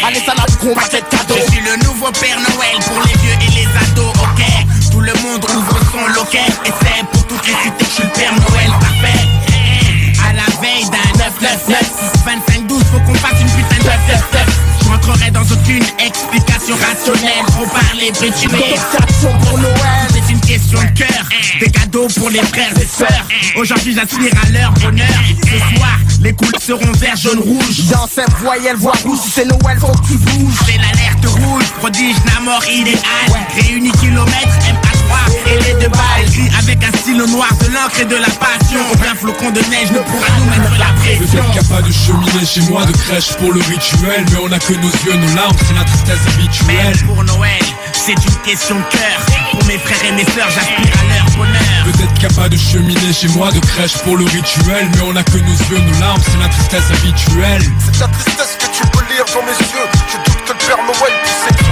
allez 0.05 0.19
ça 0.19 0.34
n'a 0.65 0.73
combat 0.73 0.87
cette 0.89 1.09
cadeau. 1.09 1.35
Je 1.35 1.51
suis 1.51 1.61
le 1.61 1.85
nouveau 1.85 2.11
Père 2.11 2.39
Noël 2.39 2.77
pour 2.85 3.01
les 3.01 3.13
vieux 3.21 3.37
et 3.41 3.51
les 3.51 3.67
ados, 3.67 4.13
ok? 4.21 4.43
Tout 4.91 5.01
le 5.01 5.13
monde 5.23 5.45
ouvre 5.55 5.79
son 5.91 6.07
loquet 6.13 6.45
et 6.65 6.71
c'est 6.81 7.05
pour 7.11 7.25
toutes 7.27 7.45
les 7.47 7.53
cités 7.53 7.85
que 7.85 7.85
je 7.85 7.91
suis 7.91 8.03
le 8.03 8.09
Père 8.09 8.33
Noël 8.33 8.71
parfait. 8.79 9.27
À 10.27 10.33
la 10.33 10.45
veille 10.61 10.89
d'un 10.89 11.17
999, 11.17 12.67
25-12, 12.69 12.83
faut 12.91 12.99
qu'on 12.99 13.15
fasse 13.15 13.39
une 13.41 13.49
putain 13.49 13.77
de 13.77 13.83
9 13.83 14.45
Je 14.81 14.89
rentrerai 14.89 15.31
dans 15.31 15.43
aucune 15.43 15.85
explication 15.99 16.75
rationnelle 16.75 17.45
pour 17.55 17.69
parler 17.69 18.11
brétulé. 18.11 18.75
pour 19.21 19.59
Noël, 19.59 20.14
question 20.45 20.79
de 20.79 20.97
cœur. 20.97 21.29
Des 21.59 21.69
cadeaux 21.69 22.07
pour 22.17 22.29
les 22.29 22.39
frères 22.39 22.73
et 22.79 22.85
sœurs. 22.85 23.27
Aujourd'hui, 23.55 23.93
j'aspire 23.93 24.31
à 24.45 24.49
leur 24.49 24.71
bonheur. 24.73 25.07
Ce 25.43 25.75
soir, 25.75 25.97
les 26.21 26.33
couleurs 26.33 26.61
seront 26.61 26.91
vert, 26.93 27.15
jaune, 27.15 27.39
rouge. 27.39 27.85
Dans 27.91 28.07
cette 28.07 28.31
voyelle, 28.39 28.75
voix 28.75 28.93
rouge, 29.03 29.19
c'est 29.33 29.45
Noël, 29.45 29.77
faut 29.79 29.87
que 29.87 30.07
tu 30.07 30.17
bouges. 30.17 30.53
C'est 30.65 30.77
l'alerte 30.77 31.25
rouge, 31.25 31.65
prodige, 31.79 32.15
Namor, 32.25 32.63
idéal. 32.69 33.01
Réunis 33.55 33.91
kilomètres, 33.93 34.57
MA3 34.67 34.84
et 35.47 35.57
les 35.63 35.73
deux 35.79 35.89
balles. 35.89 36.25
Avec 36.59 36.83
un 36.83 36.97
stylo 36.97 37.27
noir, 37.27 37.49
de 37.61 37.67
l'encre 37.73 38.01
et 38.01 38.05
de 38.05 38.15
la 38.15 38.29
passion. 38.29 38.79
Aucun 38.93 39.15
flocon 39.15 39.51
de 39.51 39.61
neige 39.69 39.91
ne 39.91 39.99
pourra 39.99 40.27
nous 40.39 40.45
mettre 40.45 40.77
la 40.77 40.91
pression. 40.99 41.25
Peut-être 41.25 41.51
qu'il 41.51 41.61
n'y 41.61 41.67
a 41.67 41.75
pas 41.75 41.81
de 41.81 41.91
cheminée 41.91 42.45
chez 42.45 42.61
moi, 42.71 42.85
de 42.85 42.91
crèche 42.91 43.33
pour 43.37 43.51
le 43.53 43.61
rituel 43.61 44.25
Mais 44.31 44.39
on 44.43 44.51
a 44.51 44.59
que 44.59 44.73
nos 44.73 44.91
yeux, 45.05 45.15
nos 45.15 45.35
larmes, 45.35 45.55
c'est 45.67 45.75
la 45.75 45.83
tristesse 45.83 46.25
habituelle 46.33 46.97
pour 47.05 47.23
Noël, 47.23 47.63
c'est 47.93 48.13
une 48.13 48.41
question 48.43 48.75
de 48.75 48.83
cœur. 48.97 49.19
Pour 49.51 49.63
mes 49.65 49.77
frères 49.77 50.03
et 50.07 50.11
mes 50.11 50.25
sœurs, 50.25 50.49
j'aspire 50.49 50.93
à 50.99 51.15
leur 51.15 51.37
bonheur. 51.37 51.83
Peut-être 51.85 52.13
qu'il 52.13 52.27
n'y 52.27 52.33
a 52.33 52.41
pas 52.41 52.49
de 52.49 52.57
cheminée 52.57 53.13
chez 53.13 53.27
moi, 53.29 53.51
de 53.51 53.59
crèche 53.59 53.97
pour 54.03 54.17
le 54.17 54.25
rituel 54.25 54.89
Mais 54.93 55.01
on 55.05 55.15
a 55.15 55.23
que 55.23 55.37
nos 55.37 55.57
yeux, 55.69 55.79
nos 55.79 55.99
larmes, 55.99 56.21
c'est 56.23 56.39
la 56.39 56.49
tristesse 56.49 56.91
habituelle 56.91 57.61
C'est 57.79 57.95
de 57.95 57.99
la 57.99 58.07
tristesse 58.07 58.57
que 58.59 58.65
tu 58.75 58.83
peux 58.91 59.05
lire 59.13 59.25
dans 59.33 59.43
mes 59.43 59.57
yeux 59.57 59.87
Je 60.07 60.17
doute 60.17 60.43
que 60.45 60.53
le 60.53 60.57
Père 60.65 60.77
Noël 60.83 61.13
puisse 61.23 61.64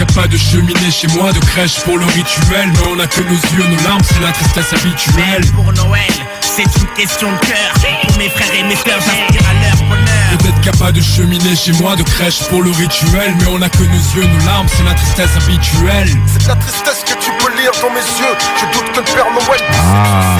n'y 0.00 0.10
a 0.10 0.14
pas 0.22 0.28
de 0.28 0.36
cheminée 0.36 0.90
chez 0.90 1.08
moi, 1.08 1.30
de 1.32 1.38
crèche 1.40 1.80
pour 1.80 1.98
le 1.98 2.06
rituel 2.06 2.70
Mais 2.72 2.88
on 2.90 2.98
a 2.98 3.06
que 3.06 3.20
nos 3.20 3.30
yeux, 3.34 3.68
nos 3.68 3.84
larmes, 3.84 4.00
c'est 4.02 4.20
la 4.20 4.32
tristesse 4.32 4.72
habituelle 4.72 5.44
Pour 5.54 5.70
Noël, 5.72 6.10
c'est 6.40 6.62
une 6.62 6.86
question 6.96 7.30
de 7.30 7.38
cœur. 7.38 7.72
Pour 8.06 8.16
mes 8.18 8.28
frères 8.30 8.54
et 8.58 8.62
mes 8.62 8.76
sœurs, 8.76 9.00
j'aspire 9.00 9.48
à 9.48 9.52
leur 9.52 9.76
bonheur. 9.88 10.38
Peut-être 10.38 10.60
qu'il 10.60 10.72
n'y 10.72 10.78
a 10.78 10.84
pas 10.84 10.92
de 10.92 11.00
cheminée 11.02 11.54
chez 11.56 11.72
moi, 11.72 11.96
de 11.96 12.02
crèche 12.02 12.40
pour 12.48 12.62
le 12.62 12.70
rituel 12.70 13.34
Mais 13.40 13.46
on 13.50 13.60
a 13.60 13.68
que 13.68 13.82
nos 13.82 14.14
yeux, 14.16 14.26
nos 14.26 14.46
larmes, 14.46 14.68
c'est 14.68 14.84
la 14.84 14.94
tristesse 14.94 15.36
habituelle 15.36 16.08
C'est 16.26 16.42
de 16.44 16.48
la 16.48 16.56
tristesse 16.56 17.04
que 17.04 17.14
tu 17.22 17.30
peux 17.38 17.52
lire 17.60 17.72
dans 17.82 17.90
mes 17.90 18.00
yeux 18.00 18.36
Je 18.58 18.78
doute 18.78 18.92
que 18.92 18.98
le 19.00 19.04
Père 19.04 19.26
Noël 19.30 19.60
Ah. 19.82 20.38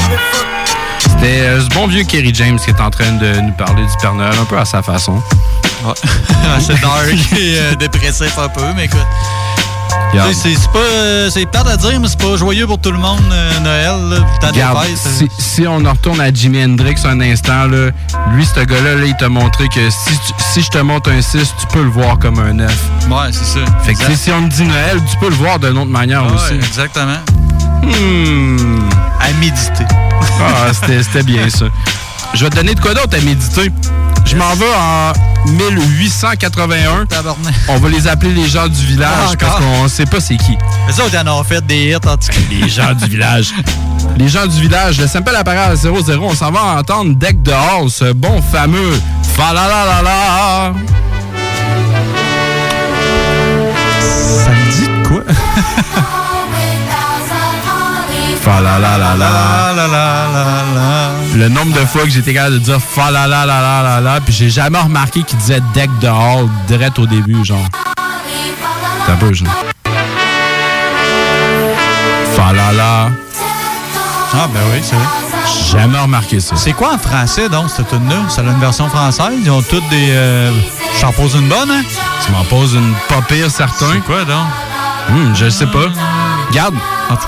C'était 1.01 1.41
euh, 1.41 1.61
ce 1.61 1.69
bon 1.75 1.87
vieux 1.87 2.05
Kerry 2.05 2.33
James 2.35 2.59
qui 2.59 2.71
est 2.71 2.81
en 2.81 2.91
train 2.91 3.13
de 3.13 3.41
nous 3.41 3.53
parler 3.53 3.83
du 3.83 3.93
Père 4.01 4.15
Noël, 4.15 4.33
un 4.41 4.45
peu 4.47 4.57
à 4.59 4.65
sa 4.65 4.81
façon. 4.83 5.23
c'est 6.61 6.81
dark 6.81 7.09
et 7.09 7.59
euh, 7.59 7.75
dépressif 7.77 8.39
un 8.39 8.49
peu, 8.49 8.63
mais 8.77 8.85
écoute. 8.87 9.01
C'est 10.13 10.55
c'est 10.57 10.73
pas. 10.73 10.79
euh, 10.79 11.31
C'est 11.31 11.47
plate 11.47 11.69
à 11.69 11.77
dire, 11.77 12.01
mais 12.01 12.09
c'est 12.09 12.19
pas 12.21 12.37
joyeux 12.37 12.67
pour 12.67 12.81
tout 12.81 12.91
le 12.91 12.99
monde, 12.99 13.21
euh, 13.31 13.61
Noël. 13.61 14.11
Là, 14.11 14.17
temps 14.41 14.51
des 14.53 14.61
Regarde, 14.63 14.85
fêtes, 14.85 14.99
si, 14.99 15.29
si 15.39 15.67
on 15.69 15.85
en 15.85 15.93
retourne 15.93 16.21
à 16.21 16.33
Jimi 16.33 16.65
Hendrix 16.65 16.97
un 17.05 17.21
instant, 17.21 17.67
là, 17.67 17.91
lui, 18.35 18.45
ce 18.45 18.61
gars-là, 18.61 18.97
là, 18.97 19.05
il 19.07 19.15
t'a 19.17 19.29
montré 19.29 19.69
que 19.69 19.89
si, 19.89 20.11
tu- 20.27 20.33
si 20.53 20.63
je 20.63 20.69
te 20.69 20.79
montre 20.79 21.11
un 21.13 21.23
6, 21.23 21.55
tu 21.61 21.67
peux 21.73 21.83
le 21.85 21.91
voir 21.91 22.19
comme 22.19 22.41
un 22.41 22.53
9. 22.55 22.69
Ouais, 23.09 23.17
c'est 23.31 23.45
ça. 23.45 23.61
Fait 23.85 23.95
que 23.95 24.17
si 24.17 24.33
on 24.33 24.49
te 24.49 24.55
dit 24.55 24.65
Noël, 24.65 25.01
tu 25.09 25.17
peux 25.19 25.29
le 25.29 25.37
voir 25.37 25.61
d'une 25.61 25.79
autre 25.79 25.91
manière 25.91 26.25
Ouais, 26.27 26.33
aussi. 26.35 26.55
exactement. 26.55 27.19
Hmm. 27.83 28.89
À 29.21 29.33
méditer. 29.41 29.85
Ah, 30.41 30.73
c'était 30.73 31.03
c'était 31.05 31.23
bien 31.23 31.49
ça. 31.49 31.67
Je 32.35 32.45
vais 32.45 32.51
te 32.51 32.57
donner 32.57 32.75
de 32.75 32.81
quoi 32.81 32.95
d'autre 32.95 33.17
à 33.17 33.21
méditer? 33.21 33.71
Je 34.25 34.37
m'en 34.37 34.55
vais 34.55 34.67
en 34.77 35.13
1881. 35.53 37.07
On 37.69 37.79
va 37.79 37.89
les 37.89 38.07
appeler 38.07 38.33
les 38.33 38.49
gens 38.49 38.69
du 38.69 38.87
village 38.87 39.11
Ah, 39.33 39.37
parce 39.39 39.57
qu'on 39.61 39.89
sait 39.89 40.07
pas 40.07 40.21
c'est 40.21 40.37
qui. 40.37 40.57
Mais 40.87 40.93
ça, 40.93 41.03
on 41.13 41.29
en 41.29 41.41
a 41.41 41.45
fait 41.45 41.65
des 41.67 41.91
hits, 41.91 41.97
en 41.97 42.01
tout 42.01 42.29
cas. 42.29 42.39
Les 42.51 42.69
gens 42.69 42.95
du 42.95 43.07
village. 43.07 43.53
Les 44.17 44.29
gens 44.29 44.47
du 44.47 44.61
village, 44.61 45.01
le 45.01 45.07
sample 45.07 45.35
apparaît 45.35 45.59
à 45.59 45.75
0-0. 45.75 46.19
On 46.23 46.35
s'en 46.35 46.51
va 46.51 46.79
entendre 46.79 47.15
Deck 47.15 47.43
de 47.43 47.53
Hall, 47.53 47.91
ce 47.91 48.13
bon 48.13 48.41
fameux 48.43 49.01
fa 49.37 49.53
la 49.53 49.67
la 49.69 49.85
la 49.87 50.03
la. 50.03 50.73
Ça 54.45 54.51
me 54.51 54.71
dit 54.71 55.09
quoi? 55.09 55.23
Fa 58.51 58.61
la 58.61 58.81
la 58.81 58.99
la 58.99 59.15
la. 59.15 61.11
Le 61.37 61.49
nombre 61.49 61.73
de 61.73 61.87
fois 61.87 62.03
que 62.03 62.11
j'étais 62.11 62.35
capable 62.35 62.55
de 62.55 62.59
dire 62.59 62.81
fa 62.81 63.13
la 63.13 63.29
la 63.29 63.47
la 63.47 63.61
la 63.61 63.83
la 63.83 64.01
la, 64.01 64.21
puis 64.21 64.35
j'ai 64.35 64.51
jamais 64.51 64.81
remarqué 64.81 65.23
qu'il 65.23 65.39
disait 65.39 65.63
Deck 65.73 65.89
de 66.01 66.09
Hall 66.09 66.49
direct 66.67 66.99
au 66.99 67.07
début, 67.07 67.45
genre. 67.45 67.65
Un 69.09 69.15
peu, 69.17 69.33
genre. 69.33 69.49
Falala. 72.35 73.11
Ah, 74.33 74.49
ben 74.53 74.61
oui, 74.73 74.81
c'est 74.83 74.97
vrai. 74.97 75.07
Jamais 75.71 76.01
remarqué 76.01 76.41
ça. 76.41 76.57
C'est 76.57 76.73
quoi 76.73 76.95
en 76.95 76.99
français, 76.99 77.49
donc, 77.49 77.71
cette 77.71 77.89
tune-là? 77.89 78.29
Ça 78.29 78.41
a 78.41 78.45
une 78.45 78.59
version 78.59 78.89
française? 78.89 79.35
Ils 79.45 79.51
ont 79.51 79.63
toutes 79.63 79.89
des... 79.91 80.09
Euh... 80.11 80.51
J'en 81.01 81.13
pose 81.13 81.35
une 81.35 81.49
bonne, 81.49 81.71
hein? 81.71 81.83
Tu 82.25 82.33
m'en 82.33 82.45
poses 82.45 82.75
une 82.75 82.95
pas 83.09 83.23
pire, 83.23 83.51
certain. 83.51 83.87
C'est 83.93 84.01
quoi, 84.01 84.25
donc? 84.25 84.47
Hum, 85.11 85.35
je 85.35 85.49
sais 85.49 85.67
pas. 85.67 85.87
Regarde, 86.51 86.75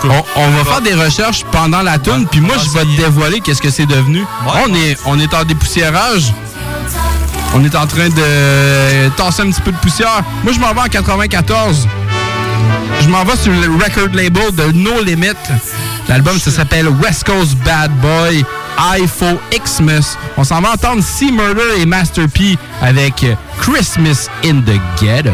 on, 0.04 0.24
on 0.36 0.50
va 0.50 0.64
faire 0.64 0.80
des 0.80 0.94
recherches 0.94 1.44
pendant 1.52 1.80
la 1.82 1.98
tune, 1.98 2.26
puis 2.30 2.40
moi, 2.40 2.56
je 2.62 2.70
vais 2.70 2.84
te 2.84 2.96
dévoiler 2.96 3.40
qu'est-ce 3.40 3.62
que 3.62 3.70
c'est 3.70 3.86
devenu. 3.86 4.24
on, 4.68 4.74
est, 4.74 4.98
on 5.06 5.18
est 5.18 5.32
en 5.32 5.44
dépoussiérage. 5.44 6.32
On 7.54 7.62
est 7.64 7.74
en 7.74 7.86
train 7.86 8.08
de 8.08 9.08
tasser 9.16 9.42
un 9.42 9.50
petit 9.50 9.60
peu 9.60 9.72
de 9.72 9.76
poussière. 9.76 10.22
Moi, 10.42 10.52
je 10.52 10.58
m'en 10.58 10.72
vais 10.72 10.80
en 10.80 10.84
94. 10.86 11.86
Je 13.00 13.08
m'en 13.08 13.24
vais 13.24 13.36
sur 13.36 13.52
le 13.52 13.68
record 13.74 14.08
label 14.14 14.54
de 14.54 14.72
No 14.72 15.02
Limit. 15.02 15.34
L'album, 16.08 16.38
ça 16.38 16.50
s'appelle 16.50 16.88
West 16.88 17.24
Coast 17.24 17.56
Bad 17.64 17.92
Boy, 18.00 18.44
IFO 18.98 19.38
Xmas. 19.52 20.16
On 20.36 20.44
s'en 20.44 20.60
va 20.60 20.72
entendre 20.72 21.02
C 21.02 21.30
Murder 21.30 21.80
et 21.80 21.86
Master 21.86 22.26
P 22.28 22.56
avec 22.80 23.24
Christmas 23.60 24.28
in 24.44 24.60
the 24.62 24.80
Ghetto. 25.00 25.30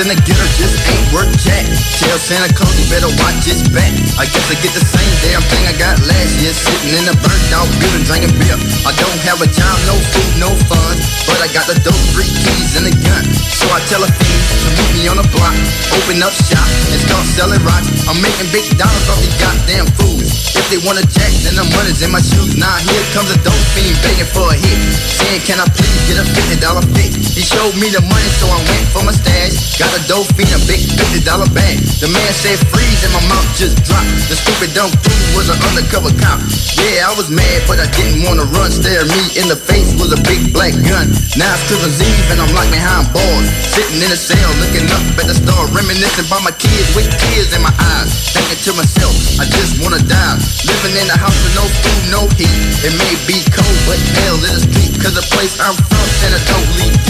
In 0.00 0.06
the 0.06 0.14
ghetto 0.14 0.46
just 0.54 0.87
worth 1.12 1.30
jack. 1.40 1.64
Tell 2.00 2.18
Santa 2.18 2.48
Claus 2.54 2.72
he 2.76 2.84
better 2.88 3.10
watch 3.20 3.44
his 3.44 3.62
back. 3.70 3.92
I 4.16 4.24
guess 4.28 4.46
I 4.48 4.56
get 4.60 4.72
the 4.72 4.84
same 4.84 5.12
damn 5.24 5.42
thing 5.52 5.64
I 5.68 5.74
got 5.76 6.00
last 6.08 6.32
year, 6.40 6.52
sitting 6.52 6.96
in 6.96 7.04
a 7.08 7.16
burnt 7.20 7.50
out 7.52 7.68
building 7.80 8.04
drinking 8.04 8.34
beer. 8.40 8.56
I 8.84 8.92
don't 8.96 9.20
have 9.28 9.40
a 9.44 9.48
job, 9.48 9.76
no 9.84 9.94
food, 9.94 10.32
no 10.40 10.50
fun, 10.66 10.94
but 11.28 11.38
I 11.44 11.48
got 11.52 11.68
the 11.68 11.76
dope, 11.84 11.98
three 12.16 12.30
keys 12.30 12.76
and 12.80 12.88
a 12.88 12.94
gun. 13.04 13.24
So 13.52 13.68
I 13.70 13.80
tell 13.90 14.02
a 14.04 14.10
fiend 14.10 14.42
to 14.64 14.68
meet 14.78 14.92
me 14.96 15.02
on 15.10 15.18
the 15.20 15.28
block, 15.34 15.56
open 16.00 16.22
up 16.24 16.34
shop 16.48 16.68
and 16.92 16.98
start 17.02 17.24
selling 17.36 17.62
rocks. 17.62 17.88
I'm 18.08 18.18
making 18.22 18.48
big 18.54 18.66
dollars 18.78 19.06
off 19.12 19.20
these 19.20 19.36
goddamn 19.36 19.86
fools. 19.98 20.32
If 20.56 20.66
they 20.72 20.80
wanna 20.82 21.04
jack, 21.06 21.30
then 21.44 21.54
the 21.54 21.66
money's 21.76 22.00
in 22.02 22.10
my 22.10 22.22
shoes. 22.22 22.56
Now 22.56 22.74
here 22.82 23.04
comes 23.14 23.30
a 23.30 23.38
dope 23.44 23.64
fiend 23.76 23.94
begging 24.02 24.28
for 24.32 24.48
a 24.48 24.56
hit, 24.56 24.80
saying 25.20 25.42
can 25.44 25.60
I 25.60 25.66
please 25.70 26.00
get 26.08 26.18
a 26.18 26.26
fifty 26.26 26.56
dollar 26.58 26.82
fix? 26.96 27.36
He 27.36 27.44
showed 27.44 27.76
me 27.78 27.92
the 27.92 28.02
money, 28.02 28.30
so 28.40 28.48
I 28.48 28.58
went 28.66 28.86
for 28.90 29.02
my 29.04 29.14
stash. 29.14 29.78
Got 29.78 29.94
a 29.94 30.00
dope 30.08 30.26
fiend, 30.34 30.50
a 30.50 30.60
big 30.66 30.82
fifty 30.98 31.22
dollar 31.22 31.46
bag. 31.54 31.78
The 32.02 32.10
man 32.10 32.32
said 32.34 32.58
freeze, 32.74 33.06
and 33.06 33.14
my 33.14 33.22
mouth 33.30 33.46
just 33.54 33.78
dropped. 33.86 34.10
The 34.26 34.34
stupid 34.34 34.74
dumb 34.74 34.90
dude 34.90 35.30
was 35.38 35.46
an 35.48 35.58
undercover 35.70 36.10
cop. 36.18 36.42
Yeah, 36.74 37.06
I 37.06 37.14
was 37.14 37.30
mad, 37.30 37.62
but 37.70 37.78
I 37.78 37.86
didn't 37.94 38.26
wanna 38.26 38.46
run. 38.50 38.74
Stare 38.74 39.06
me 39.06 39.22
in 39.38 39.46
the 39.46 39.58
face 39.58 39.94
with 39.98 40.10
a 40.10 40.20
big 40.26 40.50
black 40.50 40.74
gun. 40.86 41.06
Now 41.38 41.54
it's 41.54 41.64
Christmas 41.70 42.02
Eve, 42.02 42.26
and 42.34 42.42
I'm 42.42 42.50
locked 42.54 42.74
behind 42.74 43.06
bars, 43.14 43.46
sitting 43.70 44.02
in 44.02 44.10
a 44.10 44.18
cell, 44.18 44.50
looking 44.58 44.86
up 44.90 45.02
at 45.22 45.26
the 45.30 45.36
star, 45.38 45.70
reminiscing 45.70 46.26
about 46.26 46.42
my 46.42 46.54
kids 46.58 46.90
with 46.98 47.06
tears 47.06 47.54
in 47.54 47.62
my 47.62 47.74
eyes. 47.96 48.10
Thinking 48.34 48.58
to 48.66 48.70
myself, 48.74 49.14
I 49.38 49.46
just 49.46 49.78
wanna 49.78 50.02
die. 50.02 50.36
Living 50.66 50.98
in 50.98 51.06
a 51.06 51.18
house 51.18 51.38
with 51.46 51.54
no 51.54 51.64
food, 51.66 52.02
no 52.10 52.22
heat. 52.34 52.50
It 52.82 52.94
may 52.98 53.14
be 53.30 53.38
cold, 53.54 53.78
but 53.86 53.98
hell 54.22 54.38
in 54.42 54.52
the 54.58 54.62
street. 54.66 54.92
Cause 54.98 55.14
the 55.14 55.26
place 55.30 55.54
I'm 55.62 55.74
from, 55.74 56.08
leave 56.78 56.92
gifts. 57.04 57.07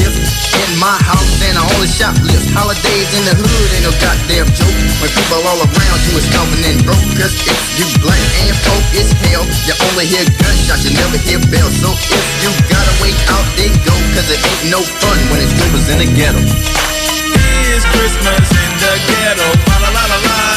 In 0.58 0.74
my 0.82 0.98
house, 1.06 1.38
and 1.46 1.54
I 1.54 1.62
only 1.62 1.86
shoplift. 1.86 2.50
Holidays 2.50 3.10
in 3.14 3.22
the 3.30 3.34
hood 3.38 3.68
ain't 3.78 3.86
no 3.86 3.94
goddamn 4.02 4.50
joke. 4.58 4.74
When 4.98 5.10
people 5.14 5.38
all 5.46 5.60
around 5.62 6.00
you 6.10 6.18
is 6.18 6.26
stomping 6.26 6.66
and 6.66 6.82
broke. 6.82 6.98
Cause 7.14 7.30
if 7.46 7.60
you 7.78 7.86
black 8.02 8.18
and 8.42 8.56
folk, 8.66 8.82
it's 8.90 9.14
hell. 9.30 9.46
You 9.70 9.78
only 9.86 10.10
hear 10.10 10.26
gunshots, 10.42 10.82
you 10.82 10.98
never 10.98 11.18
hear 11.22 11.38
bells. 11.46 11.78
So 11.78 11.94
if 11.94 12.26
you 12.42 12.50
gotta 12.66 12.94
wait 12.98 13.18
out, 13.30 13.46
then 13.54 13.70
go. 13.86 13.94
Cause 14.18 14.34
it 14.34 14.40
ain't 14.42 14.74
no 14.74 14.82
fun 14.82 15.18
when 15.30 15.38
it's 15.38 15.54
Christmas 15.54 15.86
in 15.94 15.98
the 16.02 16.08
ghetto. 16.10 16.42
It's 16.42 17.86
Christmas 17.94 18.50
in 18.50 18.70
the 18.82 18.92
ghetto. 19.06 20.47